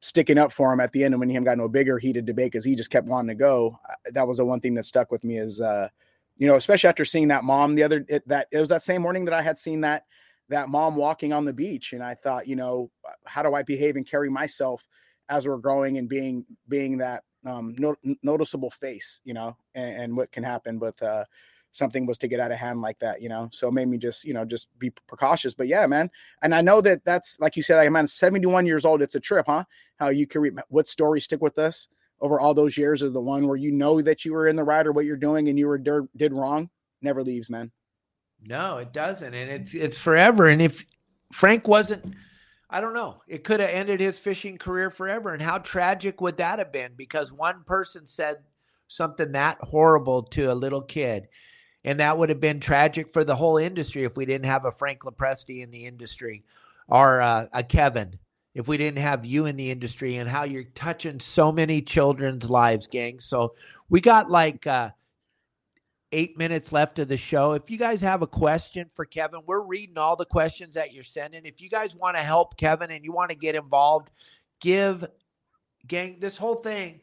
sticking 0.00 0.38
up 0.38 0.50
for 0.50 0.72
him 0.72 0.80
at 0.80 0.92
the 0.92 1.04
end 1.04 1.14
and 1.14 1.20
when 1.20 1.28
him 1.28 1.44
got 1.44 1.58
no 1.58 1.68
bigger 1.68 1.98
heated 1.98 2.24
debate 2.24 2.52
because 2.52 2.64
he 2.64 2.74
just 2.74 2.90
kept 2.90 3.06
wanting 3.06 3.28
to 3.28 3.34
go 3.34 3.76
that 4.06 4.26
was 4.26 4.38
the 4.38 4.44
one 4.44 4.58
thing 4.58 4.74
that 4.74 4.86
stuck 4.86 5.12
with 5.12 5.22
me 5.24 5.36
is 5.36 5.60
uh 5.60 5.88
you 6.36 6.46
know 6.46 6.54
especially 6.54 6.88
after 6.88 7.04
seeing 7.04 7.28
that 7.28 7.44
mom 7.44 7.74
the 7.74 7.82
other 7.82 8.04
it, 8.08 8.26
that 8.26 8.46
it 8.50 8.58
was 8.58 8.70
that 8.70 8.82
same 8.82 9.02
morning 9.02 9.26
that 9.26 9.34
i 9.34 9.42
had 9.42 9.58
seen 9.58 9.82
that 9.82 10.06
that 10.48 10.70
mom 10.70 10.96
walking 10.96 11.34
on 11.34 11.44
the 11.44 11.52
beach 11.52 11.92
and 11.92 12.02
i 12.02 12.14
thought 12.14 12.48
you 12.48 12.56
know 12.56 12.90
how 13.26 13.42
do 13.42 13.54
i 13.54 13.62
behave 13.62 13.96
and 13.96 14.08
carry 14.08 14.30
myself 14.30 14.88
as 15.30 15.48
we're 15.48 15.56
growing 15.56 15.96
and 15.96 16.08
being 16.08 16.44
being 16.68 16.98
that 16.98 17.22
um 17.46 17.74
no, 17.78 17.96
noticeable 18.22 18.70
face 18.70 19.22
you 19.24 19.32
know 19.32 19.56
and, 19.74 20.02
and 20.02 20.16
what 20.16 20.30
can 20.30 20.42
happen 20.42 20.78
with 20.78 21.02
uh 21.02 21.24
something 21.72 22.06
was 22.06 22.18
to 22.18 22.28
get 22.28 22.40
out 22.40 22.52
of 22.52 22.58
hand 22.58 22.80
like 22.80 22.98
that, 22.98 23.22
you 23.22 23.28
know. 23.28 23.48
So 23.52 23.68
it 23.68 23.72
made 23.72 23.88
me 23.88 23.98
just, 23.98 24.24
you 24.24 24.34
know, 24.34 24.44
just 24.44 24.76
be 24.78 24.90
precautious. 25.06 25.54
But 25.54 25.68
yeah, 25.68 25.86
man. 25.86 26.10
And 26.42 26.54
I 26.54 26.60
know 26.60 26.80
that 26.80 27.04
that's 27.04 27.38
like 27.40 27.56
you 27.56 27.62
said, 27.62 27.76
like, 27.76 27.90
man, 27.90 28.06
71 28.06 28.66
years 28.66 28.84
old. 28.84 29.02
It's 29.02 29.14
a 29.14 29.20
trip, 29.20 29.46
huh? 29.46 29.64
How 29.98 30.08
you 30.08 30.26
can 30.26 30.58
what 30.68 30.88
stories 30.88 31.24
stick 31.24 31.40
with 31.40 31.58
us 31.58 31.88
over 32.20 32.40
all 32.40 32.54
those 32.54 32.76
years 32.76 33.02
is 33.02 33.12
the 33.12 33.20
one 33.20 33.46
where 33.46 33.56
you 33.56 33.72
know 33.72 34.00
that 34.02 34.24
you 34.24 34.32
were 34.32 34.46
in 34.46 34.56
the 34.56 34.64
right 34.64 34.86
or 34.86 34.92
what 34.92 35.04
you're 35.04 35.16
doing 35.16 35.48
and 35.48 35.58
you 35.58 35.66
were 35.66 35.78
did 35.78 36.32
wrong 36.32 36.70
never 37.02 37.22
leaves, 37.22 37.48
man. 37.48 37.70
No, 38.42 38.78
it 38.78 38.92
doesn't. 38.92 39.34
And 39.34 39.50
it's 39.50 39.74
it's 39.74 39.98
forever. 39.98 40.46
And 40.48 40.60
if 40.60 40.84
Frank 41.32 41.68
wasn't 41.68 42.14
I 42.70 42.80
don't 42.80 42.94
know. 42.94 43.22
It 43.26 43.42
could 43.42 43.58
have 43.60 43.70
ended 43.70 44.00
his 44.00 44.18
fishing 44.18 44.56
career 44.56 44.90
forever. 44.90 45.32
And 45.32 45.42
how 45.42 45.58
tragic 45.58 46.20
would 46.20 46.36
that 46.36 46.60
have 46.60 46.72
been? 46.72 46.92
Because 46.96 47.32
one 47.32 47.64
person 47.64 48.06
said 48.06 48.36
something 48.86 49.32
that 49.32 49.58
horrible 49.60 50.22
to 50.22 50.52
a 50.52 50.54
little 50.54 50.82
kid. 50.82 51.28
And 51.84 51.98
that 51.98 52.16
would 52.16 52.28
have 52.28 52.40
been 52.40 52.60
tragic 52.60 53.10
for 53.10 53.24
the 53.24 53.34
whole 53.34 53.56
industry 53.56 54.04
if 54.04 54.16
we 54.16 54.24
didn't 54.24 54.46
have 54.46 54.64
a 54.64 54.72
Frank 54.72 55.00
LoPreste 55.00 55.62
in 55.62 55.70
the 55.70 55.86
industry 55.86 56.44
or 56.86 57.22
uh, 57.22 57.46
a 57.52 57.62
Kevin, 57.62 58.18
if 58.54 58.68
we 58.68 58.76
didn't 58.76 58.98
have 58.98 59.24
you 59.24 59.46
in 59.46 59.56
the 59.56 59.70
industry 59.70 60.16
and 60.16 60.28
how 60.28 60.44
you're 60.44 60.64
touching 60.74 61.20
so 61.20 61.50
many 61.50 61.80
children's 61.80 62.50
lives, 62.50 62.86
gang. 62.86 63.18
So 63.20 63.54
we 63.88 64.00
got 64.00 64.30
like 64.30 64.66
uh, 64.66 64.90
eight 66.12 66.36
minutes 66.36 66.72
left 66.72 66.98
of 66.98 67.08
the 67.08 67.16
show. 67.16 67.52
If 67.52 67.70
you 67.70 67.78
guys 67.78 68.00
have 68.00 68.22
a 68.22 68.26
question 68.26 68.90
for 68.94 69.04
Kevin, 69.04 69.40
we're 69.46 69.60
reading 69.60 69.98
all 69.98 70.16
the 70.16 70.24
questions 70.24 70.74
that 70.74 70.92
you're 70.92 71.04
sending. 71.04 71.44
If 71.44 71.60
you 71.60 71.68
guys 71.68 71.94
want 71.94 72.16
to 72.16 72.22
help 72.22 72.56
Kevin 72.56 72.90
and 72.90 73.04
you 73.04 73.12
want 73.12 73.30
to 73.30 73.36
get 73.36 73.54
involved, 73.54 74.10
give 74.60 75.04
gang 75.86 76.18
this 76.20 76.36
whole 76.36 76.56
thing. 76.56 77.00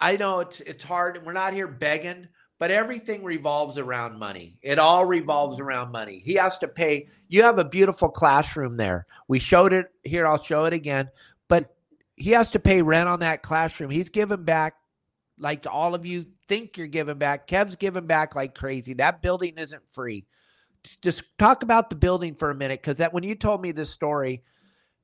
I 0.00 0.16
know 0.16 0.40
it's 0.40 0.60
it's 0.60 0.84
hard. 0.84 1.24
We're 1.26 1.32
not 1.32 1.52
here 1.52 1.66
begging 1.66 2.28
but 2.58 2.70
everything 2.70 3.22
revolves 3.22 3.78
around 3.78 4.18
money. 4.18 4.58
It 4.62 4.78
all 4.78 5.04
revolves 5.04 5.60
around 5.60 5.92
money. 5.92 6.18
He 6.18 6.34
has 6.34 6.58
to 6.58 6.68
pay. 6.68 7.08
You 7.28 7.42
have 7.44 7.58
a 7.58 7.64
beautiful 7.64 8.08
classroom 8.08 8.76
there. 8.76 9.06
We 9.28 9.38
showed 9.38 9.72
it 9.72 9.86
here. 10.02 10.26
I'll 10.26 10.42
show 10.42 10.64
it 10.64 10.72
again. 10.72 11.08
But 11.46 11.74
he 12.16 12.32
has 12.32 12.50
to 12.50 12.58
pay 12.58 12.82
rent 12.82 13.08
on 13.08 13.20
that 13.20 13.42
classroom. 13.42 13.90
He's 13.90 14.08
giving 14.08 14.42
back 14.42 14.74
like 15.38 15.66
all 15.70 15.94
of 15.94 16.04
you 16.04 16.26
think 16.48 16.76
you're 16.76 16.86
giving 16.86 17.18
back. 17.18 17.46
Kev's 17.46 17.76
giving 17.76 18.06
back 18.06 18.34
like 18.34 18.54
crazy. 18.54 18.94
That 18.94 19.22
building 19.22 19.54
isn't 19.56 19.82
free. 19.90 20.24
Just 21.02 21.24
talk 21.38 21.62
about 21.62 21.90
the 21.90 21.96
building 21.96 22.34
for 22.34 22.50
a 22.50 22.54
minute 22.54 22.80
because 22.80 22.98
that 22.98 23.12
when 23.12 23.24
you 23.24 23.34
told 23.34 23.60
me 23.60 23.72
this 23.72 23.90
story, 23.90 24.42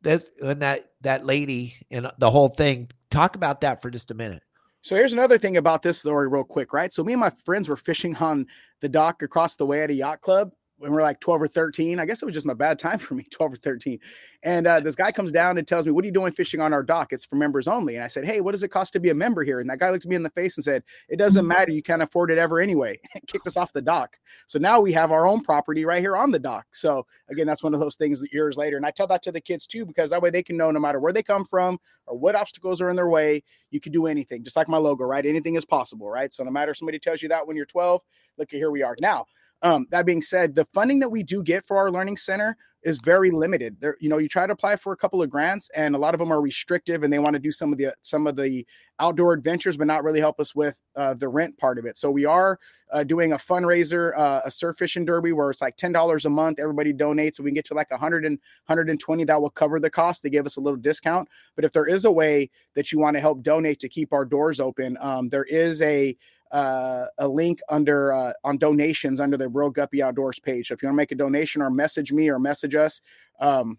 that 0.03 0.25
and 0.43 0.63
that 0.63 0.91
that 1.01 1.27
lady 1.27 1.75
and 1.91 2.11
the 2.19 2.31
whole 2.31 2.49
thing, 2.49 2.91
talk 3.11 3.37
about 3.37 3.63
that 3.63 3.83
for 3.83 3.91
just 3.91 4.11
a 4.11 4.15
minute. 4.15 4.43
So 4.83 4.97
here's 4.97 5.15
another 5.15 5.39
thing 5.39 5.57
about 5.57 5.83
this 5.83 5.99
story, 5.99 6.29
real 6.29 6.45
quick, 6.45 6.73
right? 6.73 6.93
So 6.93 7.03
me 7.03 7.15
and 7.15 7.21
my 7.21 7.33
friends 7.45 7.69
were 7.69 7.77
fishing 7.77 8.15
on 8.17 8.47
the 8.81 8.89
dock 8.89 9.23
across 9.23 9.57
the 9.57 9.65
way 9.65 9.83
at 9.83 9.91
a 9.91 9.95
yacht 9.95 10.21
club 10.21 10.53
when 10.85 10.93
we 10.93 10.99
are 10.99 11.03
like 11.03 11.19
12 11.21 11.43
or 11.43 11.49
13. 11.49 11.99
I 11.99 12.05
guess 12.05 12.23
it 12.23 12.27
was 12.27 12.35
just 12.35 12.45
my 12.45 12.53
bad 12.53 12.79
time 12.79 12.99
for 12.99 13.15
me, 13.15 13.25
12 13.31 13.55
or 13.55 13.57
13. 13.57 13.99
And 14.43 14.67
uh, 14.67 14.81
this 14.81 14.95
guy 14.95 15.11
comes 15.11 15.33
down 15.33 15.57
and 15.57 15.67
tells 15.67 15.87
me, 15.87 15.93
What 15.93 16.05
are 16.05 16.07
you 16.07 16.13
doing 16.13 16.31
fishing 16.31 16.61
on 16.61 16.75
our 16.75 16.83
dock? 16.83 17.15
It's 17.15 17.25
for 17.25 17.37
members 17.37 17.67
only. 17.67 17.95
And 17.95 18.05
I 18.05 18.09
said, 18.09 18.27
Hey, 18.27 18.43
what 18.43 18.53
does 18.53 18.63
it 18.63 18.69
cost 18.69 18.93
to 18.93 19.01
be 19.01 19.09
a 19.09 19.15
member 19.15 19.43
here? 19.43 19.61
And 19.61 19.71
that 19.71 19.79
guy 19.79 19.91
looked 19.91 20.05
me 20.05 20.15
in 20.15 20.23
the 20.23 20.31
face 20.31 20.59
and 20.59 20.65
said, 20.65 20.83
It 21.09 21.17
doesn't 21.17 21.47
matter. 21.47 21.73
You 21.73 21.83
can't 21.83 22.03
afford 22.03 22.31
it 22.31 22.37
ever 22.37 22.61
anyway. 22.61 23.01
kicked 23.27 23.47
us 23.47 23.57
off 23.57 23.73
the 23.73 23.81
dock. 23.81 24.19
So 24.47 24.59
now 24.59 24.81
we 24.81 24.93
have 24.93 25.11
our 25.11 25.27
own 25.27 25.41
property 25.41 25.87
right 25.87 26.01
here 26.01 26.17
on 26.17 26.31
the 26.31 26.39
dock. 26.39 26.67
So 26.73 27.07
again, 27.31 27.47
that's 27.47 27.63
one 27.63 27.73
of 27.73 27.81
those 27.81 27.97
things 27.97 28.21
that 28.21 28.33
years 28.35 28.59
later. 28.59 28.77
And 28.77 28.85
I 28.85 28.91
tell 28.91 29.07
that 29.07 29.23
to 29.23 29.33
the 29.33 29.41
kids 29.41 29.67
too, 29.67 29.87
because 29.87 30.11
that 30.11 30.21
way 30.21 30.29
they 30.29 30.43
can 30.43 30.59
know 30.59 30.71
no 30.71 30.81
matter 30.81 31.01
where 31.01 31.13
they 31.15 31.23
come 31.23 31.47
from 31.47 31.79
or 32.07 32.19
what 32.19 32.37
obstacles 32.37 32.83
are 32.83 32.91
in 32.91 32.97
their 32.97 33.09
way, 33.09 33.43
you 33.71 33.81
can 33.81 33.93
do 33.93 34.07
anything. 34.07 34.45
Just 34.45 34.57
like 34.57 34.69
my 34.69 34.77
logo, 34.77 35.05
right? 35.05 35.25
Anything 35.25 35.55
is 35.55 35.65
possible, 35.65 36.11
right? 36.11 36.31
So 36.33 36.45
no 36.45 36.51
matter 36.51 36.73
if 36.73 36.77
somebody 36.77 36.99
tells 36.99 37.23
you 37.23 37.31
that 37.31 37.47
when 37.47 37.57
you're 37.57 37.65
12, 37.65 38.03
look 38.37 38.53
at 38.53 38.59
here 38.59 38.71
we 38.71 38.83
are 38.83 38.95
now. 39.01 39.25
Um, 39.63 39.87
that 39.91 40.07
being 40.07 40.23
said, 40.23 40.55
the 40.55 40.67
funding 40.67 41.01
that 41.01 41.09
we 41.09 41.23
do 41.23 41.43
get 41.43 41.65
for 41.65 41.79
our 41.79 41.91
learning 41.91 42.19
center 42.19 42.57
is 42.85 43.01
very 43.01 43.31
limited. 43.31 43.77
There, 43.81 43.97
you 43.99 44.09
know, 44.09 44.19
you 44.19 44.29
try 44.29 44.47
to 44.47 44.53
apply 44.53 44.77
for 44.77 44.93
a 44.93 44.97
couple 44.97 45.23
of 45.23 45.31
grants, 45.31 45.71
and 45.75 45.95
a 45.95 45.99
lot 45.99 46.15
of 46.15 46.19
them 46.19 46.31
are 46.31 46.41
restrictive, 46.41 47.03
and 47.03 47.13
they 47.13 47.19
want 47.19 47.33
to 47.35 47.41
do 47.41 47.51
some 47.51 47.73
of 47.73 47.79
the 47.79 47.95
some 48.03 48.27
of 48.27 48.37
the 48.37 48.67
outdoor 49.01 49.33
adventures, 49.33 49.77
but 49.77 49.87
not 49.87 50.05
really 50.05 50.21
help 50.21 50.39
us 50.39 50.55
with 50.55 50.81
uh, 50.95 51.15
the 51.15 51.29
rent 51.29 51.57
part 51.59 51.79
of 51.79 51.87
it. 51.87 51.99
So 51.99 52.11
we 52.11 52.27
are 52.27 52.59
uh, 52.93 53.03
doing 53.03 53.33
a 53.33 53.37
fundraiser, 53.37 54.17
uh, 54.17 54.43
a 54.45 54.51
surf 54.51 54.77
fishing 54.77 55.05
derby, 55.05 55.33
where 55.33 55.51
it's 55.51 55.63
like 55.63 55.77
ten 55.77 55.93
dollars 55.93 56.27
a 56.27 56.31
month. 56.31 56.61
Everybody 56.61 56.93
donates, 56.93 57.37
so 57.37 57.43
we 57.43 57.51
can 57.51 57.55
get 57.55 57.65
to 57.67 57.75
like 57.75 57.91
100 57.91 58.25
and 58.27 58.39
120. 58.67 59.25
That 59.25 59.41
will 59.41 59.51
cover 59.51 59.81
the 59.81 59.91
cost. 59.91 60.23
They 60.23 60.31
give 60.31 60.47
us 60.47 60.57
a 60.57 60.61
little 60.61 60.79
discount. 60.79 61.29
But 61.57 61.65
if 61.65 61.73
there 61.73 61.87
is 61.87 62.05
a 62.05 62.13
way 62.13 62.51
that 62.75 62.93
you 62.93 62.99
want 62.99 63.15
to 63.17 63.21
help 63.21 63.43
donate 63.43 63.81
to 63.81 63.89
keep 63.89 64.13
our 64.13 64.25
doors 64.25 64.61
open, 64.61 64.99
um, 65.01 65.29
there 65.29 65.45
is 65.45 65.81
a 65.83 66.17
uh, 66.55 67.07
a 67.19 67.27
link 67.27 67.59
under 67.69 68.13
uh, 68.13 68.33
on 68.45 68.57
donations 68.57 69.19
under 69.19 69.37
the 69.37 69.49
Real 69.49 69.71
Guppy 69.71 70.03
Outdoors 70.03 70.39
page. 70.39 70.69
So 70.69 70.75
if 70.75 70.83
you 70.83 70.87
want 70.87 70.95
to 70.95 70.99
make 70.99 71.13
a 71.13 71.17
donation 71.17 71.61
or 71.61 71.69
message 71.69 72.13
me 72.13 72.31
or 72.31 72.39
message 72.39 72.77
us, 72.77 73.01
um, 73.41 73.77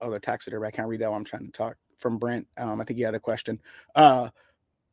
oh, 0.00 0.10
the 0.10 0.20
taxidermy, 0.20 0.68
I 0.68 0.70
can't 0.70 0.86
read 0.86 1.00
that 1.00 1.10
while 1.10 1.18
I'm 1.18 1.24
trying 1.24 1.46
to 1.46 1.50
talk 1.50 1.76
from 1.98 2.18
Brent. 2.18 2.46
Um, 2.56 2.80
I 2.80 2.84
think 2.84 2.98
he 2.98 3.02
had 3.02 3.16
a 3.16 3.20
question. 3.20 3.60
Uh, 3.96 4.28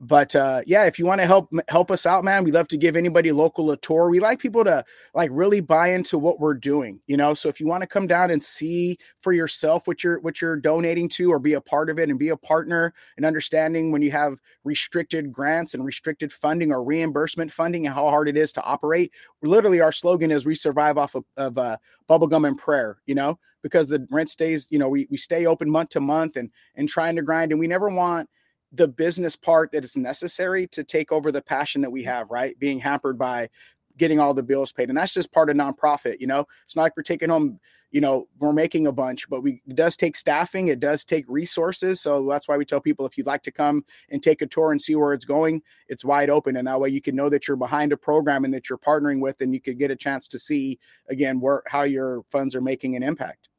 but 0.03 0.35
uh, 0.35 0.61
yeah, 0.65 0.85
if 0.85 0.97
you 0.97 1.05
want 1.05 1.21
to 1.21 1.27
help 1.27 1.51
help 1.67 1.91
us 1.91 2.07
out, 2.07 2.23
man, 2.23 2.43
we 2.43 2.51
love 2.51 2.67
to 2.69 2.77
give 2.77 2.95
anybody 2.95 3.31
local 3.31 3.69
a 3.69 3.77
tour. 3.77 4.09
We 4.09 4.19
like 4.19 4.39
people 4.39 4.63
to 4.63 4.83
like 5.13 5.29
really 5.31 5.59
buy 5.59 5.89
into 5.89 6.17
what 6.17 6.39
we're 6.39 6.55
doing, 6.55 6.99
you 7.05 7.15
know. 7.15 7.35
So 7.35 7.49
if 7.49 7.59
you 7.59 7.67
want 7.67 7.81
to 7.81 7.87
come 7.87 8.07
down 8.07 8.31
and 8.31 8.41
see 8.41 8.97
for 9.19 9.31
yourself 9.31 9.87
what 9.87 10.03
you're 10.03 10.19
what 10.19 10.41
you're 10.41 10.57
donating 10.57 11.07
to, 11.09 11.31
or 11.31 11.37
be 11.37 11.53
a 11.53 11.61
part 11.61 11.91
of 11.91 11.99
it 11.99 12.09
and 12.09 12.17
be 12.17 12.29
a 12.29 12.37
partner 12.37 12.95
and 13.15 13.27
understanding 13.27 13.91
when 13.91 14.01
you 14.01 14.09
have 14.09 14.39
restricted 14.63 15.31
grants 15.31 15.75
and 15.75 15.85
restricted 15.85 16.31
funding 16.33 16.71
or 16.71 16.83
reimbursement 16.83 17.51
funding 17.51 17.85
and 17.85 17.93
how 17.93 18.09
hard 18.09 18.27
it 18.27 18.35
is 18.35 18.51
to 18.53 18.63
operate. 18.63 19.11
Literally, 19.43 19.81
our 19.81 19.91
slogan 19.91 20.31
is 20.31 20.47
"We 20.47 20.55
survive 20.55 20.97
off 20.97 21.13
of, 21.13 21.25
of 21.37 21.59
uh, 21.59 21.77
bubblegum 22.09 22.47
and 22.47 22.57
prayer," 22.57 22.97
you 23.05 23.13
know, 23.13 23.37
because 23.61 23.87
the 23.87 24.07
rent 24.09 24.31
stays, 24.31 24.67
you 24.71 24.79
know, 24.79 24.89
we 24.89 25.07
we 25.11 25.17
stay 25.17 25.45
open 25.45 25.69
month 25.69 25.89
to 25.89 26.01
month 26.01 26.37
and 26.37 26.49
and 26.73 26.89
trying 26.89 27.17
to 27.17 27.21
grind, 27.21 27.51
and 27.51 27.59
we 27.59 27.67
never 27.67 27.87
want 27.87 28.27
the 28.71 28.87
business 28.87 29.35
part 29.35 29.71
that 29.71 29.83
is 29.83 29.97
necessary 29.97 30.67
to 30.67 30.83
take 30.83 31.11
over 31.11 31.31
the 31.31 31.41
passion 31.41 31.81
that 31.81 31.91
we 31.91 32.03
have, 32.03 32.31
right? 32.31 32.57
Being 32.57 32.79
hampered 32.79 33.17
by 33.17 33.49
getting 33.97 34.19
all 34.19 34.33
the 34.33 34.43
bills 34.43 34.71
paid. 34.71 34.89
And 34.89 34.97
that's 34.97 35.13
just 35.13 35.31
part 35.31 35.49
of 35.49 35.55
nonprofit, 35.55 36.19
you 36.19 36.27
know. 36.27 36.45
It's 36.65 36.75
not 36.75 36.83
like 36.83 36.97
we're 36.97 37.03
taking 37.03 37.29
home, 37.29 37.59
you 37.91 37.99
know, 37.99 38.27
we're 38.39 38.53
making 38.53 38.87
a 38.87 38.91
bunch, 38.91 39.29
but 39.29 39.41
we 39.41 39.61
it 39.67 39.75
does 39.75 39.97
take 39.97 40.15
staffing, 40.15 40.69
it 40.69 40.79
does 40.79 41.03
take 41.03 41.25
resources. 41.27 42.01
So 42.01 42.27
that's 42.27 42.47
why 42.47 42.57
we 42.57 42.65
tell 42.65 42.79
people 42.79 43.05
if 43.05 43.17
you'd 43.17 43.27
like 43.27 43.43
to 43.43 43.51
come 43.51 43.83
and 44.09 44.23
take 44.23 44.41
a 44.41 44.47
tour 44.47 44.71
and 44.71 44.81
see 44.81 44.95
where 44.95 45.13
it's 45.13 45.25
going, 45.25 45.61
it's 45.87 46.05
wide 46.05 46.29
open. 46.29 46.55
And 46.55 46.67
that 46.67 46.79
way 46.79 46.89
you 46.89 47.01
can 47.01 47.15
know 47.15 47.29
that 47.29 47.47
you're 47.47 47.57
behind 47.57 47.91
a 47.91 47.97
program 47.97 48.45
and 48.45 48.53
that 48.53 48.69
you're 48.69 48.79
partnering 48.79 49.19
with 49.19 49.41
and 49.41 49.53
you 49.53 49.59
could 49.59 49.77
get 49.77 49.91
a 49.91 49.95
chance 49.95 50.27
to 50.29 50.39
see 50.39 50.79
again 51.09 51.39
where 51.39 51.63
how 51.67 51.83
your 51.83 52.23
funds 52.29 52.55
are 52.55 52.61
making 52.61 52.95
an 52.95 53.03
impact. 53.03 53.49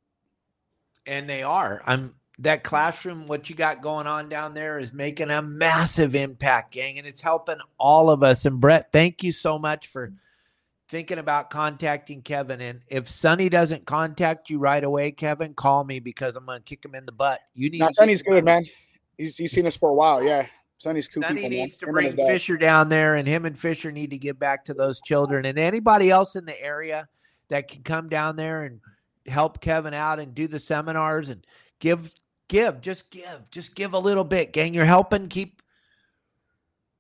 And 1.04 1.28
they 1.28 1.42
are. 1.42 1.82
I'm 1.84 2.14
that 2.42 2.64
classroom, 2.64 3.28
what 3.28 3.48
you 3.48 3.54
got 3.54 3.82
going 3.82 4.06
on 4.06 4.28
down 4.28 4.52
there 4.52 4.78
is 4.78 4.92
making 4.92 5.30
a 5.30 5.40
massive 5.40 6.14
impact, 6.14 6.72
gang, 6.72 6.98
and 6.98 7.06
it's 7.06 7.20
helping 7.20 7.58
all 7.78 8.10
of 8.10 8.22
us. 8.22 8.44
And 8.44 8.60
Brett, 8.60 8.90
thank 8.92 9.22
you 9.22 9.30
so 9.30 9.58
much 9.58 9.86
for 9.86 10.12
thinking 10.88 11.18
about 11.18 11.50
contacting 11.50 12.20
Kevin. 12.20 12.60
And 12.60 12.80
if 12.88 13.08
Sonny 13.08 13.48
doesn't 13.48 13.86
contact 13.86 14.50
you 14.50 14.58
right 14.58 14.82
away, 14.82 15.12
Kevin, 15.12 15.54
call 15.54 15.84
me 15.84 16.00
because 16.00 16.34
I'm 16.34 16.44
gonna 16.46 16.60
kick 16.60 16.84
him 16.84 16.96
in 16.96 17.06
the 17.06 17.12
butt. 17.12 17.40
You 17.54 17.70
need. 17.70 17.78
Now, 17.78 17.90
Sonny's 17.90 18.22
good, 18.22 18.44
man. 18.44 18.64
He's 19.16 19.36
he's 19.36 19.52
seen 19.52 19.66
us 19.66 19.76
for 19.76 19.90
a 19.90 19.94
while. 19.94 20.20
Yeah, 20.22 20.46
Sonny's 20.78 21.06
cool. 21.06 21.22
Sonny 21.22 21.42
people, 21.42 21.50
needs 21.50 21.80
man. 21.80 21.86
to 21.86 21.92
bring 21.92 22.10
Fisher 22.26 22.56
down 22.56 22.88
there, 22.88 23.14
and 23.14 23.28
him 23.28 23.44
and 23.44 23.56
Fisher 23.56 23.92
need 23.92 24.10
to 24.10 24.18
give 24.18 24.40
back 24.40 24.64
to 24.64 24.74
those 24.74 25.00
children. 25.00 25.46
And 25.46 25.60
anybody 25.60 26.10
else 26.10 26.34
in 26.34 26.44
the 26.44 26.60
area 26.60 27.08
that 27.50 27.68
can 27.68 27.82
come 27.82 28.08
down 28.08 28.34
there 28.34 28.64
and 28.64 28.80
help 29.28 29.60
Kevin 29.60 29.94
out 29.94 30.18
and 30.18 30.34
do 30.34 30.48
the 30.48 30.58
seminars 30.58 31.28
and 31.28 31.46
give 31.78 32.12
give, 32.52 32.82
just 32.82 33.10
give, 33.10 33.50
just 33.50 33.74
give 33.74 33.94
a 33.94 33.98
little 33.98 34.24
bit, 34.24 34.52
gang. 34.52 34.74
You're 34.74 34.84
helping 34.84 35.28
keep, 35.28 35.62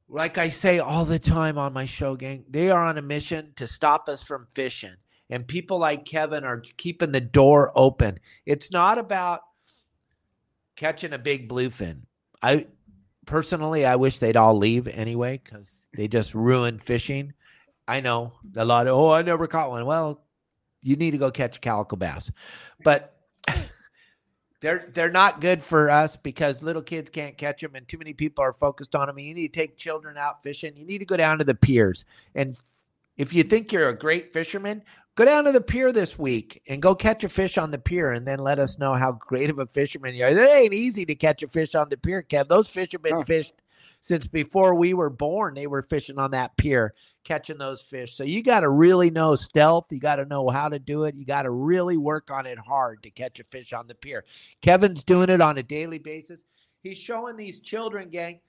like 0.08 0.38
I 0.38 0.48
say 0.48 0.78
all 0.78 1.04
the 1.04 1.18
time 1.18 1.58
on 1.58 1.74
my 1.74 1.84
show, 1.84 2.16
gang, 2.16 2.44
they 2.48 2.70
are 2.70 2.84
on 2.84 2.96
a 2.96 3.02
mission 3.02 3.52
to 3.56 3.66
stop 3.66 4.08
us 4.08 4.22
from 4.22 4.46
fishing. 4.50 4.96
And 5.28 5.46
people 5.46 5.78
like 5.78 6.06
Kevin 6.06 6.44
are 6.44 6.62
keeping 6.78 7.12
the 7.12 7.20
door 7.20 7.70
open. 7.74 8.18
It's 8.46 8.70
not 8.70 8.96
about 8.98 9.40
catching 10.74 11.12
a 11.12 11.18
big 11.18 11.50
bluefin. 11.50 12.02
I 12.42 12.66
personally, 13.26 13.84
I 13.84 13.96
wish 13.96 14.18
they'd 14.18 14.36
all 14.36 14.56
leave 14.56 14.88
anyway 14.88 15.38
because 15.44 15.84
they 15.94 16.08
just 16.08 16.34
ruin 16.34 16.78
fishing. 16.78 17.34
I 17.86 18.00
know 18.00 18.32
a 18.56 18.64
lot 18.64 18.86
of, 18.86 18.96
oh, 18.96 19.10
I 19.10 19.20
never 19.20 19.46
caught 19.46 19.70
one. 19.70 19.84
Well, 19.84 20.24
you 20.80 20.96
need 20.96 21.10
to 21.12 21.18
go 21.18 21.30
catch 21.30 21.60
calico 21.60 21.96
bass. 21.96 22.30
But 22.82 23.14
they're 24.62 24.88
they're 24.94 25.10
not 25.10 25.40
good 25.40 25.62
for 25.62 25.90
us 25.90 26.16
because 26.16 26.62
little 26.62 26.82
kids 26.82 27.10
can't 27.10 27.36
catch 27.36 27.60
them 27.60 27.74
and 27.74 27.86
too 27.86 27.98
many 27.98 28.14
people 28.14 28.42
are 28.42 28.52
focused 28.52 28.94
on 28.94 29.08
them. 29.08 29.18
You 29.18 29.34
need 29.34 29.52
to 29.52 29.60
take 29.60 29.76
children 29.76 30.16
out 30.16 30.42
fishing. 30.42 30.76
You 30.76 30.86
need 30.86 30.98
to 30.98 31.04
go 31.04 31.16
down 31.16 31.38
to 31.38 31.44
the 31.44 31.54
piers. 31.54 32.04
And 32.34 32.56
if 33.16 33.34
you 33.34 33.42
think 33.42 33.72
you're 33.72 33.88
a 33.88 33.98
great 33.98 34.32
fisherman, 34.32 34.82
go 35.16 35.24
down 35.24 35.44
to 35.44 35.52
the 35.52 35.60
pier 35.60 35.92
this 35.92 36.16
week 36.16 36.62
and 36.68 36.80
go 36.80 36.94
catch 36.94 37.24
a 37.24 37.28
fish 37.28 37.58
on 37.58 37.72
the 37.72 37.78
pier 37.78 38.12
and 38.12 38.26
then 38.26 38.38
let 38.38 38.60
us 38.60 38.78
know 38.78 38.94
how 38.94 39.12
great 39.12 39.50
of 39.50 39.58
a 39.58 39.66
fisherman 39.66 40.14
you 40.14 40.24
are. 40.24 40.30
It 40.30 40.38
ain't 40.38 40.72
easy 40.72 41.04
to 41.06 41.14
catch 41.16 41.42
a 41.42 41.48
fish 41.48 41.74
on 41.74 41.88
the 41.88 41.98
pier, 41.98 42.22
Kev. 42.22 42.46
Those 42.46 42.68
fish 42.68 42.92
have 42.92 43.02
been 43.02 43.14
oh. 43.14 43.22
fished 43.22 43.54
since 44.02 44.26
before 44.26 44.74
we 44.74 44.92
were 44.92 45.08
born. 45.08 45.54
They 45.54 45.68
were 45.68 45.80
fishing 45.80 46.18
on 46.18 46.32
that 46.32 46.56
pier, 46.58 46.92
catching 47.24 47.56
those 47.56 47.80
fish. 47.80 48.14
So 48.14 48.24
you 48.24 48.42
got 48.42 48.60
to 48.60 48.68
really 48.68 49.10
know 49.10 49.36
stealth. 49.36 49.86
You 49.90 50.00
got 50.00 50.16
to 50.16 50.26
know 50.26 50.48
how 50.48 50.68
to 50.68 50.78
do 50.78 51.04
it. 51.04 51.14
You 51.14 51.24
got 51.24 51.42
to 51.42 51.50
really 51.50 51.96
work 51.96 52.30
on 52.30 52.44
it 52.44 52.58
hard 52.58 53.02
to 53.04 53.10
catch 53.10 53.40
a 53.40 53.44
fish 53.44 53.72
on 53.72 53.86
the 53.86 53.94
pier. 53.94 54.24
Kevin's 54.60 55.04
doing 55.04 55.30
it 55.30 55.40
on 55.40 55.56
a 55.56 55.62
daily 55.62 55.98
basis. 55.98 56.42
He's 56.82 56.98
showing 56.98 57.36
these 57.36 57.60
children, 57.60 58.10
gang, 58.10 58.40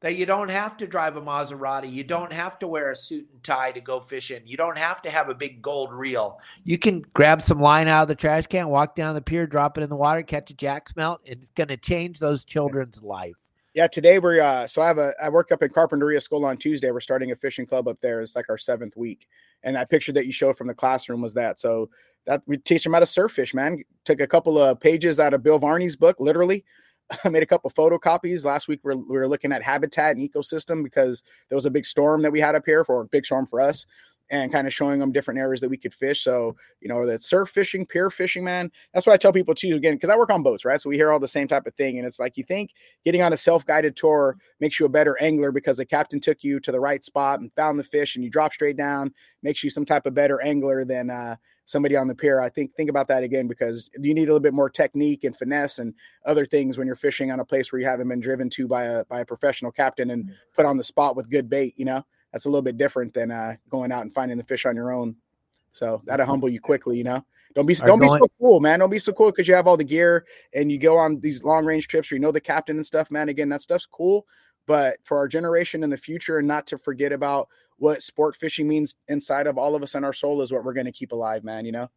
that 0.00 0.16
you 0.16 0.26
don't 0.26 0.50
have 0.50 0.76
to 0.78 0.88
drive 0.88 1.16
a 1.16 1.22
Maserati. 1.22 1.90
You 1.90 2.02
don't 2.02 2.32
have 2.32 2.58
to 2.58 2.66
wear 2.66 2.90
a 2.90 2.96
suit 2.96 3.28
and 3.32 3.42
tie 3.44 3.70
to 3.70 3.80
go 3.80 4.00
fishing. 4.00 4.42
You 4.44 4.56
don't 4.56 4.76
have 4.76 5.00
to 5.02 5.10
have 5.10 5.28
a 5.28 5.34
big 5.34 5.62
gold 5.62 5.92
reel. 5.92 6.40
You 6.64 6.78
can 6.78 7.04
grab 7.14 7.42
some 7.42 7.60
line 7.60 7.86
out 7.86 8.02
of 8.02 8.08
the 8.08 8.16
trash 8.16 8.48
can, 8.48 8.68
walk 8.68 8.96
down 8.96 9.14
the 9.14 9.22
pier, 9.22 9.46
drop 9.46 9.78
it 9.78 9.84
in 9.84 9.88
the 9.88 9.94
water, 9.94 10.24
catch 10.24 10.50
a 10.50 10.54
jack 10.54 10.88
smelt. 10.88 11.20
It's 11.24 11.50
going 11.50 11.68
to 11.68 11.76
change 11.76 12.18
those 12.18 12.42
children's 12.42 13.04
life. 13.04 13.36
Yeah, 13.76 13.88
today 13.88 14.18
we're 14.18 14.40
uh 14.40 14.66
so 14.66 14.80
I 14.80 14.86
have 14.86 14.96
a 14.96 15.12
I 15.22 15.28
work 15.28 15.52
up 15.52 15.62
in 15.62 15.68
Carpinteria 15.68 16.22
School 16.22 16.46
on 16.46 16.56
Tuesday. 16.56 16.90
We're 16.90 17.00
starting 17.00 17.30
a 17.30 17.36
fishing 17.36 17.66
club 17.66 17.86
up 17.88 18.00
there. 18.00 18.22
It's 18.22 18.34
like 18.34 18.48
our 18.48 18.56
seventh 18.56 18.96
week. 18.96 19.28
And 19.62 19.76
that 19.76 19.90
picture 19.90 20.12
that 20.12 20.24
you 20.24 20.32
showed 20.32 20.56
from 20.56 20.66
the 20.66 20.72
classroom 20.72 21.20
was 21.20 21.34
that. 21.34 21.58
So 21.58 21.90
that 22.24 22.42
we 22.46 22.56
teach 22.56 22.84
them 22.84 22.94
how 22.94 23.00
to 23.00 23.06
surf 23.06 23.32
fish, 23.32 23.52
man. 23.52 23.82
Took 24.06 24.22
a 24.22 24.26
couple 24.26 24.58
of 24.58 24.80
pages 24.80 25.20
out 25.20 25.34
of 25.34 25.42
Bill 25.42 25.58
Varney's 25.58 25.94
book, 25.94 26.20
literally. 26.20 26.64
I 27.24 27.28
made 27.28 27.42
a 27.42 27.46
couple 27.46 27.68
of 27.68 27.74
photocopies. 27.74 28.46
Last 28.46 28.66
week 28.66 28.80
we 28.82 28.94
were, 28.94 29.02
we 29.02 29.18
were 29.18 29.28
looking 29.28 29.52
at 29.52 29.62
habitat 29.62 30.16
and 30.16 30.26
ecosystem 30.26 30.82
because 30.82 31.22
there 31.50 31.56
was 31.56 31.66
a 31.66 31.70
big 31.70 31.84
storm 31.84 32.22
that 32.22 32.32
we 32.32 32.40
had 32.40 32.54
up 32.54 32.64
here 32.64 32.82
for 32.82 33.02
a 33.02 33.06
big 33.06 33.26
storm 33.26 33.46
for 33.46 33.60
us 33.60 33.84
and 34.30 34.52
kind 34.52 34.66
of 34.66 34.74
showing 34.74 34.98
them 34.98 35.12
different 35.12 35.38
areas 35.38 35.60
that 35.60 35.68
we 35.68 35.76
could 35.76 35.94
fish. 35.94 36.22
So, 36.22 36.56
you 36.80 36.88
know, 36.88 37.06
that 37.06 37.22
surf 37.22 37.48
fishing, 37.48 37.86
pier 37.86 38.10
fishing, 38.10 38.44
man. 38.44 38.70
That's 38.92 39.06
what 39.06 39.12
I 39.12 39.16
tell 39.16 39.32
people 39.32 39.54
too, 39.54 39.76
again, 39.76 39.94
because 39.94 40.10
I 40.10 40.16
work 40.16 40.30
on 40.30 40.42
boats, 40.42 40.64
right? 40.64 40.80
So 40.80 40.88
we 40.88 40.96
hear 40.96 41.12
all 41.12 41.20
the 41.20 41.28
same 41.28 41.48
type 41.48 41.66
of 41.66 41.74
thing. 41.74 41.98
And 41.98 42.06
it's 42.06 42.18
like 42.18 42.36
you 42.36 42.44
think 42.44 42.72
getting 43.04 43.22
on 43.22 43.32
a 43.32 43.36
self 43.36 43.64
guided 43.64 43.96
tour 43.96 44.36
makes 44.60 44.80
you 44.80 44.86
a 44.86 44.90
better 44.90 45.16
angler 45.20 45.52
because 45.52 45.76
the 45.76 45.86
captain 45.86 46.20
took 46.20 46.42
you 46.42 46.60
to 46.60 46.72
the 46.72 46.80
right 46.80 47.04
spot 47.04 47.40
and 47.40 47.52
found 47.54 47.78
the 47.78 47.84
fish 47.84 48.16
and 48.16 48.24
you 48.24 48.30
drop 48.30 48.52
straight 48.52 48.76
down, 48.76 49.12
makes 49.42 49.62
you 49.62 49.70
some 49.70 49.84
type 49.84 50.06
of 50.06 50.14
better 50.14 50.40
angler 50.40 50.84
than, 50.84 51.10
uh, 51.10 51.36
somebody 51.68 51.96
on 51.96 52.06
the 52.06 52.14
pier. 52.14 52.40
I 52.40 52.48
think 52.48 52.72
think 52.76 52.88
about 52.88 53.08
that 53.08 53.24
again 53.24 53.48
because 53.48 53.90
you 54.00 54.14
need 54.14 54.22
a 54.22 54.26
little 54.26 54.38
bit 54.38 54.54
more 54.54 54.70
technique 54.70 55.24
and 55.24 55.36
finesse 55.36 55.80
and 55.80 55.94
other 56.24 56.46
things 56.46 56.78
when 56.78 56.86
you're 56.86 56.94
fishing 56.94 57.32
on 57.32 57.40
a 57.40 57.44
place 57.44 57.72
where 57.72 57.80
you 57.80 57.86
haven't 57.86 58.06
been 58.08 58.20
driven 58.20 58.48
to 58.50 58.68
by 58.68 58.84
a 58.84 59.04
by 59.06 59.18
a 59.18 59.26
professional 59.26 59.72
captain 59.72 60.10
and 60.10 60.30
put 60.54 60.64
on 60.64 60.76
the 60.76 60.84
spot 60.84 61.16
with 61.16 61.28
good 61.28 61.50
bait, 61.50 61.74
you 61.76 61.84
know 61.84 62.04
that's 62.36 62.44
a 62.44 62.50
little 62.50 62.60
bit 62.60 62.76
different 62.76 63.14
than 63.14 63.30
uh, 63.30 63.56
going 63.70 63.90
out 63.90 64.02
and 64.02 64.12
finding 64.12 64.36
the 64.36 64.44
fish 64.44 64.66
on 64.66 64.76
your 64.76 64.92
own. 64.92 65.16
So 65.72 66.02
that'll 66.04 66.26
humble 66.26 66.50
you 66.50 66.60
quickly, 66.60 66.98
you 66.98 67.04
know. 67.04 67.24
Don't 67.54 67.64
be 67.64 67.72
don't 67.72 67.98
be 67.98 68.08
so 68.10 68.28
cool, 68.38 68.60
man. 68.60 68.80
Don't 68.80 68.90
be 68.90 68.98
so 68.98 69.10
cool 69.12 69.30
because 69.30 69.48
you 69.48 69.54
have 69.54 69.66
all 69.66 69.78
the 69.78 69.84
gear 69.84 70.26
and 70.52 70.70
you 70.70 70.78
go 70.78 70.98
on 70.98 71.18
these 71.20 71.42
long 71.44 71.64
range 71.64 71.88
trips 71.88 72.12
or 72.12 72.16
you 72.16 72.20
know 72.20 72.30
the 72.32 72.38
captain 72.38 72.76
and 72.76 72.84
stuff, 72.84 73.10
man. 73.10 73.30
Again, 73.30 73.48
that 73.48 73.62
stuff's 73.62 73.86
cool. 73.86 74.26
But 74.66 74.98
for 75.02 75.16
our 75.16 75.28
generation 75.28 75.82
in 75.82 75.88
the 75.88 75.96
future, 75.96 76.36
and 76.36 76.46
not 76.46 76.66
to 76.66 76.76
forget 76.76 77.10
about 77.10 77.48
what 77.78 78.02
sport 78.02 78.36
fishing 78.36 78.68
means 78.68 78.96
inside 79.08 79.46
of 79.46 79.56
all 79.56 79.74
of 79.74 79.82
us 79.82 79.94
and 79.94 80.04
our 80.04 80.12
soul 80.12 80.42
is 80.42 80.52
what 80.52 80.62
we're 80.62 80.74
going 80.74 80.84
to 80.84 80.92
keep 80.92 81.12
alive, 81.12 81.42
man. 81.42 81.64
You 81.64 81.72
know. 81.72 81.90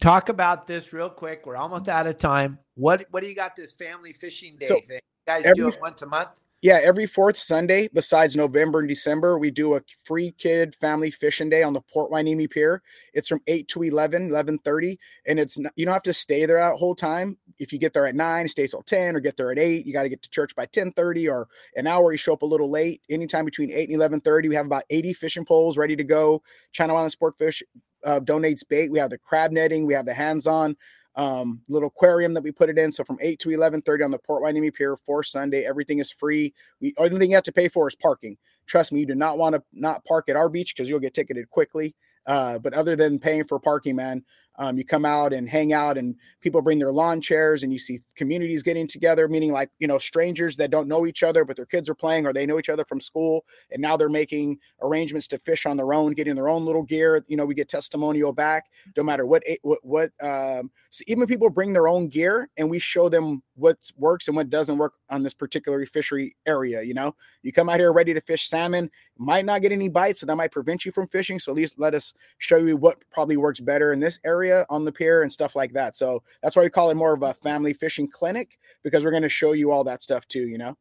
Talk 0.00 0.30
about 0.30 0.66
this 0.66 0.94
real 0.94 1.10
quick. 1.10 1.44
We're 1.44 1.56
almost 1.56 1.86
out 1.90 2.06
of 2.06 2.16
time. 2.16 2.58
What 2.76 3.04
what 3.10 3.20
do 3.20 3.26
you 3.26 3.34
got 3.34 3.56
this 3.56 3.72
family 3.72 4.14
fishing 4.14 4.56
day 4.58 4.68
so 4.68 4.80
thing? 4.80 5.00
You 5.26 5.26
guys 5.26 5.44
every, 5.44 5.56
do 5.56 5.68
it 5.68 5.78
once 5.82 6.00
a 6.00 6.06
month? 6.06 6.30
Yeah, 6.62 6.78
every 6.82 7.06
fourth 7.06 7.38
Sunday, 7.38 7.88
besides 7.94 8.36
November 8.36 8.80
and 8.80 8.88
December, 8.88 9.38
we 9.38 9.50
do 9.50 9.76
a 9.76 9.80
free 10.04 10.32
kid 10.32 10.74
family 10.74 11.10
fishing 11.10 11.48
day 11.48 11.62
on 11.62 11.72
the 11.72 11.80
Port 11.80 12.12
Hueneme 12.12 12.50
Pier. 12.50 12.82
It's 13.14 13.28
from 13.28 13.40
8 13.46 13.66
to 13.68 13.82
11, 13.82 14.28
11.30, 14.28 14.98
and 15.26 15.40
it's 15.40 15.56
you 15.56 15.86
don't 15.86 15.94
have 15.94 16.02
to 16.02 16.12
stay 16.12 16.44
there 16.44 16.58
that 16.58 16.76
whole 16.76 16.94
time. 16.94 17.38
If 17.58 17.72
you 17.72 17.78
get 17.78 17.94
there 17.94 18.06
at 18.06 18.14
9, 18.14 18.46
stay 18.48 18.66
till 18.66 18.82
10, 18.82 19.16
or 19.16 19.20
get 19.20 19.38
there 19.38 19.50
at 19.50 19.58
8, 19.58 19.86
you 19.86 19.94
got 19.94 20.02
to 20.02 20.10
get 20.10 20.20
to 20.20 20.28
church 20.28 20.54
by 20.54 20.66
10.30 20.66 21.30
or 21.32 21.48
an 21.76 21.86
hour, 21.86 22.12
you 22.12 22.18
show 22.18 22.34
up 22.34 22.42
a 22.42 22.46
little 22.46 22.70
late. 22.70 23.00
Anytime 23.08 23.46
between 23.46 23.72
8 23.72 23.88
and 23.88 23.98
11.30, 23.98 24.50
we 24.50 24.54
have 24.54 24.66
about 24.66 24.84
80 24.90 25.14
fishing 25.14 25.46
poles 25.46 25.78
ready 25.78 25.96
to 25.96 26.04
go. 26.04 26.42
Channel 26.72 26.96
Island 26.96 27.12
Sport 27.12 27.38
Fish 27.38 27.62
uh, 28.04 28.20
donates 28.20 28.68
bait. 28.68 28.92
We 28.92 28.98
have 28.98 29.10
the 29.10 29.18
crab 29.18 29.50
netting. 29.50 29.86
We 29.86 29.94
have 29.94 30.04
the 30.04 30.14
hands-on 30.14 30.76
um, 31.16 31.62
little 31.68 31.88
aquarium 31.88 32.34
that 32.34 32.42
we 32.42 32.52
put 32.52 32.70
it 32.70 32.78
in. 32.78 32.92
So 32.92 33.04
from 33.04 33.18
8 33.20 33.38
to 33.40 33.50
11:30 33.50 34.04
on 34.04 34.10
the 34.10 34.18
Port 34.18 34.42
Hueneme 34.42 34.72
Pier 34.72 34.96
for 34.96 35.22
Sunday, 35.22 35.64
everything 35.64 35.98
is 35.98 36.10
free. 36.10 36.54
We 36.80 36.94
only 36.98 37.18
thing 37.18 37.30
you 37.30 37.36
have 37.36 37.44
to 37.44 37.52
pay 37.52 37.68
for 37.68 37.88
is 37.88 37.94
parking. 37.94 38.36
Trust 38.66 38.92
me, 38.92 39.00
you 39.00 39.06
do 39.06 39.14
not 39.14 39.38
want 39.38 39.54
to 39.54 39.62
not 39.72 40.04
park 40.04 40.28
at 40.28 40.36
our 40.36 40.48
beach 40.48 40.74
because 40.74 40.88
you'll 40.88 41.00
get 41.00 41.14
ticketed 41.14 41.50
quickly. 41.50 41.94
Uh, 42.26 42.58
but 42.58 42.74
other 42.74 42.94
than 42.96 43.18
paying 43.18 43.44
for 43.44 43.58
parking, 43.58 43.96
man, 43.96 44.24
um, 44.60 44.76
you 44.76 44.84
come 44.84 45.06
out 45.06 45.32
and 45.32 45.48
hang 45.48 45.72
out, 45.72 45.96
and 45.96 46.14
people 46.42 46.60
bring 46.60 46.78
their 46.78 46.92
lawn 46.92 47.22
chairs, 47.22 47.62
and 47.62 47.72
you 47.72 47.78
see 47.78 48.00
communities 48.14 48.62
getting 48.62 48.86
together, 48.86 49.26
meaning 49.26 49.52
like 49.52 49.70
you 49.78 49.88
know 49.88 49.96
strangers 49.96 50.56
that 50.58 50.70
don't 50.70 50.86
know 50.86 51.06
each 51.06 51.22
other, 51.22 51.46
but 51.46 51.56
their 51.56 51.64
kids 51.64 51.88
are 51.88 51.94
playing, 51.94 52.26
or 52.26 52.34
they 52.34 52.44
know 52.44 52.58
each 52.58 52.68
other 52.68 52.84
from 52.84 53.00
school, 53.00 53.46
and 53.70 53.80
now 53.80 53.96
they're 53.96 54.10
making 54.10 54.58
arrangements 54.82 55.26
to 55.28 55.38
fish 55.38 55.64
on 55.64 55.78
their 55.78 55.94
own, 55.94 56.12
getting 56.12 56.34
their 56.34 56.50
own 56.50 56.66
little 56.66 56.82
gear. 56.82 57.24
You 57.26 57.38
know, 57.38 57.46
we 57.46 57.54
get 57.54 57.70
testimonial 57.70 58.34
back, 58.34 58.66
no 58.98 59.02
matter 59.02 59.24
what 59.24 59.42
what 59.62 59.78
what. 59.82 60.10
Um, 60.22 60.70
so 60.90 61.04
even 61.06 61.26
people 61.26 61.48
bring 61.48 61.72
their 61.72 61.88
own 61.88 62.08
gear, 62.08 62.50
and 62.58 62.68
we 62.68 62.78
show 62.78 63.08
them 63.08 63.42
what 63.60 63.90
works 63.96 64.28
and 64.28 64.36
what 64.36 64.50
doesn't 64.50 64.78
work 64.78 64.94
on 65.10 65.22
this 65.22 65.34
particular 65.34 65.84
fishery 65.86 66.36
area. 66.46 66.82
You 66.82 66.94
know, 66.94 67.14
you 67.42 67.52
come 67.52 67.68
out 67.68 67.78
here 67.78 67.92
ready 67.92 68.14
to 68.14 68.20
fish 68.20 68.48
salmon, 68.48 68.90
might 69.16 69.44
not 69.44 69.62
get 69.62 69.72
any 69.72 69.88
bites, 69.88 70.20
so 70.20 70.26
that 70.26 70.36
might 70.36 70.50
prevent 70.50 70.84
you 70.84 70.92
from 70.92 71.06
fishing. 71.08 71.38
So 71.38 71.52
at 71.52 71.56
least 71.56 71.78
let 71.78 71.94
us 71.94 72.14
show 72.38 72.56
you 72.56 72.76
what 72.76 72.98
probably 73.10 73.36
works 73.36 73.60
better 73.60 73.92
in 73.92 74.00
this 74.00 74.18
area 74.24 74.66
on 74.68 74.84
the 74.84 74.92
pier 74.92 75.22
and 75.22 75.32
stuff 75.32 75.54
like 75.54 75.72
that. 75.74 75.96
So 75.96 76.22
that's 76.42 76.56
why 76.56 76.62
we 76.62 76.70
call 76.70 76.90
it 76.90 76.96
more 76.96 77.12
of 77.12 77.22
a 77.22 77.34
family 77.34 77.72
fishing 77.72 78.08
clinic 78.08 78.58
because 78.82 79.04
we're 79.04 79.10
going 79.10 79.22
to 79.22 79.28
show 79.28 79.52
you 79.52 79.70
all 79.70 79.84
that 79.84 80.02
stuff 80.02 80.26
too, 80.26 80.46
you 80.48 80.58
know? 80.58 80.76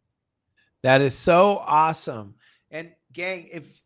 That 0.82 1.01
is 1.01 1.13
so 1.13 1.57
awesome. 1.65 2.36
And 2.71 2.91
gang, 3.11 3.49
if 3.51 3.82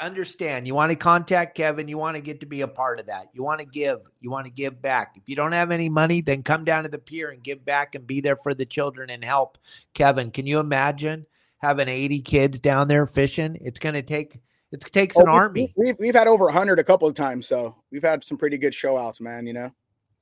understand 0.00 0.66
you 0.66 0.74
want 0.74 0.90
to 0.90 0.96
contact 0.96 1.56
Kevin, 1.56 1.88
you 1.88 1.98
want 1.98 2.16
to 2.16 2.20
get 2.20 2.40
to 2.40 2.46
be 2.46 2.62
a 2.62 2.68
part 2.68 3.00
of 3.00 3.06
that. 3.06 3.28
You 3.32 3.42
want 3.42 3.60
to 3.60 3.66
give, 3.66 4.00
you 4.20 4.30
want 4.30 4.46
to 4.46 4.52
give 4.52 4.80
back. 4.80 5.14
If 5.16 5.28
you 5.28 5.36
don't 5.36 5.52
have 5.52 5.70
any 5.70 5.88
money, 5.88 6.20
then 6.20 6.42
come 6.42 6.64
down 6.64 6.84
to 6.84 6.88
the 6.88 6.98
pier 6.98 7.30
and 7.30 7.42
give 7.42 7.64
back 7.64 7.94
and 7.94 8.06
be 8.06 8.20
there 8.20 8.36
for 8.36 8.54
the 8.54 8.66
children 8.66 9.10
and 9.10 9.24
help 9.24 9.58
Kevin. 9.94 10.30
Can 10.30 10.46
you 10.46 10.58
imagine 10.58 11.26
having 11.58 11.88
80 11.88 12.20
kids 12.22 12.58
down 12.58 12.88
there 12.88 13.06
fishing? 13.06 13.58
It's 13.60 13.78
going 13.78 13.94
to 13.94 14.02
take 14.02 14.40
it 14.72 14.80
takes 14.92 15.16
an 15.16 15.28
oh, 15.28 15.32
army. 15.32 15.72
We've 15.76 15.96
we've 16.00 16.14
had 16.14 16.26
over 16.26 16.46
100 16.46 16.80
a 16.80 16.84
couple 16.84 17.06
of 17.06 17.14
times, 17.14 17.46
so 17.46 17.76
we've 17.92 18.02
had 18.02 18.24
some 18.24 18.36
pretty 18.36 18.58
good 18.58 18.74
show 18.74 18.98
outs, 18.98 19.20
man, 19.20 19.46
you 19.46 19.52
know. 19.52 19.70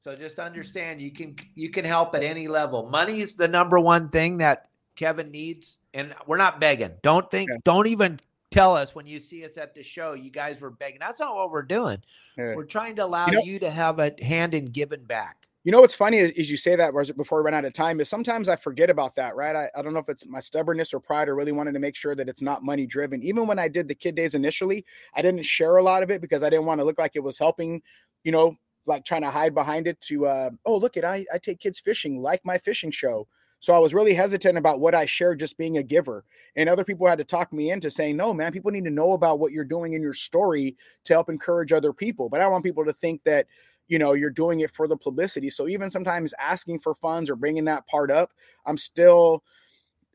So 0.01 0.15
just 0.15 0.39
understand 0.39 1.01
you 1.01 1.11
can 1.11 1.37
you 1.55 1.71
can 1.71 1.87
help 1.87 2.15
at 2.15 2.23
any 2.23 2.49
level. 2.49 2.91
Money 2.91 3.21
is 3.21 3.35
the 3.35 3.49
number 3.49 3.81
one 3.81 4.11
thing 4.11 4.39
that 4.39 4.69
Kevin 4.95 5.31
needs 5.31 5.79
and 5.95 6.15
we're 6.27 6.37
not 6.37 6.61
begging. 6.61 6.93
Don't 7.03 7.31
think 7.31 7.51
don't 7.65 7.87
even 7.87 8.21
tell 8.53 8.77
us 8.77 8.95
when 8.95 9.07
you 9.07 9.19
see 9.19 9.45
us 9.45 9.57
at 9.57 9.75
the 9.75 9.83
show 9.83 10.13
you 10.13 10.31
guys 10.31 10.61
were 10.61 10.71
begging. 10.71 10.99
That's 11.01 11.21
not 11.21 11.35
what 11.35 11.51
we're 11.51 11.63
doing. 11.63 11.99
We're 12.37 12.65
trying 12.65 12.97
to 12.97 13.05
allow 13.05 13.27
you, 13.27 13.33
know, 13.33 13.41
you 13.41 13.59
to 13.61 13.71
have 13.71 13.99
a 13.99 14.13
hand 14.23 14.55
in 14.55 14.67
giving 14.67 15.05
back. 15.05 15.49
You 15.65 15.71
know 15.71 15.81
what's 15.81 15.95
funny 15.95 16.19
is, 16.19 16.51
you 16.51 16.57
say 16.57 16.75
that 16.75 16.93
before 17.17 17.39
we 17.39 17.45
run 17.45 17.55
out 17.55 17.65
of 17.65 17.73
time 17.73 18.01
is 18.01 18.09
sometimes 18.09 18.49
I 18.49 18.57
forget 18.57 18.91
about 18.91 19.15
that, 19.15 19.37
right? 19.37 19.55
I, 19.55 19.71
I 19.77 19.83
don't 19.83 19.93
know 19.93 20.01
if 20.01 20.09
it's 20.09 20.27
my 20.27 20.41
stubbornness 20.41 20.93
or 20.93 20.99
pride 20.99 21.29
or 21.29 21.37
really 21.37 21.53
wanted 21.53 21.75
to 21.75 21.79
make 21.79 21.95
sure 21.95 22.17
that 22.17 22.29
it's 22.29 22.43
not 22.43 22.65
money 22.65 22.85
driven. 22.85 23.23
Even 23.23 23.47
when 23.47 23.61
I 23.61 23.69
did 23.69 23.87
the 23.87 23.95
kid 23.95 24.17
days 24.17 24.35
initially, 24.35 24.85
I 25.15 25.23
didn't 25.23 25.45
share 25.45 25.77
a 25.77 25.83
lot 25.83 26.03
of 26.03 26.11
it 26.11 26.21
because 26.21 26.43
I 26.43 26.51
didn't 26.51 26.67
want 26.67 26.81
to 26.81 26.85
look 26.85 26.99
like 26.99 27.15
it 27.15 27.23
was 27.23 27.39
helping, 27.39 27.81
you 28.25 28.33
know, 28.33 28.57
like 28.87 29.05
trying 29.05 29.23
to 29.23 29.31
hide 29.31 29.55
behind 29.55 29.87
it 29.87 30.01
to 30.01 30.27
uh, 30.27 30.51
oh 30.67 30.77
look 30.77 30.97
at 30.97 31.05
I, 31.05 31.25
I 31.33 31.39
take 31.39 31.61
kids 31.61 31.79
fishing 31.79 32.21
like 32.21 32.45
my 32.45 32.59
fishing 32.59 32.91
show. 32.91 33.29
So 33.63 33.73
I 33.73 33.79
was 33.79 33.95
really 33.95 34.13
hesitant 34.13 34.59
about 34.59 34.81
what 34.81 34.93
I 34.93 35.07
shared 35.07 35.39
just 35.39 35.57
being 35.57 35.79
a 35.79 35.85
giver. 35.85 36.25
And 36.57 36.69
other 36.69 36.83
people 36.83 37.07
had 37.07 37.19
to 37.19 37.25
talk 37.25 37.53
me 37.53 37.71
into 37.71 37.91
saying, 37.93 38.17
no, 38.17 38.35
man, 38.35 38.51
people 38.51 38.73
need 38.73 38.83
to 38.85 38.91
know 38.91 39.13
about 39.13 39.39
what 39.39 39.53
you're 39.53 39.65
doing 39.65 39.93
in 39.93 40.03
your 40.03 40.15
story 40.15 40.77
to 41.05 41.13
help 41.13 41.29
encourage 41.29 41.73
other 41.73 41.93
people. 41.93 42.29
But 42.29 42.41
I 42.41 42.49
want 42.49 42.65
people 42.65 42.85
to 42.85 42.93
think 42.93 43.23
that 43.23 43.47
you 43.87 44.01
know 44.01 44.15
you're 44.15 44.31
doing 44.31 44.61
it 44.61 44.71
for 44.71 44.87
the 44.87 44.97
publicity 44.97 45.51
so 45.51 45.67
even 45.69 45.91
sometimes 45.91 46.33
asking 46.39 46.79
for 46.79 46.95
funds 46.95 47.29
or 47.29 47.35
bringing 47.35 47.65
that 47.65 47.85
part 47.89 48.13
up 48.13 48.31
i'm 48.65 48.79
still 48.79 49.43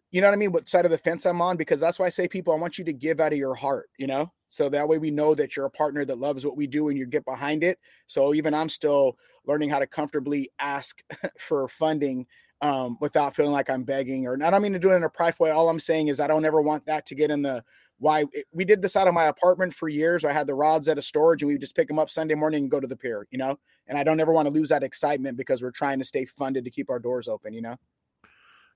you 0.09 0.21
know 0.21 0.27
what 0.27 0.33
i 0.33 0.37
mean 0.37 0.53
what 0.53 0.69
side 0.69 0.85
of 0.85 0.89
the 0.89 0.97
fence 0.97 1.25
i'm 1.25 1.41
on 1.41 1.57
because 1.57 1.79
that's 1.79 1.99
why 1.99 2.05
i 2.05 2.09
say 2.09 2.29
people 2.29 2.53
i 2.53 2.57
want 2.57 2.77
you 2.77 2.85
to 2.85 2.93
give 2.93 3.19
out 3.19 3.33
of 3.33 3.37
your 3.37 3.53
heart 3.53 3.89
you 3.97 4.07
know 4.07 4.31
so 4.47 4.69
that 4.69 4.87
way 4.87 4.97
we 4.97 5.11
know 5.11 5.35
that 5.35 5.55
you're 5.55 5.65
a 5.65 5.69
partner 5.69 6.05
that 6.05 6.17
loves 6.17 6.45
what 6.45 6.55
we 6.55 6.65
do 6.65 6.87
and 6.87 6.97
you 6.97 7.05
get 7.05 7.25
behind 7.25 7.61
it 7.61 7.77
so 8.07 8.33
even 8.33 8.53
i'm 8.53 8.69
still 8.69 9.17
learning 9.45 9.69
how 9.69 9.79
to 9.79 9.85
comfortably 9.85 10.49
ask 10.59 11.03
for 11.37 11.67
funding 11.67 12.25
um, 12.61 12.97
without 12.99 13.35
feeling 13.35 13.51
like 13.51 13.69
i'm 13.69 13.83
begging 13.83 14.27
or 14.27 14.37
not, 14.37 14.47
i 14.47 14.49
don't 14.51 14.61
mean 14.61 14.73
to 14.73 14.79
do 14.79 14.91
it 14.91 14.95
in 14.95 15.03
a 15.03 15.09
prideful 15.09 15.45
way 15.45 15.51
all 15.51 15.69
i'm 15.69 15.79
saying 15.79 16.07
is 16.07 16.19
i 16.19 16.27
don't 16.27 16.45
ever 16.45 16.61
want 16.61 16.85
that 16.85 17.05
to 17.05 17.15
get 17.15 17.31
in 17.31 17.41
the 17.41 17.63
why 17.99 18.25
we 18.53 18.65
did 18.65 18.81
this 18.81 18.95
out 18.95 19.07
of 19.07 19.13
my 19.13 19.25
apartment 19.25 19.73
for 19.73 19.89
years. 19.89 20.23
I 20.23 20.31
had 20.31 20.47
the 20.47 20.53
rods 20.53 20.87
at 20.87 20.97
a 20.97 21.01
storage 21.01 21.41
and 21.41 21.51
we 21.51 21.57
just 21.57 21.75
pick 21.75 21.87
them 21.87 21.99
up 21.99 22.09
Sunday 22.09 22.35
morning 22.35 22.63
and 22.63 22.71
go 22.71 22.79
to 22.79 22.87
the 22.87 22.95
pier, 22.95 23.27
you 23.31 23.37
know? 23.37 23.57
And 23.87 23.97
I 23.97 24.03
don't 24.03 24.19
ever 24.19 24.31
want 24.31 24.47
to 24.47 24.53
lose 24.53 24.69
that 24.69 24.83
excitement 24.83 25.37
because 25.37 25.61
we're 25.61 25.71
trying 25.71 25.99
to 25.99 26.05
stay 26.05 26.25
funded 26.25 26.63
to 26.65 26.69
keep 26.69 26.89
our 26.89 26.99
doors 26.99 27.27
open, 27.27 27.53
you 27.53 27.61
know? 27.61 27.75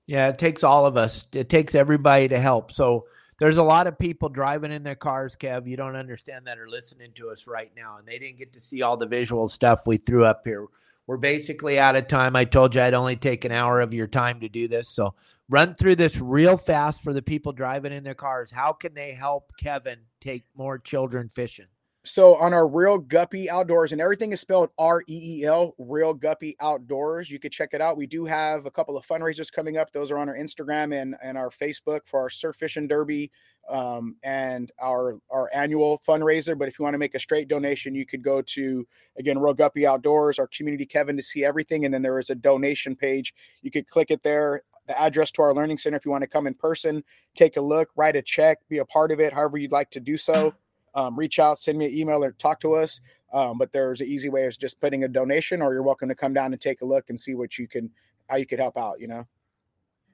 Yeah, 0.06 0.28
it 0.28 0.38
takes 0.38 0.64
all 0.64 0.86
of 0.86 0.96
us. 0.96 1.28
It 1.32 1.48
takes 1.48 1.74
everybody 1.74 2.28
to 2.28 2.40
help. 2.40 2.72
So 2.72 3.04
there's 3.38 3.58
a 3.58 3.62
lot 3.62 3.86
of 3.86 3.98
people 3.98 4.28
driving 4.28 4.72
in 4.72 4.82
their 4.82 4.96
cars, 4.96 5.36
Kev. 5.36 5.68
You 5.68 5.76
don't 5.76 5.94
understand 5.94 6.46
that 6.46 6.58
are 6.58 6.68
listening 6.68 7.12
to 7.14 7.30
us 7.30 7.46
right 7.46 7.70
now, 7.76 7.98
and 7.98 8.06
they 8.06 8.18
didn't 8.18 8.38
get 8.38 8.52
to 8.54 8.60
see 8.60 8.82
all 8.82 8.96
the 8.96 9.06
visual 9.06 9.48
stuff 9.48 9.86
we 9.86 9.98
threw 9.98 10.24
up 10.24 10.42
here. 10.44 10.66
We're 11.06 11.16
basically 11.16 11.78
out 11.78 11.96
of 11.96 12.06
time. 12.06 12.36
I 12.36 12.44
told 12.44 12.74
you 12.74 12.80
I'd 12.80 12.94
only 12.94 13.16
take 13.16 13.44
an 13.44 13.52
hour 13.52 13.80
of 13.80 13.92
your 13.92 14.06
time 14.06 14.40
to 14.40 14.48
do 14.48 14.68
this. 14.68 14.88
So 14.88 15.14
run 15.48 15.74
through 15.74 15.96
this 15.96 16.16
real 16.18 16.56
fast 16.56 17.02
for 17.02 17.12
the 17.12 17.22
people 17.22 17.52
driving 17.52 17.92
in 17.92 18.04
their 18.04 18.14
cars. 18.14 18.52
How 18.52 18.72
can 18.72 18.94
they 18.94 19.12
help 19.12 19.52
Kevin 19.58 19.98
take 20.20 20.44
more 20.56 20.78
children 20.78 21.28
fishing? 21.28 21.66
So 22.04 22.34
on 22.34 22.52
our 22.52 22.66
Reel 22.66 22.98
Guppy 22.98 23.48
Outdoors, 23.48 23.92
and 23.92 24.00
everything 24.00 24.32
is 24.32 24.40
spelled 24.40 24.70
R 24.76 25.02
E 25.08 25.38
E 25.40 25.44
L, 25.44 25.76
Reel 25.78 26.14
Guppy 26.14 26.56
Outdoors. 26.60 27.30
You 27.30 27.38
could 27.38 27.52
check 27.52 27.74
it 27.74 27.80
out. 27.80 27.96
We 27.96 28.08
do 28.08 28.24
have 28.24 28.66
a 28.66 28.72
couple 28.72 28.96
of 28.96 29.06
fundraisers 29.06 29.52
coming 29.52 29.76
up. 29.76 29.92
Those 29.92 30.10
are 30.10 30.18
on 30.18 30.28
our 30.28 30.36
Instagram 30.36 31.00
and, 31.00 31.14
and 31.22 31.38
our 31.38 31.48
Facebook 31.48 32.00
for 32.04 32.18
our 32.20 32.28
surf 32.28 32.56
fishing 32.56 32.88
derby 32.88 33.30
um, 33.68 34.16
and 34.24 34.72
our 34.82 35.20
our 35.30 35.48
annual 35.54 36.00
fundraiser. 36.06 36.58
But 36.58 36.66
if 36.66 36.76
you 36.76 36.82
want 36.82 36.94
to 36.94 36.98
make 36.98 37.14
a 37.14 37.20
straight 37.20 37.46
donation, 37.46 37.94
you 37.94 38.04
could 38.04 38.22
go 38.22 38.42
to 38.42 38.84
again 39.16 39.38
Reel 39.38 39.54
Guppy 39.54 39.86
Outdoors, 39.86 40.40
our 40.40 40.48
community 40.48 40.86
Kevin 40.86 41.16
to 41.16 41.22
see 41.22 41.44
everything, 41.44 41.84
and 41.84 41.94
then 41.94 42.02
there 42.02 42.18
is 42.18 42.30
a 42.30 42.34
donation 42.34 42.96
page. 42.96 43.32
You 43.62 43.70
could 43.70 43.86
click 43.86 44.10
it 44.10 44.24
there. 44.24 44.62
The 44.88 45.00
address 45.00 45.30
to 45.32 45.42
our 45.42 45.54
learning 45.54 45.78
center 45.78 45.96
if 45.96 46.04
you 46.04 46.10
want 46.10 46.22
to 46.22 46.28
come 46.28 46.48
in 46.48 46.54
person, 46.54 47.04
take 47.36 47.56
a 47.56 47.60
look, 47.60 47.90
write 47.94 48.16
a 48.16 48.22
check, 48.22 48.58
be 48.68 48.78
a 48.78 48.84
part 48.84 49.12
of 49.12 49.20
it, 49.20 49.32
however 49.32 49.56
you'd 49.56 49.70
like 49.70 49.90
to 49.90 50.00
do 50.00 50.16
so 50.16 50.52
um, 50.94 51.16
reach 51.18 51.38
out, 51.38 51.58
send 51.58 51.78
me 51.78 51.86
an 51.86 51.92
email, 51.92 52.22
or 52.24 52.32
talk 52.32 52.60
to 52.60 52.74
us. 52.74 53.00
Um, 53.32 53.58
but 53.58 53.72
there's 53.72 54.00
an 54.00 54.08
easy 54.08 54.28
way 54.28 54.46
of 54.46 54.58
just 54.58 54.80
putting 54.80 55.04
a 55.04 55.08
donation, 55.08 55.62
or 55.62 55.72
you're 55.72 55.82
welcome 55.82 56.08
to 56.08 56.14
come 56.14 56.34
down 56.34 56.52
and 56.52 56.60
take 56.60 56.82
a 56.82 56.84
look 56.84 57.08
and 57.08 57.18
see 57.18 57.34
what 57.34 57.58
you 57.58 57.66
can, 57.66 57.90
how 58.28 58.36
you 58.36 58.46
could 58.46 58.58
help 58.58 58.76
out. 58.76 59.00
You 59.00 59.08
know. 59.08 59.26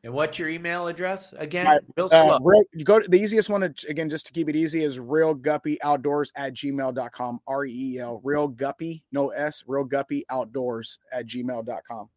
And 0.05 0.12
what's 0.12 0.39
your 0.39 0.49
email 0.49 0.87
address 0.87 1.35
again? 1.37 1.66
Right. 1.66 1.81
Real 1.97 2.07
uh, 2.07 2.09
slow. 2.09 2.37
Uh, 2.37 2.39
real, 2.43 2.64
go 2.85 3.01
to 3.01 3.09
the 3.09 3.18
easiest 3.18 3.51
one 3.51 3.62
to, 3.62 3.74
again, 3.89 4.09
just 4.09 4.26
to 4.26 4.33
keep 4.33 4.49
it 4.49 4.55
easy, 4.55 4.85
is 4.85 5.01
reel 5.01 5.35
guppy 5.35 5.83
outdoors 5.83 6.33
at 6.37 6.55
gmail.com. 6.55 7.41
R 7.49 7.64
E 7.64 7.95
E 7.95 7.99
L, 7.99 8.20
reel 8.22 8.47
guppy, 8.47 9.03
no 9.11 9.31
S, 9.31 9.64
reel 9.66 9.85
guppy 9.85 10.24
outdoors 10.31 11.01
at 11.12 11.26
gmail.com. 11.26 12.09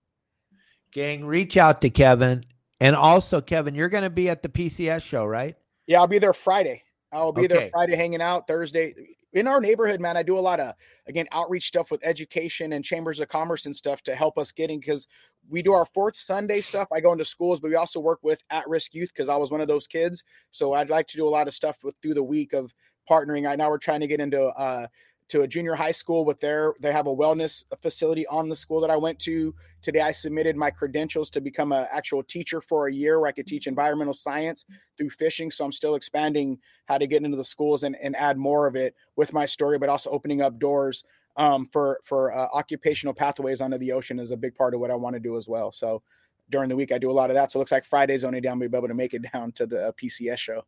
Gang, 0.92 1.26
reach 1.26 1.58
out 1.58 1.82
to 1.82 1.90
Kevin. 1.90 2.44
And 2.80 2.96
also, 2.96 3.42
Kevin, 3.42 3.76
you're 3.76 3.90
going 3.90 4.04
to 4.04 4.10
be 4.10 4.30
at 4.30 4.44
the 4.44 4.50
PCS 4.50 5.04
show, 5.04 5.26
right? 5.26 5.56
Yeah, 5.88 6.00
I'll 6.00 6.08
be 6.08 6.20
there 6.20 6.34
Friday. 6.34 6.84
I'll 7.12 7.32
be 7.32 7.46
okay. 7.46 7.48
there 7.48 7.70
Friday 7.70 7.96
hanging 7.96 8.22
out, 8.22 8.48
Thursday. 8.48 8.94
In 9.34 9.48
our 9.48 9.62
neighborhood, 9.62 10.02
man, 10.02 10.18
I 10.18 10.24
do 10.24 10.38
a 10.38 10.42
lot 10.42 10.60
of 10.60 10.74
again 11.08 11.28
outreach 11.32 11.68
stuff 11.68 11.90
with 11.92 12.02
education 12.04 12.74
and 12.74 12.84
chambers 12.84 13.20
of 13.20 13.28
commerce 13.30 13.66
and 13.66 13.76
stuff 13.76 14.02
to 14.04 14.16
help 14.16 14.38
us 14.38 14.52
getting 14.52 14.80
because 14.80 15.08
we 15.50 15.62
do 15.62 15.74
our 15.74 15.86
fourth 15.86 16.16
Sunday 16.16 16.62
stuff. 16.62 16.90
I 16.92 17.00
go 17.00 17.12
into 17.12 17.26
schools, 17.26 17.60
but 17.60 17.70
we 17.70 17.76
also 17.76 18.00
work 18.00 18.20
with 18.24 18.44
at-risk 18.50 18.94
youth 18.94 19.10
because 19.14 19.30
I 19.30 19.38
was 19.38 19.52
one 19.52 19.62
of 19.62 19.68
those 19.68 19.88
kids. 19.88 20.24
So 20.52 20.74
I'd 20.74 20.90
like 20.90 21.08
to 21.08 21.18
do 21.18 21.28
a 21.28 21.30
lot 21.30 21.48
of 21.48 21.54
stuff 21.54 21.78
with 21.84 21.96
through 22.02 22.16
the 22.16 22.24
week 22.24 22.54
of 22.54 22.74
partnering. 23.10 23.46
Right 23.46 23.58
now, 23.58 23.70
we're 23.70 23.78
trying 23.78 24.02
to 24.02 24.08
get 24.08 24.20
into 24.20 24.44
uh, 24.44 24.88
to 25.32 25.44
a 25.44 25.48
junior 25.48 25.76
high 25.76 25.92
school 25.92 26.26
with 26.26 26.42
their 26.42 26.74
they 26.82 26.92
have 26.92 27.08
a 27.08 27.16
wellness 27.16 27.64
facility 27.80 28.28
on 28.28 28.50
the 28.50 28.56
school 28.56 28.82
that 28.82 28.90
I 28.90 28.98
went 28.98 29.18
to. 29.20 29.56
Today 29.82 30.02
I 30.02 30.12
submitted 30.12 30.58
my 30.58 30.72
credentials 30.72 31.30
to 31.30 31.40
become 31.40 31.72
an 31.72 31.88
actual 31.90 32.22
teacher 32.22 32.60
for 32.60 32.88
a 32.88 32.94
year 32.94 33.18
where 33.18 33.30
I 33.30 33.32
could 33.32 33.48
teach 33.48 33.66
environmental 33.66 34.14
science 34.14 34.66
through 34.98 35.10
fishing. 35.12 35.50
So 35.50 35.64
I'm 35.64 35.72
still 35.72 35.96
expanding 35.96 36.60
how 36.86 36.98
to 36.98 37.08
get 37.08 37.24
into 37.24 37.38
the 37.38 37.46
schools 37.46 37.84
and, 37.84 37.96
and 38.04 38.14
add 38.18 38.38
more 38.38 38.68
of 38.68 38.76
it 38.76 38.94
with 39.16 39.32
my 39.32 39.46
story, 39.46 39.80
but 39.80 39.88
also 39.88 40.10
opening 40.10 40.42
up 40.42 40.60
doors 40.60 41.06
um, 41.38 41.66
for 41.72 42.02
for 42.04 42.36
uh, 42.36 42.50
occupational 42.52 43.14
pathways 43.14 43.62
under 43.62 43.78
the 43.78 43.94
ocean 43.94 44.20
is 44.20 44.32
a 44.32 44.38
big 44.38 44.54
part 44.54 44.74
of 44.74 44.82
what 44.82 44.92
I 44.92 44.96
want 44.96 45.14
to 45.14 45.22
do 45.22 45.38
as 45.38 45.48
well. 45.48 45.72
So 45.72 46.02
during 46.50 46.68
the 46.68 46.76
week 46.76 46.92
I 46.92 46.98
do 46.98 47.10
a 47.10 47.14
lot 47.14 47.30
of 47.30 47.36
that. 47.36 47.54
So 47.54 47.58
it 47.58 47.62
looks 47.62 47.72
like 47.72 47.86
Friday's 47.86 48.26
only 48.26 48.42
down, 48.42 48.60
We'll 48.60 48.68
be 48.68 48.76
able 48.76 48.90
to 48.90 48.94
make 48.94 49.14
it 49.14 49.32
down 49.34 49.54
to 49.54 49.66
the 49.66 49.88
uh, 49.88 49.92
PCS 49.94 50.40
show. 50.40 50.66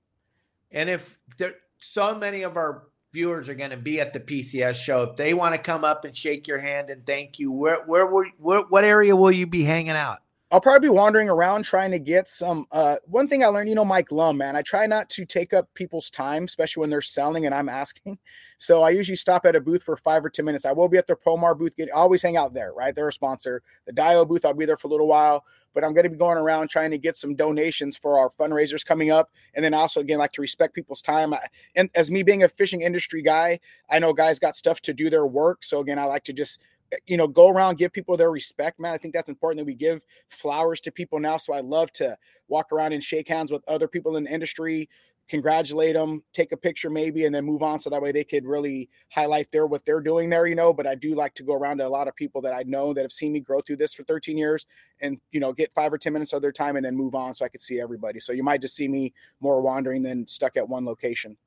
And 0.72 0.90
if 0.90 1.20
there 1.38 1.56
so 1.80 2.16
many 2.16 2.44
of 2.44 2.56
our 2.56 2.84
viewers 3.14 3.48
are 3.48 3.54
going 3.54 3.70
to 3.70 3.78
be 3.78 4.02
at 4.02 4.12
the 4.12 4.20
PCS 4.20 4.76
show. 4.76 5.04
If 5.04 5.16
they 5.16 5.34
want 5.36 5.54
to 5.54 5.62
come 5.62 5.84
up 5.84 6.04
and 6.04 6.18
shake 6.18 6.48
your 6.48 6.60
hand 6.60 6.90
and 6.90 7.06
thank 7.06 7.38
you, 7.38 7.52
where 7.52 7.84
where, 7.86 8.08
where, 8.08 8.32
where 8.40 8.62
what 8.62 8.84
area 8.84 9.16
will 9.16 9.32
you 9.32 9.46
be 9.46 9.64
hanging 9.64 9.92
out? 9.92 10.23
I'll 10.54 10.62
probably 10.62 10.88
be 10.88 10.92
wandering 10.92 11.30
around 11.30 11.64
trying 11.64 11.90
to 11.90 12.00
get 12.00 12.28
some. 12.28 12.68
Uh, 12.72 12.98
one 13.06 13.28
thing 13.28 13.44
I 13.44 13.48
learned, 13.48 13.70
you 13.70 13.76
know, 13.76 13.84
Mike 13.84 14.12
Lum, 14.12 14.38
man, 14.38 14.56
I 14.56 14.62
try 14.62 14.86
not 14.86 15.10
to 15.10 15.26
take 15.26 15.52
up 15.52 15.68
people's 15.74 16.12
time, 16.12 16.44
especially 16.44 16.82
when 16.82 16.92
they're 16.92 17.02
selling 17.02 17.48
and 17.48 17.56
I'm 17.56 17.70
asking. 17.70 18.20
So 18.60 18.82
I 18.82 18.92
usually 18.92 19.18
stop 19.18 19.46
at 19.46 19.58
a 19.58 19.60
booth 19.60 19.84
for 19.84 19.98
five 19.98 20.24
or 20.24 20.30
10 20.30 20.46
minutes. 20.46 20.64
I 20.64 20.72
will 20.72 20.88
be 20.88 20.98
at 20.98 21.06
the 21.06 21.18
Promar 21.18 21.58
booth, 21.58 21.76
get, 21.76 21.92
always 21.92 22.22
hang 22.22 22.38
out 22.38 22.54
there, 22.54 22.72
right? 22.72 22.96
They're 22.96 23.10
a 23.10 23.12
sponsor. 23.12 23.62
The 23.86 23.92
Dio 23.92 24.24
booth, 24.24 24.46
I'll 24.46 24.54
be 24.54 24.66
there 24.66 24.78
for 24.78 24.88
a 24.88 24.92
little 24.92 25.10
while, 25.10 25.44
but 25.74 25.84
I'm 25.84 25.92
going 25.92 26.06
to 26.06 26.10
be 26.10 26.16
going 26.16 26.38
around 26.38 26.70
trying 26.70 26.92
to 26.92 26.98
get 26.98 27.18
some 27.18 27.36
donations 27.36 27.98
for 27.98 28.18
our 28.18 28.30
fundraisers 28.30 28.86
coming 28.86 29.12
up. 29.12 29.32
And 29.54 29.66
then 29.66 29.74
also, 29.74 30.00
again, 30.00 30.18
like 30.18 30.32
to 30.34 30.42
respect 30.42 30.76
people's 30.76 31.02
time. 31.02 31.34
I, 31.34 31.40
and 31.76 31.90
as 31.94 32.10
me 32.10 32.24
being 32.24 32.44
a 32.44 32.48
fishing 32.48 32.80
industry 32.80 33.22
guy, 33.22 33.60
I 33.90 34.00
know 34.00 34.14
guys 34.14 34.40
got 34.40 34.56
stuff 34.56 34.80
to 34.84 34.94
do 34.94 35.10
their 35.10 35.26
work. 35.26 35.66
So 35.66 35.82
again, 35.82 36.00
I 36.00 36.06
like 36.06 36.24
to 36.26 36.34
just 36.34 36.62
you 37.06 37.18
know, 37.18 37.28
go 37.28 37.50
around, 37.50 37.78
give 37.78 37.92
people 37.92 38.18
their 38.18 38.32
respect, 38.32 38.80
man. 38.80 38.94
I 38.94 38.98
think 38.98 39.14
that's 39.14 39.30
important 39.30 39.60
that 39.60 39.66
we 39.66 39.76
give 39.76 40.06
flowers 40.30 40.82
to 40.82 40.92
people 40.92 41.20
now. 41.20 41.38
So 41.38 41.54
I 41.54 41.62
love 41.62 41.92
to 41.94 42.18
walk 42.48 42.72
around 42.72 42.94
and 42.94 43.04
shake 43.04 43.28
hands 43.28 43.52
with 43.52 43.64
other 43.68 43.88
people 43.88 44.18
in 44.18 44.26
the 44.26 44.32
industry, 44.32 44.90
congratulate 45.30 45.94
them, 45.96 46.22
take 46.34 46.52
a 46.52 46.58
picture 46.58 46.90
maybe, 46.90 47.26
and 47.26 47.34
then 47.34 47.46
move 47.46 47.64
on. 47.64 47.80
So 47.80 47.90
that 47.90 48.02
way 48.02 48.12
they 48.12 48.24
could 48.24 48.46
really 48.46 48.90
highlight 49.12 49.52
their 49.52 49.66
what 49.66 49.86
they're 49.86 50.02
doing 50.02 50.30
there, 50.30 50.48
you 50.48 50.56
know. 50.56 50.74
But 50.74 50.88
I 50.88 50.96
do 50.96 51.16
like 51.16 51.34
to 51.36 51.44
go 51.44 51.54
around 51.54 51.78
to 51.78 51.88
a 51.88 51.90
lot 51.90 52.08
of 52.08 52.16
people 52.16 52.42
that 52.42 52.54
I 52.54 52.64
know 52.64 52.94
that 52.94 53.02
have 53.02 53.12
seen 53.12 53.34
me 53.34 53.40
grow 53.40 53.62
through 53.62 53.78
this 53.78 53.94
for 53.94 54.04
13 54.04 54.38
years 54.38 54.66
and 55.02 55.20
you 55.32 55.40
know 55.40 55.54
get 55.54 55.74
five 55.74 55.94
or 55.94 55.98
10 55.98 56.14
minutes 56.14 56.34
of 56.34 56.42
their 56.42 56.52
time 56.52 56.76
and 56.76 56.86
then 56.86 56.96
move 56.96 57.16
on 57.16 57.34
so 57.34 57.46
I 57.46 57.50
could 57.50 57.62
see 57.62 57.80
everybody. 57.80 58.20
So 58.20 58.34
you 58.34 58.44
might 58.44 58.62
just 58.62 58.76
see 58.76 58.88
me 58.88 59.14
more 59.40 59.62
wandering 59.62 60.04
than 60.04 60.28
stuck 60.28 60.58
at 60.58 60.68
one 60.68 60.86
location. 60.86 61.38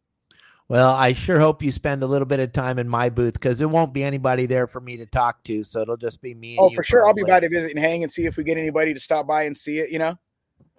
Well, 0.68 0.92
I 0.92 1.12
sure 1.12 1.38
hope 1.38 1.62
you 1.62 1.70
spend 1.70 2.02
a 2.02 2.06
little 2.06 2.26
bit 2.26 2.40
of 2.40 2.52
time 2.52 2.78
in 2.78 2.88
my 2.88 3.08
booth 3.08 3.34
because 3.34 3.58
there 3.58 3.68
won't 3.68 3.92
be 3.92 4.02
anybody 4.02 4.46
there 4.46 4.66
for 4.66 4.80
me 4.80 4.96
to 4.96 5.06
talk 5.06 5.44
to. 5.44 5.62
So 5.62 5.80
it'll 5.80 5.96
just 5.96 6.20
be 6.20 6.34
me. 6.34 6.56
oh, 6.58 6.70
for 6.70 6.82
sure. 6.82 7.02
Probably. 7.02 7.22
I'll 7.22 7.26
be 7.26 7.30
by 7.30 7.40
to 7.40 7.48
visit 7.48 7.70
and 7.70 7.78
hang 7.78 8.02
and 8.02 8.10
see 8.10 8.26
if 8.26 8.36
we 8.36 8.42
get 8.42 8.58
anybody 8.58 8.92
to 8.92 8.98
stop 8.98 9.28
by 9.28 9.44
and 9.44 9.56
see 9.56 9.78
it, 9.78 9.90
you 9.90 10.00
know? 10.00 10.18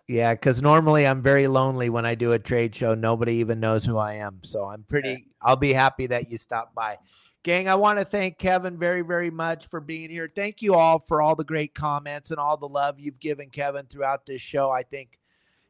Yeah, 0.09 0.33
because 0.33 0.61
normally 0.61 1.05
I'm 1.05 1.21
very 1.21 1.47
lonely 1.47 1.89
when 1.89 2.05
I 2.05 2.15
do 2.15 2.31
a 2.33 2.39
trade 2.39 2.75
show. 2.75 2.95
Nobody 2.95 3.35
even 3.35 3.59
knows 3.59 3.85
who 3.85 3.97
I 3.97 4.15
am. 4.15 4.39
So 4.43 4.65
I'm 4.65 4.83
pretty, 4.83 5.09
yeah. 5.09 5.17
I'll 5.41 5.57
be 5.57 5.73
happy 5.73 6.07
that 6.07 6.29
you 6.29 6.37
stopped 6.37 6.75
by. 6.75 6.97
Gang, 7.43 7.69
I 7.69 7.75
want 7.75 7.99
to 7.99 8.05
thank 8.05 8.37
Kevin 8.37 8.77
very, 8.77 9.01
very 9.01 9.29
much 9.29 9.67
for 9.67 9.79
being 9.79 10.09
here. 10.09 10.29
Thank 10.33 10.61
you 10.61 10.75
all 10.75 10.99
for 10.99 11.21
all 11.21 11.35
the 11.35 11.45
great 11.45 11.73
comments 11.73 12.31
and 12.31 12.39
all 12.39 12.57
the 12.57 12.67
love 12.67 12.99
you've 12.99 13.19
given 13.19 13.49
Kevin 13.49 13.85
throughout 13.85 14.25
this 14.25 14.41
show. 14.41 14.69
I 14.69 14.83
think 14.83 15.17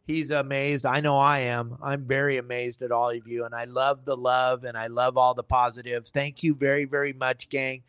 he's 0.07 0.31
amazed. 0.31 0.85
I 0.85 1.01
know 1.01 1.17
I 1.17 1.39
am. 1.39 1.77
I'm 1.83 2.05
very 2.05 2.37
amazed 2.37 2.81
at 2.81 2.91
all 2.91 3.11
of 3.11 3.27
you. 3.27 3.45
And 3.45 3.53
I 3.53 3.65
love 3.65 4.05
the 4.05 4.15
love 4.15 4.63
and 4.63 4.75
I 4.77 4.87
love 4.87 5.17
all 5.17 5.33
the 5.33 5.43
positives. 5.43 6.09
Thank 6.09 6.41
you 6.41 6.55
very, 6.55 6.85
very 6.85 7.13
much, 7.13 7.49
gang. 7.49 7.83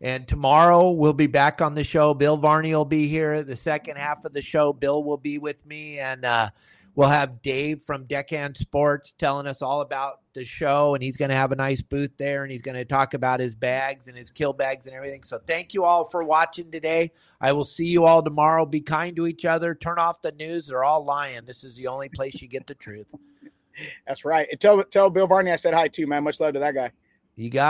And 0.00 0.28
tomorrow 0.28 0.90
we'll 0.90 1.14
be 1.14 1.28
back 1.28 1.62
on 1.62 1.74
the 1.74 1.84
show. 1.84 2.12
Bill 2.12 2.36
Varney 2.36 2.74
will 2.74 2.84
be 2.84 3.08
here. 3.08 3.42
The 3.42 3.56
second 3.56 3.96
half 3.96 4.24
of 4.24 4.34
the 4.34 4.42
show, 4.42 4.72
Bill 4.72 5.02
will 5.02 5.16
be 5.16 5.38
with 5.38 5.64
me. 5.64 6.00
And 6.00 6.24
uh, 6.24 6.50
We'll 6.96 7.08
have 7.08 7.42
Dave 7.42 7.82
from 7.82 8.04
Deckhand 8.04 8.56
Sports 8.56 9.14
telling 9.18 9.48
us 9.48 9.62
all 9.62 9.80
about 9.80 10.20
the 10.32 10.44
show, 10.44 10.94
and 10.94 11.02
he's 11.02 11.16
going 11.16 11.30
to 11.30 11.34
have 11.34 11.50
a 11.50 11.56
nice 11.56 11.82
booth 11.82 12.16
there, 12.16 12.44
and 12.44 12.52
he's 12.52 12.62
going 12.62 12.76
to 12.76 12.84
talk 12.84 13.14
about 13.14 13.40
his 13.40 13.56
bags 13.56 14.06
and 14.06 14.16
his 14.16 14.30
kill 14.30 14.52
bags 14.52 14.86
and 14.86 14.94
everything. 14.94 15.24
So, 15.24 15.38
thank 15.38 15.74
you 15.74 15.84
all 15.84 16.04
for 16.04 16.22
watching 16.22 16.70
today. 16.70 17.10
I 17.40 17.50
will 17.50 17.64
see 17.64 17.86
you 17.86 18.04
all 18.04 18.22
tomorrow. 18.22 18.64
Be 18.64 18.80
kind 18.80 19.16
to 19.16 19.26
each 19.26 19.44
other. 19.44 19.74
Turn 19.74 19.98
off 19.98 20.22
the 20.22 20.32
news; 20.32 20.68
they're 20.68 20.84
all 20.84 21.04
lying. 21.04 21.44
This 21.44 21.64
is 21.64 21.74
the 21.74 21.88
only 21.88 22.08
place 22.08 22.40
you 22.40 22.46
get 22.46 22.68
the 22.68 22.74
truth. 22.74 23.12
That's 24.06 24.24
right. 24.24 24.46
And 24.50 24.60
tell 24.60 24.82
tell 24.84 25.10
Bill 25.10 25.26
Varney 25.26 25.50
I 25.50 25.56
said 25.56 25.74
hi 25.74 25.88
too, 25.88 26.06
man. 26.06 26.22
Much 26.22 26.38
love 26.38 26.54
to 26.54 26.60
that 26.60 26.74
guy. 26.74 26.92
You 27.34 27.50
got. 27.50 27.62